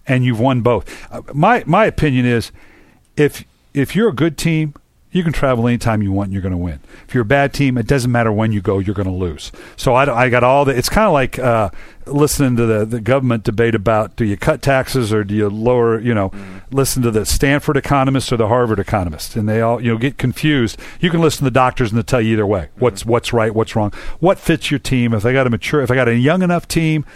and 0.06 0.24
you've 0.24 0.40
won 0.40 0.62
both 0.62 1.12
uh, 1.12 1.22
my 1.32 1.62
my 1.66 1.84
opinion 1.84 2.26
is 2.26 2.50
if 3.16 3.44
if 3.72 3.94
you're 3.94 4.08
a 4.08 4.14
good 4.14 4.36
team 4.36 4.74
you 5.12 5.22
can 5.22 5.32
travel 5.32 5.66
anytime 5.66 6.02
you 6.02 6.12
want 6.12 6.26
and 6.26 6.32
you're 6.32 6.42
going 6.42 6.52
to 6.52 6.58
win. 6.58 6.80
If 7.08 7.14
you're 7.14 7.22
a 7.22 7.24
bad 7.26 7.54
team, 7.54 7.78
it 7.78 7.86
doesn't 7.86 8.10
matter 8.10 8.30
when 8.30 8.52
you 8.52 8.60
go, 8.60 8.78
you're 8.78 8.94
going 8.94 9.08
to 9.08 9.14
lose. 9.14 9.50
So 9.76 9.94
I, 9.94 10.24
I 10.24 10.28
got 10.28 10.44
all 10.44 10.64
the. 10.64 10.76
It's 10.76 10.88
kind 10.88 11.06
of 11.06 11.12
like 11.12 11.38
uh, 11.38 11.70
listening 12.06 12.56
to 12.56 12.66
the, 12.66 12.84
the 12.84 13.00
government 13.00 13.44
debate 13.44 13.74
about 13.74 14.16
do 14.16 14.24
you 14.24 14.36
cut 14.36 14.60
taxes 14.62 15.12
or 15.12 15.24
do 15.24 15.34
you 15.34 15.48
lower, 15.48 15.98
you 16.00 16.12
know, 16.12 16.32
listen 16.70 17.02
to 17.02 17.10
the 17.10 17.24
Stanford 17.24 17.76
economists 17.76 18.30
or 18.32 18.36
the 18.36 18.48
Harvard 18.48 18.78
economists. 18.78 19.36
And 19.36 19.48
they 19.48 19.60
all, 19.60 19.80
you 19.80 19.92
know, 19.92 19.98
get 19.98 20.18
confused. 20.18 20.78
You 21.00 21.10
can 21.10 21.20
listen 21.20 21.38
to 21.38 21.44
the 21.44 21.50
doctors 21.50 21.90
and 21.90 21.96
they'll 21.96 22.04
tell 22.04 22.20
you 22.20 22.34
either 22.34 22.46
way 22.46 22.68
what's, 22.76 23.06
what's 23.06 23.32
right, 23.32 23.54
what's 23.54 23.74
wrong, 23.74 23.92
what 24.20 24.38
fits 24.38 24.70
your 24.70 24.80
team. 24.80 25.14
If 25.14 25.24
I 25.24 25.32
got 25.32 25.46
a 25.46 25.50
mature, 25.50 25.82
if 25.82 25.90
I 25.90 25.94
got 25.94 26.08
a 26.08 26.16
young 26.16 26.42
enough 26.42 26.68
team, 26.68 27.06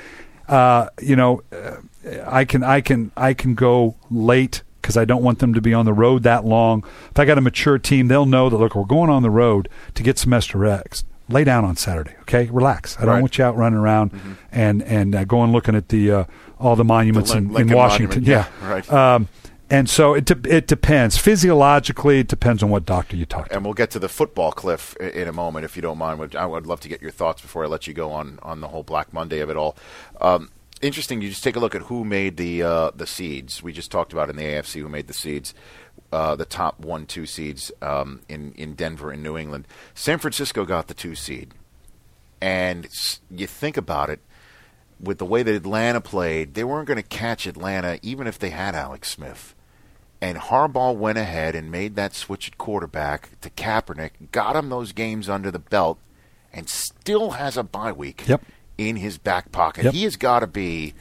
uh, 0.48 0.88
you 1.00 1.16
know, 1.16 1.42
uh, 1.52 1.76
I 2.26 2.44
can 2.44 2.62
I 2.62 2.80
can 2.80 3.12
I 3.16 3.34
can 3.34 3.54
go 3.54 3.96
late 4.10 4.62
because 4.90 5.00
I 5.00 5.04
don't 5.04 5.22
want 5.22 5.38
them 5.38 5.54
to 5.54 5.60
be 5.60 5.72
on 5.72 5.84
the 5.86 5.92
road 5.92 6.24
that 6.24 6.44
long. 6.44 6.84
If 7.12 7.18
I 7.18 7.24
got 7.24 7.38
a 7.38 7.40
mature 7.40 7.78
team, 7.78 8.08
they'll 8.08 8.26
know 8.26 8.50
that 8.50 8.56
look, 8.56 8.74
we're 8.74 8.84
going 8.84 9.08
on 9.08 9.22
the 9.22 9.30
road 9.30 9.68
to 9.94 10.02
get 10.02 10.18
semester 10.18 10.66
X. 10.66 11.04
Lay 11.28 11.44
down 11.44 11.64
on 11.64 11.76
Saturday, 11.76 12.16
okay? 12.22 12.46
Relax. 12.50 12.96
I 12.98 13.02
don't 13.02 13.10
Right. 13.14 13.20
want 13.20 13.38
you 13.38 13.44
out 13.44 13.56
running 13.56 13.78
around 13.78 14.10
and 14.50 14.82
and 14.82 15.14
uh, 15.14 15.24
going 15.24 15.52
looking 15.52 15.76
at 15.76 15.90
the 15.90 16.10
uh, 16.10 16.24
all 16.58 16.74
the 16.74 16.82
monuments 16.84 17.30
The 17.30 17.36
Lin- 17.40 17.54
in, 17.54 17.70
in 17.70 17.76
Washington. 17.76 18.24
Monument, 18.24 18.26
Yeah, 18.26 18.66
yeah, 18.66 18.72
right. 18.72 18.92
Um, 18.92 19.28
and 19.70 19.88
so 19.88 20.14
it 20.14 20.24
de- 20.24 20.56
it 20.56 20.66
depends 20.66 21.16
physiologically. 21.18 22.18
It 22.18 22.26
depends 22.26 22.64
on 22.64 22.70
what 22.70 22.84
doctor 22.84 23.14
you 23.14 23.26
talk 23.26 23.48
to. 23.48 23.54
and 23.54 23.64
we'll 23.64 23.74
get 23.74 23.92
to 23.92 24.00
the 24.00 24.08
football 24.08 24.50
cliff 24.50 24.96
in 24.96 25.28
a 25.28 25.32
moment 25.32 25.64
if 25.64 25.76
you 25.76 25.82
don't 25.82 25.98
mind. 25.98 26.34
I 26.34 26.46
would 26.46 26.66
love 26.66 26.80
to 26.80 26.88
get 26.88 27.00
your 27.00 27.12
thoughts 27.12 27.40
before 27.40 27.62
I 27.62 27.68
let 27.68 27.86
you 27.86 27.94
go 27.94 28.10
on 28.10 28.40
on 28.42 28.60
the 28.60 28.66
whole 28.66 28.82
Black 28.82 29.12
Monday 29.12 29.38
of 29.38 29.50
it 29.50 29.56
all. 29.56 29.76
Um, 30.20 30.50
interesting. 30.80 31.22
You 31.22 31.28
just 31.28 31.44
take 31.44 31.56
a 31.56 31.60
look 31.60 31.74
at 31.74 31.82
who 31.82 32.04
made 32.04 32.36
the 32.36 32.62
uh, 32.62 32.90
the 32.94 33.06
seeds. 33.06 33.62
We 33.62 33.72
just 33.72 33.90
talked 33.90 34.12
about 34.12 34.30
in 34.30 34.36
the 34.36 34.44
AFC 34.44 34.80
who 34.80 34.88
made 34.88 35.06
the 35.06 35.14
seeds. 35.14 35.54
Uh, 36.12 36.34
the 36.34 36.44
top 36.44 36.80
one, 36.80 37.06
two 37.06 37.26
seeds 37.26 37.70
um, 37.82 38.22
in 38.28 38.52
in 38.56 38.74
Denver 38.74 39.10
and 39.10 39.22
New 39.22 39.36
England. 39.36 39.68
San 39.94 40.18
Francisco 40.18 40.64
got 40.64 40.88
the 40.88 40.94
two 40.94 41.14
seed. 41.14 41.54
And 42.40 42.88
you 43.30 43.46
think 43.46 43.76
about 43.76 44.08
it, 44.08 44.20
with 44.98 45.18
the 45.18 45.26
way 45.26 45.42
that 45.42 45.54
Atlanta 45.54 46.00
played, 46.00 46.54
they 46.54 46.64
weren't 46.64 46.88
going 46.88 46.96
to 46.96 47.02
catch 47.02 47.46
Atlanta 47.46 47.98
even 48.02 48.26
if 48.26 48.38
they 48.38 48.50
had 48.50 48.74
Alex 48.74 49.10
Smith. 49.10 49.54
And 50.22 50.38
Harbaugh 50.38 50.94
went 50.96 51.18
ahead 51.18 51.54
and 51.54 51.70
made 51.70 51.96
that 51.96 52.14
switch 52.14 52.48
at 52.48 52.58
quarterback 52.58 53.40
to 53.40 53.50
Kaepernick, 53.50 54.10
got 54.32 54.56
him 54.56 54.68
those 54.68 54.92
games 54.92 55.28
under 55.28 55.50
the 55.50 55.58
belt, 55.58 55.98
and 56.52 56.68
still 56.68 57.32
has 57.32 57.56
a 57.56 57.62
bye 57.62 57.92
week 57.92 58.24
Yep. 58.26 58.42
In 58.88 58.96
his 58.96 59.18
back 59.18 59.52
pocket. 59.52 59.84
Yep. 59.84 59.94
He 59.94 60.04
has 60.04 60.16
got 60.16 60.40
to 60.40 60.46
be 60.46 60.94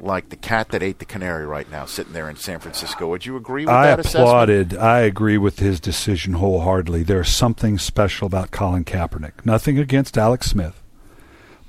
like 0.00 0.30
the 0.30 0.36
cat 0.36 0.70
that 0.70 0.82
ate 0.82 0.98
the 0.98 1.04
canary 1.04 1.46
right 1.46 1.70
now, 1.70 1.84
sitting 1.84 2.12
there 2.12 2.28
in 2.28 2.34
San 2.34 2.58
Francisco. 2.58 3.06
Would 3.08 3.24
you 3.24 3.36
agree 3.36 3.64
with 3.64 3.72
I 3.72 3.86
that 3.86 4.00
assessment? 4.00 4.24
applauded. 4.24 4.76
I 4.76 5.00
agree 5.00 5.38
with 5.38 5.60
his 5.60 5.78
decision 5.78 6.34
wholeheartedly. 6.34 7.04
There's 7.04 7.28
something 7.28 7.78
special 7.78 8.26
about 8.26 8.50
Colin 8.50 8.84
Kaepernick. 8.84 9.46
Nothing 9.46 9.78
against 9.78 10.18
Alex 10.18 10.48
Smith, 10.48 10.82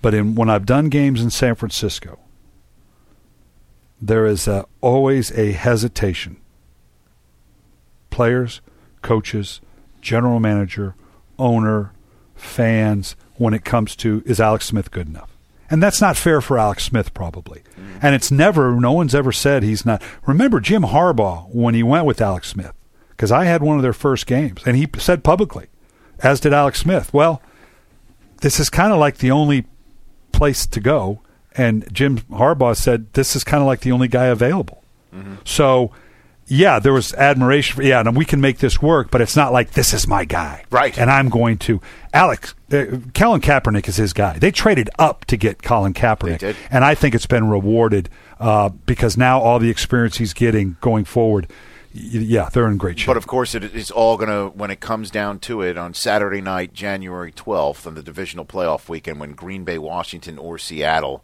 but 0.01 0.15
in, 0.15 0.33
when 0.33 0.49
I've 0.49 0.65
done 0.65 0.89
games 0.89 1.21
in 1.21 1.29
San 1.29 1.53
Francisco, 1.53 2.17
there 4.01 4.25
is 4.25 4.47
a, 4.47 4.65
always 4.81 5.31
a 5.37 5.51
hesitation. 5.51 6.37
Players, 8.09 8.61
coaches, 9.03 9.61
general 10.01 10.39
manager, 10.39 10.95
owner, 11.37 11.93
fans, 12.35 13.15
when 13.35 13.53
it 13.53 13.63
comes 13.63 13.95
to 13.97 14.23
is 14.25 14.39
Alex 14.39 14.65
Smith 14.65 14.89
good 14.91 15.07
enough? 15.07 15.32
And 15.73 15.81
that's 15.81 15.99
not 15.99 16.17
fair 16.17 16.39
for 16.39 16.59
Alex 16.59 16.83
Smith, 16.83 17.15
probably. 17.15 17.63
And 17.99 18.13
it's 18.13 18.29
never, 18.29 18.79
no 18.79 18.91
one's 18.91 19.15
ever 19.15 19.31
said 19.31 19.63
he's 19.63 19.87
not. 19.87 20.03
Remember 20.27 20.59
Jim 20.59 20.83
Harbaugh 20.83 21.49
when 21.49 21.73
he 21.73 21.81
went 21.81 22.05
with 22.05 22.21
Alex 22.21 22.49
Smith, 22.49 22.73
because 23.09 23.31
I 23.31 23.45
had 23.45 23.63
one 23.63 23.77
of 23.77 23.81
their 23.81 23.91
first 23.91 24.27
games, 24.27 24.61
and 24.67 24.77
he 24.77 24.87
said 24.99 25.23
publicly, 25.23 25.69
as 26.19 26.39
did 26.39 26.53
Alex 26.53 26.81
Smith, 26.81 27.11
well, 27.11 27.41
this 28.41 28.59
is 28.59 28.69
kind 28.69 28.93
of 28.93 28.99
like 28.99 29.17
the 29.17 29.31
only 29.31 29.65
place 30.31 30.67
to 30.67 30.79
go. 30.79 31.21
And 31.57 31.91
Jim 31.91 32.19
Harbaugh 32.19 32.77
said, 32.77 33.11
this 33.13 33.35
is 33.35 33.43
kind 33.43 33.61
of 33.61 33.65
like 33.65 33.79
the 33.79 33.93
only 33.93 34.07
guy 34.07 34.25
available. 34.25 34.83
Mm-hmm. 35.11 35.37
So, 35.43 35.89
yeah, 36.53 36.79
there 36.79 36.93
was 36.93 37.13
admiration 37.15 37.75
for, 37.77 37.83
yeah, 37.83 37.99
and 37.99 38.15
we 38.15 38.25
can 38.25 38.39
make 38.39 38.59
this 38.59 38.81
work, 38.81 39.09
but 39.09 39.21
it's 39.21 39.35
not 39.35 39.51
like 39.51 39.71
this 39.71 39.93
is 39.93 40.07
my 40.07 40.23
guy. 40.25 40.63
Right. 40.69 40.95
And 40.97 41.09
I'm 41.09 41.29
going 41.29 41.57
to. 41.59 41.81
Alex, 42.13 42.53
uh, 42.71 42.85
Colin 43.15 43.41
Kaepernick 43.41 43.87
is 43.87 43.95
his 43.97 44.13
guy. 44.13 44.37
They 44.37 44.51
traded 44.51 44.89
up 44.99 45.25
to 45.25 45.37
get 45.37 45.63
Colin 45.63 45.93
Kaepernick. 45.93 46.39
They 46.39 46.53
did. 46.53 46.55
And 46.69 46.85
I 46.85 46.93
think 46.95 47.15
it's 47.15 47.25
been 47.25 47.49
rewarded 47.49 48.09
uh, 48.39 48.69
because 48.69 49.17
now 49.17 49.39
all 49.39 49.57
the 49.57 49.69
experience 49.69 50.17
he's 50.17 50.33
getting 50.33 50.77
going 50.79 51.05
forward, 51.05 51.47
yeah, 51.91 52.49
they're 52.49 52.67
in 52.67 52.77
great 52.77 52.99
shape. 52.99 53.07
But 53.07 53.17
of 53.17 53.25
course, 53.27 53.55
it, 53.55 53.63
it's 53.63 53.91
all 53.91 54.17
going 54.17 54.29
to, 54.29 54.55
when 54.55 54.69
it 54.69 54.79
comes 54.79 55.09
down 55.09 55.39
to 55.39 55.61
it, 55.61 55.77
on 55.77 55.93
Saturday 55.93 56.41
night, 56.41 56.73
January 56.73 57.31
12th, 57.31 57.87
on 57.87 57.95
the 57.95 58.03
divisional 58.03 58.45
playoff 58.45 58.89
weekend, 58.89 59.19
when 59.19 59.33
Green 59.33 59.63
Bay, 59.63 59.77
Washington, 59.79 60.37
or 60.37 60.57
Seattle 60.57 61.23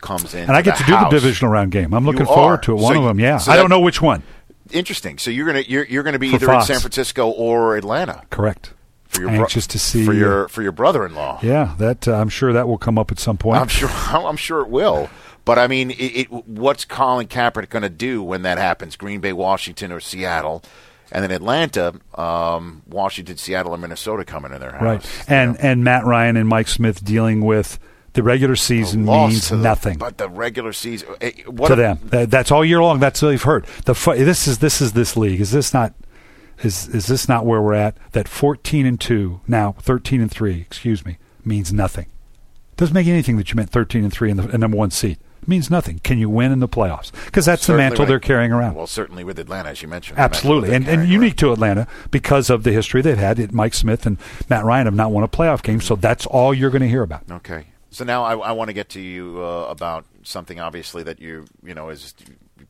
comes 0.00 0.32
in. 0.34 0.42
and 0.44 0.52
I 0.52 0.62
get 0.62 0.76
to 0.78 0.84
do 0.84 0.92
the 0.92 1.08
divisional 1.10 1.52
round 1.52 1.72
game. 1.72 1.92
I'm 1.92 2.06
looking 2.06 2.24
forward 2.26 2.62
to 2.64 2.74
it. 2.74 2.78
So 2.78 2.84
One 2.84 2.96
of 2.96 3.04
them, 3.04 3.20
yeah. 3.20 3.38
so 3.38 3.52
I 3.52 3.56
that- 3.56 3.62
don't 3.62 3.70
know 3.70 3.80
which 3.80 4.00
one. 4.00 4.22
Interesting. 4.72 5.18
So 5.18 5.30
you're 5.30 5.46
gonna 5.46 5.60
you're, 5.66 5.84
you're 5.84 6.02
gonna 6.02 6.18
be 6.18 6.30
For 6.30 6.36
either 6.36 6.46
Fox. 6.46 6.68
in 6.68 6.74
San 6.74 6.80
Francisco 6.80 7.28
or 7.30 7.76
Atlanta 7.76 8.22
Correct. 8.30 8.72
for 9.08 9.20
your 9.22 9.30
bro- 9.30 9.40
Anxious 9.40 9.66
to 9.68 9.78
see 9.78 10.04
for 10.04 10.12
your 10.12 10.48
for 10.48 10.62
your 10.62 10.72
brother-in-law. 10.72 11.40
Yeah, 11.42 11.74
that 11.78 12.06
uh, 12.08 12.14
I'm 12.16 12.28
sure 12.28 12.52
that 12.52 12.68
will 12.68 12.78
come 12.78 12.98
up 12.98 13.10
at 13.10 13.18
some 13.18 13.36
point. 13.36 13.60
I'm 13.60 13.68
sure 13.68 13.88
I'm 14.08 14.36
sure 14.36 14.60
it 14.60 14.68
will. 14.68 15.08
But 15.44 15.58
I 15.58 15.66
mean, 15.68 15.90
it, 15.90 15.94
it, 15.94 16.32
what's 16.32 16.84
Colin 16.84 17.26
Kaepernick 17.26 17.70
going 17.70 17.82
to 17.82 17.88
do 17.88 18.22
when 18.22 18.42
that 18.42 18.58
happens? 18.58 18.94
Green 18.94 19.20
Bay, 19.20 19.32
Washington, 19.32 19.90
or 19.90 19.98
Seattle, 19.98 20.62
and 21.10 21.24
then 21.24 21.30
Atlanta, 21.30 21.94
um, 22.14 22.82
Washington, 22.86 23.38
Seattle, 23.38 23.72
or 23.72 23.78
Minnesota 23.78 24.24
coming 24.26 24.52
in 24.52 24.60
their 24.60 24.72
house. 24.72 24.82
right. 24.82 25.24
And 25.28 25.58
and 25.58 25.82
Matt 25.82 26.04
Ryan 26.04 26.36
and 26.36 26.46
Mike 26.46 26.68
Smith 26.68 27.02
dealing 27.02 27.40
with 27.40 27.78
the 28.12 28.22
regular 28.22 28.56
season 28.56 29.04
means 29.04 29.48
to 29.48 29.56
the- 29.56 29.62
nothing 29.62 29.98
but 29.98 30.18
the 30.18 30.28
regular 30.28 30.72
season, 30.72 31.08
eh, 31.20 31.30
what 31.46 31.68
to 31.68 31.74
a- 31.74 31.76
them. 31.76 31.98
That, 32.04 32.30
that's 32.30 32.50
all 32.50 32.64
year 32.64 32.82
long. 32.82 32.98
That's 32.98 33.22
all 33.22 33.28
they've 33.30 33.42
heard. 33.42 33.66
The 33.84 33.94
this 34.16 34.48
is 34.48 34.58
this 34.58 34.80
is 34.80 34.92
this 34.92 35.16
league. 35.16 35.40
Is 35.40 35.52
this 35.52 35.72
not 35.72 35.94
is 36.62 36.88
is 36.88 37.06
this 37.06 37.28
not 37.28 37.46
where 37.46 37.60
we're 37.62 37.74
at? 37.74 37.96
That 38.12 38.28
14 38.28 38.84
and 38.86 39.00
2, 39.00 39.40
now 39.48 39.72
13 39.80 40.20
and 40.20 40.30
3, 40.30 40.60
excuse 40.60 41.04
me, 41.06 41.18
means 41.44 41.72
nothing. 41.72 42.06
Doesn't 42.76 42.94
make 42.94 43.06
anything 43.06 43.36
that 43.36 43.50
you 43.50 43.56
meant 43.56 43.70
13 43.70 44.04
and 44.04 44.12
3 44.12 44.30
in 44.30 44.36
the 44.36 44.48
in 44.50 44.60
number 44.60 44.76
1 44.76 44.90
seed. 44.90 45.18
It 45.42 45.48
means 45.48 45.70
nothing. 45.70 46.00
Can 46.00 46.18
you 46.18 46.28
win 46.28 46.52
in 46.52 46.60
the 46.60 46.68
playoffs? 46.68 47.12
Because 47.24 47.46
that's 47.46 47.62
Certainly 47.62 47.78
the 47.78 47.82
mantle 47.90 48.04
right. 48.04 48.08
they're 48.10 48.20
carrying 48.20 48.52
around. 48.52 48.74
Well, 48.74 48.86
certainly 48.86 49.24
with 49.24 49.38
Atlanta, 49.38 49.70
as 49.70 49.80
you 49.80 49.88
mentioned. 49.88 50.18
Absolutely, 50.18 50.74
and, 50.74 50.86
and 50.86 51.08
unique 51.08 51.36
to 51.36 51.50
Atlanta 51.52 51.86
because 52.10 52.50
of 52.50 52.62
the 52.62 52.72
history 52.72 53.00
they've 53.00 53.16
had. 53.16 53.38
It, 53.38 53.50
Mike 53.52 53.72
Smith 53.72 54.04
and 54.04 54.18
Matt 54.50 54.64
Ryan 54.66 54.84
have 54.86 54.94
not 54.94 55.10
won 55.12 55.24
a 55.24 55.28
playoff 55.28 55.62
game, 55.62 55.80
so 55.80 55.96
that's 55.96 56.26
all 56.26 56.52
you're 56.52 56.68
going 56.70 56.82
to 56.82 56.88
hear 56.88 57.02
about. 57.02 57.22
Okay. 57.30 57.68
So 57.90 58.04
now 58.04 58.22
I, 58.24 58.36
I 58.36 58.52
want 58.52 58.68
to 58.68 58.72
get 58.72 58.88
to 58.90 59.00
you 59.00 59.42
uh, 59.42 59.66
about 59.68 60.06
something 60.22 60.60
obviously 60.60 61.02
that 61.02 61.20
you 61.20 61.46
you 61.64 61.74
know 61.74 61.88
is 61.88 62.14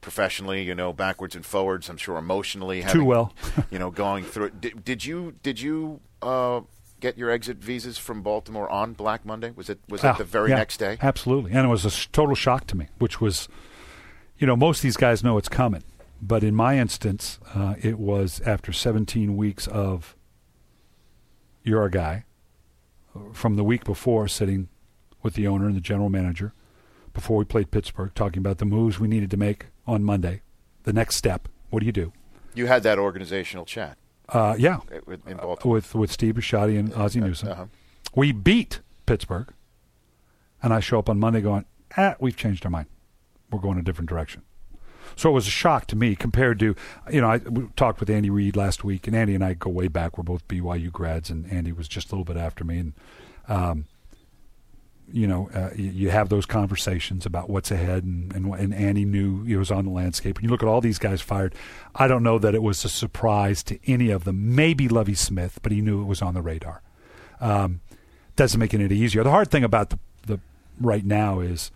professionally 0.01 0.63
you 0.63 0.75
know 0.75 0.93
backwards 0.93 1.35
and 1.37 1.45
forwards. 1.45 1.89
I'm 1.89 1.97
sure 1.99 2.17
emotionally 2.17 2.83
having, 2.83 3.05
well. 3.05 3.35
you 3.71 3.79
know 3.79 3.91
going 3.91 4.25
through 4.25 4.47
it. 4.47 4.61
Did, 4.61 4.85
did 4.85 5.05
you 5.05 5.35
did 5.43 5.61
you 5.61 6.01
uh, 6.23 6.63
get 7.01 7.19
your 7.19 7.31
exit 7.31 7.59
visas 7.59 7.99
from 7.99 8.23
Baltimore 8.23 8.69
on 8.71 8.95
Black 8.95 9.25
Monday? 9.27 9.53
Was 9.55 9.69
it 9.69 9.79
was 9.89 10.03
Ah, 10.05 10.13
it 10.15 10.19
the 10.19 10.25
very 10.25 10.51
yeah, 10.51 10.57
next 10.57 10.79
day? 10.79 10.97
Absolutely, 11.03 11.53
and 11.53 11.67
it 11.67 11.69
was 11.69 11.85
a 11.85 11.91
sh- 11.91 12.09
total 12.13 12.35
shock 12.35 12.67
to 12.69 12.77
me, 12.77 12.89
which 12.99 13.21
was, 13.21 13.49
you 14.39 14.47
know, 14.47 14.57
most 14.57 14.79
of 14.79 14.83
these 14.83 14.97
guys 14.97 15.23
know 15.23 15.37
it's 15.37 15.49
coming, 15.51 15.83
but 16.23 16.43
in 16.43 16.55
my 16.55 16.79
instance, 16.79 17.39
uh, 17.55 17.75
it 17.83 17.99
was 17.99 18.41
after 18.47 18.73
17 18.73 19.37
weeks 19.37 19.67
of 19.67 20.17
you're 21.63 21.85
a 21.85 21.91
guy 21.91 22.25
uh, 23.15 23.33
from 23.35 23.57
the 23.57 23.65
week 23.65 23.85
before 23.85 24.27
sitting 24.29 24.69
with 25.23 25.35
the 25.35 25.47
owner 25.47 25.67
and 25.67 25.77
the 25.77 25.81
general 25.81 26.09
manager 26.11 26.53
before 27.13 27.37
we 27.37 27.45
played 27.45 27.71
Pittsburgh, 27.71 28.13
talking 28.15 28.39
about 28.39 28.59
the 28.59 28.65
moves 28.65 28.99
we 29.01 29.09
needed 29.09 29.31
to 29.33 29.37
make 29.37 29.67
on 29.87 30.03
Monday, 30.05 30.43
the 30.85 30.93
next 30.93 31.17
step. 31.17 31.49
What 31.71 31.81
do 31.81 31.87
you 31.87 31.93
do? 31.93 32.13
You 32.55 32.67
had 32.67 32.83
that 32.85 32.99
organizational 32.99 33.65
chat 33.65 33.97
Uh, 34.29 34.55
yeah, 34.59 34.77
uh, 34.77 35.01
with- 35.07 35.25
Baltimore. 35.25 35.75
with 35.75 35.95
with 35.95 36.13
Steve 36.13 36.35
Bisciotti 36.37 36.79
and 36.79 36.93
Ozzie 36.95 37.21
Newsome. 37.21 37.49
uh-huh. 37.51 37.67
We 38.15 38.33
beat 38.33 38.81
Pittsburgh, 39.07 39.49
and 40.63 40.73
I 40.73 40.81
show 40.81 40.99
up 40.99 41.09
on 41.09 41.19
Monday 41.19 41.41
going, 41.41 41.65
"Ah, 41.97 42.15
we've 42.21 42.37
changed 42.37 42.65
our 42.65 42.71
mind. 42.71 42.87
We're 43.51 43.61
going 43.61 43.79
a 43.79 43.83
different 43.83 44.09
direction." 44.09 44.43
So 45.17 45.31
it 45.31 45.33
was 45.33 45.47
a 45.49 45.51
shock 45.51 45.87
to 45.89 45.97
me 45.97 46.15
compared 46.15 46.61
to, 46.61 46.77
you 47.11 47.21
know, 47.21 47.29
I 47.31 47.41
talked 47.75 47.99
with 47.99 48.09
Andy 48.11 48.31
Reid 48.31 48.55
last 48.57 48.85
week, 48.85 49.07
and 49.09 49.17
Andy 49.17 49.35
and 49.35 49.43
I 49.45 49.55
go 49.55 49.69
way 49.71 49.89
back. 49.89 50.17
We're 50.17 50.23
both 50.25 50.47
BYU 50.47 50.91
grads, 50.93 51.31
and 51.31 51.51
Andy 51.53 51.73
was 51.73 51.89
just 51.89 52.11
a 52.13 52.15
little 52.15 52.25
bit 52.25 52.37
after 52.37 52.63
me, 52.65 52.79
and 52.79 52.93
um, 53.49 53.87
you 55.13 55.27
know, 55.27 55.51
uh, 55.55 55.71
you, 55.77 56.11
have 56.11 56.29
those 56.29 56.47
conversations 56.47 57.27
about 57.27 57.49
what's 57.51 57.71
ahead, 57.71 58.05
and, 58.05 58.33
and 58.33 58.55
and 58.55 58.75
Andy 58.75 59.05
knew 59.05 59.45
he 59.45 59.57
was 59.57 59.71
on 59.71 59.85
the 59.85 59.91
landscape. 59.91 60.37
And 60.37 60.45
you 60.45 60.51
look 60.51 60.63
at 60.63 60.69
all 60.69 60.81
these 60.81 60.99
guys 60.99 61.21
fired. 61.21 61.55
I 61.95 62.09
don't 62.09 62.23
know 62.23 62.39
that 62.39 62.55
it 62.55 62.63
was 62.63 62.85
a 62.85 62.89
surprise 62.89 63.63
to 63.65 63.79
any 63.91 64.11
of 64.11 64.25
them. 64.25 64.55
Maybe 64.55 64.89
Lovie 64.89 65.15
Smith, 65.15 65.59
but 65.63 65.73
he 65.73 65.81
knew 65.81 66.01
it 66.03 66.07
was 66.07 66.23
on 66.23 66.35
the 66.35 66.43
radar. 66.43 66.83
Um, 67.41 67.81
doesn't 68.37 68.59
make 68.59 68.73
it 68.75 68.81
any 68.81 68.95
easier. 68.97 69.23
The 69.23 69.31
hard 69.31 69.51
thing 69.51 69.65
about 69.65 69.91
the 69.91 69.99
the 70.27 70.41
right 70.81 71.05
now 71.05 71.41
is 71.41 71.71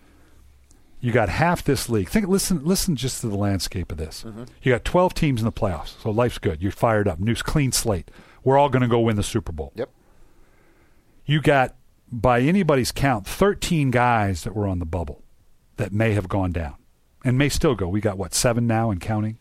you 1.00 1.12
got 1.12 1.28
half 1.28 1.62
this 1.64 1.88
league. 1.88 2.08
Think, 2.08 2.28
listen, 2.28 2.64
listen, 2.64 2.96
just 2.96 3.20
to 3.20 3.28
the 3.28 3.36
landscape 3.36 3.92
of 3.92 3.98
this. 3.98 4.24
You 4.62 4.72
got 4.72 4.84
twelve 4.84 5.12
teams 5.14 5.40
in 5.40 5.44
the 5.44 5.52
playoffs, 5.52 6.00
so 6.02 6.10
life's 6.10 6.38
good. 6.38 6.62
You're 6.62 6.72
fired 6.72 7.06
up, 7.08 7.18
new 7.20 7.34
clean 7.34 7.72
slate. 7.72 8.10
We're 8.42 8.58
all 8.58 8.68
going 8.68 8.82
to 8.82 8.88
go 8.88 9.00
win 9.00 9.16
the 9.16 9.22
Super 9.22 9.52
Bowl 9.52 9.72
Yep. 9.74 9.88
you 11.26 11.40
got 11.40 11.74
by 12.20 12.40
anybody's 12.40 12.92
count 12.92 13.26
13 13.26 13.90
guys 13.90 14.44
that 14.44 14.54
were 14.54 14.66
on 14.66 14.78
the 14.78 14.84
bubble 14.86 15.22
that 15.76 15.92
may 15.92 16.12
have 16.12 16.28
gone 16.28 16.52
down 16.52 16.74
and 17.24 17.36
may 17.36 17.48
still 17.48 17.74
go. 17.74 17.88
We 17.88 18.00
got 18.00 18.16
what 18.18 18.34
seven 18.34 18.66
now 18.66 18.90
and 18.90 19.00
counting? 19.00 19.38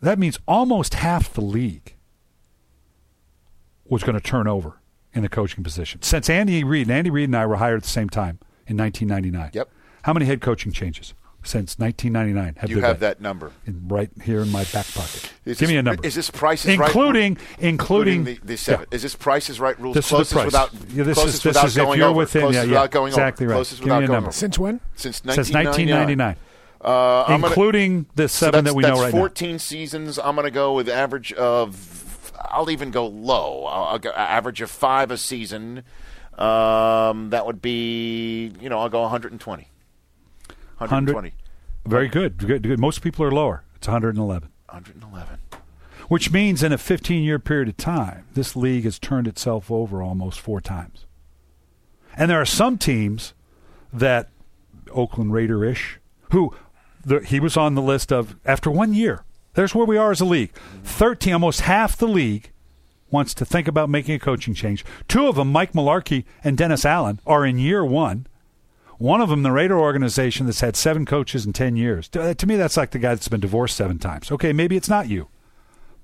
That 0.00 0.18
means 0.18 0.38
almost 0.46 0.94
half 0.94 1.32
the 1.32 1.40
league 1.40 1.94
was 3.84 4.02
going 4.02 4.14
to 4.14 4.20
turn 4.20 4.46
over 4.46 4.80
in 5.12 5.22
the 5.22 5.28
coaching 5.28 5.62
position. 5.62 6.02
Since 6.02 6.28
andy 6.30 6.64
reid 6.64 6.88
and 6.88 6.96
andy 6.96 7.10
reid 7.10 7.28
and 7.28 7.36
i 7.36 7.46
were 7.46 7.56
hired 7.56 7.76
at 7.78 7.82
the 7.84 7.88
same 7.88 8.08
time 8.08 8.38
in 8.66 8.76
1999 8.76 9.50
Yep. 9.52 9.68
how 10.02 10.12
many 10.12 10.26
head 10.26 10.40
coaching 10.40 10.72
changes 10.72 11.14
since 11.44 11.78
1999 11.78 12.56
have 12.58 12.70
You 12.70 12.76
there 12.76 12.86
have 12.86 13.00
been? 13.00 13.08
that 13.10 13.20
number. 13.20 13.52
In- 13.66 13.86
right 13.88 14.10
here 14.22 14.40
in 14.40 14.50
my 14.50 14.64
back 14.64 14.86
pocket 14.92 15.30
Is 15.44 15.58
give 15.58 15.58
this- 15.58 15.68
me 15.68 15.76
a 15.76 15.82
number 15.82 16.04
Is 16.06 16.14
this 16.14 16.30
prices 16.30 16.76
right? 16.78 16.86
including 16.88 17.36
including, 17.58 18.24
the, 18.24 18.38
the 18.42 18.56
seven. 18.56 18.86
yeah. 18.90 18.96
Is 18.96 19.02
this 19.02 19.14
prices 19.14 19.60
right 19.60 19.78
rules? 19.78 19.94
This 19.94 20.06
is 20.06 20.10
the 20.10 20.16
closest 20.16 20.32
price. 20.34 20.44
without 20.46 20.70
Yeah, 20.94 21.04
this 21.04 21.14
closest 21.14 21.34
is- 21.36 21.42
this 21.42 21.44
without 21.44 21.66
is 21.66 21.76
if 21.76 21.82
going 21.84 21.98
you're 21.98 22.08
over. 22.08 22.18
within- 22.18 22.40
yeah, 22.40 22.46
closest 22.46 22.66
yeah, 22.66 22.70
without 22.72 22.90
going 22.90 23.08
exactly 23.12 23.46
over. 23.46 23.52
right. 23.52 23.56
Closest 23.58 23.80
Give 23.80 23.86
me 23.88 23.92
a 23.92 23.98
going 24.00 24.10
number. 24.10 24.28
over. 24.28 24.32
Since 24.32 24.58
when? 24.58 24.80
Since 24.96 25.16
since 25.16 25.50
1999. 25.52 26.16
1999 26.18 26.36
Uh, 26.84 27.22
I'm 27.26 27.40
gonna- 27.40 27.46
including 27.46 28.06
the 28.14 28.28
seven 28.28 28.64
that's, 28.64 28.72
that 28.72 28.76
we 28.76 28.82
know 28.82 28.88
that's 28.90 29.00
right 29.00 29.14
now. 29.14 29.18
14 29.20 29.58
seasons. 29.58 30.18
I'm 30.18 30.34
going 30.34 30.44
to 30.46 30.50
go 30.50 30.74
with 30.74 30.88
average 30.88 31.32
of. 31.32 32.32
I'll 32.50 32.70
even 32.70 32.90
go 32.90 33.06
low. 33.06 33.64
I'll, 33.64 33.84
I'll 33.84 33.98
go 33.98 34.10
average 34.10 34.60
of 34.60 34.70
five 34.70 35.10
a 35.10 35.16
season. 35.16 35.82
Um, 36.38 37.30
that 37.30 37.46
would 37.46 37.62
be, 37.62 38.52
you 38.60 38.68
know, 38.68 38.80
I'll 38.80 38.88
go 38.88 39.00
120. 39.02 39.68
120. 40.78 41.32
Very 41.86 42.08
good. 42.08 42.38
good. 42.38 42.62
Good. 42.62 42.80
Most 42.80 43.02
people 43.02 43.24
are 43.24 43.30
lower. 43.30 43.64
It's 43.76 43.86
111, 43.86 44.48
111. 44.68 45.38
which 46.08 46.32
means 46.32 46.62
in 46.62 46.72
a 46.72 46.78
15 46.78 47.22
year 47.22 47.38
period 47.38 47.68
of 47.68 47.76
time, 47.76 48.24
this 48.34 48.56
league 48.56 48.84
has 48.84 48.98
turned 48.98 49.28
itself 49.28 49.70
over 49.70 50.02
almost 50.02 50.40
four 50.40 50.60
times. 50.60 51.04
And 52.16 52.30
there 52.30 52.40
are 52.40 52.46
some 52.46 52.78
teams 52.78 53.34
that 53.92 54.28
Oakland 54.92 55.32
Raider 55.32 55.64
ish 55.64 55.98
who 56.30 56.54
the, 57.04 57.20
he 57.20 57.40
was 57.40 57.56
on 57.56 57.74
the 57.74 57.82
list 57.82 58.12
of 58.12 58.36
after 58.44 58.70
one 58.70 58.94
year. 58.94 59.24
There's 59.54 59.74
where 59.74 59.86
we 59.86 59.96
are 59.96 60.10
as 60.10 60.20
a 60.20 60.24
league. 60.24 60.52
Thirteen, 60.82 61.34
almost 61.34 61.62
half 61.62 61.96
the 61.96 62.08
league 62.08 62.50
wants 63.10 63.34
to 63.34 63.44
think 63.44 63.68
about 63.68 63.88
making 63.88 64.14
a 64.14 64.18
coaching 64.18 64.54
change. 64.54 64.84
Two 65.06 65.28
of 65.28 65.36
them, 65.36 65.52
Mike 65.52 65.72
Mularkey 65.72 66.24
and 66.42 66.58
Dennis 66.58 66.84
Allen, 66.84 67.20
are 67.26 67.46
in 67.46 67.58
year 67.58 67.84
one. 67.84 68.26
One 68.98 69.20
of 69.20 69.28
them, 69.28 69.42
the 69.42 69.52
Raider 69.52 69.78
organization 69.78 70.46
that's 70.46 70.60
had 70.60 70.76
seven 70.76 71.04
coaches 71.04 71.44
in 71.44 71.52
10 71.52 71.76
years. 71.76 72.08
To, 72.10 72.34
to 72.34 72.46
me, 72.46 72.56
that's 72.56 72.76
like 72.76 72.90
the 72.90 72.98
guy 72.98 73.14
that's 73.14 73.28
been 73.28 73.40
divorced 73.40 73.76
seven 73.76 73.98
times. 73.98 74.30
Okay, 74.30 74.52
maybe 74.52 74.76
it's 74.76 74.88
not 74.88 75.08
you. 75.08 75.28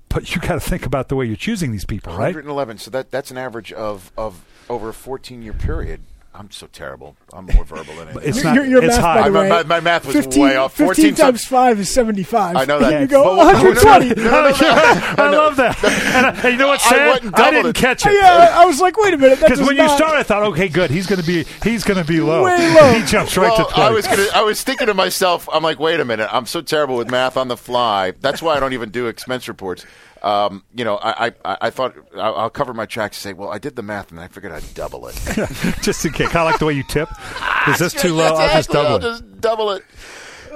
But 0.09 0.35
you 0.35 0.41
got 0.41 0.55
to 0.55 0.59
think 0.59 0.85
about 0.85 1.07
the 1.07 1.15
way 1.15 1.25
you're 1.25 1.37
choosing 1.37 1.71
these 1.71 1.85
people, 1.85 2.11
right? 2.13 2.35
111. 2.35 2.79
So 2.79 2.91
that 2.91 3.11
that's 3.11 3.31
an 3.31 3.37
average 3.37 3.71
of 3.71 4.11
of 4.17 4.43
over 4.69 4.89
a 4.89 4.93
14 4.93 5.41
year 5.41 5.53
period. 5.53 6.01
I'm 6.33 6.49
so 6.49 6.65
terrible. 6.67 7.17
I'm 7.33 7.45
more 7.45 7.65
verbal 7.65 7.93
than 7.95 8.07
anything. 8.07 8.29
It's 8.29 8.37
Your- 8.37 8.45
not. 8.45 8.55
your, 8.55 8.65
your 8.65 8.83
it's 8.85 8.95
math, 8.95 9.03
high. 9.03 9.21
by 9.23 9.27
the 9.27 9.33
My- 9.33 9.41
way, 9.41 9.49
my- 9.49 9.63
my 9.63 9.79
math 9.81 10.05
was 10.05 10.15
15, 10.15 10.41
way 10.43 10.55
off. 10.55 10.71
15 10.71 10.85
14 10.85 11.15
times 11.15 11.43
5 11.45 11.79
is 11.81 11.89
75. 11.93 12.55
I 12.55 12.63
know 12.63 12.79
that. 12.79 12.93
And 12.93 13.01
you 13.01 13.07
go, 13.07 13.35
120. 13.35 14.09
No, 14.15 14.23
no, 14.23 14.49
no, 14.49 14.55
I 14.61 15.29
love 15.29 15.57
that. 15.57 15.83
And, 15.83 16.25
I, 16.27 16.47
you 16.49 16.55
know 16.57 16.69
what's 16.69 16.85
I 16.87 16.89
sad? 16.89 17.23
went 17.23 17.37
I, 17.39 17.51
didn't 17.51 17.65
it. 17.71 17.75
catch 17.75 18.05
it. 18.05 18.13
Yeah, 18.13 18.49
I 18.53 18.65
was 18.65 18.79
like, 18.79 18.95
wait 18.97 19.13
a 19.13 19.17
minute. 19.17 19.39
Because 19.41 19.59
does 19.59 19.67
when 19.67 19.75
you 19.75 19.83
not- 19.83 19.97
started, 19.97 20.19
I 20.19 20.23
thought, 20.23 20.43
okay, 20.53 20.69
good. 20.69 20.89
He's 20.89 21.05
going 21.05 21.19
to 21.19 21.27
be 21.27 21.43
he's 21.63 21.83
going 21.83 21.99
to 22.01 22.05
be 22.09 22.21
low. 22.21 22.45
Way 22.45 22.73
low. 22.75 22.93
He 22.93 23.05
jumps 23.05 23.35
right 23.35 23.49
well, 23.51 23.67
to 23.67 23.73
twenty. 23.73 23.89
I 23.89 23.91
was 23.91 24.07
gonna, 24.07 24.25
I 24.33 24.41
was 24.41 24.63
thinking 24.63 24.87
to 24.87 24.93
myself, 24.93 25.49
I'm 25.51 25.63
like, 25.63 25.79
wait 25.79 25.99
a 25.99 26.05
minute, 26.05 26.29
I'm 26.31 26.45
so 26.45 26.61
terrible 26.61 26.95
with 26.95 27.11
math 27.11 27.35
on 27.35 27.49
the 27.49 27.57
fly. 27.57 28.11
That's 28.21 28.41
why 28.41 28.55
I 28.55 28.59
don't 28.61 28.71
even 28.73 28.89
do 28.89 29.07
expense 29.07 29.49
reports. 29.49 29.85
Um, 30.23 30.63
you 30.75 30.85
know, 30.85 30.97
I, 31.01 31.33
I, 31.43 31.57
I 31.61 31.69
thought 31.71 31.95
I'll 32.15 32.35
I'll 32.35 32.49
cover 32.49 32.73
my 32.73 32.85
tracks 32.85 33.17
and 33.17 33.21
say, 33.23 33.33
well, 33.33 33.49
I 33.49 33.57
did 33.57 33.75
the 33.75 33.81
math 33.81 34.11
and 34.11 34.19
I 34.19 34.27
figured 34.27 34.51
I'd 34.51 34.63
double 34.75 35.07
it. 35.07 35.15
just 35.81 36.05
in 36.05 36.13
case. 36.13 36.29
Kind 36.29 36.45
of 36.47 36.51
like 36.51 36.59
the 36.59 36.65
way 36.67 36.73
you 36.73 36.83
tip. 36.83 37.09
Is 37.67 37.79
this 37.79 37.93
too 37.93 38.13
low? 38.13 38.35
I'll 38.35 38.53
just 38.55 38.69
double 38.69 38.89
I'll 38.89 38.95
it. 38.97 39.01
just 39.01 39.41
double 39.41 39.71
it. 39.71 39.83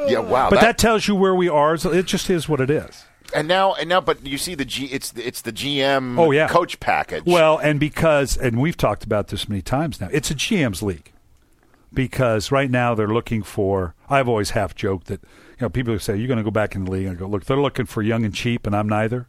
Yeah, 0.07 0.19
wow. 0.19 0.49
But 0.49 0.61
that, 0.61 0.77
tells 0.77 1.07
you 1.07 1.15
where 1.15 1.33
we 1.33 1.49
are. 1.49 1.77
So 1.77 1.91
it 1.91 2.05
just 2.05 2.29
is 2.29 2.47
what 2.49 2.59
it 2.61 2.69
is. 2.69 3.05
and 3.33 3.47
now 3.47 3.73
and 3.73 3.89
now, 3.89 4.01
but 4.01 4.25
you 4.25 4.37
see 4.37 4.53
the 4.53 4.65
G, 4.65 4.85
it's 4.87 5.11
the, 5.11 5.25
it's 5.25 5.41
the 5.41 5.51
GM 5.53 6.19
Oh, 6.19 6.29
yeah. 6.31 6.47
coach 6.47 6.79
package. 6.79 7.23
Well, 7.25 7.57
and 7.57 7.79
because, 7.79 8.37
and 8.37 8.59
we've 8.61 8.77
talked 8.77 9.03
about 9.03 9.29
this 9.29 9.47
many 9.49 9.61
times 9.61 9.99
now, 10.01 10.09
it's 10.11 10.29
a 10.29 10.35
GM's 10.35 10.83
league. 10.83 11.11
Because 11.93 12.51
right 12.51 12.69
now 12.69 12.93
they're 12.93 13.07
looking 13.07 13.41
for, 13.41 13.95
I've 14.09 14.27
always 14.27 14.49
half 14.49 14.75
joked 14.75 15.07
that, 15.07 15.21
you 15.23 15.29
know, 15.61 15.69
people 15.69 15.93
who 15.93 15.99
say, 15.99 16.17
you're 16.17 16.27
going 16.27 16.37
to 16.37 16.43
go 16.43 16.51
back 16.51 16.75
in 16.75 16.83
the 16.83 16.91
league. 16.91 17.07
And 17.07 17.17
go, 17.17 17.25
look, 17.25 17.45
they're 17.45 17.55
looking 17.61 17.85
for 17.85 18.01
young 18.01 18.25
and 18.25 18.33
cheap, 18.33 18.67
and 18.67 18.75
I'm 18.75 18.89
neither. 18.89 19.27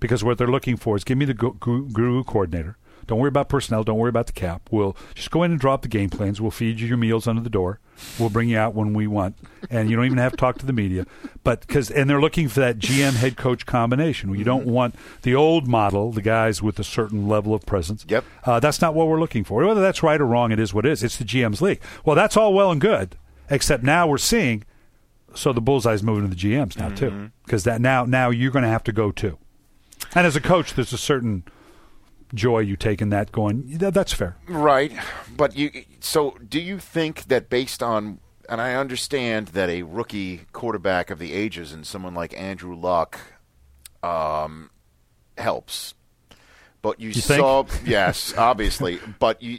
Because 0.00 0.22
what 0.22 0.38
they're 0.38 0.46
looking 0.46 0.76
for 0.76 0.96
is 0.96 1.04
give 1.04 1.18
me 1.18 1.24
the 1.24 1.34
gu- 1.34 1.56
gu- 1.58 1.88
guru 1.88 2.24
coordinator. 2.24 2.76
Don't 3.08 3.18
worry 3.18 3.28
about 3.28 3.48
personnel. 3.48 3.84
Don't 3.84 3.96
worry 3.96 4.10
about 4.10 4.26
the 4.26 4.34
cap. 4.34 4.68
We'll 4.70 4.94
just 5.14 5.30
go 5.30 5.42
in 5.42 5.50
and 5.50 5.58
drop 5.58 5.80
the 5.80 5.88
game 5.88 6.10
plans. 6.10 6.42
We'll 6.42 6.50
feed 6.50 6.78
you 6.78 6.86
your 6.86 6.98
meals 6.98 7.26
under 7.26 7.40
the 7.40 7.48
door. 7.48 7.80
We'll 8.18 8.28
bring 8.28 8.50
you 8.50 8.58
out 8.58 8.74
when 8.74 8.92
we 8.92 9.06
want, 9.06 9.36
and 9.70 9.88
you 9.88 9.96
don't 9.96 10.04
even 10.04 10.18
have 10.18 10.32
to 10.32 10.36
talk 10.36 10.58
to 10.58 10.66
the 10.66 10.74
media. 10.74 11.06
But 11.42 11.62
because 11.62 11.90
and 11.90 12.08
they're 12.08 12.20
looking 12.20 12.48
for 12.48 12.60
that 12.60 12.78
GM 12.78 13.14
head 13.14 13.38
coach 13.38 13.64
combination. 13.64 14.32
You 14.34 14.44
don't 14.44 14.66
want 14.66 14.94
the 15.22 15.34
old 15.34 15.66
model, 15.66 16.12
the 16.12 16.20
guys 16.20 16.62
with 16.62 16.78
a 16.78 16.84
certain 16.84 17.26
level 17.26 17.54
of 17.54 17.64
presence. 17.64 18.04
Yep. 18.06 18.24
Uh, 18.44 18.60
that's 18.60 18.82
not 18.82 18.94
what 18.94 19.08
we're 19.08 19.18
looking 19.18 19.42
for. 19.42 19.64
Whether 19.64 19.80
that's 19.80 20.02
right 20.02 20.20
or 20.20 20.26
wrong, 20.26 20.52
it 20.52 20.60
is 20.60 20.74
what 20.74 20.84
it 20.84 20.92
is. 20.92 21.02
It's 21.02 21.16
the 21.16 21.24
GM's 21.24 21.62
league. 21.62 21.80
Well, 22.04 22.14
that's 22.14 22.36
all 22.36 22.52
well 22.52 22.70
and 22.70 22.80
good, 22.80 23.16
except 23.48 23.82
now 23.82 24.06
we're 24.06 24.18
seeing. 24.18 24.64
So 25.34 25.54
the 25.54 25.60
bullseye's 25.62 26.02
moving 26.02 26.28
to 26.28 26.36
the 26.36 26.40
GMs 26.40 26.76
now 26.78 26.90
too, 26.90 27.30
because 27.46 27.64
that 27.64 27.80
now 27.80 28.04
now 28.04 28.28
you're 28.28 28.52
going 28.52 28.64
to 28.64 28.68
have 28.68 28.84
to 28.84 28.92
go 28.92 29.10
too. 29.10 29.38
And 30.14 30.26
as 30.26 30.36
a 30.36 30.40
coach, 30.40 30.74
there's 30.74 30.92
a 30.92 30.98
certain 30.98 31.44
joy 32.34 32.60
you 32.60 32.76
take 32.76 33.00
in 33.02 33.10
that. 33.10 33.32
Going, 33.32 33.64
that's 33.78 34.12
fair. 34.12 34.36
Right, 34.46 34.92
but 35.36 35.56
you. 35.56 35.70
So, 36.00 36.36
do 36.48 36.60
you 36.60 36.78
think 36.78 37.24
that 37.24 37.48
based 37.50 37.82
on, 37.82 38.20
and 38.48 38.60
I 38.60 38.74
understand 38.74 39.48
that 39.48 39.68
a 39.68 39.82
rookie 39.82 40.42
quarterback 40.52 41.10
of 41.10 41.18
the 41.18 41.32
ages 41.32 41.72
and 41.72 41.86
someone 41.86 42.14
like 42.14 42.38
Andrew 42.40 42.74
Luck, 42.74 43.18
um, 44.02 44.70
helps, 45.36 45.94
but 46.82 47.00
you, 47.00 47.08
You 47.08 47.14
think? 47.20 47.40
saw, 47.40 47.64
yes, 47.84 48.34
obviously, 48.36 48.98
but 49.18 49.42
you. 49.42 49.58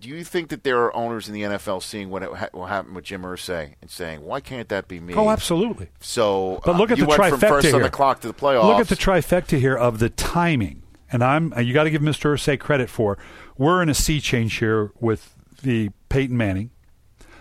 Do 0.00 0.08
you 0.08 0.24
think 0.24 0.48
that 0.48 0.64
there 0.64 0.78
are 0.78 0.96
owners 0.96 1.28
in 1.28 1.34
the 1.34 1.42
NFL 1.42 1.82
seeing 1.82 2.08
what, 2.08 2.22
it, 2.22 2.30
what 2.54 2.68
happened 2.68 2.94
with 2.94 3.04
Jim 3.04 3.22
Irsay 3.22 3.74
and 3.82 3.90
saying, 3.90 4.22
"Why 4.22 4.40
can't 4.40 4.68
that 4.70 4.88
be 4.88 4.98
me?" 4.98 5.14
Oh, 5.14 5.28
absolutely. 5.28 5.88
So, 6.00 6.60
But 6.64 6.76
look 6.76 6.90
uh, 6.90 6.94
at 6.94 6.98
the 7.00 7.06
trifecta 7.06 7.30
from 7.30 7.40
first 7.40 7.66
here. 7.66 7.76
on 7.76 7.82
the 7.82 7.90
clock 7.90 8.20
to 8.20 8.28
the 8.28 8.34
playoffs. 8.34 8.64
Look 8.64 8.80
at 8.80 8.88
the 8.88 8.96
trifecta 8.96 9.58
here 9.58 9.76
of 9.76 9.98
the 9.98 10.08
timing, 10.08 10.82
and 11.12 11.22
I'm 11.22 11.52
uh, 11.52 11.60
you 11.60 11.74
got 11.74 11.84
to 11.84 11.90
give 11.90 12.00
Mr. 12.00 12.32
Irsay 12.32 12.58
credit 12.58 12.88
for. 12.88 13.18
We're 13.58 13.82
in 13.82 13.90
a 13.90 13.94
sea 13.94 14.20
change 14.20 14.56
here 14.56 14.90
with 15.00 15.34
the 15.62 15.90
Peyton 16.08 16.36
Manning. 16.36 16.70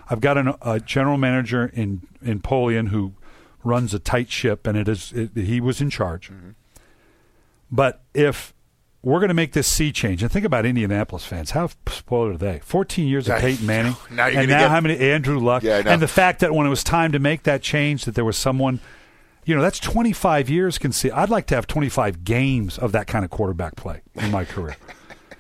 I've 0.10 0.22
got 0.22 0.38
an, 0.38 0.53
a 0.62 0.80
general 0.82 1.18
manager 1.18 1.72
in 1.74 2.01
in 2.22 2.41
Polian 2.41 2.89
who 2.89 3.14
runs 3.64 3.93
a 3.93 3.99
tight 3.99 4.30
ship, 4.30 4.68
and 4.68 4.78
it 4.78 4.88
is 4.89 5.14
it, 5.14 5.32
he 5.36 5.62
was 5.62 5.80
in 5.80 5.89
charge. 5.89 6.30
Mm-hmm. 6.30 6.49
But 7.72 8.01
if 8.14 8.53
we're 9.02 9.20
going 9.20 9.30
to 9.30 9.34
make 9.34 9.54
this 9.54 9.68
sea 9.68 9.91
change, 9.91 10.22
and 10.22 10.32
think 10.32 10.45
about 10.45 10.66
Indianapolis 10.66 11.26
fans, 11.26 11.52
how 11.52 11.70
spoiled 11.88 12.34
are 12.34 12.38
they? 12.38 12.60
Fourteen 12.60 13.08
years 13.08 13.28
of 13.30 13.36
Yeah, 13.36 13.41
Peyton 13.41 13.66
Manning, 13.66 13.95
now 14.12 14.28
you're 14.28 14.41
and 14.41 14.50
now 14.50 14.60
get- 14.60 14.70
how 14.72 14.82
many 14.82 14.97
Andrew 15.00 15.39
Luck, 15.39 15.64
Yeah, 15.64 15.82
and 15.86 16.02
the 16.02 16.08
fact 16.08 16.39
that 16.41 16.54
when 16.54 16.68
it 16.68 16.70
was 16.70 16.84
time 16.84 17.12
to 17.14 17.20
make 17.20 17.43
that 17.43 17.62
change, 17.62 18.06
that 18.06 18.16
there 18.16 18.26
was 18.26 18.36
someone, 18.38 18.80
you 19.45 19.56
know, 19.56 19.62
that's 19.62 19.80
25 19.80 20.50
years. 20.50 20.78
Can 20.78 20.91
see. 20.91 21.10
I'd 21.12 21.30
like 21.30 21.47
to 21.47 21.56
have 21.56 21.66
25 21.68 22.24
games 22.24 22.78
of 22.78 22.91
that 22.91 23.08
kind 23.08 23.24
of 23.24 23.32
quarterback 23.32 23.76
play 23.76 24.02
in 24.16 24.32
my 24.32 24.43
career. 24.45 24.76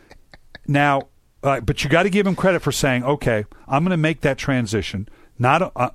now, 0.67 1.09
uh, 1.43 1.59
but 1.61 1.83
you 1.83 1.89
got 1.89 2.03
to 2.03 2.09
give 2.09 2.25
him 2.27 2.35
credit 2.35 2.61
for 2.61 2.71
saying, 2.71 3.03
okay, 3.03 3.45
I'm 3.67 3.83
going 3.83 3.91
to 3.91 3.97
make 3.97 4.21
that 4.21 4.37
transition. 4.37 5.07
Not 5.37 5.61
a, 5.61 5.71
uh, 5.77 5.89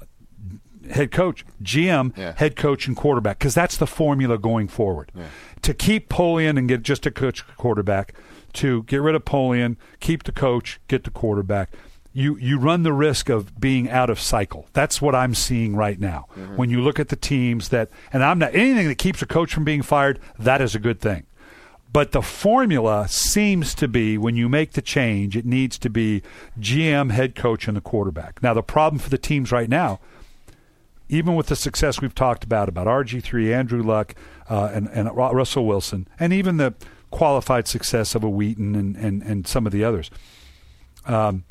head 0.90 1.10
coach, 1.12 1.44
GM, 1.62 2.16
Yeah. 2.16 2.34
head 2.36 2.56
coach, 2.56 2.86
and 2.86 2.96
quarterback, 2.96 3.38
because 3.38 3.54
that's 3.54 3.76
the 3.76 3.86
formula 3.86 4.38
going 4.38 4.68
forward. 4.68 5.10
To 5.64 5.72
keep 5.72 6.10
Polian 6.10 6.58
and 6.58 6.68
get 6.68 6.82
just 6.82 7.06
a 7.06 7.10
coach 7.10 7.46
quarterback, 7.56 8.14
to 8.54 8.82
get 8.82 9.00
rid 9.00 9.14
of 9.14 9.24
Polian, 9.24 9.76
keep 9.98 10.24
the 10.24 10.32
coach, 10.32 10.78
get 10.88 11.04
the 11.04 11.10
quarterback. 11.10 11.70
You 12.12 12.36
you 12.36 12.58
run 12.58 12.82
the 12.82 12.92
risk 12.92 13.30
of 13.30 13.58
being 13.58 13.90
out 13.90 14.10
of 14.10 14.20
cycle. 14.20 14.68
That's 14.74 15.00
what 15.00 15.14
I'm 15.14 15.34
seeing 15.34 15.74
right 15.74 15.98
now. 15.98 16.26
Mm-hmm. 16.36 16.56
When 16.56 16.70
you 16.70 16.80
look 16.82 17.00
at 17.00 17.08
the 17.08 17.16
teams 17.16 17.70
that, 17.70 17.88
and 18.12 18.22
I'm 18.22 18.38
not 18.38 18.54
anything 18.54 18.88
that 18.88 18.98
keeps 18.98 19.22
a 19.22 19.26
coach 19.26 19.52
from 19.52 19.64
being 19.64 19.82
fired. 19.82 20.20
That 20.38 20.60
is 20.60 20.74
a 20.74 20.78
good 20.78 21.00
thing. 21.00 21.24
But 21.94 22.12
the 22.12 22.22
formula 22.22 23.08
seems 23.08 23.72
to 23.76 23.88
be 23.88 24.18
when 24.18 24.36
you 24.36 24.48
make 24.48 24.72
the 24.72 24.82
change, 24.82 25.36
it 25.36 25.46
needs 25.46 25.78
to 25.78 25.88
be 25.88 26.22
GM, 26.60 27.10
head 27.12 27.34
coach, 27.34 27.68
and 27.68 27.76
the 27.76 27.80
quarterback. 27.80 28.42
Now, 28.42 28.52
the 28.52 28.62
problem 28.62 28.98
for 28.98 29.10
the 29.10 29.16
teams 29.16 29.50
right 29.50 29.68
now, 29.68 30.00
even 31.14 31.36
with 31.36 31.46
the 31.46 31.56
success 31.56 32.00
we've 32.00 32.14
talked 32.14 32.42
about, 32.42 32.68
about 32.68 32.86
RG3, 32.86 33.54
Andrew 33.54 33.82
Luck, 33.82 34.14
uh, 34.50 34.70
and, 34.72 34.88
and 34.88 35.14
Russell 35.16 35.64
Wilson, 35.64 36.08
and 36.18 36.32
even 36.32 36.56
the 36.56 36.74
qualified 37.10 37.68
success 37.68 38.14
of 38.14 38.24
a 38.24 38.26
Weeden 38.28 38.74
and, 38.76 38.96
and, 38.96 39.22
and 39.22 39.46
some 39.46 39.64
of 39.64 39.72
the 39.72 39.84
others, 39.84 40.10
um, 41.06 41.44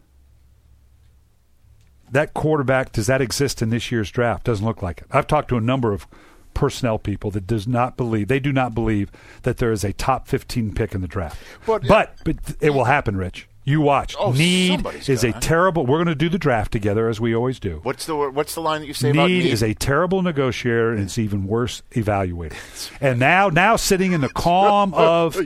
that 2.11 2.33
quarterback, 2.33 2.91
does 2.91 3.07
that 3.07 3.21
exist 3.21 3.61
in 3.61 3.69
this 3.69 3.91
year's 3.91 4.11
draft? 4.11 4.43
Doesn't 4.43 4.65
look 4.65 4.81
like 4.81 4.99
it. 5.01 5.07
I've 5.11 5.27
talked 5.27 5.47
to 5.49 5.57
a 5.57 5.61
number 5.61 5.93
of 5.93 6.05
personnel 6.53 6.99
people 6.99 7.31
that 7.31 7.47
does 7.47 7.65
not 7.67 7.97
believe 7.97 8.27
they 8.27 8.39
do 8.39 8.51
not 8.53 8.75
believe 8.75 9.11
that 9.41 9.57
there 9.57 9.71
is 9.71 9.83
a 9.83 9.93
top 9.93 10.27
15 10.27 10.75
pick 10.75 10.93
in 10.93 11.01
the 11.01 11.07
draft. 11.07 11.41
But- 11.65 11.87
but 11.87 12.15
but 12.23 12.35
it 12.61 12.71
will 12.71 12.83
happen, 12.83 13.15
Rich. 13.17 13.47
You 13.65 13.79
watch. 13.81 14.15
Oh, 14.19 14.31
need 14.31 14.85
is 15.07 15.23
a 15.23 15.29
gonna. 15.31 15.41
terrible. 15.41 15.85
We're 15.85 15.97
going 15.97 16.07
to 16.07 16.15
do 16.15 16.27
the 16.29 16.37
draft 16.37 16.71
together 16.71 17.07
as 17.07 17.21
we 17.21 17.33
always 17.33 17.59
do. 17.59 17.79
what's 17.83 18.05
the 18.05 18.15
what's 18.15 18.55
the 18.55 18.61
line 18.61 18.81
that 18.81 18.87
you 18.87 18.93
say 18.93 19.11
about 19.11 19.29
Need 19.29 19.43
need? 19.45 19.51
is 19.53 19.63
a 19.63 19.73
terrible 19.73 20.21
negotiator 20.21 20.91
and 20.91 21.01
it's 21.01 21.17
even 21.17 21.47
worse 21.47 21.81
evaluator. 21.91 22.53
And 23.01 23.19
now, 23.19 23.49
now 23.49 23.75
sitting 23.75 24.11
in 24.11 24.21
the 24.21 24.29
calm 24.29 24.93
of 24.93 25.37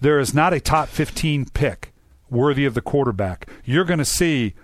there 0.00 0.18
is 0.20 0.32
not 0.34 0.52
a 0.52 0.60
top 0.60 0.88
15 0.88 1.46
pick 1.50 1.92
worthy 2.30 2.64
of 2.64 2.74
the 2.74 2.80
quarterback. 2.80 3.48
You're 3.64 3.84
going 3.84 3.98
to 3.98 4.04
see 4.04 4.54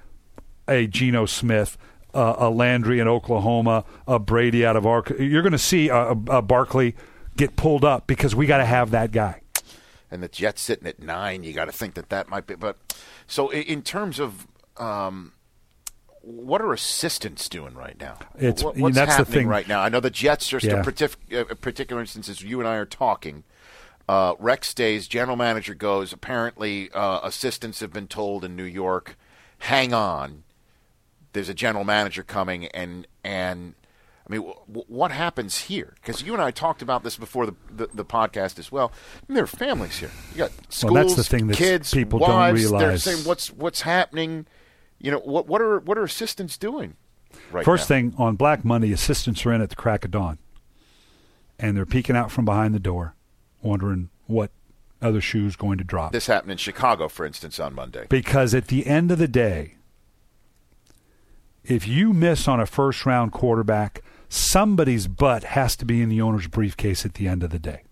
a 0.69 0.87
Geno 0.87 1.27
Smith, 1.27 1.77
uh, 2.15 2.35
a 2.39 2.51
Landry 2.51 3.01
in 3.01 3.09
Oklahoma, 3.09 3.85
a 4.07 4.19
Brady 4.19 4.65
out 4.65 4.77
of 4.77 4.87
Ark. 4.87 5.13
You're 5.19 5.43
going 5.43 5.53
to 5.53 5.59
see 5.59 5.89
a, 5.89 5.97
a, 5.97 6.11
a 6.11 6.43
Barkley 6.43 6.95
get 7.37 7.57
pulled 7.57 7.85
up 7.85 8.07
because 8.07 8.35
we 8.35 8.47
got 8.47 8.59
to 8.59 8.65
have 8.65 8.91
that 8.93 9.11
guy. 9.13 9.42
And 10.13 10.23
the 10.23 10.29
Jets 10.29 10.63
sitting 10.63 10.87
at 10.87 11.01
nine, 11.01 11.43
you 11.43 11.53
got 11.53 11.65
to 11.65 11.73
think 11.73 11.95
that 11.95 12.11
that 12.11 12.29
might 12.29 12.47
be. 12.47 12.55
But 12.55 12.77
so 13.27 13.51
in 13.51 13.83
terms 13.83 14.21
of 14.21 14.47
um, 14.77 15.33
what 16.21 16.61
are 16.63 16.73
assistants 16.73 17.49
doing 17.49 17.75
right 17.75 17.99
now? 17.99 18.19
It's- 18.39 18.63
What- 18.63 18.77
what's 18.77 18.95
that's 18.95 19.13
the 19.13 19.17
happening 19.19 19.41
thing. 19.41 19.49
right 19.49 19.67
now. 19.67 19.81
I 19.81 19.89
know 19.89 20.01
the 20.01 20.11
Jets. 20.11 20.49
Just 20.49 20.65
Yeah. 20.67 20.81
a 20.81 20.85
partic- 20.85 21.51
uh, 21.51 21.55
particular 21.57 22.01
instances. 22.01 22.43
You 22.43 22.61
and 22.61 22.69
I 22.69 22.77
are 22.77 22.87
talking. 22.87 23.43
Uh, 24.09 24.35
Rex 24.39 24.69
stays. 24.69 25.09
General 25.09 25.37
manager 25.37 25.75
goes. 25.75 26.13
Apparently, 26.13 26.91
uh, 26.93 27.21
assistants 27.23 27.81
have 27.81 27.93
been 27.93 28.09
told 28.09 28.45
in 28.45 28.55
New 28.57 28.65
York, 28.65 29.17
"Hang 29.59 29.93
on, 29.95 30.43
there's 31.33 31.49
a 31.49 31.55
general 31.55 31.85
manager 31.85 32.23
coming," 32.23 32.67
and 32.69 33.07
and 33.25 33.75
I 34.27 34.33
mean, 34.33 34.43
w- 34.43 34.85
what 34.89 35.11
happens 35.11 35.59
here? 35.63 35.95
Because 35.97 36.23
you 36.23 36.33
and 36.33 36.43
I 36.43 36.51
talked 36.51 36.83
about 36.83 37.03
this 37.03 37.17
before 37.17 37.47
the, 37.47 37.55
the, 37.71 37.89
the 37.93 38.05
podcast 38.05 38.59
as 38.59 38.71
well. 38.71 38.93
I 39.15 39.21
mean, 39.29 39.35
there 39.35 39.45
are 39.45 39.49
families 39.49 39.99
here. 39.99 40.11
You 40.33 40.39
got 40.39 40.53
schools, 40.69 40.93
Well, 40.93 41.05
that's 41.05 41.17
the 41.17 41.25
thing 41.25 41.49
that 41.49 41.57
kids, 41.57 41.93
people 41.93 42.19
don't 42.21 42.31
wives. 42.31 42.71
They're 42.71 42.99
saying 42.99 43.25
what's 43.25 43.51
what's 43.53 43.83
happening. 43.83 44.47
You 44.99 45.11
know 45.11 45.19
what? 45.19 45.47
What 45.49 45.61
are 45.61 45.81
what 45.81 45.99
are 45.99 46.05
assistants 46.05 46.57
doing? 46.57 46.97
Right 47.51 47.65
First 47.65 47.85
now? 47.89 47.97
thing 47.97 48.15
on 48.19 48.37
Black 48.37 48.65
Monday, 48.65 48.93
assistants 48.93 49.45
are 49.47 49.53
in 49.53 49.61
at 49.61 49.71
the 49.71 49.77
crack 49.77 50.05
of 50.05 50.11
dawn, 50.11 50.39
and 51.59 51.77
they're 51.77 51.87
peeking 51.87 52.17
out 52.17 52.31
from 52.31 52.45
behind 52.45 52.75
the 52.75 52.81
door, 52.81 53.15
wondering 53.63 54.11
what 54.27 54.51
other 55.01 55.21
shoe's 55.21 55.57
going 55.57 55.79
to 55.79 55.85
drop. 55.85 56.13
This 56.13 56.27
happened 56.27 56.53
in 56.53 56.59
Chicago, 56.59 57.09
for 57.09 57.27
instance, 57.27 57.59
on 57.59 57.75
Monday. 57.75 58.07
Because 58.09 58.55
at 58.55 58.69
the 58.69 58.87
end 58.87 59.11
of 59.11 59.19
the 59.19 59.27
day, 59.27 59.77
if 61.65 61.87
you 61.87 62.13
miss 62.13 62.49
on 62.49 62.61
a 62.61 62.67
first 62.67 63.07
round 63.07 63.33
quarterback, 63.33 64.03
somebody's 64.29 65.07
butt 65.07 65.45
has 65.45 65.77
to 65.77 65.85
be 65.85 66.03
in 66.03 66.09
the 66.09 66.21
owner's 66.21 66.47
briefcase 66.47 67.05
at 67.05 67.15
the 67.15 67.29
end 67.29 67.43
of 67.43 67.51
the 67.51 67.59
day. 67.59 67.83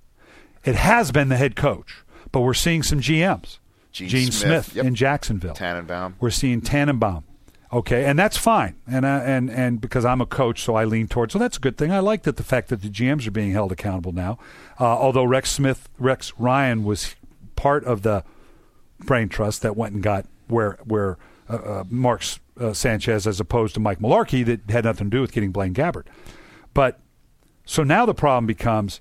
It 0.65 0.75
has 0.75 1.13
been 1.13 1.29
the 1.29 1.37
head 1.37 1.57
coach, 1.57 2.05
but 2.33 2.41
we're 2.41 2.55
seeing 2.55 2.83
some 2.83 3.01
GMs. 3.01 3.59
Gene 3.93 4.31
Smith, 4.31 4.35
Smith, 4.35 4.77
yep. 4.77 4.85
in 4.85 4.95
Jacksonville. 4.95 5.55
Tannenbaum. 5.55 6.15
We're 6.21 6.31
seeing 6.31 6.61
Tannenbaum. 6.61 7.25
Okay, 7.73 8.05
and 8.05 8.19
that's 8.19 8.37
fine. 8.37 8.77
And 8.87 9.07
I, 9.07 9.19
and 9.21 9.49
and 9.49 9.81
because 9.81 10.05
I'm 10.05 10.21
a 10.21 10.27
coach, 10.27 10.63
so 10.63 10.75
I 10.75 10.85
lean 10.85 11.07
towards. 11.07 11.33
So 11.33 11.39
that's 11.39 11.57
a 11.57 11.61
good 11.61 11.77
thing. 11.79 11.93
I 11.93 12.01
like 12.01 12.23
that 12.25 12.37
the 12.37 12.43
fact 12.43 12.69
that 12.69 12.83
the 12.83 12.89
GMs 12.89 13.27
are 13.27 13.31
being 13.31 13.53
held 13.53 13.71
accountable 13.71 14.13
now. 14.13 14.39
Uh, 14.79 14.85
although 14.87 15.25
Rex 15.25 15.51
Smith, 15.53 15.89
Rex 15.99 16.33
Ryan 16.37 16.85
was 16.85 17.15
part 17.55 17.85
of 17.85 18.03
the 18.03 18.25
brain 18.99 19.29
trust 19.29 19.63
that 19.63 19.77
went 19.77 19.95
and 19.95 20.03
got 20.03 20.27
where 20.49 20.79
where 20.85 21.17
uh, 21.49 21.55
uh, 21.55 21.85
Mark 21.89 22.25
uh, 22.61 22.73
Sanchez 22.73 23.27
as 23.27 23.41
opposed 23.41 23.75
to 23.75 23.81
Mike 23.81 23.99
Mularkey 23.99 24.45
that 24.47 24.71
had 24.71 24.85
nothing 24.85 25.11
to 25.11 25.17
do 25.17 25.21
with 25.21 25.33
getting 25.33 25.51
Blaine 25.51 25.75
Gabbert. 25.75 26.07
But 26.75 27.01
so 27.65 27.83
now 27.83 28.07
the 28.07 28.15
problem 28.15 28.47
becomes, 28.47 29.01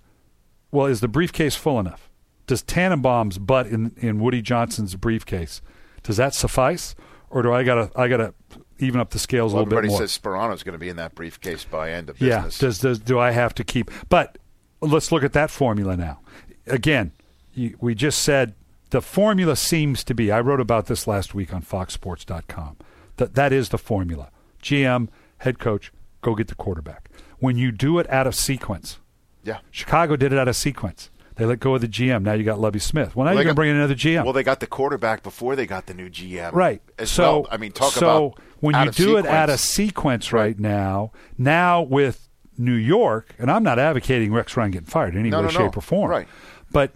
well, 0.71 0.85
is 0.87 1.01
the 1.01 1.07
briefcase 1.07 1.55
full 1.55 1.79
enough? 1.79 2.09
Does 2.47 2.63
Tannenbaum's 2.63 3.37
butt 3.37 3.67
in 3.67 3.93
in 3.97 4.19
Woody 4.19 4.41
Johnson's 4.41 4.95
briefcase 4.95 5.61
does 6.01 6.17
that 6.17 6.33
suffice, 6.33 6.95
or 7.29 7.41
do 7.43 7.53
I 7.53 7.63
gotta 7.63 7.91
I 7.95 8.07
gotta 8.07 8.33
even 8.79 8.99
up 9.01 9.09
the 9.11 9.19
scales 9.19 9.53
Well, 9.53 9.63
a 9.63 9.65
little 9.65 9.69
bit 9.81 9.87
more? 9.87 9.95
everybody 9.97 10.07
says 10.07 10.17
Sparano's 10.19 10.63
going 10.63 10.71
to 10.73 10.79
be 10.79 10.87
in 10.89 10.95
that 10.95 11.13
briefcase 11.13 11.65
by 11.65 11.91
end 11.91 12.09
of 12.09 12.19
Yeah. 12.21 12.37
business. 12.37 12.57
Does 12.59 12.79
does 12.79 12.99
do 12.99 13.19
I 13.19 13.31
have 13.31 13.53
to 13.55 13.63
keep? 13.63 13.91
But 14.07 14.37
let's 14.81 15.11
look 15.11 15.23
at 15.23 15.33
that 15.33 15.51
formula 15.51 15.97
now. 15.97 16.21
Again, 16.65 17.11
you, 17.53 17.75
we 17.81 17.93
just 17.93 18.21
said 18.21 18.55
the 18.91 19.01
formula 19.01 19.55
seems 19.55 20.03
to 20.05 20.15
be. 20.15 20.31
I 20.31 20.39
wrote 20.39 20.61
about 20.61 20.85
this 20.87 21.05
last 21.07 21.35
week 21.35 21.53
on 21.53 21.61
FoxSports.com. 21.61 22.77
That 23.19 23.35
that 23.35 23.53
is 23.53 23.69
the 23.69 23.77
formula. 23.77 24.31
GM, 24.63 25.07
head 25.39 25.59
coach, 25.59 25.91
go 26.21 26.35
get 26.35 26.47
the 26.47 26.55
quarterback. 26.55 27.09
When 27.39 27.57
you 27.57 27.71
do 27.71 27.99
it 27.99 28.09
out 28.09 28.27
of 28.27 28.35
sequence, 28.35 28.99
yeah. 29.43 29.59
Chicago 29.71 30.15
did 30.15 30.33
it 30.33 30.39
out 30.39 30.47
of 30.47 30.55
sequence. 30.55 31.09
They 31.35 31.45
let 31.45 31.61
go 31.61 31.75
of 31.75 31.79
the 31.81 31.87
GM. 31.87 32.23
Now 32.23 32.33
you 32.33 32.43
got 32.43 32.59
Lovie 32.59 32.79
Smith. 32.79 33.15
Well, 33.15 33.23
now 33.23 33.29
Well, 33.31 33.35
you're 33.35 33.43
going 33.45 33.53
to 33.53 33.55
bring 33.55 33.69
in 33.69 33.77
another 33.77 33.95
GM. 33.95 34.25
Well, 34.25 34.33
they 34.33 34.43
got 34.43 34.59
the 34.59 34.67
quarterback 34.67 35.23
before 35.23 35.55
they 35.55 35.65
got 35.65 35.85
the 35.85 35.93
new 35.93 36.09
GM. 36.09 36.51
Right. 36.51 36.81
So, 37.05 37.41
well. 37.41 37.47
I 37.49 37.55
mean, 37.55 37.71
talk 37.71 37.93
so 37.93 38.25
about 38.25 38.39
when 38.59 38.75
you 38.75 38.91
do 38.91 39.15
it 39.15 39.25
out 39.25 39.49
of 39.49 39.57
sequence. 39.59 40.25
sequence 40.25 40.33
right, 40.33 40.59
now, 40.59 41.13
now 41.37 41.81
with 41.81 42.27
New 42.57 42.73
York, 42.73 43.35
and 43.39 43.49
I'm 43.49 43.63
not 43.63 43.79
advocating 43.79 44.33
Rex 44.33 44.57
Ryan 44.57 44.71
getting 44.71 44.87
fired 44.87 45.13
in 45.13 45.21
any 45.21 45.29
No, 45.29 45.37
way, 45.37 45.43
no, 45.43 45.49
shape, 45.49 45.59
no. 45.61 45.77
or 45.77 45.81
form. 45.81 46.11
Right. 46.11 46.27
But 46.73 46.91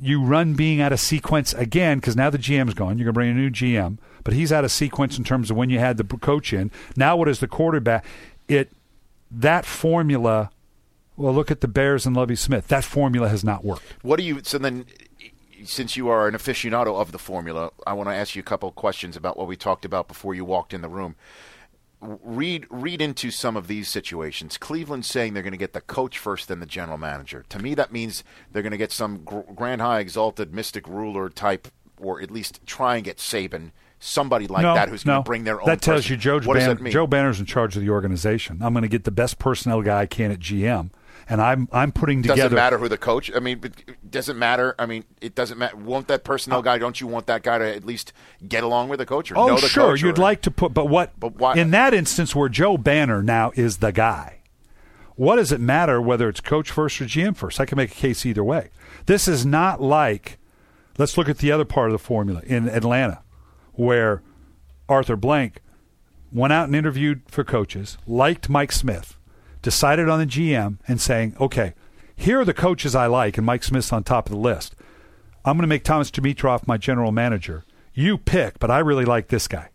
you 0.00 0.24
run 0.24 0.54
being 0.54 0.80
out 0.80 0.94
of 0.94 1.00
sequence 1.00 1.52
again 1.52 1.98
because 1.98 2.16
now 2.16 2.30
the 2.30 2.38
GM's 2.38 2.72
gone. 2.72 2.96
You're 2.96 3.04
going 3.04 3.12
to 3.12 3.12
bring 3.12 3.30
a 3.30 3.34
new 3.34 3.50
GM, 3.50 3.98
but 4.24 4.34
he's 4.34 4.52
out 4.52 4.64
of 4.64 4.70
sequence 4.70 5.18
in 5.18 5.24
terms 5.24 5.50
of 5.50 5.56
when 5.56 5.70
you 5.70 5.78
had 5.78 5.96
the 5.96 6.04
coach 6.04 6.52
in. 6.52 6.70
Now, 6.96 7.16
what 7.16 7.28
is 7.28 7.40
the 7.40 7.48
quarterback? 7.48 8.04
It 8.48 8.72
that 9.30 9.64
formula. 9.64 10.50
Well, 11.16 11.34
look 11.34 11.50
at 11.50 11.60
the 11.60 11.68
Bears 11.68 12.06
and 12.06 12.16
Lovie 12.16 12.36
Smith. 12.36 12.68
That 12.68 12.84
formula 12.84 13.28
has 13.28 13.44
not 13.44 13.64
worked. 13.64 13.82
What 14.02 14.18
do 14.18 14.24
you? 14.24 14.40
So 14.42 14.58
then, 14.58 14.86
since 15.64 15.96
you 15.96 16.08
are 16.08 16.26
an 16.26 16.34
aficionado 16.34 16.98
of 17.00 17.12
the 17.12 17.18
formula, 17.18 17.70
I 17.86 17.92
want 17.92 18.08
to 18.08 18.14
ask 18.14 18.34
you 18.34 18.40
a 18.40 18.44
couple 18.44 18.68
of 18.68 18.74
questions 18.74 19.16
about 19.16 19.36
what 19.36 19.46
we 19.46 19.56
talked 19.56 19.84
about 19.84 20.08
before 20.08 20.34
you 20.34 20.44
walked 20.44 20.72
in 20.72 20.80
the 20.80 20.88
room. 20.88 21.16
Read 22.00 22.66
read 22.68 23.00
into 23.00 23.30
some 23.30 23.56
of 23.56 23.68
these 23.68 23.88
situations. 23.88 24.56
Cleveland 24.58 25.04
saying 25.04 25.34
they're 25.34 25.42
going 25.42 25.52
to 25.52 25.58
get 25.58 25.72
the 25.72 25.80
coach 25.80 26.18
first, 26.18 26.48
then 26.48 26.60
the 26.60 26.66
general 26.66 26.98
manager. 26.98 27.44
To 27.50 27.58
me, 27.60 27.74
that 27.74 27.92
means 27.92 28.24
they're 28.50 28.62
going 28.62 28.72
to 28.72 28.78
get 28.78 28.90
some 28.90 29.22
gr- 29.22 29.40
grand, 29.54 29.80
high, 29.80 30.00
exalted, 30.00 30.52
mystic 30.52 30.88
ruler 30.88 31.28
type, 31.28 31.68
or 32.00 32.20
at 32.20 32.30
least 32.30 32.60
try 32.66 32.96
and 32.96 33.04
get 33.04 33.18
Saban, 33.18 33.70
somebody 34.04 34.48
like 34.48 34.62
no, 34.62 34.74
that 34.74 34.88
who's 34.88 35.06
no. 35.06 35.12
going 35.14 35.22
to 35.24 35.28
bring 35.28 35.44
their 35.44 35.60
own. 35.60 35.66
That 35.66 35.80
tells 35.80 36.02
person. 36.02 36.12
you 36.12 36.16
Joe, 36.18 36.40
What 36.40 36.54
does 36.54 36.64
Ban- 36.66 36.76
that 36.76 36.82
mean? 36.82 36.92
Joe 36.92 37.06
Banner's 37.06 37.38
in 37.40 37.46
charge 37.46 37.76
of 37.76 37.82
the 37.82 37.90
organization. 37.90 38.58
I'm 38.60 38.72
going 38.74 38.82
to 38.82 38.88
get 38.88 39.04
the 39.04 39.10
best 39.12 39.38
personnel 39.38 39.80
guy 39.82 40.00
I 40.00 40.06
can 40.06 40.30
at 40.32 40.40
GM, 40.40 40.90
and 41.28 41.40
I'm 41.40 41.68
I'm 41.72 41.92
putting 41.92 42.22
together. 42.22 42.42
Doesn't 42.42 42.56
matter 42.56 42.78
who 42.78 42.88
the 42.88 42.98
coach. 42.98 43.30
I 43.34 43.38
mean, 43.38 43.60
it 43.62 44.10
doesn't 44.10 44.38
matter. 44.38 44.74
I 44.78 44.86
mean, 44.86 45.04
it 45.20 45.34
doesn't 45.34 45.56
matter. 45.58 45.76
Won't 45.76 46.08
that 46.08 46.24
personnel 46.24 46.58
uh, 46.58 46.62
guy? 46.62 46.78
Don't 46.78 47.00
you 47.00 47.06
want 47.06 47.26
that 47.28 47.42
guy 47.44 47.58
to 47.58 47.74
at 47.76 47.84
least 47.84 48.12
get 48.46 48.64
along 48.64 48.88
with 48.88 48.98
the 48.98 49.06
coach 49.06 49.30
or 49.30 49.38
Oh, 49.38 49.46
know 49.46 49.54
the 49.58 49.68
sure, 49.68 49.90
coach? 49.90 50.02
you'd 50.02 50.18
or- 50.18 50.22
like 50.22 50.42
to 50.42 50.50
put, 50.50 50.74
but 50.74 50.88
what? 50.88 51.18
But 51.20 51.36
why- 51.36 51.54
in 51.54 51.70
that 51.70 51.94
instance 51.94 52.34
where 52.34 52.48
Joe 52.48 52.76
Banner 52.76 53.22
now 53.22 53.52
is 53.54 53.78
the 53.78 53.92
guy? 53.92 54.40
What 55.14 55.36
does 55.36 55.52
it 55.52 55.60
matter 55.60 56.00
whether 56.00 56.28
it's 56.28 56.40
coach 56.40 56.70
first 56.70 57.00
or 57.00 57.04
GM 57.04 57.36
first? 57.36 57.60
I 57.60 57.66
can 57.66 57.76
make 57.76 57.92
a 57.92 57.94
case 57.94 58.24
either 58.26 58.42
way. 58.42 58.70
This 59.06 59.28
is 59.28 59.44
not 59.46 59.80
like. 59.80 60.38
Let's 60.98 61.16
look 61.16 61.28
at 61.28 61.38
the 61.38 61.52
other 61.52 61.64
part 61.64 61.88
of 61.88 61.92
the 61.92 61.98
formula 61.98 62.42
in 62.46 62.68
Atlanta, 62.68 63.20
where 63.74 64.22
Arthur 64.88 65.16
Blank 65.16 65.60
went 66.32 66.52
out 66.52 66.66
and 66.66 66.76
interviewed 66.76 67.22
for 67.26 67.44
coaches, 67.44 67.98
liked 68.06 68.48
Mike 68.48 68.72
Smith, 68.72 69.16
decided 69.60 70.08
on 70.08 70.18
the 70.18 70.26
GM, 70.26 70.78
and 70.88 71.00
saying, 71.00 71.36
okay, 71.40 71.74
here 72.14 72.40
are 72.40 72.44
the 72.44 72.54
coaches 72.54 72.94
I 72.94 73.06
like, 73.06 73.36
and 73.36 73.46
Mike 73.46 73.64
Smith's 73.64 73.92
on 73.92 74.04
top 74.04 74.26
of 74.26 74.32
the 74.32 74.38
list. 74.38 74.74
I'm 75.44 75.56
going 75.56 75.62
to 75.62 75.68
make 75.68 75.84
Thomas 75.84 76.10
Dimitroff 76.10 76.66
my 76.66 76.76
general 76.76 77.12
manager. 77.12 77.64
You 77.94 78.16
pick, 78.16 78.58
but 78.58 78.70
I 78.70 78.78
really 78.78 79.04
like 79.04 79.28
this 79.28 79.48
guy. 79.48 79.68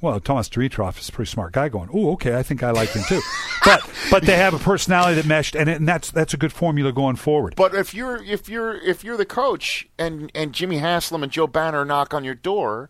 Well, 0.00 0.18
Thomas 0.18 0.48
Dimitroff 0.48 0.98
is 0.98 1.10
a 1.10 1.12
pretty 1.12 1.30
smart 1.30 1.52
guy. 1.52 1.68
Going, 1.68 1.90
oh, 1.92 2.12
okay, 2.12 2.36
I 2.36 2.42
think 2.42 2.62
I 2.62 2.70
like 2.70 2.88
him 2.90 3.02
too. 3.06 3.20
but 3.64 3.82
but 4.10 4.22
they 4.24 4.36
have 4.36 4.54
a 4.54 4.58
personality 4.58 5.16
that 5.16 5.26
meshed, 5.26 5.54
and, 5.54 5.68
it, 5.68 5.76
and 5.76 5.86
that's 5.86 6.10
that's 6.10 6.32
a 6.32 6.38
good 6.38 6.54
formula 6.54 6.90
going 6.90 7.16
forward. 7.16 7.54
But 7.56 7.74
if 7.74 7.92
you're 7.92 8.22
if 8.24 8.48
you're 8.48 8.76
if 8.76 9.04
you're 9.04 9.18
the 9.18 9.26
coach 9.26 9.86
and 9.98 10.32
and 10.34 10.54
Jimmy 10.54 10.78
Haslam 10.78 11.22
and 11.22 11.30
Joe 11.30 11.46
Banner 11.46 11.84
knock 11.84 12.14
on 12.14 12.24
your 12.24 12.34
door, 12.34 12.88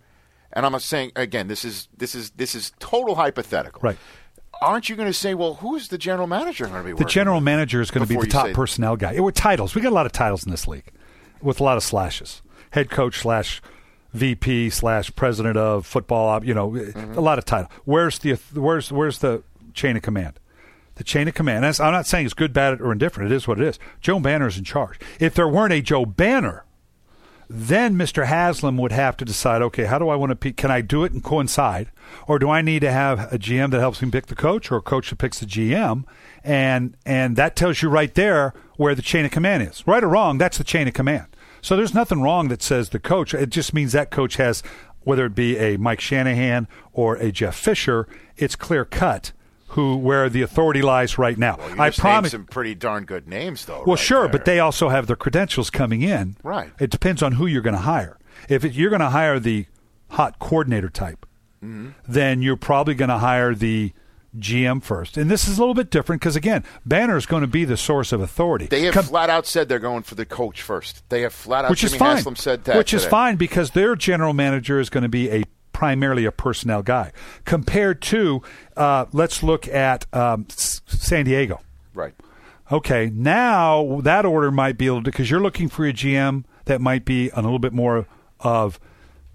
and 0.52 0.66
I'm 0.66 0.78
saying 0.80 1.12
again, 1.16 1.48
this 1.48 1.64
is 1.64 1.88
this 1.96 2.14
is 2.14 2.30
this 2.30 2.54
is 2.54 2.72
total 2.78 3.14
hypothetical, 3.16 3.80
Right. 3.82 3.98
Aren't 4.62 4.90
you 4.90 4.96
going 4.96 5.08
to 5.08 5.14
say, 5.14 5.32
well, 5.32 5.54
who's 5.54 5.88
the 5.88 5.96
general 5.96 6.26
manager 6.26 6.66
going 6.66 6.84
to 6.84 6.94
be? 6.94 7.02
The 7.02 7.08
general 7.08 7.40
manager 7.40 7.80
is 7.80 7.90
going 7.90 8.06
to 8.06 8.14
be 8.14 8.20
the 8.20 8.26
top 8.26 8.46
say- 8.48 8.52
personnel 8.52 8.94
guy. 8.96 9.12
It 9.14 9.20
were 9.20 9.32
titles. 9.32 9.74
We 9.74 9.80
got 9.80 9.88
a 9.88 9.94
lot 9.94 10.04
of 10.04 10.12
titles 10.12 10.44
in 10.44 10.50
this 10.50 10.68
league, 10.68 10.84
with 11.40 11.60
a 11.60 11.64
lot 11.64 11.78
of 11.78 11.82
slashes. 11.82 12.42
Head 12.72 12.90
coach 12.90 13.18
slash 13.20 13.62
VP 14.12 14.68
slash 14.70 15.14
president 15.14 15.56
of 15.56 15.86
football. 15.86 16.44
You 16.44 16.52
know, 16.52 16.70
Mm-hmm. 16.72 17.16
a 17.16 17.20
lot 17.22 17.38
of 17.38 17.46
title. 17.46 17.70
Where's 17.86 18.18
the 18.18 18.34
where's 18.54 18.92
where's 18.92 19.18
the 19.20 19.42
chain 19.72 19.96
of 19.96 20.02
command? 20.02 20.38
The 20.96 21.04
chain 21.04 21.26
of 21.26 21.32
command. 21.32 21.64
I'm 21.64 21.92
not 21.92 22.06
saying 22.06 22.26
it's 22.26 22.34
good, 22.34 22.52
bad, 22.52 22.82
or 22.82 22.92
indifferent. 22.92 23.32
It 23.32 23.34
is 23.34 23.48
what 23.48 23.58
it 23.58 23.66
is. 23.66 23.78
Joe 24.02 24.20
Banner 24.20 24.46
is 24.48 24.58
in 24.58 24.64
charge. 24.64 24.98
If 25.18 25.32
there 25.34 25.48
weren't 25.48 25.72
a 25.72 25.80
Joe 25.80 26.04
Banner, 26.04 26.64
then 27.52 27.96
Mr. 27.96 28.26
Haslam 28.26 28.78
would 28.78 28.92
have 28.92 29.16
to 29.16 29.24
decide, 29.24 29.60
okay, 29.60 29.86
how 29.86 29.98
do 29.98 30.08
I 30.08 30.14
want 30.14 30.30
to 30.30 30.36
pick? 30.36 30.56
Can 30.56 30.70
I 30.70 30.82
do 30.82 31.02
it 31.02 31.12
and 31.12 31.22
coincide? 31.22 31.90
Or 32.28 32.38
do 32.38 32.48
I 32.48 32.62
need 32.62 32.78
to 32.80 32.92
have 32.92 33.32
a 33.32 33.38
GM 33.38 33.72
that 33.72 33.80
helps 33.80 34.00
me 34.00 34.08
pick 34.08 34.26
the 34.26 34.36
coach 34.36 34.70
or 34.70 34.76
a 34.76 34.82
coach 34.82 35.10
that 35.10 35.16
picks 35.16 35.40
the 35.40 35.46
GM? 35.46 36.04
And, 36.44 36.96
and 37.04 37.34
that 37.34 37.56
tells 37.56 37.82
you 37.82 37.88
right 37.88 38.14
there 38.14 38.54
where 38.76 38.94
the 38.94 39.02
chain 39.02 39.24
of 39.24 39.32
command 39.32 39.64
is. 39.64 39.84
Right 39.84 40.04
or 40.04 40.08
wrong, 40.08 40.38
that's 40.38 40.58
the 40.58 40.64
chain 40.64 40.86
of 40.86 40.94
command. 40.94 41.26
So 41.60 41.76
there's 41.76 41.92
nothing 41.92 42.22
wrong 42.22 42.48
that 42.48 42.62
says 42.62 42.90
the 42.90 43.00
coach. 43.00 43.34
It 43.34 43.50
just 43.50 43.74
means 43.74 43.90
that 43.92 44.12
coach 44.12 44.36
has, 44.36 44.62
whether 45.00 45.26
it 45.26 45.34
be 45.34 45.58
a 45.58 45.76
Mike 45.76 46.00
Shanahan 46.00 46.68
or 46.92 47.16
a 47.16 47.32
Jeff 47.32 47.56
Fisher, 47.56 48.06
it's 48.36 48.54
clear 48.54 48.84
cut 48.84 49.32
who, 49.70 49.96
where 49.96 50.28
the 50.28 50.42
authority 50.42 50.82
lies 50.82 51.18
right 51.18 51.36
now. 51.38 51.56
Well, 51.56 51.80
I 51.80 51.90
promise. 51.90 52.32
some 52.32 52.44
pretty 52.44 52.74
darn 52.74 53.04
good 53.04 53.26
names, 53.28 53.64
though. 53.66 53.84
Well, 53.86 53.96
right 53.96 53.98
sure, 53.98 54.22
there. 54.22 54.28
but 54.32 54.44
they 54.44 54.58
also 54.60 54.88
have 54.88 55.06
their 55.06 55.16
credentials 55.16 55.70
coming 55.70 56.02
in. 56.02 56.36
Right. 56.42 56.70
It 56.78 56.90
depends 56.90 57.22
on 57.22 57.32
who 57.32 57.46
you're 57.46 57.62
going 57.62 57.76
to 57.76 57.82
hire. 57.82 58.18
If 58.48 58.64
it, 58.64 58.72
you're 58.72 58.90
going 58.90 59.00
to 59.00 59.10
hire 59.10 59.38
the 59.40 59.66
hot 60.10 60.38
coordinator 60.38 60.88
type, 60.90 61.26
Mm-hmm. 61.62 61.90
then 62.08 62.40
you're 62.40 62.56
probably 62.56 62.94
going 62.94 63.10
to 63.10 63.18
hire 63.18 63.54
the 63.54 63.92
GM 64.38 64.82
first. 64.82 65.18
And 65.18 65.30
this 65.30 65.46
is 65.46 65.58
a 65.58 65.60
little 65.60 65.74
bit 65.74 65.90
different 65.90 66.22
because 66.22 66.34
again, 66.34 66.64
Banner 66.86 67.18
is 67.18 67.26
going 67.26 67.42
to 67.42 67.46
be 67.46 67.66
the 67.66 67.76
source 67.76 68.12
of 68.12 68.22
authority. 68.22 68.64
They 68.64 68.84
have 68.84 68.94
Com- 68.94 69.04
flat 69.04 69.28
out 69.28 69.44
said 69.46 69.68
they're 69.68 69.78
going 69.78 70.02
for 70.04 70.14
the 70.14 70.24
coach 70.24 70.62
first. 70.62 71.06
They 71.10 71.20
have 71.20 71.34
flat 71.34 71.66
out. 71.66 71.70
which 71.70 71.80
Jimmy 71.80 71.92
is 71.92 71.98
fine. 71.98 72.16
Haslam 72.16 72.36
said 72.36 72.64
that. 72.64 72.76
which 72.78 72.94
is 72.94 73.04
fine 73.04 73.36
because 73.36 73.72
their 73.72 73.94
general 73.94 74.32
manager 74.32 74.80
is 74.80 74.88
going 74.88 75.02
to 75.02 75.08
be 75.10 75.30
a 75.30 75.42
primarily 75.80 76.26
a 76.26 76.30
personnel 76.30 76.82
guy 76.82 77.10
compared 77.46 78.02
to 78.02 78.42
uh, 78.76 79.06
let's 79.14 79.42
look 79.42 79.66
at 79.66 80.04
um, 80.14 80.44
S- 80.50 80.82
San 80.84 81.24
Diego. 81.24 81.58
Right. 81.94 82.12
Okay, 82.70 83.10
now 83.14 83.98
that 84.02 84.26
order 84.26 84.50
might 84.50 84.76
be 84.76 84.84
able 84.84 84.98
to 84.98 85.04
because 85.04 85.30
you're 85.30 85.40
looking 85.40 85.70
for 85.70 85.86
a 85.86 85.92
GM 85.94 86.44
that 86.66 86.82
might 86.82 87.06
be 87.06 87.30
a 87.30 87.40
little 87.40 87.58
bit 87.58 87.72
more 87.72 88.06
of 88.40 88.78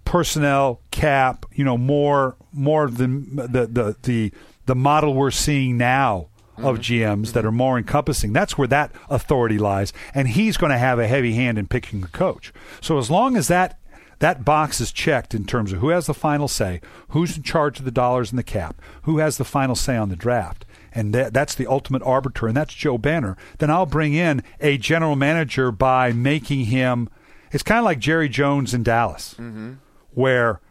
personnel 0.06 0.82
cap, 0.92 1.48
you 1.52 1.66
know, 1.66 1.80
more 1.80 2.36
more 2.54 2.92
than 2.92 3.36
the 3.38 3.66
the 3.66 3.96
the 4.04 4.32
the 4.68 4.76
model 4.76 5.16
we're 5.16 5.32
seeing 5.32 5.78
now 5.78 6.28
of 6.60 6.78
GMs 6.78 7.34
that 7.34 7.44
are 7.44 7.52
more 7.52 7.76
encompassing. 7.80 8.34
That's 8.34 8.56
where 8.56 8.68
that 8.68 8.92
authority 9.10 9.58
lies, 9.58 9.94
and 10.14 10.28
he's 10.28 10.58
going 10.58 10.72
to 10.72 10.78
have 10.78 11.00
a 11.00 11.08
heavy 11.08 11.34
hand 11.34 11.58
in 11.58 11.66
picking 11.66 12.02
the 12.02 12.08
coach. 12.08 12.54
So 12.82 13.00
as 13.00 13.10
long 13.10 13.36
as 13.36 13.48
that 13.48 13.80
that 14.20 14.46
box 14.46 14.80
is 14.80 14.92
checked 14.92 15.34
in 15.34 15.46
terms 15.46 15.72
of 15.72 15.80
who 15.80 15.90
has 15.90 16.08
the 16.08 16.14
final 16.14 16.48
say, 16.48 16.82
who's 17.10 17.38
in 17.38 17.44
charge 17.44 17.80
of 17.80 17.86
the 17.86 17.92
dollars 17.92 18.32
and 18.32 18.40
the 18.40 18.44
cap, 18.44 18.82
who 19.04 19.18
has 19.18 19.38
the 19.38 19.46
final 19.46 19.76
say 19.76 19.98
on 19.98 20.10
the 20.10 20.16
draft, 20.16 20.66
and 20.94 21.14
that, 21.14 21.34
that's 21.34 21.56
the 21.56 21.68
ultimate 21.68 22.02
arbiter, 22.04 22.48
and 22.48 22.56
that's 22.56 22.74
Joe 22.74 22.98
Banner, 22.98 23.38
then 23.60 23.70
I'll 23.70 23.86
bring 23.86 24.14
in 24.14 24.44
a 24.60 24.78
general 24.78 25.16
manager 25.16 25.72
by 25.72 26.14
making 26.14 26.66
him. 26.66 27.10
It's 27.52 27.64
kind 27.64 27.80
of 27.80 27.86
like 27.86 28.00
Jerry 28.00 28.30
Jones 28.30 28.74
in 28.74 28.84
Dallas, 28.84 29.34
mm-hmm. 29.34 29.74
where 30.12 30.62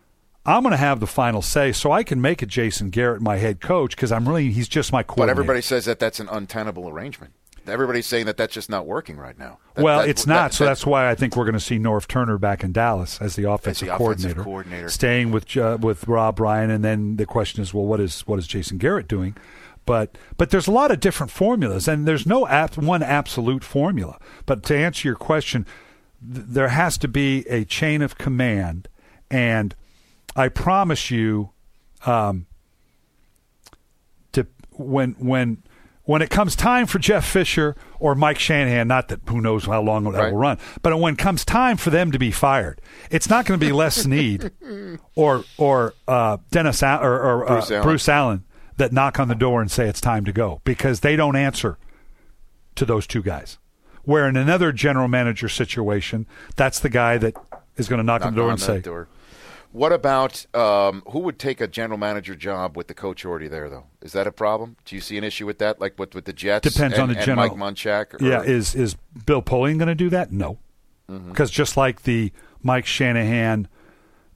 I'm 0.47 0.63
going 0.63 0.73
to 0.73 0.77
have 0.77 1.01
the 1.01 1.07
final 1.07 1.41
say, 1.41 1.73
so 1.73 1.91
I 1.91 2.03
can 2.03 2.21
make 2.21 2.43
it 2.43 2.49
Jason 2.49 2.91
Garrett 2.91 3.23
my 3.23 3.37
head 3.37 3.61
coach 3.61 3.97
because 3.97 4.13
I'm 4.13 4.29
really 4.29 4.51
he's 4.51 4.69
just 4.69 4.93
my 4.93 5.03
coordinator. 5.03 5.35
But 5.35 5.41
everybody 5.41 5.63
says 5.63 5.87
that 5.87 5.99
that's 5.99 6.21
an 6.21 6.29
untenable 6.29 6.89
arrangement. 6.89 7.33
Everybody's 7.67 8.07
saying 8.07 8.27
that 8.27 8.37
that's 8.37 8.53
just 8.55 8.69
not 8.71 8.87
working 8.87 9.17
right 9.17 9.39
now. 9.39 9.59
That- 9.75 9.83
well, 9.85 9.99
that- 10.01 10.09
it's 10.09 10.27
not. 10.27 10.51
that- 10.51 10.55
so 10.57 10.65
that- 10.65 10.71
that's 10.71 10.87
why 10.87 11.09
I 11.11 11.15
think 11.15 11.37
we're 11.37 11.45
going 11.45 11.55
to 11.55 11.61
see 11.61 11.79
Norv 11.79 12.07
Turner 12.07 12.39
back 12.39 12.63
in 12.65 12.73
Dallas 12.73 13.19
as 13.21 13.37
the 13.37 13.45
offensive, 13.51 13.89
offensive 13.89 13.99
coordinator, 13.99 14.43
coordinator. 14.45 14.89
staying 14.89 15.31
with 15.33 15.57
uh, 15.57 15.79
with 15.81 16.07
Rob 16.09 16.41
Ryan. 16.41 16.71
And 16.71 16.85
then 16.85 17.17
the 17.17 17.27
question 17.27 17.63
is, 17.63 17.73
well, 17.73 17.85
what 17.87 18.01
is 18.01 18.21
what 18.23 18.39
is 18.39 18.47
Jason 18.47 18.79
Garrett 18.79 19.09
doing? 19.09 19.37
But 19.87 20.17
but 20.37 20.51
there's 20.51 20.67
a 20.67 20.71
lot 20.73 20.91
of 20.91 21.01
different 21.01 21.31
formulas, 21.31 21.87
and 21.89 22.07
there's 22.07 22.27
no 22.27 22.47
ab- 22.49 22.77
one 22.77 23.03
absolute 23.03 23.63
formula. 23.65 24.19
But 24.47 24.63
to 24.65 24.77
answer 24.77 25.07
your 25.09 25.17
question, 25.17 25.67
th- 26.23 26.47
there 26.49 26.69
has 26.69 26.97
to 26.99 27.09
be 27.09 27.47
a 27.49 27.65
chain 27.65 28.01
of 28.01 28.17
command, 28.17 28.89
and 29.31 29.75
I 30.37 30.49
promise 30.49 31.11
you, 31.11 31.51
um, 32.07 32.47
to 34.33 34.47
when 34.73 35.13
when 35.19 35.63
when 36.05 36.21
it 36.23 36.29
comes 36.31 36.55
time 36.55 36.87
for 36.87 36.99
Jeff 36.99 37.25
Fisher 37.27 37.75
or 37.99 38.15
Mike 38.15 38.39
Shanahan, 38.39 38.87
not 38.89 39.09
that 39.09 39.21
who 39.29 39.41
knows 39.41 39.65
how 39.65 39.81
long 39.83 40.05
that 40.05 40.19
Right. 40.19 40.33
will 40.33 40.39
run, 40.39 40.59
but 40.83 40.99
when 41.01 41.15
it 41.15 41.19
comes 41.19 41.45
time 41.45 41.77
for 41.77 41.91
them 41.91 42.13
to 42.13 42.19
be 42.19 42.31
fired, 42.31 42.81
it's 43.11 43.29
not 43.31 43.47
going 43.47 43.59
to 43.59 43.67
be 43.67 43.73
Les 43.73 43.95
Snead 44.03 44.51
or 45.15 45.45
or 45.57 45.95
uh, 46.07 46.37
Dennis 46.51 46.83
Al- 46.83 47.03
or, 47.03 47.21
or 47.43 47.47
Bruce 47.47 47.71
uh, 47.71 47.75
Allen. 47.75 47.83
Bruce 47.89 48.09
Allen 48.09 48.45
that 48.77 48.93
knock 48.93 49.19
on 49.21 49.29
the 49.29 49.35
door 49.35 49.61
and 49.63 49.71
say 49.71 49.89
it's 49.89 50.01
time 50.01 50.25
to 50.25 50.33
go 50.33 50.61
because 50.65 51.01
they 51.01 51.17
don't 51.17 51.37
answer 51.37 51.79
to 52.75 52.85
those 52.85 53.07
two 53.07 53.23
guys. 53.23 53.59
Where 54.03 54.29
in 54.29 54.37
another 54.37 54.73
general 54.73 55.09
manager 55.09 55.49
situation, 55.49 56.27
that's 56.57 56.79
the 56.81 56.91
guy 56.91 57.17
that 57.19 57.35
is 57.77 57.89
going 57.89 57.99
to 57.99 58.03
knock, 58.05 58.27
on 58.27 58.35
the 58.35 58.41
door 58.41 58.51
and 58.51 58.61
say, 58.61 58.81
door. 58.81 59.09
What 59.75 59.93
about 59.93 60.47
um, 60.55 61.03
who 61.09 61.19
would 61.19 61.37
take 61.41 61.61
a 61.61 61.67
general 61.67 61.99
manager 61.99 62.37
job 62.37 62.77
with 62.77 62.87
the 62.87 62.95
coach 62.95 63.25
already 63.25 63.49
there, 63.49 63.69
though? 63.69 63.87
Is 64.03 64.13
that 64.13 64.25
a 64.29 64.31
problem? 64.31 64.77
Do 64.85 64.95
you 64.95 65.01
see 65.01 65.19
an 65.19 65.25
issue 65.25 65.47
with 65.47 65.59
that, 65.59 65.81
like 65.81 65.99
with, 65.99 66.15
with 66.15 66.27
the 66.27 66.33
Jets? 66.33 66.73
Depends 66.73 66.95
and, 66.95 67.03
on 67.03 67.09
the 67.09 67.17
and 67.17 67.27
general. 67.27 67.57
Mike 67.57 67.75
Munchak. 67.75 68.15
or- 68.15 68.25
Yeah, 68.25 68.43
is 68.43 68.77
is 68.77 68.95
Bill 69.27 69.43
Polian 69.43 69.77
going 69.79 69.89
to 69.89 69.97
do 69.97 70.09
that? 70.11 70.31
No, 70.31 70.59
Mm-hmm. 71.11 71.31
because 71.31 71.51
just 71.51 71.77
like 71.77 72.05
the 72.05 72.31
Mike 72.63 72.87
Shanahan, 72.87 73.67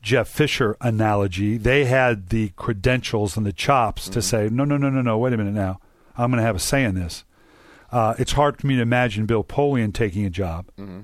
Jeff 0.03 0.27
Fisher 0.29 0.77
analogy, 0.81 1.57
they 1.57 1.85
had 1.85 2.31
the 2.31 2.49
credentials 2.57 3.37
and 3.37 3.47
the 3.47 3.53
chops 3.53 4.03
Mm-hmm. 4.07 4.13
to 4.15 4.23
say, 4.23 4.49
no, 4.51 4.65
no, 4.65 4.77
no, 4.77 4.91
no, 4.91 5.03
no. 5.03 5.19
Wait 5.19 5.33
a 5.33 5.37
minute 5.37 5.55
now. 5.55 5.79
I'm 6.17 6.33
going 6.33 6.39
to 6.41 6.45
have 6.47 6.57
a 6.57 6.59
say 6.59 6.83
in 6.83 6.97
this. 6.97 7.25
Uh, 7.93 8.15
it's 8.19 8.33
hard 8.33 8.61
for 8.61 8.67
me 8.67 8.75
to 8.75 8.83
imagine 8.83 9.25
Bill 9.25 9.45
Polian 9.45 9.95
taking 9.95 10.27
a 10.27 10.31
job 10.31 10.67
Mm-hmm. 10.77 11.03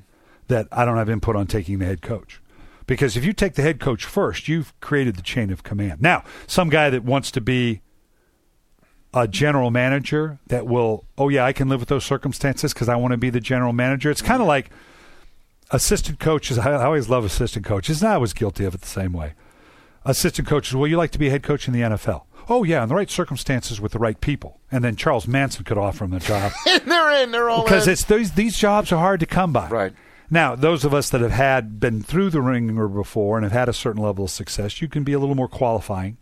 that 0.49 0.67
I 0.73 0.85
don't 0.85 0.97
have 0.97 1.09
input 1.09 1.37
on 1.37 1.47
taking 1.47 1.79
the 1.79 1.87
head 1.87 2.03
coach. 2.03 2.41
Because 2.87 3.17
if 3.17 3.25
you 3.25 3.33
take 3.33 3.55
the 3.55 3.63
head 3.63 3.81
coach 3.81 4.05
first, 4.05 4.49
you've 4.49 4.79
created 4.81 5.17
the 5.17 5.23
chain 5.23 5.51
of 5.51 5.63
command. 5.63 6.03
Now, 6.03 6.25
some 6.47 6.69
guy 6.69 6.91
that 6.91 7.03
wants 7.05 7.31
to 7.33 7.41
be 7.41 7.81
a 9.15 9.29
general 9.29 9.71
manager 9.71 10.39
that 10.49 10.67
will, 10.67 11.05
oh 11.17 11.29
yeah, 11.29 11.45
I 11.45 11.53
can 11.53 11.69
live 11.69 11.81
with 11.81 11.89
those 11.89 12.05
circumstances 12.05 12.75
because 12.75 12.89
I 12.89 12.97
want 12.97 13.13
to 13.13 13.17
be 13.17 13.31
the 13.31 13.41
general 13.41 13.73
manager. 13.73 14.11
It's 14.11 14.23
kind 14.23 14.43
of 14.43 14.49
like 14.49 14.71
assistant 15.71 16.19
coaches. 16.21 16.59
I 16.59 16.85
always 16.85 17.09
love 17.09 17.25
assistant 17.25 17.65
coaches, 17.65 18.03
and 18.03 18.11
I 18.13 18.19
was 18.19 18.33
guilty 18.33 18.65
of 18.65 18.75
it 18.75 18.81
the 18.81 18.87
same 18.87 19.13
way. 19.13 19.35
Assistant 20.05 20.47
coaches, 20.47 20.75
well, 20.75 20.87
you 20.87 20.97
like 20.97 21.13
to 21.13 21.19
be 21.19 21.29
a 21.29 21.31
head 21.31 21.43
coach 21.43 21.67
in 21.67 21.73
the 21.73 21.81
NFL. 21.81 22.25
Oh 22.49 22.63
yeah, 22.63 22.83
in 22.83 22.89
the 22.91 22.95
right 22.95 23.11
circumstances 23.11 23.81
with 23.81 23.93
the 23.93 23.99
right 23.99 24.21
people. 24.21 24.61
And 24.71 24.85
then 24.85 24.97
Charles 24.97 25.27
Manson 25.27 25.65
could 25.65 25.79
offer 25.79 26.05
him 26.05 26.11
the 26.11 26.19
job 26.19 26.53
they're 26.85 27.23
in. 27.23 27.31
They're 27.31 27.49
all 27.49 27.65
because 27.65 27.87
in. 27.87 27.95
it's 27.95 28.05
these 28.05 28.33
these 28.33 28.59
jobs 28.59 28.93
are 28.93 28.99
hard 28.99 29.21
to 29.21 29.27
come 29.27 29.53
by. 29.53 29.69
Right. 29.69 29.93
Now, 30.31 30.55
those 30.55 30.85
of 30.85 30.95
us 30.95 31.11
that 31.11 31.21
have 31.21 31.33
had 31.33 31.79
been 31.79 32.03
through 32.03 32.31
the 32.31 32.41
ringer 32.41 32.89
before 32.89 33.37
and 33.37 33.45
have 33.45 33.53
had 33.53 33.69
a 33.69 33.73
certain 33.73 34.03
level 34.03 34.25
of 34.25 34.31
success, 34.31 34.81
you 34.81 34.89
can 34.89 35.05
be 35.05 35.13
a 35.13 35.19
little 35.19 35.35
more 35.35 35.49
qualifying 35.49 36.17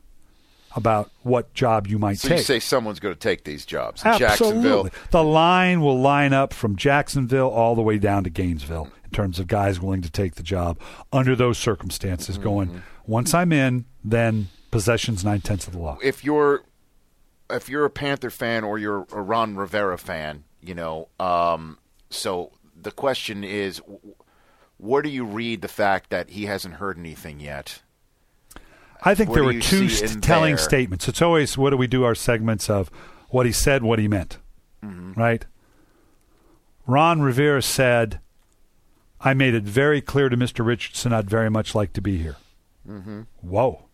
about 0.75 1.11
what 1.23 1.53
job 1.55 1.87
you 1.87 1.99
might 1.99 2.19
so 2.19 2.29
take. 2.29 2.39
you 2.39 2.45
say 2.45 2.59
someone's 2.59 2.99
going 2.99 3.15
to 3.15 3.21
take 3.21 3.45
these 3.45 3.67
jobs 3.67 4.03
in 4.03 4.09
Absolutely. 4.09 4.63
Jacksonville. 4.63 4.91
The 5.11 5.23
line 5.23 5.81
will 5.81 6.01
line 6.01 6.33
up 6.33 6.53
from 6.55 6.77
Jacksonville 6.77 7.51
all 7.51 7.75
the 7.75 7.83
way 7.83 7.99
down 7.99 8.25
to 8.25 8.31
Gainesville 8.31 8.91
in 9.05 9.11
terms 9.11 9.39
of 9.39 9.47
guys 9.47 9.81
willing 9.81 10.03
to 10.03 10.11
take 10.11 10.37
the 10.37 10.43
job 10.43 10.79
under 11.13 11.37
those 11.37 11.59
circumstances. 11.59 12.37
Mm-hmm. 12.37 12.45
Going 12.45 12.83
once 13.07 13.35
I'm 13.35 13.53
in, 13.53 13.85
then 14.03 14.49
possession's 14.71 15.25
nine 15.25 15.43
tenths 15.43 15.67
of 15.67 15.75
the 15.75 15.79
law. 15.79 15.99
if 16.03 16.25
you're 16.25 16.63
if 17.51 17.69
you're 17.69 17.85
a 17.85 17.91
Panther 17.91 18.31
fan 18.31 18.65
or 18.65 18.79
you're 18.79 19.07
a 19.13 19.21
Ron 19.21 19.57
Rivera 19.57 19.99
fan, 19.99 20.45
you 20.63 20.75
know, 20.75 21.09
um, 21.21 21.79
so 22.09 22.51
the 22.83 22.91
question 22.91 23.45
is, 23.45 23.81
where 24.79 25.03
do 25.03 25.09
you 25.09 25.25
read 25.25 25.63
the 25.63 25.69
fact 25.69 26.11
that 26.11 26.31
he 26.31 26.47
hasn't 26.47 26.75
heard 26.75 26.99
anything 26.99 27.41
yet? 27.41 27.83
I 29.05 29.15
think 29.15 29.31
What 29.31 29.35
there 29.37 29.45
were 29.45 29.61
two 29.61 29.89
st- 29.89 30.23
telling 30.23 30.55
there? 30.57 30.59
statements. 30.65 31.09
It's 31.09 31.21
always 31.23 31.59
what 31.59 31.71
do 31.71 31.77
we 31.77 31.87
do 31.89 32.05
our 32.05 32.15
segments 32.15 32.71
of 32.71 32.89
what 33.31 33.47
he 33.47 33.53
said, 33.53 33.83
what 33.83 33.99
he 33.99 34.07
meant, 34.09 34.39
Mm-hmm. 34.85 35.13
right? 35.21 35.45
Ron 36.87 37.23
Rivera 37.23 37.63
said, 37.63 38.21
"I 39.21 39.35
made 39.35 39.55
it 39.55 39.63
very 39.65 40.01
clear 40.01 40.29
to 40.29 40.37
Mr. 40.37 40.65
Richardson 40.67 41.13
I'd 41.13 41.31
very 41.31 41.51
much 41.51 41.75
like 41.75 41.93
to 41.95 42.01
be 42.03 42.19
here." 42.19 42.37
Mm-hmm. 42.89 43.23
Whoa, 43.41 43.85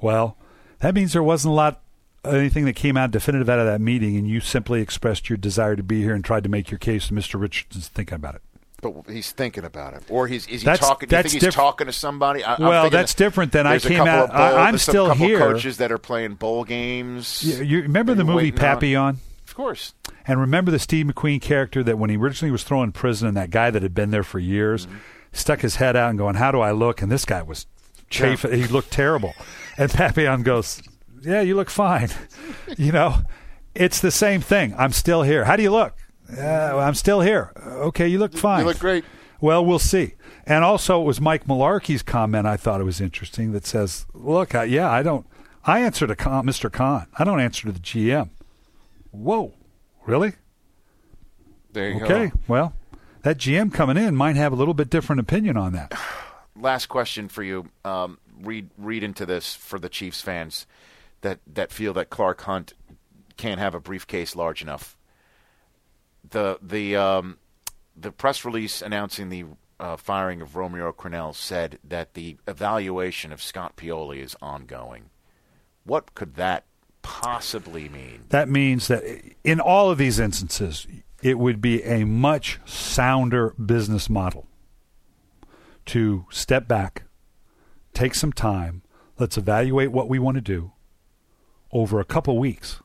well, 0.00 0.36
that 0.80 0.94
means 0.94 1.12
there 1.12 1.22
wasn't 1.22 1.52
a 1.52 1.54
lot 1.54 1.82
anything 2.26 2.64
that 2.66 2.74
came 2.74 2.96
out 2.96 3.10
definitive 3.10 3.48
out 3.48 3.58
of 3.58 3.66
that 3.66 3.80
meeting, 3.80 4.16
and 4.16 4.28
you 4.28 4.40
simply 4.40 4.80
expressed 4.80 5.28
your 5.28 5.36
desire 5.36 5.76
to 5.76 5.82
be 5.82 6.02
here 6.02 6.14
and 6.14 6.24
tried 6.24 6.42
to 6.44 6.48
make 6.48 6.70
your 6.70 6.78
case. 6.78 7.08
And 7.10 7.18
Mr. 7.18 7.40
Richardson's 7.40 7.88
thinking 7.88 8.16
about 8.16 8.34
it. 8.36 8.42
But 8.82 8.94
he's 9.08 9.32
thinking 9.32 9.64
about 9.64 9.94
it, 9.94 10.02
or 10.10 10.26
he's 10.28 10.46
is 10.46 10.60
he 10.60 10.64
That's- 10.66 10.86
talking? 10.86 11.08
Do 11.08 11.16
you 11.16 11.22
think 11.22 11.32
he's 11.32 11.42
diff- 11.42 11.54
talking 11.54 11.86
to 11.86 11.92
somebody? 11.92 12.44
I, 12.44 12.56
Well, 12.60 12.90
that's 12.90 13.14
different 13.14 13.52
than 13.52 13.66
I 13.66 13.78
came 13.78 14.00
out- 14.02 14.28
bowl- 14.28 14.36
I- 14.36 14.66
I'm 14.66 14.72
there's 14.72 14.82
still 14.82 15.06
a 15.06 15.08
couple 15.10 15.26
here. 15.26 15.38
Coaches 15.38 15.78
that 15.78 15.90
are 15.90 15.96
playing 15.98 16.34
bowl 16.34 16.64
games. 16.64 17.42
You, 17.42 17.64
you 17.64 17.82
remember 17.82 18.14
the 18.14 18.24
movie 18.24 18.50
waiting 18.50 18.54
on? 18.54 18.74
Papillon? 18.76 19.18
Of 19.46 19.54
course. 19.54 19.94
And 20.26 20.38
remember 20.40 20.70
the 20.70 20.78
Steve 20.78 21.06
McQueen 21.06 21.40
character 21.40 21.82
that 21.82 21.98
when 21.98 22.10
he 22.10 22.16
originally 22.16 22.50
was 22.52 22.62
thrown 22.62 22.84
in 22.84 22.92
prison, 22.92 23.26
and 23.28 23.36
that 23.38 23.48
guy 23.50 23.70
that 23.70 23.82
had 23.82 23.94
been 23.94 24.10
there 24.10 24.22
for 24.22 24.38
years 24.38 24.86
Mm-hmm. 24.86 24.96
stuck 25.32 25.60
his 25.62 25.76
head 25.76 25.96
out 25.96 26.10
and 26.10 26.18
going, 26.18 26.34
"How 26.34 26.52
do 26.52 26.60
I 26.60 26.72
look?" 26.72 27.00
And 27.00 27.10
this 27.10 27.24
guy 27.24 27.40
was 27.42 27.66
chafing; 28.10 28.52
he 28.52 28.66
looked 28.66 28.90
terrible. 28.90 29.34
And 29.78 29.90
Papillon 29.90 30.42
goes, 30.42 30.82
"Yeah, 31.24 31.40
you 31.40 31.56
look 31.56 31.70
fine." 31.70 32.08
you 32.76 32.92
know, 32.92 33.18
it's 33.74 34.00
the 34.00 34.10
same 34.10 34.40
thing. 34.40 34.74
I'm 34.78 34.92
still 34.92 35.22
here. 35.22 35.44
How 35.44 35.56
do 35.56 35.62
you 35.62 35.70
look? 35.70 35.96
Uh, 36.36 36.78
I'm 36.78 36.94
still 36.94 37.20
here. 37.20 37.52
Okay, 37.66 38.08
you 38.08 38.18
look 38.18 38.34
fine. 38.34 38.60
You 38.60 38.66
look 38.66 38.78
great. 38.78 39.04
Well, 39.40 39.64
we'll 39.64 39.78
see. 39.78 40.14
And 40.46 40.64
also, 40.64 41.00
it 41.00 41.04
was 41.04 41.20
Mike 41.20 41.46
Mularkey's 41.46 42.02
comment. 42.02 42.46
I 42.46 42.56
thought 42.56 42.80
it 42.80 42.84
was 42.84 43.00
interesting 43.00 43.52
that 43.52 43.66
says, 43.66 44.06
"Look, 44.14 44.54
I, 44.54 44.64
yeah, 44.64 44.90
I 44.90 45.02
don't. 45.02 45.26
I 45.64 45.80
answer 45.80 46.06
to 46.06 46.14
Khan, 46.16 46.46
Mr. 46.46 46.70
Khan. 46.70 47.06
I 47.18 47.24
don't 47.24 47.40
answer 47.40 47.66
to 47.66 47.72
the 47.72 47.80
GM." 47.80 48.30
Whoa, 49.10 49.54
really? 50.06 50.32
There 51.72 51.90
you 51.90 51.96
Okay. 51.96 52.08
go. 52.08 52.14
Okay, 52.14 52.32
well, 52.48 52.74
that 53.22 53.38
GM 53.38 53.72
coming 53.72 53.96
in 53.96 54.14
might 54.16 54.36
have 54.36 54.52
a 54.52 54.56
little 54.56 54.74
bit 54.74 54.90
different 54.90 55.20
opinion 55.20 55.56
on 55.56 55.72
that. 55.72 55.92
last 56.56 56.86
question 56.86 57.28
for 57.28 57.42
you. 57.42 57.68
Um, 57.84 58.18
read 58.40 58.70
read 58.76 59.02
into 59.02 59.24
this 59.26 59.54
for 59.54 59.78
the 59.78 59.88
Chiefs 59.88 60.20
fans 60.20 60.66
that 61.24 61.40
that 61.46 61.72
feel 61.72 61.92
that 61.94 62.10
Clark 62.10 62.42
Hunt 62.42 62.74
can't 63.36 63.58
have 63.58 63.74
a 63.74 63.80
briefcase 63.80 64.36
large 64.36 64.62
enough. 64.62 64.96
The 66.28 66.58
the 66.62 66.94
um, 66.96 67.38
the 67.96 68.12
press 68.12 68.44
release 68.44 68.80
announcing 68.82 69.30
the 69.30 69.46
uh, 69.80 69.96
firing 69.96 70.40
of 70.40 70.54
Romeo 70.54 70.92
Crennel 70.92 71.34
said 71.34 71.78
that 71.82 72.14
the 72.14 72.36
evaluation 72.46 73.32
of 73.32 73.42
Scott 73.42 73.74
Pioli 73.76 74.18
is 74.18 74.36
ongoing. 74.40 75.10
What 75.84 76.14
could 76.14 76.34
that 76.36 76.64
possibly 77.02 77.88
mean? 77.88 78.24
That 78.28 78.48
means 78.48 78.88
that 78.88 79.02
in 79.42 79.60
all 79.60 79.90
of 79.90 79.98
these 79.98 80.18
instances, 80.18 80.86
it 81.22 81.38
would 81.38 81.60
be 81.60 81.82
a 81.84 82.04
much 82.04 82.60
sounder 82.66 83.50
business 83.52 84.08
model 84.08 84.46
to 85.86 86.26
step 86.30 86.68
back, 86.68 87.04
take 87.92 88.14
some 88.14 88.32
time, 88.32 88.82
let's 89.18 89.36
evaluate 89.36 89.90
what 89.90 90.08
we 90.08 90.18
want 90.18 90.36
to 90.36 90.40
do 90.40 90.72
over 91.74 92.00
a 92.00 92.04
couple 92.04 92.38
weeks 92.38 92.80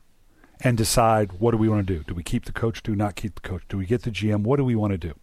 and 0.62 0.76
decide 0.76 1.32
what 1.38 1.52
do 1.52 1.56
we 1.56 1.68
want 1.68 1.86
to 1.86 1.94
do. 1.96 2.02
Do 2.04 2.12
we 2.14 2.22
keep 2.22 2.44
the 2.44 2.52
coach? 2.52 2.82
Do 2.82 2.94
not 2.94 3.14
keep 3.16 3.36
the 3.36 3.40
coach? 3.48 3.62
Do 3.68 3.78
we 3.78 3.86
get 3.86 4.02
the 4.02 4.10
GM? 4.10 4.42
What 4.42 4.56
do 4.58 4.64
we 4.64 4.74
want 4.74 4.90
to 4.92 4.98
do? 4.98 5.14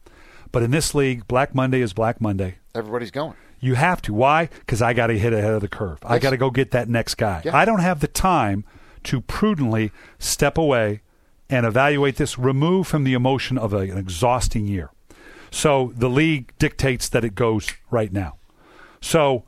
But 0.52 0.64
in 0.64 0.72
this 0.72 0.96
league, 0.96 1.28
Black 1.28 1.54
Monday 1.54 1.82
is 1.82 1.94
Black 1.94 2.20
Monday. 2.20 2.58
Everybody's 2.74 3.12
going. 3.12 3.36
You 3.60 3.76
have 3.76 4.02
to. 4.04 4.14
Why? 4.14 4.46
Because 4.60 4.82
I 4.82 4.94
got 4.94 5.08
to 5.08 5.20
hit 5.20 5.34
ahead 5.34 5.52
of 5.54 5.62
the 5.62 5.68
curve. 5.68 6.00
I 6.04 6.18
got 6.20 6.30
to 6.32 6.38
go 6.38 6.50
get 6.50 6.72
that 6.72 6.88
next 6.88 7.16
guy. 7.16 7.42
Yeah. 7.44 7.56
I 7.56 7.66
don't 7.66 7.80
have 7.82 8.00
the 8.00 8.08
time 8.08 8.64
to 9.04 9.20
prudently 9.22 9.92
step 10.20 10.58
away 10.58 11.02
and 11.50 11.66
evaluate 11.66 12.16
this, 12.18 12.38
remove 12.38 12.88
from 12.88 13.04
the 13.04 13.14
emotion 13.14 13.58
of 13.58 13.74
a- 13.74 13.78
an 13.80 13.98
exhausting 13.98 14.68
year. 14.68 14.92
So 15.52 15.92
the 15.96 16.10
league 16.10 16.52
dictates 16.60 17.10
that 17.10 17.24
it 17.24 17.36
goes 17.36 17.68
right 17.90 18.12
now. 18.12 18.36
So, 19.02 19.46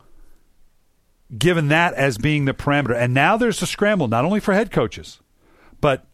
given 1.38 1.68
that 1.68 1.94
as 1.94 2.18
being 2.18 2.46
the 2.46 2.54
parameter, 2.54 2.96
and 2.96 3.14
now 3.14 3.38
there's 3.38 3.62
a 3.62 3.68
scramble 3.68 4.08
not 4.08 4.26
only 4.26 4.40
for 4.40 4.54
head 4.54 4.72
coaches, 4.72 5.20
but 5.80 6.06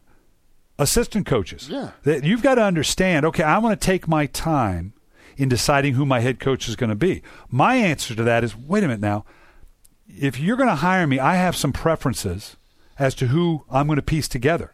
assistant 0.77 1.25
coaches. 1.25 1.69
Yeah. 1.69 1.91
That 2.03 2.23
you've 2.23 2.43
got 2.43 2.55
to 2.55 2.63
understand. 2.63 3.25
Okay, 3.25 3.43
I 3.43 3.57
want 3.57 3.79
to 3.79 3.85
take 3.85 4.07
my 4.07 4.25
time 4.25 4.93
in 5.37 5.49
deciding 5.49 5.93
who 5.93 6.05
my 6.05 6.19
head 6.19 6.39
coach 6.39 6.67
is 6.67 6.75
going 6.75 6.89
to 6.89 6.95
be. 6.95 7.21
My 7.49 7.75
answer 7.75 8.15
to 8.15 8.23
that 8.23 8.43
is, 8.43 8.55
wait 8.55 8.83
a 8.83 8.87
minute 8.87 9.01
now. 9.01 9.25
If 10.07 10.39
you're 10.39 10.57
going 10.57 10.69
to 10.69 10.75
hire 10.75 11.07
me, 11.07 11.19
I 11.19 11.35
have 11.35 11.55
some 11.55 11.73
preferences 11.73 12.57
as 12.97 13.15
to 13.15 13.27
who 13.27 13.65
I'm 13.69 13.87
going 13.87 13.97
to 13.97 14.01
piece 14.01 14.27
together. 14.27 14.73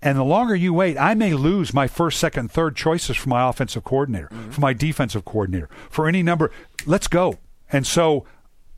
And 0.00 0.16
the 0.16 0.24
longer 0.24 0.54
you 0.54 0.72
wait, 0.72 0.96
I 0.96 1.14
may 1.14 1.34
lose 1.34 1.74
my 1.74 1.88
first, 1.88 2.20
second, 2.20 2.52
third 2.52 2.76
choices 2.76 3.16
for 3.16 3.28
my 3.28 3.48
offensive 3.48 3.82
coordinator, 3.82 4.28
mm-hmm. 4.28 4.50
for 4.50 4.60
my 4.60 4.72
defensive 4.72 5.24
coordinator, 5.24 5.68
for 5.90 6.06
any 6.06 6.22
number. 6.22 6.52
Let's 6.86 7.08
go. 7.08 7.38
And 7.72 7.84
so 7.84 8.24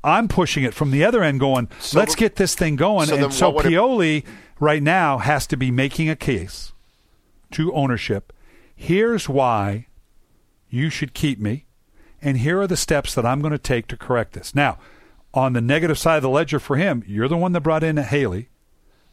I'm 0.02 0.28
pushing 0.28 0.64
it 0.64 0.72
from 0.74 0.90
the 0.90 1.04
other 1.04 1.22
end, 1.22 1.40
going, 1.40 1.68
So 1.80 1.98
let's 1.98 2.14
get 2.14 2.36
this 2.36 2.54
thing 2.54 2.76
going. 2.76 3.06
so 3.08 3.16
and 3.16 3.32
so 3.32 3.50
would 3.50 3.66
it- 3.66 3.72
Pioli 3.72 4.24
right 4.58 4.82
now 4.82 5.18
has 5.18 5.46
to 5.48 5.56
be 5.56 5.70
making 5.70 6.08
a 6.08 6.16
case 6.16 6.72
to 7.52 7.72
ownership. 7.74 8.32
Here's 8.74 9.28
why 9.28 9.86
you 10.70 10.88
should 10.88 11.12
keep 11.14 11.38
me, 11.38 11.66
and 12.22 12.38
here 12.38 12.60
are 12.60 12.66
the 12.66 12.76
steps 12.76 13.14
that 13.14 13.26
I'm 13.26 13.40
going 13.40 13.52
to 13.52 13.58
take 13.58 13.86
to 13.88 13.96
correct 13.96 14.32
this. 14.32 14.54
Now, 14.54 14.78
on 15.34 15.52
the 15.52 15.60
negative 15.60 15.98
side 15.98 16.16
of 16.16 16.22
the 16.22 16.28
ledger 16.30 16.58
for 16.58 16.76
him, 16.76 17.02
you're 17.06 17.28
the 17.28 17.36
one 17.36 17.52
that 17.52 17.60
brought 17.60 17.82
in 17.84 17.96
Haley, 17.98 18.48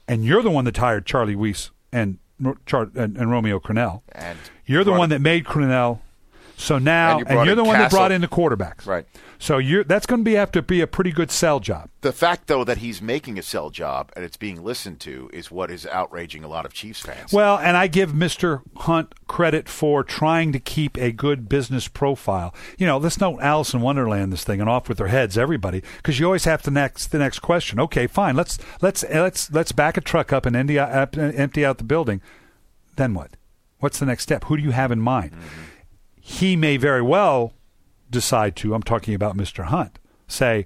and 0.08 0.24
you're 0.24 0.42
the 0.42 0.52
one 0.52 0.66
that 0.66 0.78
hired 0.78 1.06
Charlie 1.06 1.36
Weis 1.36 1.70
and 1.92 2.18
Char- 2.66 2.92
and, 2.96 3.18
and 3.18 3.30
Romeo 3.32 3.60
Crennel. 3.60 4.02
And 4.14 4.38
You're 4.66 4.84
the 4.84 4.92
one 4.94 5.10
that 5.10 5.22
made 5.22 5.44
Crennel. 5.46 6.00
So 6.56 6.78
now, 6.78 7.20
And 7.20 7.20
you 7.20 7.26
and 7.38 7.46
you're 7.48 7.56
the 7.56 7.64
one 7.64 7.78
that 7.80 7.92
brought 7.92 8.12
in 8.12 8.22
the 8.22 8.28
quarterbacks. 8.28 8.86
Right. 8.86 9.06
So 9.40 9.58
you're 9.58 9.84
that's 9.84 10.06
going 10.06 10.22
to 10.22 10.24
be 10.24 10.34
have 10.34 10.52
to 10.52 10.62
be 10.62 10.82
a 10.82 10.88
pretty 10.88 11.12
good 11.12 11.32
sell 11.32 11.60
job. 11.60 11.90
The 12.02 12.12
fact, 12.12 12.48
though, 12.48 12.64
that 12.64 12.80
he's 12.80 13.02
making 13.02 13.38
a 13.38 13.42
sell 13.42 13.70
job 13.70 14.12
and 14.16 14.24
it's 14.24 14.38
being 14.38 14.64
listened 14.64 15.00
to 15.02 15.30
is 15.34 15.52
what 15.52 15.70
is 15.70 15.86
outraging 15.86 16.44
a 16.44 16.48
lot 16.48 16.66
of 16.66 16.74
Chiefs 16.74 17.02
fans. 17.02 17.32
Well, 17.34 17.58
and 17.58 17.78
I 17.78 17.88
give 17.88 18.12
Mr. 18.12 18.62
Hunt 18.78 19.14
credit 19.28 19.70
for 19.70 20.04
trying 20.04 20.52
to 20.54 20.60
keep 20.60 20.98
a 20.98 21.12
good 21.12 21.50
business 21.50 21.88
profile. 21.88 22.54
You 22.78 22.88
know, 22.88 22.98
let's 22.98 23.20
not 23.20 23.42
Alice 23.42 23.74
in 23.74 23.82
Wonderland 23.82 24.32
this 24.32 24.44
thing 24.44 24.62
and 24.62 24.70
off 24.70 24.90
with 24.90 24.98
their 24.98 25.08
heads, 25.08 25.38
everybody, 25.38 25.84
because 25.98 26.20
you 26.20 26.26
always 26.26 26.46
have 26.46 26.64
the 26.64 26.72
next 26.72 27.08
the 27.08 27.20
next 27.20 27.40
question. 27.40 27.80
Okay, 27.80 28.08
fine. 28.08 28.36
Let's 28.36 28.58
let's 28.82 29.04
let's 29.04 29.52
let's 29.52 29.72
back 29.72 29.98
a 29.98 30.02
truck 30.02 30.34
up 30.34 30.46
and 30.46 30.56
empty 30.56 30.80
out, 30.80 31.18
empty 31.18 31.66
out 31.66 31.78
the 31.78 31.84
building. 31.84 32.22
Then 32.96 33.14
what? 33.14 33.32
What's 33.80 34.00
the 34.00 34.06
next 34.06 34.24
step? 34.24 34.46
Who 34.46 34.58
do 34.58 34.64
you 34.64 34.72
have 34.72 34.92
in 34.92 35.00
mind? 35.00 35.32
Mm-hmm. 35.32 35.64
He 36.20 36.56
may 36.56 36.78
very 36.78 37.02
well 37.02 37.54
decide 38.10 38.56
to. 38.58 38.74
I'm 38.74 38.84
talking 38.84 39.14
about 39.14 39.36
Mr. 39.38 39.66
Hunt. 39.66 40.00
Say, 40.28 40.66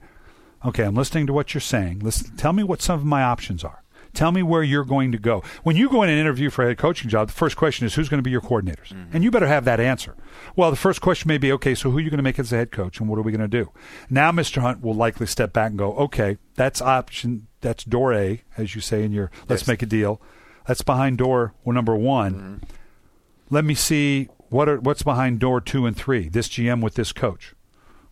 okay, 0.66 0.84
I'm 0.84 0.96
listening 0.96 1.28
to 1.28 1.34
what 1.34 1.54
you're 1.54 1.62
saying. 1.62 2.00
Listen, 2.00 2.36
tell 2.36 2.54
me 2.54 2.64
what 2.64 2.82
some 2.82 3.00
of 3.00 3.06
my 3.06 3.24
options 3.24 3.64
are. 3.64 3.84
Tell 4.14 4.34
me 4.34 4.44
where 4.44 4.62
you're 4.62 4.84
going 4.84 5.14
to 5.14 5.18
go. 5.18 5.42
When 5.64 5.78
you 5.78 5.90
go 5.90 6.04
in 6.04 6.10
an 6.10 6.18
interview 6.18 6.50
for 6.50 6.66
a 6.66 6.68
head 6.68 6.78
coaching 6.78 7.10
job, 7.10 7.28
the 7.30 7.34
first 7.34 7.56
question 7.56 7.86
is 7.86 7.96
who's 7.96 8.10
going 8.10 8.18
to 8.18 8.24
be 8.24 8.30
your 8.32 8.42
coordinators? 8.42 8.90
Mm-hmm. 8.90 9.12
And 9.16 9.24
you 9.24 9.32
better 9.32 9.48
have 9.48 9.64
that 9.64 9.80
answer. 9.80 10.18
Well, 10.56 10.70
the 10.70 10.76
first 10.76 11.00
question 11.00 11.30
may 11.30 11.38
be, 11.38 11.50
okay, 11.54 11.74
so 11.76 11.90
who 11.90 11.98
are 11.98 12.02
you 12.02 12.10
going 12.10 12.18
to 12.18 12.24
make 12.24 12.38
as 12.38 12.52
a 12.52 12.58
head 12.58 12.72
coach 12.72 13.00
and 13.00 13.08
what 13.08 13.18
are 13.18 13.22
we 13.22 13.32
going 13.32 13.50
to 13.50 13.64
do? 13.64 13.72
Now, 14.10 14.32
Mr. 14.34 14.62
Hunt 14.62 14.82
will 14.82 14.94
likely 14.96 15.28
step 15.28 15.54
back 15.54 15.70
and 15.70 15.80
go, 15.80 15.94
okay, 15.94 16.38
that's 16.56 16.82
option, 16.82 17.48
that's 17.62 17.86
door 17.86 18.14
A, 18.14 18.44
as 18.58 18.76
you 18.76 18.82
say 18.82 19.04
in 19.06 19.14
your 19.14 19.32
let's 19.48 19.62
Yes. 19.62 19.68
make 19.70 19.82
a 19.82 19.86
deal. 19.86 20.22
That's 20.68 20.82
behind 20.82 21.18
door 21.18 21.54
number 21.66 21.96
one. 21.96 22.34
Mm-hmm. 22.34 22.56
Let 23.50 23.64
me 23.64 23.76
see 23.76 24.28
what 24.52 24.68
are 24.69 24.80
what's 24.80 25.02
behind 25.02 25.40
door 25.40 25.60
two 25.61 25.86
and 25.86 25.95
three. 25.98 26.28
This 26.30 26.48
GM 26.48 26.84
with 26.84 26.94
this 26.95 27.11
coach, 27.11 27.56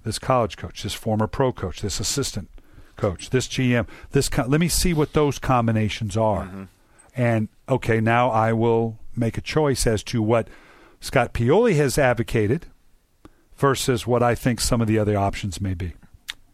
this 0.03 0.17
college 0.17 0.57
coach, 0.57 0.81
this 0.83 0.93
former 0.93 1.27
pro 1.27 1.51
coach, 1.51 1.81
this 1.81 1.99
assistant 1.99 2.49
coach, 2.95 3.29
this 3.29 3.47
GM, 3.47 3.87
this. 4.11 4.29
Co- 4.29 4.45
let 4.47 4.59
me 4.59 4.67
see 4.69 4.93
what 4.93 5.13
those 5.13 5.37
combinations 5.37 6.17
are, 6.17 6.67
and 7.15 7.49
okay, 7.67 7.99
now 8.01 8.29
I 8.31 8.53
will 8.53 8.97
make 9.15 9.37
a 9.37 9.41
choice 9.41 9.85
as 9.85 10.01
to 10.03 10.21
what 10.21 10.47
Scott 11.01 11.33
Pioli 11.33 11.75
has 11.75 11.97
advocated 11.97 12.67
versus 13.57 14.07
what 14.07 14.23
I 14.23 14.33
think 14.33 14.61
some 14.61 14.79
of 14.81 14.87
the 14.87 14.97
other 14.97 15.17
options 15.17 15.59
may 15.59 15.73
be. 15.73 15.93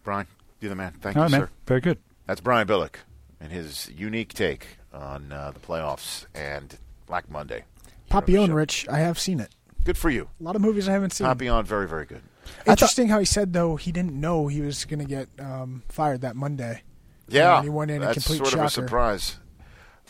Brian, 0.03 0.26
you're 0.60 0.70
the 0.70 0.76
man. 0.76 0.94
Thank 0.99 1.16
All 1.16 1.22
you, 1.22 1.24
right, 1.26 1.32
man. 1.32 1.41
sir. 1.41 1.49
Very 1.68 1.82
good. 1.82 1.99
That's 2.26 2.41
Brian 2.41 2.68
Billick 2.68 2.95
and 3.40 3.52
his 3.52 3.91
unique 3.95 4.34
take 4.34 4.78
on 4.91 5.32
uh, 5.32 5.52
the 5.52 5.60
playoffs 5.60 6.26
and 6.34 6.78
Black 7.06 7.30
Monday. 7.30 7.56
here 7.84 7.94
on 7.94 8.02
the 8.07 8.10
Papillon. 8.22 8.53
Rich, 8.53 8.88
I 8.90 8.98
have 8.99 9.20
seen 9.20 9.40
it. 9.40 9.53
Good 9.86 9.98
for 9.98 10.10
you. 10.10 10.28
A 10.40 10.44
lot 10.44 10.56
of 10.57 10.62
movies 10.62 10.90
I 10.90 10.91
haven't 10.91 11.12
seen. 11.12 11.26
Papillon, 11.28 11.64
very, 11.66 11.88
very 11.88 12.06
good. 12.06 12.22
Interesting 12.68 13.07
how 13.07 13.20
he 13.20 13.26
said 13.26 13.53
though 13.53 13.76
he 13.76 13.91
didn't 13.91 14.20
know 14.20 14.48
he 14.48 14.62
was 14.62 14.84
going 14.86 14.99
to 14.99 15.06
get 15.06 15.30
um, 15.40 15.84
fired 15.88 16.22
that 16.22 16.36
Monday. 16.36 16.82
Yeah, 17.28 17.56
And 17.57 17.64
he 17.64 17.70
went 17.70 17.90
in 17.91 18.03
a 18.03 18.07
that's 18.07 18.26
complete 18.26 18.38
sort 18.38 18.53
of 18.53 18.66
a 18.66 18.70
surprise. 18.70 19.38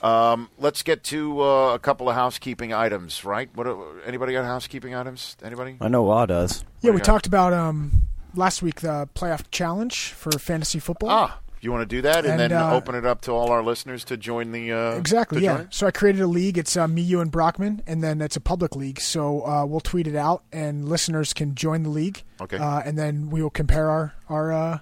Um, 0.02 0.50
let's 0.58 0.82
get 0.84 1.04
to 1.06 1.42
uh, 1.42 1.74
a 1.74 1.80
couple 1.80 2.10
of 2.10 2.16
housekeeping 2.16 2.74
items, 2.74 3.24
right? 3.24 3.50
What? 3.56 3.68
uh, 3.68 3.78
Anybody 4.06 4.34
got 4.34 4.44
housekeeping 4.44 4.94
items? 4.94 5.38
Anybody? 5.42 5.78
I 5.80 5.88
know 5.88 6.04
Law 6.04 6.26
does. 6.26 6.64
Yeah, 6.82 6.90
What 6.90 6.92
we 6.92 6.92
do 6.92 6.92
you 6.92 6.98
got? 7.00 7.06
talked 7.06 7.28
about 7.28 7.54
um, 7.54 8.04
last 8.36 8.62
week 8.62 8.82
the 8.82 9.08
playoff 9.16 9.44
challenge 9.52 10.12
for 10.12 10.32
fantasy 10.38 10.80
football. 10.80 11.10
Ah, 11.10 11.40
you 11.66 11.72
want 11.72 11.82
to 11.90 11.96
do 11.96 12.02
that 12.04 12.26
and, 12.26 12.40
And, 12.40 12.40
then 12.40 12.54
uh, 12.54 12.72
open 12.74 12.96
it 12.96 13.06
up 13.06 13.22
to 13.22 13.32
all 13.32 13.52
our 13.52 13.64
listeners 13.64 14.04
to 14.06 14.18
join 14.18 14.52
the 14.52 14.72
uh, 14.72 14.92
Exactly. 14.96 15.44
Yeah. 15.44 15.58
join? 15.58 15.68
So 15.72 15.88
I 15.88 15.92
created 15.92 16.22
a 16.22 16.28
league. 16.28 16.58
It's 16.58 16.78
uh, 16.78 16.88
me, 16.88 17.02
you, 17.02 17.20
and 17.22 17.32
Brockman, 17.32 17.82
and 17.86 18.04
then 18.04 18.22
it's 18.22 18.36
a 18.36 18.42
public 18.42 18.76
league. 18.76 19.02
So 19.02 19.46
uh, 19.46 19.66
we'll 19.66 19.82
tweet 19.82 20.08
it 20.08 20.16
out, 20.16 20.44
and 20.52 20.88
listeners 20.88 21.34
can 21.34 21.56
join 21.56 21.84
the 21.84 21.90
league. 21.90 22.24
Okay. 22.40 22.58
Uh, 22.58 22.80
and 22.80 22.98
then 22.98 23.30
we 23.30 23.42
will 23.42 23.50
compare 23.50 23.90
our 23.90 24.14
our 24.30 24.54
uh, 24.54 24.80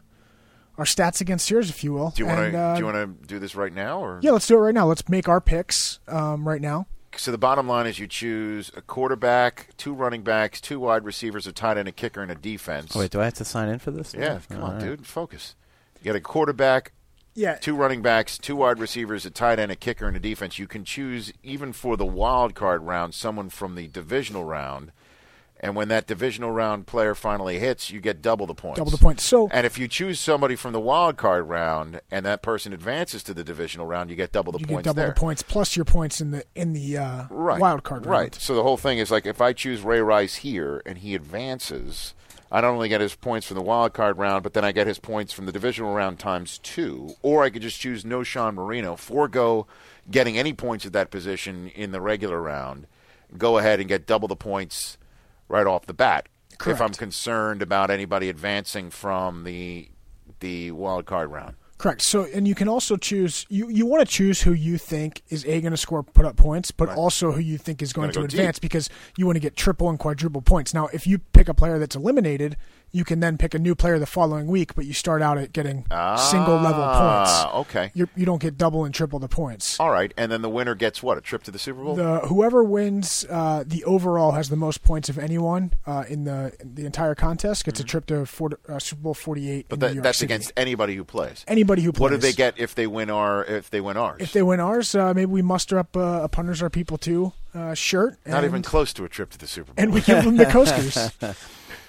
our 0.77 0.85
stats 0.85 1.21
against 1.21 1.49
yours, 1.49 1.69
if 1.69 1.83
you 1.83 1.93
will. 1.93 2.09
Do 2.11 2.23
you 2.23 2.27
want 2.27 2.51
to 2.51 2.57
uh, 2.57 2.73
do 2.75 2.79
you 2.79 2.85
want 2.85 3.21
to 3.21 3.27
do 3.27 3.39
this 3.39 3.55
right 3.55 3.73
now 3.73 3.99
or? 3.99 4.19
Yeah, 4.21 4.31
let's 4.31 4.47
do 4.47 4.55
it 4.55 4.59
right 4.59 4.73
now. 4.73 4.85
Let's 4.87 5.07
make 5.09 5.27
our 5.27 5.41
picks 5.41 5.99
um, 6.07 6.47
right 6.47 6.61
now. 6.61 6.87
So 7.15 7.31
the 7.31 7.37
bottom 7.37 7.67
line 7.67 7.85
is 7.85 7.99
you 7.99 8.07
choose 8.07 8.71
a 8.75 8.81
quarterback, 8.81 9.69
two 9.77 9.93
running 9.93 10.23
backs, 10.23 10.59
two 10.59 10.79
wide 10.79 11.05
receivers, 11.05 11.45
a 11.45 11.51
tight 11.51 11.77
end, 11.77 11.87
a 11.87 11.91
kicker, 11.91 12.21
and 12.21 12.31
a 12.31 12.35
defense. 12.35 12.95
Oh, 12.95 12.99
wait, 12.99 13.11
do 13.11 13.21
I 13.21 13.25
have 13.25 13.35
to 13.35 13.45
sign 13.45 13.69
in 13.69 13.77
for 13.79 13.91
this? 13.91 14.15
yeah, 14.17 14.39
come 14.49 14.61
All 14.61 14.69
on, 14.69 14.73
right. 14.77 14.83
dude, 14.83 15.05
focus. 15.05 15.55
You 16.03 16.11
got 16.11 16.17
a 16.17 16.21
quarterback, 16.21 16.91
Yeah. 17.33 17.55
two 17.55 17.75
running 17.75 18.01
backs, 18.01 18.37
two 18.37 18.57
wide 18.57 18.77
receivers, 18.77 19.25
a 19.25 19.29
tight 19.29 19.57
end, 19.57 19.71
a 19.71 19.75
kicker, 19.77 20.05
and 20.05 20.17
a 20.17 20.19
defense. 20.19 20.59
You 20.59 20.67
can 20.67 20.83
choose 20.83 21.31
even 21.43 21.71
for 21.71 21.95
the 21.95 22.05
wild 22.05 22.55
card 22.55 22.83
round 22.83 23.13
someone 23.13 23.49
from 23.49 23.75
the 23.75 23.87
divisional 23.87 24.43
round. 24.43 24.91
And 25.61 25.77
when 25.77 25.87
that 25.87 26.07
divisional 26.07 26.51
round 26.51 26.87
player 26.87 27.15
finally 27.15 27.57
hits, 27.57 27.89
you 27.89 28.01
get 28.01 28.21
double 28.21 28.45
the 28.45 28.53
points. 28.53 28.79
Double 28.79 28.91
the 28.91 28.97
points. 28.97 29.23
So 29.23 29.47
And 29.49 29.65
if 29.65 29.77
you 29.77 29.87
choose 29.87 30.19
somebody 30.19 30.57
from 30.57 30.73
the 30.73 30.79
wild 30.81 31.15
card 31.15 31.47
round 31.47 32.01
and 32.11 32.25
that 32.25 32.41
person 32.41 32.73
advances 32.73 33.23
to 33.23 33.33
the 33.33 33.45
divisional 33.45 33.87
round, 33.87 34.09
you 34.09 34.17
get 34.17 34.33
double 34.33 34.51
the 34.51 34.59
you 34.59 34.65
points 34.65 34.79
get 34.79 34.89
double 34.89 34.95
there. 35.03 35.13
the 35.13 35.19
points 35.21 35.41
plus 35.41 35.77
your 35.77 35.85
points 35.85 36.19
in 36.19 36.31
the 36.31 36.43
in 36.53 36.73
the 36.73 36.97
uh, 36.97 37.23
right. 37.29 37.61
wild 37.61 37.83
card. 37.83 38.05
Round. 38.05 38.11
Right. 38.23 38.35
So 38.35 38.55
the 38.55 38.63
whole 38.63 38.75
thing 38.75 38.97
is 38.97 39.09
like 39.09 39.25
if 39.25 39.39
I 39.39 39.53
choose 39.53 39.79
Ray 39.83 40.01
Rice 40.01 40.35
here 40.35 40.81
and 40.85 40.97
he 40.97 41.15
advances, 41.15 42.13
I 42.53 42.61
not 42.61 42.69
only 42.69 42.87
get 42.87 43.01
his 43.01 43.15
points 43.15 43.47
from 43.47 43.57
the 43.57 43.63
wild 43.63 43.93
card 43.93 44.19
round, 44.19 44.43
but 44.43 44.53
then 44.53 44.63
I 44.63 44.71
get 44.71 44.85
his 44.85 44.99
points 44.99 45.33
from 45.33 45.47
the 45.47 45.51
divisional 45.51 45.95
round 45.95 46.19
times 46.19 46.59
two. 46.59 47.15
Or 47.23 47.43
I 47.43 47.49
could 47.49 47.63
just 47.63 47.81
choose 47.81 48.03
Knowshon 48.03 48.53
Moreno, 48.53 48.95
forego 48.95 49.65
getting 50.11 50.37
any 50.37 50.53
points 50.53 50.85
at 50.85 50.93
that 50.93 51.09
position 51.09 51.69
in 51.69 51.91
the 51.91 51.99
regular 51.99 52.39
round, 52.39 52.85
go 53.39 53.57
ahead 53.57 53.79
and 53.79 53.89
get 53.89 54.05
double 54.05 54.27
the 54.27 54.35
points 54.35 54.99
right 55.49 55.65
off 55.65 55.87
the 55.87 55.95
bat. 55.95 56.29
If 56.73 56.79
I'm 56.79 56.93
concerned 56.93 57.63
about 57.63 57.89
anybody 57.89 58.29
advancing 58.29 58.91
from 58.91 59.45
the 59.45 59.89
the 60.39 60.71
wild 60.71 61.05
card 61.05 61.31
round. 61.31 61.55
Correct. 61.83 62.01
So, 62.01 62.25
and 62.33 62.47
you 62.47 62.55
can 62.55 62.69
also 62.69 62.95
choose. 62.95 63.45
You 63.49 63.67
you 63.67 63.85
want 63.85 64.07
to 64.07 64.09
choose 64.09 64.41
who 64.41 64.53
you 64.53 64.77
think 64.77 65.21
is 65.27 65.43
a 65.43 65.59
going 65.59 65.71
to 65.71 65.77
score, 65.77 66.01
put 66.01 66.25
up 66.25 66.37
points, 66.37 66.71
but 66.71 66.87
also 66.87 67.33
who 67.33 67.41
you 67.41 67.57
think 67.57 67.81
is 67.81 67.91
going 67.91 68.09
to 68.09 68.19
go 68.19 68.23
advance 68.23 68.55
deep. 68.55 68.61
because 68.61 68.89
you 69.17 69.25
want 69.25 69.35
to 69.35 69.41
get 69.41 69.57
triple 69.57 69.89
and 69.89 69.99
quadruple 69.99 70.41
points. 70.41 70.73
Now, 70.73 70.87
if 70.93 71.05
you 71.05 71.19
pick 71.19 71.49
a 71.49 71.53
player 71.53 71.79
that's 71.79 71.97
eliminated, 71.97 72.55
you 72.93 73.03
can 73.03 73.19
then 73.19 73.37
pick 73.37 73.53
a 73.53 73.59
new 73.59 73.73
player 73.75 73.97
the 73.99 74.05
following 74.05 74.47
week, 74.47 74.75
but 74.75 74.85
you 74.85 74.93
start 74.93 75.21
out 75.21 75.37
at 75.37 75.51
getting 75.51 75.83
single 76.17 76.55
level 76.57 76.83
Ah, 76.83 77.49
points. 77.51 77.69
okay. 77.69 77.91
You're, 77.95 78.07
you 78.15 78.25
don't 78.25 78.41
get 78.41 78.57
double 78.57 78.85
and 78.85 78.93
triple 78.93 79.17
the 79.19 79.27
points. 79.27 79.79
All 79.79 79.89
right, 79.89 80.13
and 80.15 80.31
then 80.31 80.41
the 80.43 80.49
winner 80.49 80.75
gets 80.75 81.01
what? 81.03 81.17
A 81.17 81.21
trip 81.21 81.43
to 81.43 81.51
the 81.51 81.57
Super 81.59 81.83
Bowl? 81.83 81.95
The 81.95 82.19
whoever 82.19 82.63
wins 82.63 83.25
uh, 83.29 83.63
the 83.65 83.83
overall 83.83 84.31
has 84.33 84.49
the 84.49 84.55
most 84.55 84.83
points 84.83 85.09
of 85.09 85.17
anyone 85.17 85.73
uh, 85.85 86.03
in 86.07 86.23
the 86.23 86.53
the 86.63 86.85
entire 86.85 87.15
contest 87.15 87.65
gets 87.65 87.79
a 87.79 87.83
trip 87.83 88.05
to 88.05 88.25
40, 88.25 88.55
uh, 88.69 88.79
Super 88.79 89.01
Bowl 89.01 89.13
forty 89.13 89.49
eight. 89.49 89.67
Mm-hmm. 89.69 89.79
But 89.79 89.89
in 89.89 89.95
that, 89.97 90.03
that's 90.03 90.19
City. 90.19 90.31
against 90.33 90.53
anybody 90.55 90.95
who 90.95 91.03
plays. 91.03 91.43
anybody 91.47 91.81
who 91.81 91.91
plays. 91.91 92.01
What 92.01 92.11
do 92.11 92.17
they 92.17 92.31
get 92.33 92.59
if 92.59 92.75
they 92.75 92.85
win 92.87 93.09
our 93.09 93.43
if 93.45 93.69
they 93.71 93.81
win 93.81 93.97
ours? 93.97 94.21
If 94.21 94.33
they 94.33 94.43
win 94.43 94.59
ours, 94.59 94.93
uh, 94.93 95.13
maybe 95.15 95.31
we 95.31 95.41
muster 95.41 95.79
up 95.79 95.97
uh, 95.97 96.21
a 96.23 96.29
punters 96.29 96.61
are 96.61 96.69
people 96.69 96.99
too 96.99 97.33
uh, 97.55 97.73
shirt. 97.73 98.17
Not 98.27 98.37
and, 98.37 98.45
even 98.45 98.61
close 98.61 98.93
to 98.93 99.03
a 99.03 99.09
trip 99.09 99.31
to 99.31 99.37
the 99.39 99.47
Super 99.47 99.73
Bowl. 99.73 99.75
And 99.83 99.91
we 99.93 100.01
give 100.01 100.23
them 100.23 100.37
the 100.37 100.45
coasters, 100.51 101.11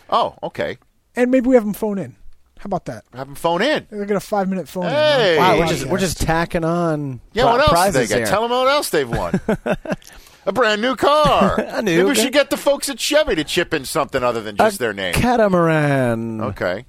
oh, 0.08 0.36
okay. 0.42 0.78
And 1.16 1.30
maybe 1.30 1.48
we 1.48 1.54
have 1.54 1.64
them 1.64 1.74
phone 1.74 1.98
in. 1.98 2.16
How 2.58 2.66
about 2.66 2.86
that? 2.86 3.04
Have 3.12 3.26
them 3.26 3.34
phone 3.34 3.60
in. 3.62 3.86
They 3.90 4.06
get 4.06 4.16
a 4.16 4.20
five 4.20 4.48
minute 4.48 4.68
phone 4.68 4.84
Hey! 4.84 5.34
in. 5.36 5.40
Wow, 5.42 5.58
we're 5.58 5.66
just 5.66 5.86
we're 5.86 5.98
just 5.98 6.20
tacking 6.20 6.64
on. 6.64 7.20
Yeah, 7.32 7.42
pri- 7.44 7.52
what 7.52 7.60
else 7.60 7.70
prizes 7.70 7.94
they 7.94 8.06
get? 8.06 8.16
here. 8.18 8.26
Tell 8.26 8.42
them 8.42 8.50
what 8.52 8.68
else 8.68 8.88
they've 8.90 9.08
won. 9.08 9.38
a 10.46 10.52
brand 10.52 10.80
new 10.80 10.96
car. 10.96 11.60
A 11.60 11.82
new 11.82 11.96
Maybe 11.98 12.08
we 12.08 12.14
should 12.14 12.32
get 12.32 12.50
the 12.50 12.56
folks 12.56 12.88
at 12.88 12.98
Chevy 12.98 13.34
to 13.34 13.44
chip 13.44 13.74
in 13.74 13.84
something 13.84 14.22
other 14.22 14.40
than 14.40 14.56
just 14.56 14.76
A 14.76 14.78
their 14.78 14.92
name. 14.94 15.14
Catamaran. 15.14 16.40
Okay. 16.40 16.86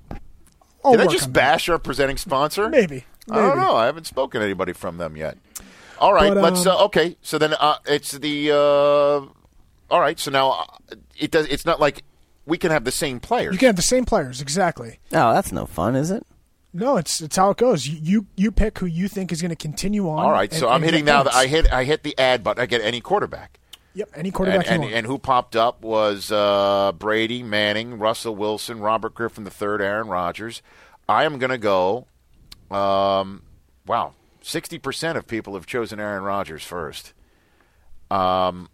I'll 0.84 0.92
Did 0.94 1.02
I 1.02 1.08
just 1.08 1.26
on 1.28 1.34
that. 1.34 1.40
bash 1.40 1.68
our 1.70 1.80
presenting 1.80 2.18
sponsor? 2.18 2.70
Maybe. 2.70 3.06
I 3.30 3.36
don't 3.42 3.58
know. 3.58 3.76
I 3.76 3.88
haven't 3.88 4.06
spoken 4.06 4.40
to 4.40 4.46
anybody 4.46 4.72
from 4.74 4.98
them 4.98 5.18
yet. 5.18 5.38
All 5.98 6.14
right, 6.14 6.32
But, 6.34 6.44
let's. 6.44 6.66
um, 6.68 6.78
Uh, 6.78 6.84
okay, 6.86 7.18
so 7.22 7.38
then 7.38 7.54
uh, 7.60 7.78
it's 7.88 8.12
the. 8.12 8.52
Uh, 8.52 9.26
all 9.94 10.00
right, 10.00 10.20
so 10.20 10.30
now 10.30 10.52
uh, 10.52 10.96
it 11.18 11.32
does. 11.32 11.48
It's 11.48 11.66
not 11.66 11.80
like 11.80 12.04
we 12.46 12.58
can 12.58 12.72
have 12.72 12.84
the 12.84 12.92
same 12.92 13.20
players. 13.20 13.54
You 13.54 13.60
can 13.60 13.68
have 13.68 13.76
the 13.76 13.82
same 13.82 14.06
players 14.06 14.42
exactly. 14.42 15.00
Oh, 15.12 15.34
that's 15.34 15.52
no 15.52 15.66
fun, 15.66 15.96
is 15.96 16.12
it? 16.12 16.26
No, 16.74 16.98
it's 16.98 17.22
it's 17.22 17.38
how 17.38 17.52
it 17.52 17.58
goes. 17.58 17.88
You 17.88 18.00
you, 18.02 18.26
you 18.36 18.52
pick 18.52 18.80
who 18.80 18.86
you 18.86 19.08
think 19.08 19.32
is 19.32 19.42
going 19.42 19.50
to 19.50 19.56
continue 19.56 20.10
on. 20.10 20.20
all 20.26 20.32
right, 20.32 20.52
and- 20.52 20.60
so 20.60 20.68
I'm 20.68 20.82
hitting 20.84 21.06
now. 21.06 21.24
That. 21.24 21.34
I 21.34 21.48
hit. 21.48 21.72
I 21.72 21.86
hit 21.86 22.04
the 22.04 22.18
ad 22.20 22.44
button. 22.44 22.62
I 22.62 22.66
get 22.66 22.82
any 22.82 23.00
quarterback. 23.02 23.60
Yep, 23.94 24.10
any 24.14 24.30
quarterback 24.30 24.66
and, 24.68 24.76
you 24.84 24.88
want. 24.90 24.94
and 24.94 25.06
who 25.08 25.18
popped 25.18 25.56
up 25.56 25.82
was 25.82 26.30
uh, 26.30 26.92
Brady, 27.00 27.42
Manning, 27.44 27.98
Russell 27.98 28.36
Wilson, 28.36 28.82
Robert 28.82 29.14
Griffin 29.16 29.46
the 29.46 29.50
third, 29.52 29.82
Aaron 29.82 30.10
Rodgers. 30.10 30.62
I 31.08 31.24
am 31.24 31.38
going 31.40 31.52
to 31.52 31.58
go. 31.58 32.08
Um, 32.70 33.44
wow, 33.88 34.12
sixty 34.42 34.78
percent 34.80 35.18
of 35.18 35.28
people 35.28 35.54
have 35.54 35.66
chosen 35.66 36.02
Aaron 36.02 36.24
Rodgers 36.24 36.64
first. 36.66 37.14
Um, 38.12 38.68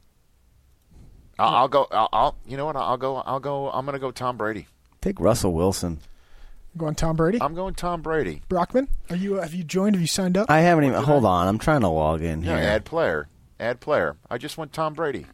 I'll, 1.41 1.55
I'll 1.55 1.67
go. 1.67 1.87
I'll, 1.91 2.09
I'll. 2.13 2.35
You 2.45 2.57
know 2.57 2.65
what? 2.65 2.75
I'll 2.75 2.97
go. 2.97 3.15
I'll 3.17 3.39
go. 3.39 3.69
I'm 3.71 3.85
going 3.85 3.93
to 3.93 3.99
go 3.99 4.11
Tom 4.11 4.37
Brady. 4.37 4.67
Take 5.01 5.19
Russell 5.19 5.53
Wilson. 5.53 5.99
Going 6.77 6.95
Tom 6.95 7.15
Brady. 7.17 7.39
I'm 7.41 7.53
going 7.55 7.73
Tom 7.73 8.01
Brady. 8.01 8.41
Brockman, 8.47 8.87
are 9.09 9.15
you 9.15 9.33
have 9.35 9.53
you 9.53 9.63
joined? 9.63 9.95
Have 9.95 10.01
you 10.01 10.07
signed 10.07 10.37
up? 10.37 10.49
I 10.49 10.59
haven't 10.61 10.85
even. 10.85 11.03
Hold 11.03 11.25
on, 11.25 11.47
I'm 11.47 11.57
trying 11.57 11.81
to 11.81 11.89
log 11.89 12.21
in 12.21 12.43
Yeah, 12.43 12.57
here. 12.59 12.69
add 12.69 12.85
player. 12.85 13.27
Add 13.59 13.79
player. 13.81 14.15
I 14.29 14.37
just 14.37 14.57
want 14.57 14.71
Tom 14.71 14.93
Brady, 14.93 15.25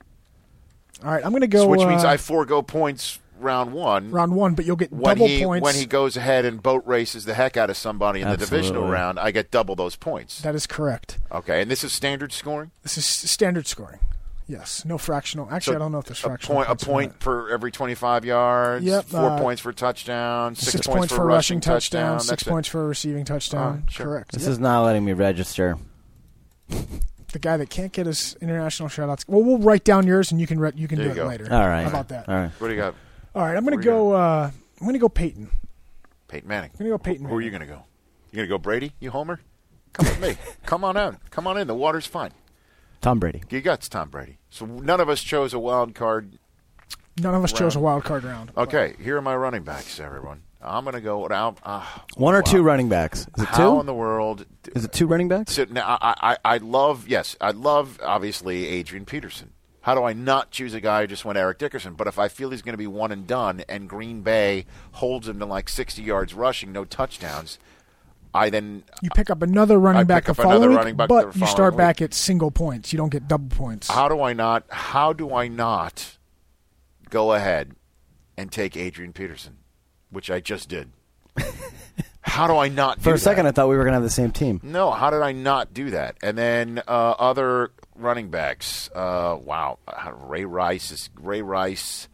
All 1.05 1.11
right, 1.11 1.23
I'm 1.23 1.29
going 1.31 1.41
to 1.41 1.47
go. 1.47 1.67
which 1.67 1.85
means 1.85 2.03
uh, 2.03 2.09
I 2.09 2.17
forego 2.17 2.61
points 2.63 3.19
round 3.39 3.71
one. 3.71 4.09
round 4.09 4.33
one, 4.33 4.55
but 4.55 4.65
you'll 4.65 4.75
get 4.77 4.91
when 4.91 5.15
double 5.15 5.27
he 5.27 5.43
points. 5.43 5.63
when 5.63 5.75
he 5.75 5.85
goes 5.85 6.17
ahead 6.17 6.43
and 6.43 6.61
boat 6.63 6.81
races 6.87 7.25
the 7.25 7.35
heck 7.35 7.55
out 7.55 7.69
of 7.69 7.77
somebody 7.77 8.21
in 8.21 8.29
the 8.29 8.35
divisional 8.35 8.81
Absolutely. 8.81 8.91
round, 8.93 9.19
I 9.19 9.29
get 9.31 9.51
double 9.51 9.75
those 9.75 9.95
points. 9.95 10.41
that 10.41 10.55
is 10.55 10.65
correct. 10.65 11.19
Okay, 11.31 11.61
and 11.61 11.69
this 11.69 11.83
is 11.83 11.93
standard 11.93 12.31
scoring. 12.33 12.71
This 12.81 12.97
is 12.97 13.05
standard 13.05 13.67
scoring. 13.67 13.99
Yes, 14.49 14.85
no 14.85 14.97
fractional. 14.97 15.49
Actually, 15.51 15.75
I 15.75 15.79
don't 15.79 15.91
know 15.91 15.99
if 15.99 16.05
there's 16.05 16.19
a 16.19 16.27
fractional. 16.27 16.63
point 16.63 16.81
a 16.81 16.85
point 16.85 17.11
not. 17.11 17.19
per 17.19 17.49
every 17.49 17.69
twenty 17.71 17.95
five 17.95 18.23
yards. 18.23 18.85
Yep, 18.85 19.05
four 19.05 19.29
uh, 19.31 19.37
points 19.39 19.61
for 19.61 19.73
touchdown. 19.73 20.55
Six, 20.55 20.71
Six, 20.71 20.87
points, 20.87 21.13
for 21.13 21.23
a 21.23 21.25
rushing 21.25 21.59
touchdown. 21.59 22.19
Six 22.21 22.29
That's 22.29 22.41
it. 22.43 22.49
points 22.49 22.69
for 22.69 22.83
a 22.83 22.87
receiving 22.87 23.25
touchdown. 23.25 23.83
Ah, 23.85 23.91
sure. 23.91 24.05
Correct. 24.05 24.31
This 24.31 24.43
Yep. 24.43 24.51
is 24.51 24.59
not 24.59 24.83
letting 24.85 25.03
me 25.03 25.11
register. 25.13 25.77
the 26.69 27.39
guy 27.39 27.57
that 27.57 27.69
can't 27.69 27.91
get 27.91 28.05
his 28.05 28.37
international 28.41 28.87
shoutouts. 28.89 29.25
Well, 29.27 29.43
we'll 29.43 29.57
write 29.59 29.83
down 29.83 30.07
yours, 30.07 30.31
and 30.31 30.39
you 30.39 30.47
can 30.47 30.59
re- 30.59 30.71
you 30.75 30.87
can 30.87 30.97
There 30.97 31.09
do 31.09 31.13
you 31.15 31.21
it 31.21 31.23
go. 31.23 31.27
later. 31.27 31.47
All 31.53 31.67
right. 31.67 31.83
How 31.83 31.89
about 31.89 32.07
that? 32.09 32.29
All 32.29 32.35
right. 32.35 32.51
What 32.59 32.67
do 32.69 32.73
you 32.73 32.79
got, 32.79 32.95
All 33.35 33.41
right, 33.43 33.55
I'm 33.55 33.65
going 33.65 33.77
to 33.77 33.83
go. 33.83 34.13
Uh, 34.13 34.49
I'm 34.79 34.85
going 34.85 34.93
to 34.93 34.99
go 34.99 35.09
Peyton. 35.09 35.49
Peyton 36.29 36.47
Manning? 36.47 36.71
I'm 36.73 36.77
going 36.77 36.91
to 36.91 36.97
go 36.97 37.03
Peyton. 37.03 37.25
Who 37.27 37.35
are 37.35 37.41
you 37.41 37.49
going 37.51 37.61
to 37.61 37.67
go? 37.67 37.83
You 38.31 38.37
going 38.37 38.47
to 38.47 38.49
go 38.49 38.57
Brady? 38.57 38.93
You 38.99 39.11
Homer? 39.11 39.39
Come 39.93 40.05
with 40.07 40.21
me. 40.21 40.37
Come 40.65 40.83
on 40.83 40.95
out. 40.97 41.15
Come 41.31 41.47
on 41.47 41.57
in. 41.57 41.67
The 41.67 41.75
water's 41.75 42.05
fine. 42.05 42.31
Tom 43.01 43.19
Brady. 43.19 43.43
You 43.49 43.61
got 43.61 43.81
Tom 43.81 44.09
Brady. 44.09 44.37
So 44.49 44.65
none 44.65 44.99
of 44.99 45.09
us 45.09 45.21
chose 45.21 45.53
a 45.53 45.59
wild 45.59 45.95
card 45.95 46.37
None 47.19 47.33
of 47.33 47.43
us 47.43 47.51
chose 47.51 47.75
a 47.75 47.79
Round. 47.79 47.83
wild 47.83 48.03
card 48.03 48.23
round. 48.23 48.51
Okay, 48.55 48.93
here 49.01 49.17
are 49.17 49.21
my 49.23 49.35
running 49.35 49.63
backs, 49.63 49.99
everyone. 49.99 50.43
I'm 50.61 50.83
going 50.83 50.93
to 50.93 51.01
go 51.01 51.19
without. 51.19 51.57
Uh, 51.63 51.83
One 52.15 52.35
or 52.35 52.39
wow. 52.45 52.51
two 52.51 52.61
running 52.61 52.89
backs. 52.89 53.21
Is 53.37 53.43
it 53.43 53.49
How 53.49 53.73
two? 53.73 53.79
in 53.79 53.85
the 53.87 53.93
world? 53.93 54.45
Is 54.75 54.85
it 54.85 54.91
two 54.91 55.07
running 55.07 55.27
backs? 55.27 55.53
So 55.53 55.65
now, 55.67 55.97
I, 55.99 56.15
I, 56.21 56.37
I 56.45 56.57
love, 56.57 57.07
yes, 57.07 57.35
I 57.41 57.51
love, 57.51 57.99
obviously, 58.03 58.67
Adrian 58.67 59.05
Peterson. 59.05 59.51
How 59.81 59.95
do 59.95 60.03
I 60.03 60.13
not 60.13 60.51
choose 60.51 60.75
a 60.75 60.81
guy 60.81 61.01
who 61.01 61.07
just 61.07 61.25
went 61.25 61.39
Eric 61.39 61.57
Dickerson? 61.57 61.93
But 61.95 62.05
if 62.07 62.19
I 62.19 62.27
feel 62.27 62.51
he's 62.51 62.61
going 62.61 62.73
to 62.73 62.77
be 62.77 62.87
one 62.87 63.11
and 63.11 63.25
done 63.25 63.63
and 63.69 63.89
Green 63.89 64.21
Bay 64.21 64.65
holds 64.93 65.27
him 65.27 65.39
to 65.39 65.45
like 65.45 65.69
60 65.69 66.03
yards 66.03 66.33
rushing, 66.35 66.71
no 66.71 66.85
touchdowns, 66.85 67.57
I 68.33 68.49
then. 68.49 68.83
You 69.01 69.09
pick 69.15 69.29
up 69.29 69.41
another 69.41 69.79
running 69.79 70.01
I 70.01 70.03
back 70.03 70.25
pick 70.25 70.35
the 70.35 70.43
following 70.43 70.69
week, 70.69 70.77
running 70.77 70.95
back 70.95 71.09
but 71.09 71.33
the 71.33 71.39
you 71.39 71.47
start 71.47 71.73
week. 71.73 71.77
back 71.79 72.01
at 72.01 72.13
single 72.13 72.51
points. 72.51 72.91
You 72.93 72.97
don't 72.97 73.09
get 73.09 73.27
double 73.27 73.55
points. 73.55 73.87
How 73.89 74.07
do 74.09 74.21
I 74.21 74.33
not? 74.33 74.63
How 74.69 75.13
do 75.13 75.33
I 75.33 75.47
not 75.47 76.17
go 77.09 77.33
ahead 77.33 77.73
and 78.37 78.51
take 78.51 78.75
Adrian 78.77 79.13
Peterson, 79.13 79.57
which 80.09 80.29
I 80.29 80.39
just 80.39 80.69
did? 80.69 80.89
how 82.21 82.47
do 82.47 82.57
I 82.57 82.67
not? 82.67 82.99
For 83.01 83.11
do 83.11 83.15
a 83.15 83.17
second. 83.17 83.47
I 83.47 83.51
thought 83.51 83.69
we 83.69 83.75
were 83.77 83.83
going 83.83 83.93
to 83.93 83.97
have 83.97 84.03
the 84.03 84.09
same 84.09 84.31
team. 84.31 84.59
No, 84.63 84.91
how 84.91 85.09
did 85.09 85.21
I 85.21 85.31
not 85.31 85.73
do 85.73 85.91
that? 85.91 86.17
And 86.21 86.37
then 86.37 86.81
uh, 86.87 86.91
other 87.17 87.71
running 87.95 88.29
backs. 88.29 88.89
Uh, 88.93 89.37
wow, 89.41 89.79
Uh, 89.87 90.11
Ray 90.13 90.45
Rice 90.45 90.91
is 90.91 91.09
Ray 91.19 91.41
Rice. 91.41 92.07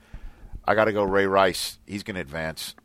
I 0.65 0.75
got 0.75 0.85
to 0.85 0.93
go. 0.93 1.03
Ray 1.03 1.25
Rice. 1.25 1.77
He's 1.85 2.03
going 2.03 2.15
to 2.15 2.21
advance. 2.21 2.75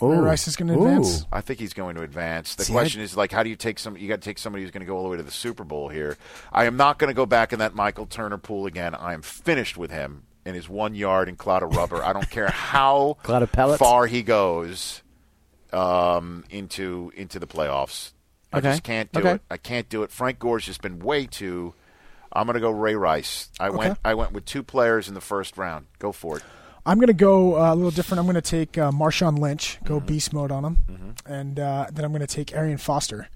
Ray 0.00 0.16
Ooh. 0.16 0.20
Rice 0.22 0.48
is 0.48 0.56
going 0.56 0.68
to 0.68 0.74
advance. 0.74 1.26
I 1.32 1.40
think 1.40 1.60
he's 1.60 1.74
going 1.74 1.96
to 1.96 2.02
advance. 2.02 2.54
The 2.54 2.64
See, 2.64 2.72
question 2.72 3.00
I- 3.00 3.04
is 3.04 3.16
like, 3.16 3.32
how 3.32 3.42
do 3.42 3.50
you 3.50 3.56
take 3.56 3.78
some? 3.78 3.96
You 3.96 4.08
got 4.08 4.16
to 4.16 4.24
take 4.24 4.38
somebody 4.38 4.62
who's 4.64 4.70
going 4.70 4.80
to 4.80 4.86
go 4.86 4.96
all 4.96 5.02
the 5.04 5.08
way 5.10 5.16
to 5.16 5.22
the 5.22 5.30
Super 5.30 5.64
Bowl 5.64 5.88
here. 5.88 6.16
I 6.52 6.64
am 6.64 6.76
not 6.76 6.98
going 6.98 7.08
to 7.08 7.14
go 7.14 7.26
back 7.26 7.52
in 7.52 7.58
that 7.58 7.74
Michael 7.74 8.06
Turner 8.06 8.38
pool 8.38 8.66
again. 8.66 8.94
I 8.94 9.12
am 9.14 9.22
finished 9.22 9.76
with 9.76 9.90
him 9.90 10.22
in 10.46 10.54
his 10.54 10.68
one 10.68 10.94
yard 10.94 11.28
and 11.28 11.36
cloud 11.36 11.62
of 11.62 11.76
rubber. 11.76 12.02
I 12.02 12.12
don't 12.12 12.28
care 12.30 12.48
how 12.50 13.18
Cloud 13.22 13.42
of 13.42 13.52
pellets? 13.52 13.78
far 13.78 14.06
he 14.06 14.22
goes 14.22 15.02
um, 15.72 16.44
into 16.50 17.12
into 17.14 17.38
the 17.38 17.46
playoffs. 17.46 18.12
I 18.52 18.60
just 18.60 18.82
can't 18.82 19.12
do 19.12 19.20
Okay. 19.20 19.32
it. 19.34 19.42
I 19.50 19.56
can't 19.58 19.88
do 19.88 20.02
it. 20.02 20.10
Frank 20.10 20.40
Gore's 20.40 20.64
just 20.66 20.82
been 20.82 20.98
way 20.98 21.26
too. 21.26 21.72
I'm 22.32 22.46
going 22.46 22.54
to 22.54 22.60
go 22.60 22.70
Ray 22.70 22.94
Rice. 22.96 23.48
I 23.60 23.70
went. 23.70 23.98
I 24.04 24.14
went 24.14 24.32
with 24.32 24.44
two 24.44 24.62
players 24.62 25.08
in 25.08 25.14
the 25.14 25.20
first 25.20 25.56
round. 25.58 25.86
Go 25.98 26.10
for 26.12 26.38
it. 26.38 26.42
I'm 26.90 26.98
going 26.98 27.06
to 27.06 27.12
go 27.12 27.56
uh, 27.56 27.72
a 27.72 27.76
little 27.76 27.90
different. 27.92 28.18
I'm 28.18 28.26
going 28.26 28.34
to 28.34 28.40
take 28.42 28.76
uh, 28.76 28.90
Marshawn 28.90 29.38
Lynch, 29.38 29.78
go 29.84 29.98
Mm-hmm. 29.98 30.06
beast 30.06 30.32
mode 30.32 30.50
on 30.50 30.64
him, 30.64 31.14
and 31.24 31.60
uh, 31.60 31.86
then 31.92 32.04
I'm 32.04 32.10
going 32.10 32.26
to 32.26 32.26
take 32.26 32.52
Arian 32.54 32.78
Foster. 32.78 33.28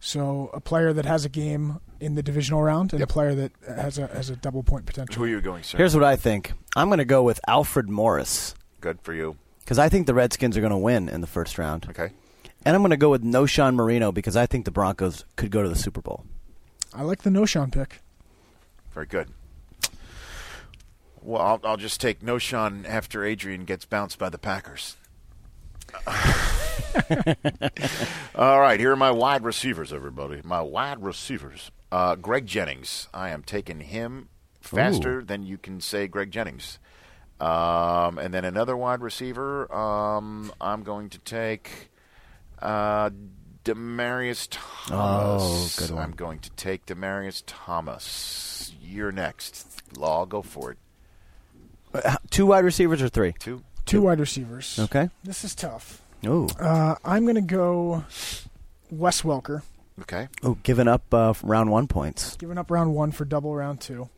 So 0.00 0.50
a 0.52 0.60
player 0.60 0.92
that 0.92 1.04
has 1.06 1.24
a 1.24 1.28
game 1.28 1.78
in 2.00 2.16
the 2.16 2.22
divisional 2.22 2.62
round 2.62 2.92
and 2.92 3.02
a 3.02 3.06
player 3.06 3.34
that 3.34 3.52
has 3.66 3.98
a 3.98 4.08
has 4.08 4.28
a 4.28 4.36
double 4.36 4.62
point 4.62 4.86
potential. 4.86 5.14
Who 5.16 5.24
are 5.24 5.28
you 5.28 5.40
going, 5.40 5.62
sir? 5.62 5.78
Here's 5.78 5.94
what 5.94 6.04
I 6.04 6.16
think. 6.16 6.52
I'm 6.74 6.88
going 6.88 6.98
to 6.98 7.04
go 7.04 7.22
with 7.22 7.38
Alfred 7.46 7.88
Morris 7.88 8.54
Good 8.80 8.98
for 9.02 9.14
you. 9.14 9.36
because 9.60 9.78
I 9.78 9.88
think 9.88 10.06
the 10.06 10.14
Redskins 10.14 10.56
are 10.56 10.60
going 10.60 10.70
to 10.72 10.76
win 10.76 11.08
in 11.08 11.20
the 11.20 11.26
first 11.26 11.58
round. 11.58 11.86
Okay. 11.90 12.10
And 12.64 12.74
I'm 12.74 12.82
going 12.82 12.90
to 12.90 12.96
go 12.96 13.10
with 13.10 13.22
Knowshon 13.24 13.74
Moreno 13.76 14.10
because 14.12 14.36
I 14.36 14.46
think 14.46 14.64
the 14.64 14.70
Broncos 14.72 15.24
could 15.36 15.50
go 15.52 15.62
to 15.62 15.68
the 15.68 15.76
Super 15.76 16.02
Bowl. 16.02 16.24
I 16.92 17.02
like 17.02 17.22
the 17.22 17.30
Knowshon 17.30 17.70
pick. 17.72 18.00
Very 18.92 19.06
good. 19.06 19.28
Well, 21.26 21.42
I'll, 21.42 21.60
I'll 21.64 21.76
just 21.76 22.00
take 22.00 22.20
Knowshon 22.20 22.88
after 22.88 23.24
Adrian 23.24 23.64
gets 23.64 23.84
bounced 23.84 24.16
by 24.16 24.28
the 24.28 24.38
Packers. 24.38 24.96
All 28.36 28.60
right, 28.60 28.78
here 28.78 28.92
are 28.92 28.96
my 28.96 29.10
wide 29.10 29.42
receivers, 29.42 29.92
everybody. 29.92 30.40
My 30.44 30.60
wide 30.60 31.02
receivers. 31.02 31.72
Uh, 31.90 32.14
Greg 32.14 32.46
Jennings. 32.46 33.08
I 33.12 33.30
am 33.30 33.42
taking 33.42 33.80
him 33.80 34.28
faster 34.60 35.20
than 35.24 35.42
you 35.42 35.58
can 35.58 35.80
say 35.80 36.06
Greg 36.06 36.30
Jennings. 36.30 36.78
Um, 37.40 38.18
and 38.18 38.32
then 38.32 38.44
another 38.44 38.76
wide 38.76 39.00
receiver. 39.00 39.72
Um, 39.74 40.52
I'm 40.60 40.84
going 40.84 41.08
to 41.10 41.18
take 41.18 41.90
uh, 42.60 43.10
Demaryius 43.64 44.46
Thomas. 44.48 45.80
Oh, 45.80 45.84
good 45.84 45.92
one. 45.92 46.04
I'm 46.04 46.12
going 46.12 46.38
to 46.38 46.50
take 46.50 46.86
Demaryius 46.86 47.42
Thomas. 47.46 48.72
You're 48.80 49.10
next. 49.10 49.66
Law, 49.98 50.24
go 50.24 50.40
for 50.40 50.70
it. 50.70 50.78
Uh, 52.04 52.16
Two 52.30 52.46
wide 52.46 52.64
receivers 52.64 53.02
or 53.02 53.08
three? 53.08 53.32
Two. 53.38 53.62
Two 53.84 54.02
wide 54.02 54.18
receivers. 54.20 54.78
Okay. 54.78 55.08
This 55.24 55.44
is 55.44 55.54
tough. 55.54 56.02
Ooh. 56.24 56.48
Uh, 56.58 56.96
I'm 57.04 57.24
going 57.24 57.36
to 57.36 57.40
go 57.40 58.04
Wes 58.90 59.22
Welker, 59.22 59.62
Okay. 60.02 60.28
Oh, 60.42 60.58
giving 60.62 60.88
up 60.88 61.12
uh, 61.14 61.32
round 61.42 61.70
one 61.70 61.86
points. 61.86 62.36
giving 62.36 62.58
up 62.58 62.70
round 62.70 62.94
one 62.94 63.12
for 63.12 63.24
double 63.24 63.54
round 63.54 63.80
two. 63.80 64.08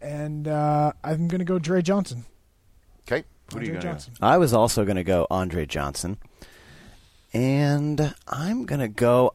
And 0.00 0.48
uh, 0.48 0.92
I'm 1.02 1.28
going 1.28 1.38
to 1.38 1.44
go 1.44 1.58
Dre 1.58 1.80
Johnson. 1.82 2.24
Okay. 3.06 3.24
Who 3.52 3.60
do 3.60 3.66
you 3.66 3.72
Andre 3.74 3.82
got? 3.82 3.82
Johnson. 3.82 4.14
I 4.20 4.38
was 4.38 4.52
also 4.52 4.84
going 4.84 4.96
to 4.96 5.04
go 5.04 5.26
Andre 5.30 5.66
Johnson. 5.66 6.18
And 7.32 8.14
I'm 8.26 8.64
going 8.64 8.80
to 8.80 8.88
go. 8.88 9.34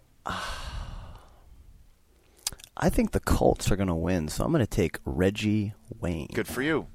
I 2.82 2.90
think 2.90 3.12
the 3.12 3.20
Colts 3.20 3.72
are 3.72 3.76
going 3.76 3.88
to 3.90 3.96
win, 3.96 4.28
so 4.30 4.44
I'm 4.46 4.52
going 4.52 4.64
to 4.66 4.68
take 4.68 5.00
Reggie 5.06 5.74
Wayne. 6.00 6.30
Good 6.34 6.48
for 6.48 6.62
you. 6.62 6.88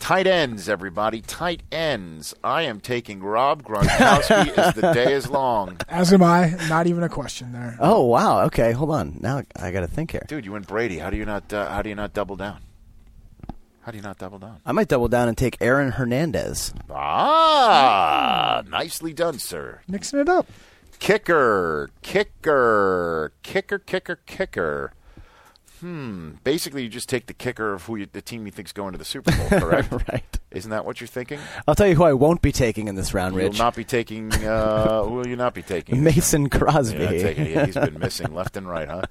Tight 0.00 0.26
ends, 0.26 0.68
everybody. 0.68 1.20
Tight 1.20 1.62
ends. 1.70 2.34
I 2.42 2.62
am 2.62 2.80
taking 2.80 3.22
Rob 3.22 3.62
Gronkowski 3.66 4.58
as 4.58 4.74
the 4.74 4.92
day 4.92 5.12
is 5.12 5.28
long. 5.30 5.76
As 5.88 6.12
am 6.12 6.22
I. 6.22 6.56
Not 6.68 6.86
even 6.88 7.02
a 7.04 7.08
question 7.08 7.52
there. 7.52 7.76
Oh 7.78 8.04
wow! 8.06 8.40
Okay, 8.46 8.72
hold 8.72 8.90
on. 8.90 9.18
Now 9.20 9.42
I 9.56 9.70
got 9.70 9.80
to 9.80 9.86
think 9.86 10.10
here. 10.10 10.24
Dude, 10.26 10.44
you 10.44 10.52
went 10.52 10.66
Brady. 10.66 10.98
How 10.98 11.10
do 11.10 11.16
you 11.16 11.24
not? 11.24 11.52
Uh, 11.52 11.70
how 11.70 11.82
do 11.82 11.88
you 11.90 11.94
not 11.94 12.12
double 12.12 12.34
down? 12.36 12.60
How 13.82 13.92
do 13.92 13.98
you 13.98 14.02
not 14.02 14.18
double 14.18 14.38
down? 14.38 14.60
I 14.66 14.72
might 14.72 14.88
double 14.88 15.08
down 15.08 15.28
and 15.28 15.36
take 15.38 15.56
Aaron 15.60 15.92
Hernandez. 15.92 16.72
Ah, 16.90 18.62
nicely 18.68 19.12
done, 19.12 19.38
sir. 19.38 19.80
Mixing 19.88 20.18
it 20.18 20.28
up. 20.28 20.46
Kicker, 20.98 21.88
kicker, 22.02 23.32
kicker, 23.42 23.78
kicker, 23.78 24.16
kicker. 24.26 24.92
Hmm. 25.80 26.32
Basically, 26.44 26.82
you 26.82 26.88
just 26.88 27.08
take 27.08 27.26
the 27.26 27.34
kicker 27.34 27.72
of 27.74 27.84
who 27.84 27.96
you, 27.96 28.06
the 28.12 28.22
team 28.22 28.44
you 28.46 28.52
think's 28.52 28.72
going 28.72 28.92
to 28.92 28.98
the 28.98 29.04
Super 29.04 29.32
Bowl, 29.36 29.48
correct? 29.60 29.90
right. 30.10 30.24
Isn't 30.50 30.70
that 30.70 30.84
what 30.84 31.00
you're 31.00 31.08
thinking? 31.08 31.38
I'll 31.68 31.74
tell 31.74 31.86
you 31.86 31.94
who 31.94 32.02
I 32.04 32.12
won't 32.12 32.42
be 32.42 32.50
taking 32.52 32.88
in 32.88 32.96
this 32.96 33.14
round, 33.14 33.34
You'll 33.36 33.44
Rich. 33.44 33.58
not 33.58 33.76
be 33.76 33.84
taking. 33.84 34.32
Uh, 34.32 35.04
who 35.04 35.10
will 35.14 35.26
you 35.26 35.36
not 35.36 35.54
be 35.54 35.62
taking? 35.62 36.02
Mason 36.04 36.48
Crosby. 36.50 36.98
You're 36.98 37.10
not 37.12 37.20
taking- 37.20 37.46
yeah, 37.46 37.66
he's 37.66 37.74
been 37.76 37.98
missing 37.98 38.34
left 38.34 38.56
and 38.56 38.68
right, 38.68 38.88
huh? 38.88 39.02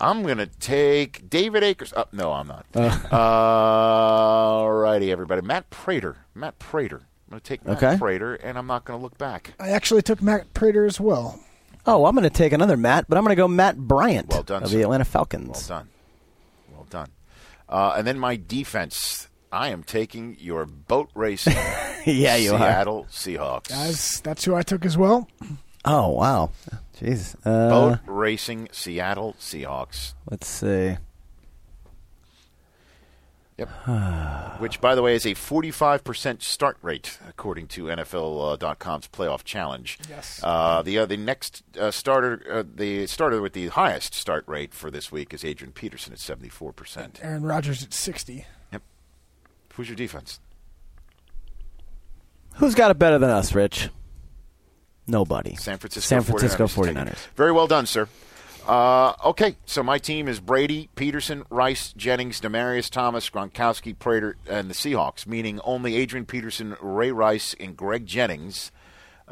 I'm 0.00 0.22
going 0.22 0.38
to 0.38 0.46
take 0.46 1.28
David 1.28 1.62
Akers. 1.64 1.92
Oh, 1.96 2.04
no, 2.12 2.32
I'm 2.32 2.46
not. 2.48 2.66
Uh. 2.74 2.98
Uh, 3.12 3.16
all 3.16 4.72
righty, 4.72 5.10
everybody. 5.10 5.42
Matt 5.42 5.68
Prater. 5.70 6.18
Matt 6.34 6.58
Prater. 6.58 6.96
I'm 7.26 7.30
going 7.30 7.40
to 7.40 7.44
take 7.48 7.64
Matt 7.64 7.76
Okay. 7.82 7.96
Prater, 7.98 8.34
and 8.34 8.56
I'm 8.58 8.66
not 8.66 8.84
going 8.84 8.98
to 8.98 9.02
look 9.02 9.18
back. 9.18 9.54
I 9.58 9.70
actually 9.70 10.02
took 10.02 10.22
Matt 10.22 10.52
Prater 10.54 10.84
as 10.84 11.00
well. 11.00 11.40
Oh, 11.86 12.06
I'm 12.06 12.14
going 12.14 12.22
to 12.24 12.30
take 12.30 12.52
another 12.52 12.76
Matt, 12.76 13.06
but 13.08 13.18
I'm 13.18 13.24
going 13.24 13.32
to 13.36 13.40
go 13.40 13.48
Matt 13.48 13.76
Bryant 13.76 14.28
Well 14.30 14.42
done, 14.42 14.62
of 14.62 14.70
sir. 14.70 14.76
the 14.78 14.82
Atlanta 14.84 15.04
Falcons. 15.04 15.68
Well 15.68 15.80
done. 15.80 15.88
Well 16.84 17.04
done. 17.04 17.10
Uh, 17.68 17.94
and 17.96 18.06
then 18.06 18.18
my 18.18 18.36
defense. 18.36 19.28
I 19.50 19.68
am 19.68 19.84
taking 19.84 20.36
your 20.40 20.66
boat 20.66 21.10
racing 21.14 21.54
yeah, 22.04 22.34
you 22.34 22.54
are. 22.54 22.58
Seattle 22.58 23.06
Seahawks. 23.08 23.68
Guys, 23.68 24.20
that's 24.22 24.44
who 24.44 24.54
I 24.54 24.62
took 24.62 24.84
as 24.84 24.98
well. 24.98 25.28
Oh, 25.84 26.08
wow. 26.08 26.50
Jeez. 26.98 27.36
Uh, 27.44 27.68
boat 27.68 27.98
racing 28.06 28.68
Seattle 28.72 29.36
Seahawks. 29.38 30.14
let's 30.28 30.48
see. 30.48 30.96
Yep. 33.58 33.68
Which, 34.60 34.80
by 34.80 34.94
the 34.94 35.02
way, 35.02 35.14
is 35.14 35.24
a 35.24 35.34
45% 35.34 36.42
start 36.42 36.76
rate, 36.82 37.18
according 37.28 37.68
to 37.68 37.84
NFL.com's 37.84 39.08
playoff 39.08 39.44
challenge. 39.44 39.98
Yes. 40.08 40.40
Uh, 40.42 40.82
the 40.82 40.98
uh, 40.98 41.06
the 41.06 41.16
next 41.16 41.62
uh, 41.78 41.90
starter, 41.90 42.42
uh, 42.50 42.64
the 42.74 43.06
starter 43.06 43.40
with 43.40 43.52
the 43.52 43.68
highest 43.68 44.14
start 44.14 44.44
rate 44.48 44.74
for 44.74 44.90
this 44.90 45.12
week 45.12 45.32
is 45.32 45.44
Adrian 45.44 45.72
Peterson 45.72 46.12
at 46.12 46.18
74%. 46.18 47.22
Aaron 47.22 47.42
Rodgers 47.44 47.82
at 47.82 47.92
60. 47.92 48.44
Yep. 48.72 48.82
Who's 49.74 49.88
your 49.88 49.96
defense? 49.96 50.40
Who's 52.56 52.74
got 52.74 52.90
it 52.90 52.98
better 52.98 53.18
than 53.18 53.30
us, 53.30 53.54
Rich? 53.54 53.88
Nobody. 55.06 55.54
San 55.56 55.78
Francisco. 55.78 56.08
San 56.08 56.22
Francisco 56.22 56.66
49ers. 56.66 56.94
49ers. 56.94 57.26
Very 57.36 57.52
well 57.52 57.66
done, 57.66 57.86
sir. 57.86 58.08
Uh, 58.66 59.12
okay, 59.22 59.56
so 59.66 59.82
my 59.82 59.98
team 59.98 60.26
is 60.26 60.40
Brady, 60.40 60.88
Peterson, 60.94 61.44
Rice, 61.50 61.92
Jennings, 61.92 62.40
Demaryius 62.40 62.88
Thomas, 62.88 63.28
Gronkowski, 63.28 63.98
Prater, 63.98 64.36
and 64.48 64.70
the 64.70 64.74
Seahawks. 64.74 65.26
Meaning 65.26 65.60
only 65.64 65.96
Adrian 65.96 66.24
Peterson, 66.24 66.74
Ray 66.80 67.12
Rice, 67.12 67.54
and 67.60 67.76
Greg 67.76 68.06
Jennings. 68.06 68.72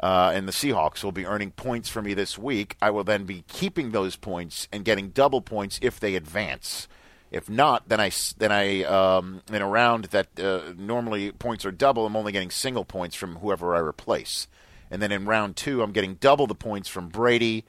Uh, 0.01 0.31
and 0.33 0.47
the 0.47 0.51
Seahawks 0.51 1.03
will 1.03 1.11
be 1.11 1.25
earning 1.25 1.51
points 1.51 1.89
for 1.89 2.01
me 2.01 2.13
this 2.13 2.37
week. 2.37 2.77
I 2.81 2.91
will 2.91 3.03
then 3.03 3.25
be 3.25 3.43
keeping 3.47 3.91
those 3.91 4.15
points 4.15 4.67
and 4.71 4.85
getting 4.85 5.09
double 5.09 5.41
points 5.41 5.79
if 5.81 5.99
they 5.99 6.15
advance. 6.15 6.87
If 7.31 7.49
not, 7.49 7.89
then 7.89 7.99
I 7.99 8.11
then 8.37 8.51
I 8.51 8.83
um, 8.83 9.41
in 9.51 9.63
a 9.63 9.67
round 9.67 10.05
that 10.05 10.39
uh, 10.39 10.73
normally 10.77 11.31
points 11.31 11.65
are 11.65 11.71
double, 11.71 12.05
I'm 12.05 12.15
only 12.15 12.31
getting 12.31 12.51
single 12.51 12.85
points 12.85 13.15
from 13.15 13.37
whoever 13.37 13.75
I 13.75 13.79
replace. 13.79 14.47
And 14.91 15.01
then 15.01 15.11
in 15.11 15.25
round 15.25 15.55
two, 15.55 15.81
I'm 15.81 15.91
getting 15.91 16.15
double 16.15 16.45
the 16.45 16.53
points 16.53 16.87
from 16.87 17.09
Brady 17.09 17.65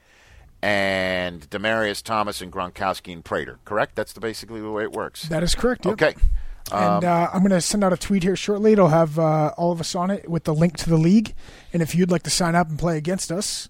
and 0.65 1.47
Demaryius 1.51 2.01
Thomas 2.01 2.41
and 2.41 2.51
Gronkowski 2.51 3.13
and 3.13 3.23
Prater. 3.23 3.59
Correct? 3.65 3.95
That's 3.95 4.13
the 4.13 4.19
basically 4.19 4.61
the 4.61 4.71
way 4.71 4.81
it 4.81 4.91
works. 4.91 5.27
That 5.29 5.43
is 5.43 5.53
correct. 5.53 5.85
Yep. 5.85 5.93
Okay. 5.93 6.15
And 6.71 7.03
Um, 7.05 7.11
uh, 7.11 7.27
I'm 7.31 7.41
going 7.41 7.51
to 7.51 7.61
send 7.61 7.83
out 7.83 7.93
a 7.93 7.97
tweet 7.97 8.23
here 8.23 8.35
shortly. 8.35 8.71
It'll 8.73 8.87
have 8.87 9.19
uh, 9.19 9.53
all 9.57 9.71
of 9.71 9.79
us 9.79 9.93
on 9.93 10.09
it 10.09 10.27
with 10.27 10.45
the 10.45 10.55
link 10.55 10.75
to 10.77 10.89
the 10.89 10.97
league. 10.97 11.35
And 11.71 11.83
if 11.83 11.93
you'd 11.93 12.09
like 12.09 12.23
to 12.23 12.31
sign 12.31 12.55
up 12.55 12.67
and 12.67 12.79
play 12.79 12.97
against 12.97 13.31
us 13.31 13.69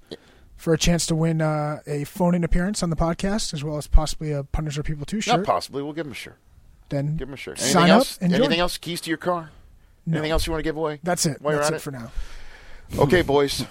for 0.55 0.73
a 0.73 0.77
chance 0.77 1.05
to 1.07 1.15
win 1.15 1.41
uh, 1.41 1.81
a 1.85 2.05
phone-in 2.05 2.45
appearance 2.45 2.81
on 2.81 2.89
the 2.91 2.95
podcast, 2.95 3.53
as 3.53 3.61
well 3.61 3.75
as 3.77 3.87
possibly 3.87 4.31
a 4.31 4.45
Punisher 4.45 4.81
People 4.81 5.05
Two 5.05 5.17
Not 5.17 5.23
shirt, 5.23 5.45
possibly. 5.45 5.83
We'll 5.83 5.91
give 5.91 6.05
them 6.05 6.13
a 6.13 6.15
shirt. 6.15 6.37
then 6.87 7.17
Give 7.17 7.27
them 7.27 7.33
a 7.33 7.37
shirt. 7.37 7.59
Anything 7.59 7.73
sign 7.73 7.89
else? 7.89 8.15
up 8.15 8.21
join. 8.21 8.33
Anything 8.39 8.59
else? 8.61 8.77
Keys 8.77 9.01
to 9.01 9.09
your 9.09 9.17
car? 9.17 9.51
No. 10.05 10.13
Anything 10.19 10.31
else 10.31 10.47
you 10.47 10.51
want 10.53 10.59
to 10.61 10.63
give 10.69 10.77
away? 10.77 11.01
That's 11.03 11.25
it. 11.25 11.43
That's 11.43 11.69
it, 11.71 11.73
it? 11.75 11.81
for 11.81 11.91
now. 11.91 12.09
Okay, 12.97 13.21
boys. 13.21 13.65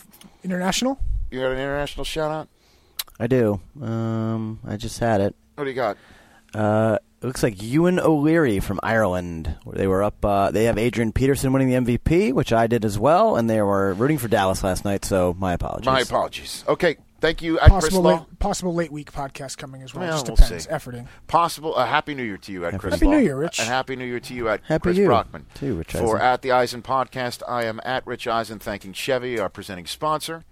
International. 0.42 0.98
You 1.30 1.40
got 1.40 1.46
an 1.52 1.58
international 1.58 2.04
shout 2.04 2.30
out? 2.30 2.48
I 3.20 3.26
do. 3.26 3.60
Um, 3.82 4.58
I 4.66 4.76
just 4.76 4.98
had 4.98 5.20
it. 5.20 5.34
What 5.56 5.64
do 5.64 5.70
you 5.70 5.76
got? 5.76 5.96
Uh, 6.54 6.98
it 7.22 7.26
looks 7.26 7.42
like 7.42 7.62
Ewan 7.62 8.00
O'Leary 8.00 8.60
from 8.60 8.80
Ireland. 8.82 9.54
Where 9.64 9.76
they 9.76 9.86
were 9.86 10.02
up. 10.02 10.24
Uh, 10.24 10.50
they 10.50 10.64
have 10.64 10.78
Adrian 10.78 11.12
Peterson 11.12 11.52
winning 11.52 11.68
the 11.68 11.98
MVP, 11.98 12.32
which 12.32 12.52
I 12.52 12.66
did 12.66 12.84
as 12.84 12.98
well, 12.98 13.36
and 13.36 13.48
they 13.48 13.60
were 13.60 13.92
rooting 13.94 14.16
for 14.18 14.28
Dallas 14.28 14.64
last 14.64 14.84
night. 14.84 15.04
So 15.04 15.36
my 15.38 15.52
apologies. 15.52 15.86
My 15.86 16.00
apologies. 16.00 16.64
Okay. 16.66 16.96
Thank 17.20 17.42
you, 17.42 17.60
at 17.60 17.68
Chris 17.70 17.84
Possible 17.84 18.00
Law. 18.02 18.10
late, 18.20 18.38
possible 18.38 18.74
late 18.74 18.90
week 18.90 19.12
podcast 19.12 19.58
coming 19.58 19.82
as 19.82 19.92
well. 19.94 20.04
Well, 20.04 20.12
Just 20.14 20.26
we'll 20.28 20.36
depends. 20.36 20.64
see. 20.64 20.70
Efforting. 20.70 21.06
Possible. 21.26 21.76
Uh, 21.76 21.84
happy 21.84 22.14
New 22.14 22.22
Year 22.22 22.38
to 22.38 22.50
you, 22.50 22.64
at 22.64 22.78
Chris 22.80 22.94
Happy 22.94 23.04
Law. 23.04 23.12
New 23.12 23.18
Year, 23.18 23.36
Rich. 23.36 23.58
And 23.58 23.68
happy 23.68 23.94
New 23.94 24.06
Year 24.06 24.20
to 24.20 24.32
you, 24.32 24.48
at 24.48 24.62
Happy 24.64 24.80
Chris 24.84 24.96
you, 24.96 25.04
Brockman. 25.04 25.44
too, 25.52 25.76
Rich 25.76 25.92
For 25.92 26.16
Eisen. 26.16 26.20
at 26.26 26.40
the 26.40 26.52
Eisen 26.52 26.80
podcast, 26.80 27.42
I 27.46 27.64
am 27.66 27.78
at 27.84 28.06
Rich 28.06 28.26
Eisen, 28.26 28.58
thanking 28.58 28.94
Chevy, 28.94 29.38
our 29.38 29.50
presenting 29.50 29.84
sponsor, 29.84 30.44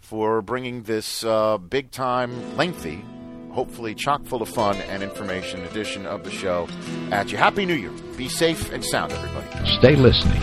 for 0.00 0.42
bringing 0.42 0.82
this 0.82 1.24
uh, 1.24 1.58
big 1.58 1.90
time, 1.90 2.56
lengthy, 2.56 3.04
hopefully 3.52 3.94
chock 3.94 4.24
full 4.24 4.42
of 4.42 4.48
fun 4.48 4.76
and 4.76 5.02
information 5.02 5.64
edition 5.64 6.06
of 6.06 6.24
the 6.24 6.30
show 6.30 6.68
at 7.10 7.30
you. 7.30 7.38
Happy 7.38 7.66
New 7.66 7.74
Year. 7.74 7.92
Be 8.16 8.28
safe 8.28 8.72
and 8.72 8.84
sound, 8.84 9.12
everybody. 9.12 9.78
Stay 9.78 9.96
listening 9.96 10.40